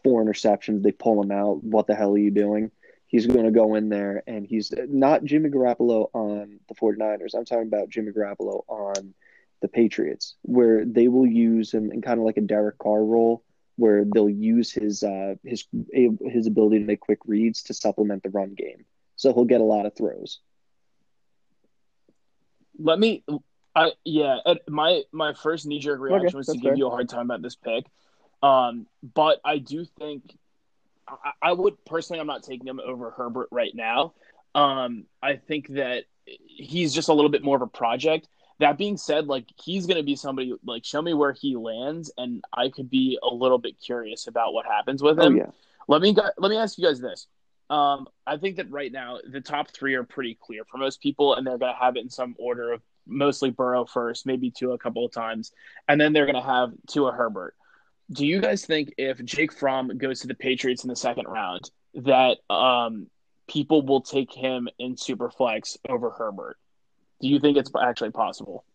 four 0.03 0.23
interceptions. 0.23 0.83
They 0.83 0.91
pull 0.91 1.21
him 1.21 1.31
out. 1.31 1.63
What 1.63 1.87
the 1.87 1.95
hell 1.95 2.13
are 2.13 2.17
you 2.17 2.31
doing? 2.31 2.71
He's 3.07 3.27
going 3.27 3.45
to 3.45 3.51
go 3.51 3.75
in 3.75 3.89
there 3.89 4.23
and 4.25 4.45
he's 4.47 4.73
not 4.87 5.23
Jimmy 5.23 5.49
Garoppolo 5.49 6.09
on 6.13 6.59
the 6.67 6.75
49ers. 6.75 7.35
I'm 7.35 7.45
talking 7.45 7.67
about 7.67 7.89
Jimmy 7.89 8.11
Garoppolo 8.11 8.63
on 8.67 9.13
the 9.63 9.69
Patriots, 9.69 10.35
where 10.43 10.85
they 10.85 11.07
will 11.07 11.25
use 11.25 11.73
him 11.73 11.89
in 11.91 12.01
kind 12.01 12.19
of 12.19 12.25
like 12.25 12.37
a 12.37 12.41
Derek 12.41 12.77
Carr 12.77 13.03
role, 13.03 13.43
where 13.77 14.03
they'll 14.05 14.29
use 14.29 14.71
his 14.71 15.01
uh, 15.01 15.35
his 15.43 15.65
his 15.91 16.45
ability 16.45 16.79
to 16.79 16.85
make 16.85 16.99
quick 16.99 17.19
reads 17.25 17.63
to 17.63 17.73
supplement 17.73 18.21
the 18.21 18.29
run 18.29 18.53
game. 18.53 18.85
So 19.15 19.33
he'll 19.33 19.45
get 19.45 19.61
a 19.61 19.63
lot 19.63 19.85
of 19.85 19.95
throws. 19.95 20.41
Let 22.77 22.99
me 22.99 23.23
I 23.75 23.91
yeah, 24.03 24.39
my 24.67 25.03
my 25.11 25.33
first 25.33 25.65
knee 25.65 25.79
jerk 25.79 25.99
reaction 25.99 26.27
Okay, 26.27 26.37
was 26.37 26.47
to 26.47 26.53
that's 26.53 26.61
give 26.61 26.69
fair. 26.71 26.77
you 26.77 26.87
a 26.87 26.91
hard 26.91 27.09
time 27.09 27.25
about 27.25 27.41
this 27.41 27.55
pick, 27.55 27.85
um, 28.43 28.85
but 29.15 29.39
I 29.43 29.57
do 29.57 29.85
think 29.85 30.37
I, 31.07 31.31
I 31.41 31.53
would 31.53 31.83
personally. 31.85 32.19
I'm 32.19 32.27
not 32.27 32.43
taking 32.43 32.67
him 32.67 32.79
over 32.85 33.11
Herbert 33.11 33.47
right 33.51 33.73
now. 33.73 34.13
Um, 34.53 35.05
I 35.21 35.37
think 35.37 35.69
that 35.69 36.03
he's 36.27 36.93
just 36.93 37.09
a 37.09 37.13
little 37.13 37.31
bit 37.31 37.43
more 37.43 37.55
of 37.55 37.61
a 37.63 37.67
project. 37.67 38.27
That 38.59 38.77
being 38.77 38.97
said, 38.97 39.27
like 39.27 39.45
he's 39.61 39.85
going 39.85 39.97
to 39.97 40.03
be 40.03 40.15
somebody 40.15 40.53
like 40.65 40.85
show 40.85 41.01
me 41.01 41.13
where 41.13 41.33
he 41.33 41.55
lands, 41.55 42.11
and 42.17 42.43
I 42.53 42.69
could 42.69 42.89
be 42.89 43.17
a 43.23 43.33
little 43.33 43.57
bit 43.57 43.75
curious 43.79 44.27
about 44.27 44.53
what 44.53 44.65
happens 44.65 45.01
with 45.01 45.19
Oh 45.19 45.25
him. 45.27 45.37
yeah. 45.37 45.49
Let 45.87 46.01
me 46.01 46.15
let 46.37 46.49
me 46.49 46.57
ask 46.57 46.77
you 46.77 46.85
guys 46.85 47.01
this. 47.01 47.27
Um, 47.69 48.07
I 48.27 48.37
think 48.37 48.57
that 48.57 48.69
right 48.69 48.91
now 48.91 49.17
the 49.27 49.41
top 49.41 49.71
three 49.71 49.95
are 49.95 50.03
pretty 50.03 50.37
clear 50.39 50.63
for 50.65 50.77
most 50.77 51.01
people, 51.01 51.33
and 51.35 51.45
they're 51.45 51.57
going 51.57 51.73
to 51.73 51.79
have 51.79 51.95
it 51.97 52.01
in 52.03 52.09
some 52.09 52.35
order 52.37 52.73
of 52.73 52.81
mostly 53.07 53.49
Burrow 53.49 53.85
first, 53.85 54.25
maybe 54.25 54.51
Tua 54.51 54.75
a 54.75 54.77
couple 54.77 55.05
of 55.05 55.11
times, 55.11 55.51
and 55.87 55.99
then 55.99 56.13
they're 56.13 56.25
going 56.25 56.35
to 56.35 56.41
have 56.41 56.71
Tua 56.87 57.11
Herbert. 57.11 57.55
Do 58.11 58.25
you 58.25 58.39
guys 58.39 58.65
think 58.65 58.93
if 58.97 59.23
Jake 59.25 59.51
Fromm 59.51 59.97
goes 59.97 60.19
to 60.21 60.27
the 60.27 60.35
Patriots 60.35 60.83
in 60.83 60.89
the 60.89 60.95
second 60.95 61.25
round, 61.27 61.71
that 61.95 62.37
um, 62.49 63.07
people 63.47 63.81
will 63.81 64.01
take 64.01 64.31
him 64.31 64.67
in 64.77 64.95
Superflex 64.95 65.77
over 65.89 66.11
Herbert? 66.11 66.57
Do 67.21 67.27
you 67.27 67.39
think 67.39 67.57
it's 67.57 67.71
actually 67.81 68.11
possible? 68.11 68.65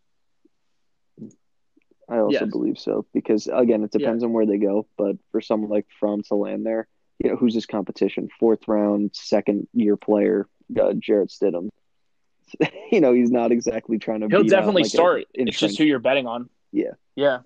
I 2.08 2.18
also 2.18 2.40
Yes. 2.40 2.50
believe 2.50 2.78
so 2.78 3.04
because 3.12 3.48
again, 3.52 3.84
it 3.84 3.90
depends 3.90 4.24
on 4.24 4.32
where 4.32 4.46
they 4.46 4.56
go. 4.56 4.86
But 4.96 5.16
for 5.30 5.40
someone 5.40 5.70
like 5.70 5.86
Fromm 6.00 6.22
to 6.28 6.34
land 6.34 6.64
there, 6.64 6.88
you 7.18 7.30
know, 7.30 7.36
who's 7.36 7.54
his 7.54 7.66
competition? 7.66 8.28
Fourth 8.40 8.66
round, 8.66 9.10
second 9.14 9.68
year 9.74 9.96
player, 9.96 10.48
uh, 10.80 10.94
Jarrett 10.94 11.30
Stidham. 11.30 11.68
you 12.92 13.00
know, 13.00 13.12
he's 13.12 13.30
not 13.30 13.52
exactly 13.52 13.98
trying 13.98 14.20
to. 14.20 14.28
He'll 14.28 14.42
beat 14.42 14.52
out, 14.52 14.60
definitely 14.60 14.82
like, 14.82 14.92
a 14.92 14.96
start. 14.96 15.24
It's 15.34 15.58
just 15.58 15.76
who 15.76 15.84
you're 15.84 15.98
betting 15.98 16.26
on. 16.26 16.48
Yeah. 16.72 16.92
Yeah. 17.14 17.40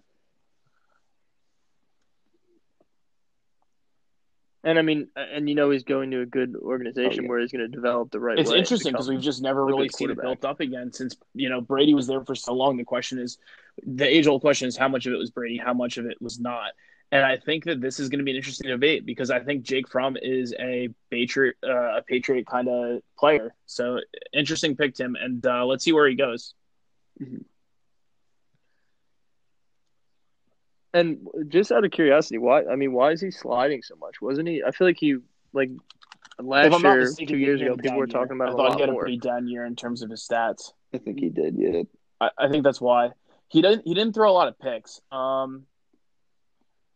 And 4.64 4.78
I 4.78 4.82
mean, 4.82 5.08
and 5.16 5.48
you 5.48 5.54
know 5.56 5.70
he's 5.70 5.82
going 5.82 6.12
to 6.12 6.20
a 6.20 6.26
good 6.26 6.54
organization 6.56 7.20
Oh, 7.20 7.22
yeah. 7.24 7.28
where 7.28 7.40
he's 7.40 7.50
going 7.50 7.62
to 7.62 7.68
develop 7.68 8.12
the 8.12 8.20
right 8.20 8.38
It's 8.38 8.52
interesting 8.52 8.92
because 8.92 9.08
we've 9.08 9.20
just 9.20 9.42
never 9.42 9.64
really 9.64 9.88
seen 9.88 10.10
it 10.10 10.20
built 10.20 10.44
up 10.44 10.60
again 10.60 10.92
since 10.92 11.16
you 11.34 11.48
know 11.48 11.60
Brady 11.60 11.94
was 11.94 12.06
there 12.06 12.24
for 12.24 12.34
so 12.36 12.52
long. 12.54 12.76
The 12.76 12.84
question 12.84 13.18
is, 13.18 13.38
the 13.84 14.06
age 14.06 14.26
old 14.28 14.40
question 14.40 14.68
is 14.68 14.76
how 14.76 14.88
much 14.88 15.06
of 15.06 15.12
it 15.12 15.16
was 15.16 15.30
Brady, 15.30 15.56
how 15.58 15.74
much 15.74 15.98
of 15.98 16.06
it 16.06 16.20
was 16.22 16.38
not. 16.38 16.72
And 17.10 17.26
I 17.26 17.36
think 17.36 17.64
that 17.64 17.80
this 17.80 18.00
is 18.00 18.08
going 18.08 18.20
to 18.20 18.24
be 18.24 18.30
an 18.30 18.38
interesting 18.38 18.70
debate 18.70 19.04
because 19.04 19.30
I 19.30 19.40
think 19.40 19.64
Jake 19.64 19.86
Fromm 19.86 20.16
is 20.16 20.54
a 20.58 20.88
Patriot, 21.10 21.56
uh, 21.62 21.98
a 21.98 22.02
Patriot 22.02 22.46
kind 22.46 22.68
of 22.68 23.02
player. 23.18 23.54
So 23.66 23.98
interesting 24.32 24.76
pick, 24.76 24.96
him, 24.98 25.16
and 25.20 25.44
uh, 25.44 25.66
let's 25.66 25.84
see 25.84 25.92
where 25.92 26.08
he 26.08 26.14
goes. 26.14 26.54
And 30.94 31.26
just 31.48 31.72
out 31.72 31.84
of 31.84 31.90
curiosity, 31.90 32.38
why? 32.38 32.64
I 32.64 32.76
mean, 32.76 32.92
why 32.92 33.12
is 33.12 33.20
he 33.20 33.30
sliding 33.30 33.82
so 33.82 33.94
much? 33.96 34.20
Wasn't 34.20 34.46
he? 34.46 34.62
I 34.62 34.72
feel 34.72 34.86
like 34.86 34.98
he 34.98 35.16
like 35.52 35.70
last 36.38 36.82
year, 36.82 37.00
mistaken, 37.00 37.34
two 37.34 37.38
years 37.38 37.60
ago, 37.60 37.76
people 37.76 37.98
were 37.98 38.06
year. 38.06 38.12
talking 38.12 38.36
about 38.36 38.50
I 38.50 38.52
thought 38.52 38.74
he 38.74 38.80
had 38.80 38.90
a 38.90 38.94
pretty 38.94 39.18
down 39.18 39.48
year 39.48 39.64
in 39.64 39.74
terms 39.74 40.02
of 40.02 40.10
his 40.10 40.26
stats. 40.26 40.72
I 40.94 40.98
think 40.98 41.20
he 41.20 41.30
did. 41.30 41.56
Yeah. 41.56 41.82
I, 42.20 42.30
I 42.38 42.48
think 42.48 42.64
that's 42.64 42.80
why 42.80 43.10
he 43.48 43.62
didn't. 43.62 43.82
He 43.86 43.94
didn't 43.94 44.14
throw 44.14 44.30
a 44.30 44.32
lot 44.34 44.48
of 44.48 44.58
picks. 44.58 45.00
Um, 45.10 45.64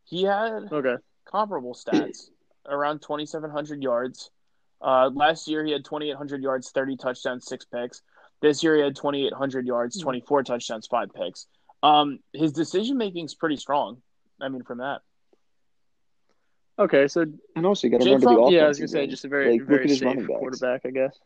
he 0.05 0.23
had 0.25 0.69
Okay, 0.71 0.97
comparable 1.25 1.75
stats 1.75 2.31
around 2.67 3.01
2,700 3.01 3.83
yards. 3.83 4.31
Uh, 4.81 5.11
last 5.13 5.49
year 5.49 5.65
he 5.65 5.73
had 5.73 5.85
2,800 5.85 6.43
yards, 6.43 6.71
30 6.71 6.97
touchdowns, 6.97 7.47
six 7.47 7.65
picks. 7.65 8.03
This 8.43 8.63
year 8.63 8.77
he 8.77 8.83
had 8.83 8.95
2,800 8.95 9.67
yards, 9.67 9.99
24 9.99 10.43
touchdowns, 10.43 10.87
five 10.87 11.09
picks. 11.15 11.47
Um, 11.83 12.19
his 12.33 12.53
decision 12.53 12.97
making 12.99 13.25
is 13.27 13.35
pretty 13.35 13.57
strong. 13.57 14.03
I 14.41 14.49
mean, 14.49 14.63
from 14.65 14.79
that, 14.79 15.01
okay. 16.79 17.09
So 17.09 17.25
And 17.55 17.67
also, 17.67 17.87
you 17.87 17.91
got 17.93 17.99
to 17.99 18.05
Jake 18.05 18.15
remember 18.15 18.27
the 18.27 18.35
Fromm- 18.35 18.39
offense. 18.45 18.55
yeah, 18.55 18.65
I 18.65 18.69
was 18.69 18.79
gonna 18.79 18.89
say 18.89 19.07
just 19.07 19.25
a 19.25 19.29
very 19.29 19.59
Like, 19.59 19.69
very 19.69 19.89
safe 19.89 20.27
quarterback, 20.27 20.83
I 20.85 20.91
guess. 20.91 21.19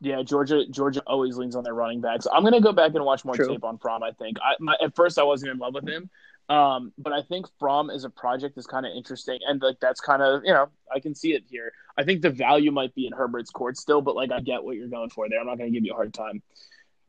yeah, 0.00 0.22
Georgia 0.22 0.66
Georgia 0.70 1.02
always 1.06 1.36
leans 1.36 1.56
on 1.56 1.64
their 1.64 1.74
running 1.74 2.00
backs. 2.00 2.26
I'm 2.32 2.44
gonna 2.44 2.60
go 2.60 2.72
back 2.72 2.94
and 2.94 3.04
watch 3.04 3.24
more 3.24 3.34
True. 3.34 3.48
tape 3.48 3.64
on 3.64 3.78
Fromm. 3.78 4.02
I 4.02 4.12
think 4.12 4.36
I, 4.42 4.54
my, 4.60 4.76
at 4.82 4.94
first 4.94 5.18
I 5.18 5.22
wasn't 5.22 5.52
in 5.52 5.58
love 5.58 5.74
with 5.74 5.88
him, 5.88 6.10
um, 6.48 6.92
but 6.98 7.12
I 7.12 7.22
think 7.22 7.46
Fromm 7.58 7.90
as 7.90 8.04
a 8.04 8.10
project 8.10 8.58
is 8.58 8.66
kind 8.66 8.84
of 8.86 8.92
interesting, 8.94 9.38
and 9.46 9.60
like 9.62 9.80
that's 9.80 10.00
kind 10.00 10.22
of 10.22 10.42
you 10.44 10.52
know 10.52 10.68
I 10.94 11.00
can 11.00 11.14
see 11.14 11.32
it 11.32 11.44
here. 11.48 11.72
I 11.96 12.04
think 12.04 12.20
the 12.22 12.30
value 12.30 12.70
might 12.72 12.94
be 12.94 13.06
in 13.06 13.12
Herbert's 13.12 13.50
court 13.50 13.76
still, 13.78 14.02
but 14.02 14.14
like 14.14 14.30
I 14.30 14.40
get 14.40 14.62
what 14.62 14.76
you're 14.76 14.88
going 14.88 15.10
for 15.10 15.28
there. 15.28 15.40
I'm 15.40 15.46
not 15.46 15.58
gonna 15.58 15.70
give 15.70 15.84
you 15.84 15.92
a 15.92 15.96
hard 15.96 16.12
time. 16.14 16.42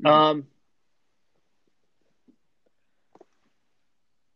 Mm-hmm. 0.01 0.07
Um, 0.07 0.47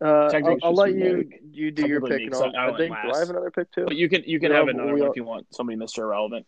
Uh, 0.01 0.31
I'll, 0.33 0.57
I'll 0.63 0.73
let 0.73 0.95
you 0.95 1.29
you 1.51 1.69
do 1.69 1.87
your 1.87 2.01
pick, 2.01 2.21
and 2.21 2.33
I'll, 2.33 2.55
I 2.55 2.69
I 2.69 2.77
think 2.77 2.95
do 3.03 3.11
I 3.11 3.19
have 3.19 3.29
another 3.29 3.51
pick 3.51 3.71
too? 3.71 3.85
but 3.85 3.95
you 3.95 4.09
can 4.09 4.23
you 4.25 4.39
can 4.39 4.49
We 4.49 4.55
have 4.55 4.67
another 4.67 4.93
one 4.93 5.01
all- 5.03 5.11
if 5.11 5.15
you 5.15 5.23
want 5.23 5.53
somebody 5.53 5.77
Mr. 5.77 5.99
Irrelevant. 5.99 6.47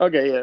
Okay, 0.00 0.32
yeah. 0.32 0.42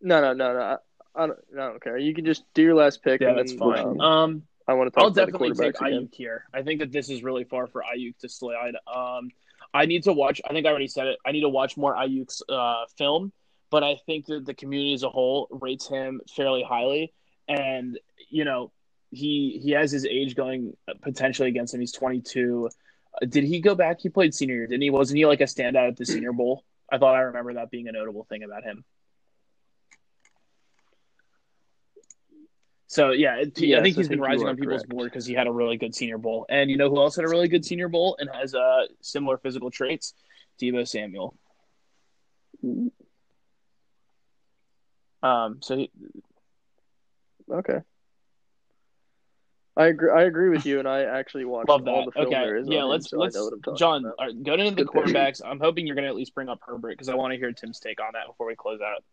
No, 0.00 0.20
no, 0.20 0.32
no, 0.34 0.52
no. 0.52 0.60
I, 0.60 0.76
I, 1.14 1.26
don't, 1.26 1.38
I 1.54 1.56
don't 1.56 1.82
care. 1.82 1.98
You 1.98 2.14
can 2.14 2.24
just 2.24 2.44
do 2.54 2.62
your 2.62 2.74
last 2.74 3.02
pick. 3.02 3.20
Yeah, 3.20 3.30
and 3.30 3.38
that's 3.38 3.52
then, 3.52 3.58
fine. 3.58 3.86
Um, 3.86 4.00
Um, 4.00 4.42
I 4.68 4.74
want 4.74 4.88
to 4.88 4.90
talk 4.90 5.02
I'll 5.02 5.08
about 5.08 5.26
definitely 5.26 5.52
the 5.52 5.72
take. 5.72 5.74
Aiyuk 5.76 6.14
here. 6.14 6.44
I 6.52 6.62
think 6.62 6.80
that 6.80 6.92
this 6.92 7.08
is 7.08 7.22
really 7.22 7.44
far 7.44 7.66
for 7.66 7.82
Aiyuk 7.82 8.18
to 8.18 8.28
slide. 8.28 8.74
Um, 8.86 9.30
I 9.72 9.86
need 9.86 10.04
to 10.04 10.12
watch. 10.12 10.40
I 10.48 10.52
think 10.52 10.66
I 10.66 10.70
already 10.70 10.88
said 10.88 11.06
it. 11.06 11.18
I 11.26 11.32
need 11.32 11.40
to 11.40 11.48
watch 11.48 11.76
more 11.76 11.94
Aiyuk's 11.96 12.42
uh, 12.48 12.84
film, 12.96 13.32
but 13.70 13.82
I 13.82 13.96
think 14.06 14.26
that 14.26 14.44
the 14.44 14.54
community 14.54 14.92
as 14.92 15.02
a 15.02 15.08
whole 15.08 15.48
rates 15.50 15.88
him 15.88 16.20
fairly 16.36 16.62
highly. 16.62 17.12
And 17.48 17.98
you 18.28 18.44
know, 18.44 18.70
he 19.10 19.60
he 19.62 19.70
has 19.72 19.90
his 19.90 20.04
age 20.04 20.34
going 20.34 20.76
potentially 21.02 21.48
against 21.48 21.74
him. 21.74 21.80
He's 21.80 21.92
22. 21.92 22.68
Uh, 23.14 23.26
Did 23.26 23.44
he 23.44 23.60
go 23.60 23.74
back? 23.74 24.00
He 24.00 24.08
played 24.08 24.34
senior 24.34 24.56
year, 24.56 24.66
didn't 24.66 24.82
he? 24.82 24.90
Wasn't 24.90 25.16
he 25.16 25.26
like 25.26 25.40
a 25.40 25.44
standout 25.44 25.88
at 25.88 25.96
the 25.96 26.04
Senior 26.04 26.32
Bowl? 26.32 26.64
I 26.90 26.98
thought 26.98 27.14
I 27.14 27.20
remember 27.20 27.54
that 27.54 27.70
being 27.70 27.88
a 27.88 27.92
notable 27.92 28.24
thing 28.24 28.42
about 28.42 28.64
him. 28.64 28.84
So 32.86 33.10
yeah, 33.10 33.36
it, 33.36 33.58
Yes, 33.60 33.80
I 33.80 33.82
think 33.82 33.96
I 33.96 34.00
he's 34.00 34.08
been 34.08 34.20
rising 34.20 34.48
on 34.48 34.56
people's 34.56 34.80
correct. 34.80 34.88
board 34.88 35.10
because 35.10 35.26
he 35.26 35.34
had 35.34 35.46
a 35.46 35.52
really 35.52 35.76
good 35.76 35.94
Senior 35.94 36.16
Bowl, 36.16 36.46
and 36.48 36.70
you 36.70 36.78
know 36.78 36.88
who 36.88 36.98
else 36.98 37.16
had 37.16 37.26
a 37.26 37.28
really 37.28 37.48
good 37.48 37.64
Senior 37.64 37.88
Bowl 37.88 38.16
and 38.18 38.30
has 38.32 38.54
uh, 38.54 38.86
similar 39.02 39.36
physical 39.36 39.70
traits? 39.70 40.14
Deebo 40.60 40.88
Samuel. 40.88 41.36
Um, 45.22 45.58
so 45.60 45.76
he, 45.76 45.90
Okay. 47.50 47.80
I 49.78 49.86
agree. 49.86 50.10
I 50.10 50.24
agree 50.24 50.48
with 50.48 50.66
you, 50.66 50.80
and 50.80 50.88
I 50.88 51.04
actually 51.04 51.44
watched 51.44 51.68
love 51.68 51.86
all 51.86 52.04
the 52.04 52.10
film 52.10 52.26
Okay, 52.26 52.34
there 52.34 52.56
is. 52.56 52.66
yeah, 52.68 52.82
let's 52.82 53.10
so 53.10 53.16
let's 53.16 53.36
I 53.36 53.38
know 53.38 53.44
what 53.44 53.52
I'm 53.54 53.62
talking 53.62 53.78
John 53.78 54.12
right, 54.18 54.42
go 54.42 54.54
into 54.54 54.74
the 54.74 54.84
Good 54.84 54.88
quarterbacks. 54.88 55.40
I'm 55.44 55.60
hoping 55.60 55.86
you're 55.86 55.94
going 55.94 56.02
to 56.02 56.08
at 56.08 56.16
least 56.16 56.34
bring 56.34 56.48
up 56.48 56.58
Herbert 56.66 56.90
because 56.90 57.08
I 57.08 57.14
want 57.14 57.32
to 57.32 57.38
hear 57.38 57.52
Tim's 57.52 57.78
take 57.78 58.00
on 58.00 58.08
that 58.14 58.26
before 58.26 58.48
we 58.48 58.56
close 58.56 58.80
out. 58.80 59.04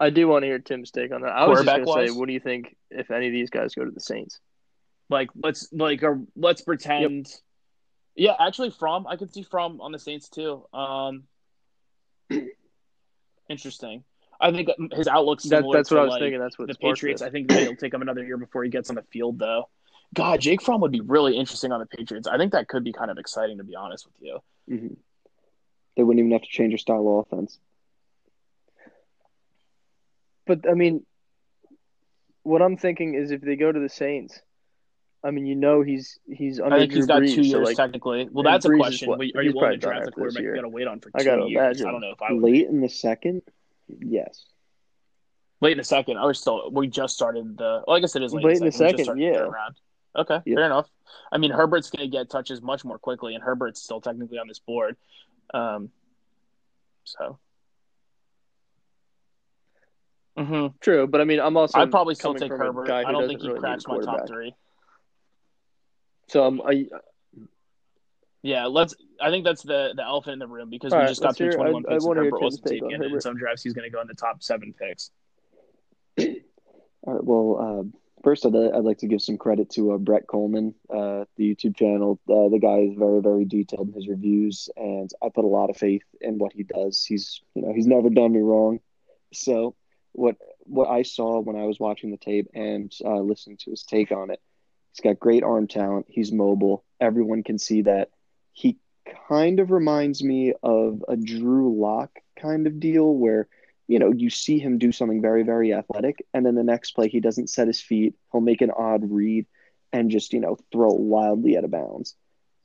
I 0.00 0.08
do 0.08 0.26
want 0.26 0.44
to 0.44 0.46
hear 0.46 0.58
Tim's 0.58 0.90
take 0.90 1.12
on 1.12 1.20
that. 1.22 1.28
I 1.28 1.46
was 1.46 1.62
just 1.62 1.66
going 1.66 1.86
to 1.86 2.10
say, 2.10 2.18
what 2.18 2.26
do 2.26 2.32
you 2.32 2.40
think 2.40 2.74
if 2.90 3.10
any 3.10 3.26
of 3.26 3.32
these 3.32 3.50
guys 3.50 3.74
go 3.74 3.84
to 3.84 3.90
the 3.90 4.00
Saints? 4.00 4.40
Like 5.10 5.28
let's 5.42 5.70
like 5.72 6.02
or 6.02 6.22
let's 6.34 6.62
pretend. 6.62 7.28
Yeah, 8.16 8.32
actually, 8.40 8.70
Fromm 8.70 9.06
I 9.06 9.16
could 9.16 9.32
see 9.32 9.42
Fromm 9.42 9.82
on 9.82 9.92
the 9.92 9.98
Saints 9.98 10.30
too. 10.30 10.64
Um, 10.72 11.24
interesting. 13.50 14.04
I 14.42 14.50
think 14.50 14.68
his 14.92 15.06
outlook's 15.08 15.44
That, 15.44 15.58
similar 15.60 15.76
that's 15.78 15.88
to 15.90 15.94
what 15.94 16.00
I 16.00 16.04
was 16.04 16.10
like, 16.12 16.20
thinking. 16.22 16.40
That's 16.40 16.58
what 16.58 16.68
the 16.68 16.74
Patriots. 16.74 17.22
I 17.22 17.30
think 17.30 17.48
that 17.48 17.62
it'll 17.62 17.76
take 17.76 17.94
him 17.94 18.02
another 18.02 18.24
year 18.24 18.36
before 18.36 18.64
he 18.64 18.70
gets 18.70 18.90
on 18.90 18.96
the 18.96 19.02
field, 19.02 19.38
though. 19.38 19.68
God, 20.14 20.40
Jake 20.40 20.60
Fromm 20.60 20.80
would 20.82 20.92
be 20.92 21.00
really 21.00 21.36
interesting 21.36 21.72
on 21.72 21.80
the 21.80 21.86
Patriots. 21.86 22.26
I 22.28 22.36
think 22.36 22.52
that 22.52 22.68
could 22.68 22.84
be 22.84 22.92
kind 22.92 23.10
of 23.10 23.16
exciting, 23.18 23.58
to 23.58 23.64
be 23.64 23.76
honest 23.76 24.06
with 24.06 24.14
you. 24.20 24.40
Mhm. 24.68 24.96
They 25.96 26.02
wouldn't 26.02 26.20
even 26.20 26.32
have 26.32 26.42
to 26.42 26.48
change 26.48 26.72
their 26.72 26.78
style 26.78 27.06
of 27.08 27.26
offense. 27.32 27.58
But 30.46 30.68
I 30.68 30.74
mean, 30.74 31.06
what 32.42 32.62
I'm 32.62 32.76
thinking 32.76 33.14
is 33.14 33.30
if 33.30 33.40
they 33.40 33.56
go 33.56 33.70
to 33.70 33.78
the 33.78 33.88
Saints, 33.88 34.40
I 35.24 35.30
mean, 35.30 35.46
you 35.46 35.54
know, 35.54 35.82
he's 35.82 36.18
he's 36.26 36.58
under 36.60 36.74
I 36.76 36.78
think 36.80 36.90
Drew 36.92 36.98
he's 36.98 37.06
got 37.06 37.22
Brees, 37.22 37.34
two 37.34 37.44
so, 37.44 37.58
years 37.58 37.66
like, 37.68 37.76
technically. 37.76 38.28
Well, 38.30 38.42
that's 38.42 38.64
a 38.64 38.68
Brees 38.68 38.72
is 38.74 38.78
question. 38.80 39.08
what- 39.10 39.20
Are 39.36 39.42
you 39.42 39.52
willing 39.54 39.72
to 39.72 39.76
draft 39.76 40.08
a 40.08 40.10
quarterback 40.10 40.42
you 40.42 40.54
got 40.54 40.62
to 40.62 40.68
wait 40.68 40.88
on 40.88 40.98
for 41.00 41.10
two 41.10 41.12
I 41.14 41.22
gotta 41.24 41.42
years? 41.48 41.52
imagine. 41.62 41.86
I 41.86 41.90
don't 41.92 42.00
know 42.00 42.10
if 42.10 42.20
I 42.22 42.32
would. 42.32 42.42
Late 42.42 42.66
in 42.66 42.80
the 42.80 42.88
second, 42.88 43.42
yes. 43.88 44.46
Late 45.60 45.72
in 45.72 45.78
the 45.78 45.84
second. 45.84 46.18
I 46.18 46.24
was 46.26 46.40
still. 46.40 46.70
We 46.72 46.88
just 46.88 47.14
started 47.14 47.56
the. 47.56 47.82
Well, 47.86 47.96
I 47.96 48.00
guess 48.00 48.16
it 48.16 48.22
is 48.22 48.34
late, 48.34 48.44
Late 48.44 48.56
in 48.58 48.64
the 48.64 48.72
second. 48.72 49.04
Second, 49.04 49.20
yeah. 49.20 49.46
Okay, 50.14 50.40
Yeah. 50.44 50.56
fair 50.56 50.66
enough. 50.66 50.88
I 51.30 51.38
mean, 51.38 51.50
Herbert's 51.50 51.90
going 51.90 52.08
to 52.08 52.14
get 52.14 52.28
touches 52.28 52.60
much 52.60 52.84
more 52.84 52.98
quickly, 52.98 53.34
and 53.34 53.42
Herbert's 53.42 53.80
still 53.82 54.00
technically 54.00 54.38
on 54.38 54.48
this 54.48 54.58
board. 54.58 54.96
Um, 55.54 55.90
so. 57.04 57.38
Mm-hmm. 60.38 60.76
True, 60.80 61.06
but 61.06 61.20
I 61.20 61.24
mean, 61.24 61.40
I'm 61.40 61.56
also 61.56 61.78
I'd 61.78 61.90
probably 61.90 62.14
still 62.14 62.34
take 62.34 62.50
Herbert. 62.50 62.90
I 62.90 63.12
don't 63.12 63.28
think 63.28 63.40
he 63.40 63.48
really 63.48 63.60
cracks 63.60 63.84
my 63.86 64.00
top 64.00 64.26
three. 64.26 64.54
So 66.28 66.44
I'm, 66.44 66.60
I, 66.62 66.86
Yeah, 68.42 68.66
let's. 68.66 68.94
I 69.20 69.30
think 69.30 69.44
that's 69.44 69.62
the 69.62 69.92
the 69.94 70.02
elephant 70.02 70.34
in 70.34 70.38
the 70.40 70.48
room 70.48 70.68
because 70.68 70.92
All 70.92 70.98
we 70.98 71.04
right, 71.04 71.08
just 71.08 71.22
got 71.22 71.36
through 71.36 71.52
twenty 71.52 71.72
one 71.72 71.84
I- 71.86 71.92
I 71.92 71.94
picks. 71.94 72.04
and 72.04 72.16
Herbert 72.16 72.40
wasn't 72.42 72.66
taken, 72.66 72.92
and 72.92 73.04
in 73.04 73.20
some 73.20 73.36
drafts 73.36 73.62
he's 73.62 73.72
going 73.72 73.88
to 73.88 73.94
go 73.94 74.00
in 74.00 74.08
the 74.08 74.14
top 74.14 74.42
seven 74.42 74.74
picks. 74.76 75.10
All 76.18 77.14
right. 77.14 77.24
Well, 77.24 77.56
uh, 77.60 77.98
first, 78.22 78.44
I'd, 78.46 78.54
I'd 78.54 78.84
like 78.84 78.98
to 78.98 79.06
give 79.06 79.22
some 79.22 79.38
credit 79.38 79.70
to 79.70 79.92
uh, 79.92 79.98
Brett 79.98 80.26
Kollmann, 80.26 80.74
uh, 80.90 81.24
the 81.36 81.54
YouTube 81.54 81.76
channel. 81.76 82.20
Uh, 82.28 82.48
the 82.48 82.58
guy 82.60 82.78
is 82.78 82.94
very, 82.96 83.20
very 83.20 83.44
detailed 83.44 83.88
in 83.88 83.94
his 83.94 84.08
reviews, 84.08 84.68
and 84.76 85.10
I 85.22 85.28
put 85.28 85.44
a 85.44 85.48
lot 85.48 85.70
of 85.70 85.76
faith 85.76 86.04
in 86.20 86.38
what 86.38 86.52
he 86.52 86.62
does. 86.64 87.04
He's, 87.04 87.40
you 87.54 87.62
know, 87.62 87.72
he's 87.72 87.86
never 87.86 88.10
done 88.10 88.32
me 88.32 88.40
wrong. 88.40 88.80
So, 89.32 89.74
what 90.12 90.36
what 90.64 90.88
I 90.88 91.02
saw 91.02 91.40
when 91.40 91.56
I 91.56 91.64
was 91.64 91.80
watching 91.80 92.10
the 92.10 92.16
tape 92.18 92.48
and 92.54 92.92
uh, 93.04 93.20
listening 93.20 93.56
to 93.58 93.70
his 93.70 93.82
take 93.82 94.12
on 94.12 94.30
it, 94.30 94.40
he's 94.92 95.00
got 95.02 95.18
great 95.18 95.42
arm 95.42 95.66
talent. 95.68 96.06
He's 96.08 96.30
mobile. 96.32 96.84
Everyone 97.00 97.42
can 97.42 97.58
see 97.58 97.82
that. 97.82 98.10
He 98.52 98.78
kind 99.28 99.60
of 99.60 99.70
reminds 99.70 100.22
me 100.22 100.54
of 100.62 101.04
a 101.08 101.16
Drew 101.16 101.78
Lock 101.78 102.10
kind 102.36 102.66
of 102.66 102.80
deal 102.80 103.14
where 103.14 103.48
you 103.92 103.98
know, 103.98 104.10
you 104.10 104.30
see 104.30 104.58
him 104.58 104.78
do 104.78 104.90
something 104.90 105.20
very, 105.20 105.42
very 105.42 105.74
athletic, 105.74 106.24
and 106.32 106.46
then 106.46 106.54
the 106.54 106.62
next 106.62 106.92
play 106.92 107.08
he 107.08 107.20
doesn't 107.20 107.50
set 107.50 107.66
his 107.66 107.80
feet. 107.80 108.14
He'll 108.30 108.40
make 108.40 108.62
an 108.62 108.70
odd 108.70 109.02
read 109.10 109.46
and 109.92 110.10
just, 110.10 110.32
you 110.32 110.40
know, 110.40 110.56
throw 110.72 110.92
wildly 110.92 111.58
out 111.58 111.64
of 111.64 111.70
bounds. 111.72 112.14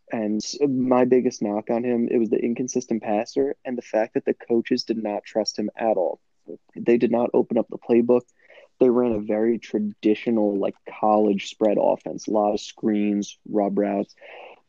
And 0.09 0.39
my 0.69 1.03
biggest 1.03 1.41
knock 1.41 1.69
on 1.69 1.83
him, 1.83 2.07
it 2.09 2.17
was 2.17 2.29
the 2.29 2.37
inconsistent 2.37 3.03
passer 3.03 3.57
and 3.65 3.77
the 3.77 3.81
fact 3.81 4.13
that 4.13 4.23
the 4.23 4.33
coaches 4.33 4.85
did 4.85 5.03
not 5.03 5.25
trust 5.25 5.59
him 5.59 5.69
at 5.75 5.97
all. 5.97 6.21
They 6.77 6.97
did 6.97 7.11
not 7.11 7.31
open 7.33 7.57
up 7.57 7.67
the 7.69 7.77
playbook. 7.77 8.21
They 8.79 8.89
ran 8.89 9.11
a 9.11 9.19
very 9.19 9.59
traditional, 9.59 10.57
like 10.57 10.75
college 10.87 11.49
spread 11.49 11.77
offense, 11.77 12.27
a 12.27 12.31
lot 12.31 12.53
of 12.53 12.61
screens, 12.61 13.37
rub 13.49 13.77
routes 13.77 14.15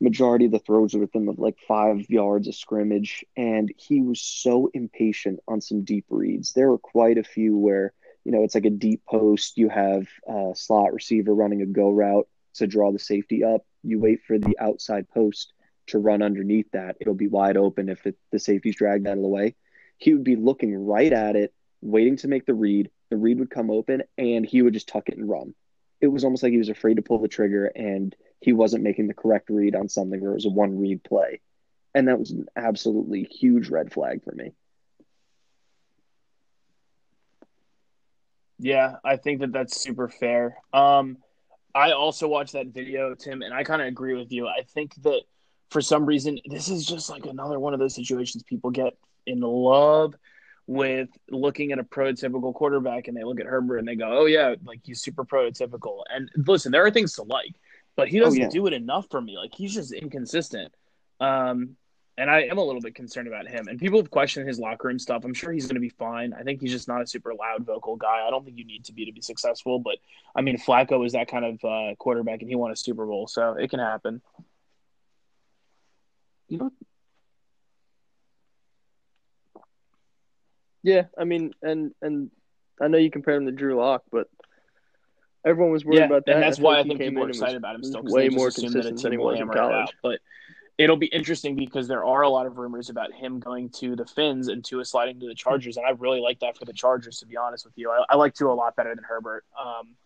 majority 0.00 0.46
of 0.46 0.52
the 0.52 0.58
throws 0.58 0.94
were 0.94 1.00
within 1.00 1.26
like 1.38 1.58
five 1.66 2.08
yards 2.08 2.48
of 2.48 2.54
scrimmage, 2.54 3.24
and 3.36 3.72
he 3.76 4.00
was 4.00 4.20
so 4.20 4.70
impatient 4.72 5.40
on 5.48 5.60
some 5.60 5.84
deep 5.84 6.06
reads. 6.08 6.52
There 6.52 6.70
were 6.70 6.78
quite 6.78 7.18
a 7.18 7.24
few 7.24 7.56
where 7.56 7.92
you 8.24 8.32
know 8.32 8.44
it's 8.44 8.54
like 8.54 8.64
a 8.64 8.70
deep 8.70 9.02
post. 9.08 9.58
You 9.58 9.68
have 9.68 10.06
a 10.28 10.52
slot 10.54 10.92
receiver 10.92 11.34
running 11.34 11.62
a 11.62 11.66
go 11.66 11.90
route 11.90 12.28
to 12.54 12.66
draw 12.66 12.92
the 12.92 12.98
safety 12.98 13.44
up. 13.44 13.64
You 13.82 13.98
wait 13.98 14.20
for 14.26 14.38
the 14.38 14.56
outside 14.58 15.08
post 15.08 15.52
to 15.88 15.98
run 15.98 16.22
underneath 16.22 16.70
that. 16.72 16.96
It'll 17.00 17.14
be 17.14 17.28
wide 17.28 17.56
open 17.56 17.88
if 17.88 18.06
it, 18.06 18.16
the 18.30 18.38
safety's 18.38 18.76
dragged 18.76 19.06
out 19.06 19.16
of 19.16 19.22
the 19.22 19.28
way. 19.28 19.54
He 19.96 20.12
would 20.12 20.24
be 20.24 20.36
looking 20.36 20.74
right 20.74 21.12
at 21.12 21.34
it, 21.34 21.52
waiting 21.80 22.16
to 22.18 22.28
make 22.28 22.46
the 22.46 22.54
read. 22.54 22.90
The 23.10 23.16
read 23.16 23.38
would 23.38 23.50
come 23.50 23.70
open, 23.70 24.02
and 24.16 24.44
he 24.44 24.62
would 24.62 24.74
just 24.74 24.88
tuck 24.88 25.08
it 25.08 25.16
and 25.16 25.28
run. 25.28 25.54
It 26.00 26.08
was 26.08 26.24
almost 26.24 26.42
like 26.42 26.52
he 26.52 26.58
was 26.58 26.68
afraid 26.68 26.96
to 26.96 27.02
pull 27.02 27.18
the 27.18 27.26
trigger 27.26 27.66
and 27.66 28.14
he 28.40 28.52
wasn't 28.52 28.84
making 28.84 29.08
the 29.08 29.14
correct 29.14 29.50
read 29.50 29.74
on 29.74 29.88
something 29.88 30.22
or 30.22 30.32
it 30.32 30.34
was 30.34 30.46
a 30.46 30.50
one 30.50 30.78
read 30.78 31.02
play. 31.02 31.40
And 31.94 32.08
that 32.08 32.18
was 32.18 32.30
an 32.30 32.46
absolutely 32.54 33.24
huge 33.24 33.68
red 33.68 33.92
flag 33.92 34.22
for 34.22 34.32
me. 34.32 34.52
Yeah, 38.58 38.96
I 39.04 39.16
think 39.16 39.40
that 39.40 39.52
that's 39.52 39.80
super 39.80 40.08
fair. 40.08 40.56
Um, 40.72 41.18
I 41.74 41.92
also 41.92 42.26
watched 42.26 42.52
that 42.54 42.68
video, 42.68 43.14
Tim, 43.14 43.42
and 43.42 43.54
I 43.54 43.62
kind 43.62 43.80
of 43.80 43.88
agree 43.88 44.14
with 44.14 44.32
you. 44.32 44.48
I 44.48 44.62
think 44.74 44.94
that 45.02 45.22
for 45.70 45.80
some 45.80 46.06
reason, 46.06 46.38
this 46.46 46.68
is 46.68 46.84
just 46.84 47.10
like 47.10 47.26
another 47.26 47.60
one 47.60 47.72
of 47.72 47.78
those 47.78 47.94
situations 47.94 48.42
people 48.42 48.70
get 48.70 48.96
in 49.26 49.40
love 49.40 50.14
with 50.66 51.08
looking 51.30 51.72
at 51.72 51.78
a 51.78 51.84
prototypical 51.84 52.52
quarterback 52.52 53.08
and 53.08 53.16
they 53.16 53.24
look 53.24 53.40
at 53.40 53.46
Herbert 53.46 53.78
and 53.78 53.88
they 53.88 53.96
go, 53.96 54.06
oh, 54.10 54.26
yeah, 54.26 54.54
like 54.64 54.80
he's 54.82 55.00
super 55.00 55.24
prototypical. 55.24 56.02
And 56.10 56.30
listen, 56.36 56.72
there 56.72 56.84
are 56.84 56.90
things 56.90 57.14
to 57.14 57.22
like, 57.22 57.54
but 57.98 58.06
he 58.06 58.20
doesn't 58.20 58.40
yeah. 58.40 58.48
do 58.48 58.64
it 58.68 58.72
enough 58.72 59.08
for 59.10 59.20
me. 59.20 59.36
Like 59.36 59.52
he's 59.52 59.74
just 59.74 59.92
inconsistent. 59.92 60.72
Um, 61.18 61.76
and 62.16 62.30
I 62.30 62.42
am 62.42 62.56
a 62.56 62.62
little 62.62 62.80
bit 62.80 62.94
concerned 62.94 63.26
about 63.26 63.48
him. 63.48 63.66
And 63.66 63.76
people 63.76 63.98
have 63.98 64.08
questioned 64.08 64.46
his 64.46 64.60
locker 64.60 64.86
room 64.86 65.00
stuff. 65.00 65.24
I'm 65.24 65.34
sure 65.34 65.50
he's 65.50 65.66
going 65.66 65.74
to 65.74 65.80
be 65.80 65.88
fine. 65.88 66.32
I 66.32 66.44
think 66.44 66.60
he's 66.60 66.70
just 66.70 66.86
not 66.86 67.02
a 67.02 67.08
super 67.08 67.34
loud 67.34 67.66
vocal 67.66 67.96
guy. 67.96 68.24
I 68.24 68.30
don't 68.30 68.44
think 68.44 68.56
you 68.56 68.64
need 68.64 68.84
to 68.84 68.92
be 68.92 69.04
to 69.06 69.10
be 69.10 69.20
successful. 69.20 69.80
But 69.80 69.96
I 70.36 70.42
mean, 70.42 70.58
Flacco 70.58 71.04
is 71.04 71.14
that 71.14 71.26
kind 71.26 71.44
of 71.44 71.64
uh, 71.64 71.96
quarterback, 71.96 72.40
and 72.40 72.48
he 72.48 72.54
won 72.54 72.70
a 72.70 72.76
Super 72.76 73.04
Bowl, 73.04 73.26
so 73.26 73.54
it 73.54 73.68
can 73.68 73.80
happen. 73.80 74.22
You 76.46 76.58
know, 76.58 76.70
Yeah, 80.84 81.06
I 81.18 81.24
mean, 81.24 81.52
and 81.62 81.92
and 82.00 82.30
I 82.80 82.86
know 82.86 82.98
you 82.98 83.10
compare 83.10 83.34
him 83.34 83.46
to 83.46 83.52
Drew 83.52 83.76
Lock, 83.76 84.04
but 84.12 84.28
everyone 85.44 85.72
was 85.72 85.84
worried 85.84 85.98
yeah, 85.98 86.04
about 86.06 86.26
that. 86.26 86.34
and 86.34 86.42
that's 86.42 86.58
feel 86.58 86.66
why 86.66 86.78
I 86.80 86.82
think 86.82 86.98
people 87.00 87.24
are 87.24 87.28
excited 87.28 87.56
about 87.56 87.74
him 87.76 87.84
still. 87.84 88.02
way 88.02 88.28
they 88.28 88.34
more 88.34 88.48
assume 88.48 88.72
that 88.72 88.82
consistent 88.82 89.02
than 89.02 89.10
team 89.12 89.12
he 89.12 89.18
will 89.18 89.26
was 89.26 89.34
in 89.34 89.38
hammer 89.48 89.52
it 89.54 89.58
out. 89.58 89.70
college. 89.70 89.92
But 90.02 90.20
it'll 90.78 90.96
be 90.96 91.06
interesting 91.06 91.56
because 91.56 91.88
there 91.88 92.04
are 92.04 92.22
a 92.22 92.28
lot 92.28 92.46
of 92.46 92.58
rumors 92.58 92.88
about 92.90 93.12
him 93.12 93.40
going 93.40 93.68
to 93.70 93.96
the 93.96 94.06
Fins 94.06 94.48
and 94.48 94.64
Tua 94.64 94.84
sliding 94.84 95.18
to 95.20 95.26
the 95.26 95.34
Chargers, 95.34 95.76
and 95.76 95.84
I 95.86 95.90
really 95.90 96.20
like 96.20 96.40
that 96.40 96.56
for 96.56 96.64
the 96.64 96.72
Chargers. 96.72 97.18
To 97.18 97.26
be 97.26 97.36
honest 97.36 97.64
with 97.64 97.74
you, 97.76 97.90
I, 97.90 98.04
I 98.10 98.16
like 98.16 98.34
Tua 98.34 98.52
a 98.52 98.54
lot 98.54 98.76
better 98.76 98.94
than 98.94 99.04
Herbert. 99.04 99.44
Um, 99.58 99.96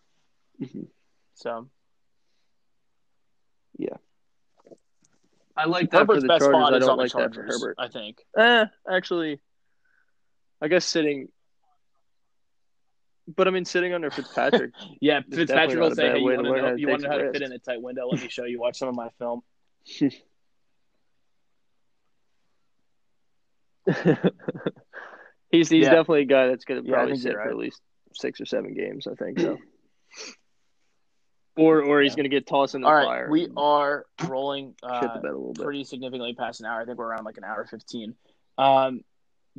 Mhm. 0.61 0.87
so 1.35 1.67
yeah, 3.77 3.97
I 5.57 5.65
like 5.65 5.89
that 5.91 5.99
Herbert's 5.99 6.17
for 6.17 6.21
the 6.21 6.27
best 6.27 6.39
Chargers. 6.41 6.57
spot 6.59 6.73
I 6.73 6.77
is 6.77 6.81
don't 6.81 6.89
on 6.91 6.97
the 6.97 7.03
like 7.03 7.11
that 7.11 7.33
for 7.33 7.35
Chargers. 7.41 7.61
Herbert. 7.61 7.75
I 7.79 7.87
think. 7.87 8.25
Eh, 8.37 8.65
actually, 8.89 9.39
I 10.61 10.67
guess 10.67 10.85
sitting. 10.85 11.29
But 13.27 13.47
I 13.47 13.51
mean, 13.51 13.63
sitting 13.65 13.93
under 13.93 14.09
Fitzpatrick, 14.11 14.71
Yeah, 15.01 15.21
Fitzpatrick 15.31 15.79
will 15.79 15.91
say, 15.95 16.09
"Hey, 16.11 16.17
you 16.19 16.23
want 16.25 16.37
to 16.37 16.43
know? 16.43 16.61
how 16.61 16.71
to 16.71 16.79
You 16.79 16.87
want 16.89 17.01
to 17.03 17.07
know 17.07 17.13
how 17.13 17.19
to 17.19 17.31
fit 17.31 17.41
in 17.41 17.51
a 17.53 17.59
tight 17.59 17.81
window? 17.81 18.07
Let 18.07 18.21
me 18.21 18.27
show 18.29 18.43
you. 18.45 18.59
Watch 18.59 18.77
some 18.79 18.89
of 18.89 18.95
my 18.95 19.09
film." 19.17 19.41
he's 25.51 25.69
he's 25.69 25.71
Yeah. 25.71 25.89
definitely 25.91 26.21
a 26.21 26.25
guy 26.25 26.47
that's 26.47 26.65
going 26.65 26.83
to 26.83 26.89
probably 26.89 27.11
think 27.13 27.21
sit 27.23 27.31
you're 27.33 27.41
for 27.41 27.49
at 27.49 27.57
least 27.57 27.81
six 28.13 28.39
or 28.41 28.45
seven 28.45 28.73
games. 28.73 29.07
I 29.07 29.15
think 29.15 29.39
so. 29.39 29.57
Or 31.55 31.83
or 31.83 32.01
he's 32.01 32.13
Yeah. 32.13 32.15
going 32.15 32.23
to 32.31 32.35
get 32.35 32.47
tossed 32.47 32.73
in 32.73 32.81
the 32.81 32.87
All 32.87 32.95
right, 32.95 33.05
fire. 33.05 33.27
we 33.29 33.47
are 33.55 34.07
rolling 34.27 34.73
uh, 34.81 35.01
the 35.13 35.19
bed 35.19 35.29
a 35.29 35.37
little 35.37 35.53
bit. 35.53 35.63
pretty 35.63 35.83
significantly 35.83 36.33
past 36.33 36.61
an 36.61 36.65
hour. 36.65 36.81
I 36.81 36.85
think 36.85 36.97
we're 36.97 37.05
around 37.05 37.25
like 37.25 37.37
an 37.37 37.43
hour 37.43 37.63
fifteen. 37.69 38.15
Um, 38.57 39.01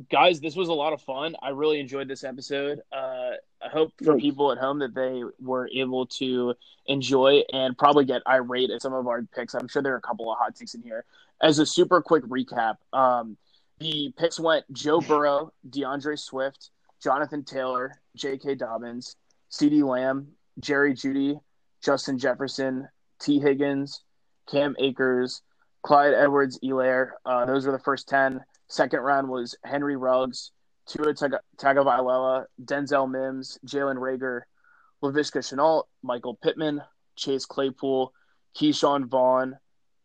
guys, 0.09 0.39
this 0.39 0.55
was 0.55 0.69
a 0.69 0.73
lot 0.73 0.93
of 0.93 1.01
fun. 1.01 1.35
I 1.41 1.49
really 1.49 1.79
enjoyed 1.79 2.07
this 2.07 2.23
episode. 2.23 2.81
Uh, 2.91 3.31
I 3.61 3.69
hope 3.71 3.93
for 4.03 4.17
people 4.17 4.51
at 4.51 4.57
home 4.57 4.79
that 4.79 4.93
they 4.93 5.23
were 5.39 5.69
able 5.73 6.05
to 6.07 6.53
enjoy 6.85 7.43
and 7.53 7.77
probably 7.77 8.05
get 8.05 8.21
irate 8.27 8.69
at 8.69 8.81
some 8.81 8.93
of 8.93 9.07
our 9.07 9.23
picks. 9.23 9.53
I'm 9.53 9.67
sure 9.67 9.81
there 9.81 9.93
are 9.93 9.97
a 9.97 10.01
couple 10.01 10.31
of 10.31 10.37
hot 10.37 10.55
takes 10.55 10.73
in 10.73 10.81
here. 10.81 11.05
As 11.41 11.59
a 11.59 11.65
super 11.65 12.01
quick 12.01 12.23
recap, 12.25 12.75
um, 12.93 13.37
the 13.79 14.13
picks 14.17 14.39
went 14.39 14.65
Joe 14.71 15.01
Burrow, 15.01 15.51
D'Andre 15.69 16.15
Swift, 16.15 16.69
Jonathan 17.01 17.43
Taylor, 17.43 17.99
J.K. 18.15 18.55
Dobbins, 18.55 19.15
CeeDee 19.51 19.83
Lamb, 19.83 20.27
Jerry 20.59 20.93
Jeudy, 20.93 21.39
Justin 21.83 22.17
Jefferson, 22.17 22.87
Tee 23.19 23.39
Higgins, 23.39 24.01
Cam 24.49 24.75
Akers, 24.79 25.41
Clyde 25.83 26.13
Edwards-Helaire. 26.13 27.11
Uh, 27.25 27.45
those 27.45 27.65
were 27.65 27.71
the 27.71 27.79
first 27.79 28.07
10. 28.07 28.43
Second 28.67 28.99
round 29.01 29.29
was 29.29 29.55
Henry 29.63 29.95
Ruggs, 29.95 30.51
Tua 30.87 31.13
Taga- 31.13 31.39
Tagovailoa, 31.57 32.45
Denzel 32.63 33.09
Mims, 33.09 33.59
Jalen 33.65 33.97
Reagor, 33.97 34.41
Laviska 35.03 35.39
Shenault, 35.39 35.83
Michael 36.03 36.35
Pittman, 36.35 36.81
Chase 37.15 37.45
Claypool, 37.45 38.13
Ke'Shawn 38.57 39.05
Vaughn, 39.05 39.57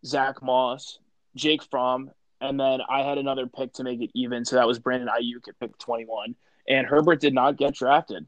Zack 0.05 0.43
Moss, 0.43 0.99
Jake 1.37 1.63
Fromm, 1.63 2.11
and 2.41 2.59
then 2.59 2.81
I 2.89 3.03
had 3.03 3.19
another 3.19 3.47
pick 3.47 3.73
to 3.75 3.85
make 3.85 4.01
it 4.01 4.11
even. 4.15 4.45
So 4.45 4.57
that 4.57 4.67
was 4.67 4.79
Brandon 4.79 5.09
Aiyuk 5.09 5.49
at 5.49 5.59
pick 5.61 5.77
21. 5.79 6.35
And 6.69 6.87
Herbert 6.87 7.21
did 7.21 7.35
not 7.35 7.57
get 7.57 7.75
drafted. 7.75 8.27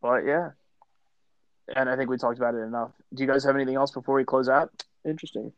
But 0.00 0.24
yeah. 0.24 0.50
And 1.74 1.88
I 1.88 1.96
think 1.96 2.08
we 2.08 2.16
talked 2.16 2.38
about 2.38 2.54
it 2.54 2.62
enough. 2.62 2.92
Do 3.12 3.22
you 3.22 3.28
guys 3.28 3.44
have 3.44 3.56
anything 3.56 3.74
else 3.74 3.90
before 3.90 4.14
we 4.14 4.24
close 4.24 4.48
out? 4.48 4.70
Interesting. 5.04 5.52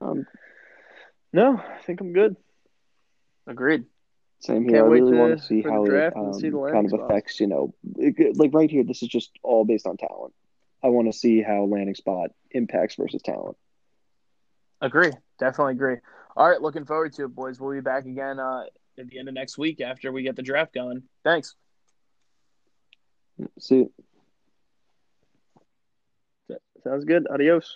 Um, 0.00 0.26
No, 1.32 1.56
I 1.58 1.78
think 1.82 2.00
I'm 2.00 2.12
good. 2.12 2.36
Agreed. 3.46 3.84
same 4.40 4.62
here. 4.64 4.72
Can't 4.82 4.84
I 4.86 4.88
really 4.88 5.12
to- 5.12 5.18
want 5.18 5.38
to 5.38 5.44
see 5.44 5.62
how 5.62 5.84
it 5.86 6.16
um, 6.16 6.32
see 6.34 6.50
kind 6.50 6.84
of 6.84 6.90
spots. 6.90 7.02
affects, 7.04 7.40
you 7.40 7.46
know, 7.46 7.74
it- 7.96 8.36
like 8.36 8.52
right 8.54 8.70
here, 8.70 8.84
this 8.84 9.02
is 9.02 9.08
just 9.08 9.30
all 9.42 9.64
based 9.64 9.86
on 9.86 9.96
talent. 9.96 10.34
I 10.82 10.88
want 10.88 11.08
to 11.10 11.12
see 11.18 11.42
how 11.42 11.64
landing 11.64 11.94
spot 11.94 12.30
impacts 12.50 12.96
versus 12.96 13.22
talent. 13.22 13.56
Agree. 14.80 15.12
Definitely 15.38 15.72
agree. 15.74 15.96
All 16.36 16.48
right. 16.48 16.60
Looking 16.60 16.84
forward 16.84 17.14
to 17.14 17.24
it, 17.24 17.34
boys. 17.34 17.58
We'll 17.58 17.72
be 17.72 17.80
back 17.80 18.04
again 18.04 18.38
uh, 18.38 18.64
at 18.98 19.08
the 19.08 19.18
end 19.18 19.28
of 19.28 19.34
next 19.34 19.56
week 19.56 19.80
after 19.80 20.12
we 20.12 20.22
get 20.22 20.36
the 20.36 20.42
draft 20.42 20.74
going. 20.74 21.02
Thanks. 21.24 21.54
See. 23.58 23.86
Sounds 26.86 27.04
good. 27.04 27.26
Adios. 27.30 27.74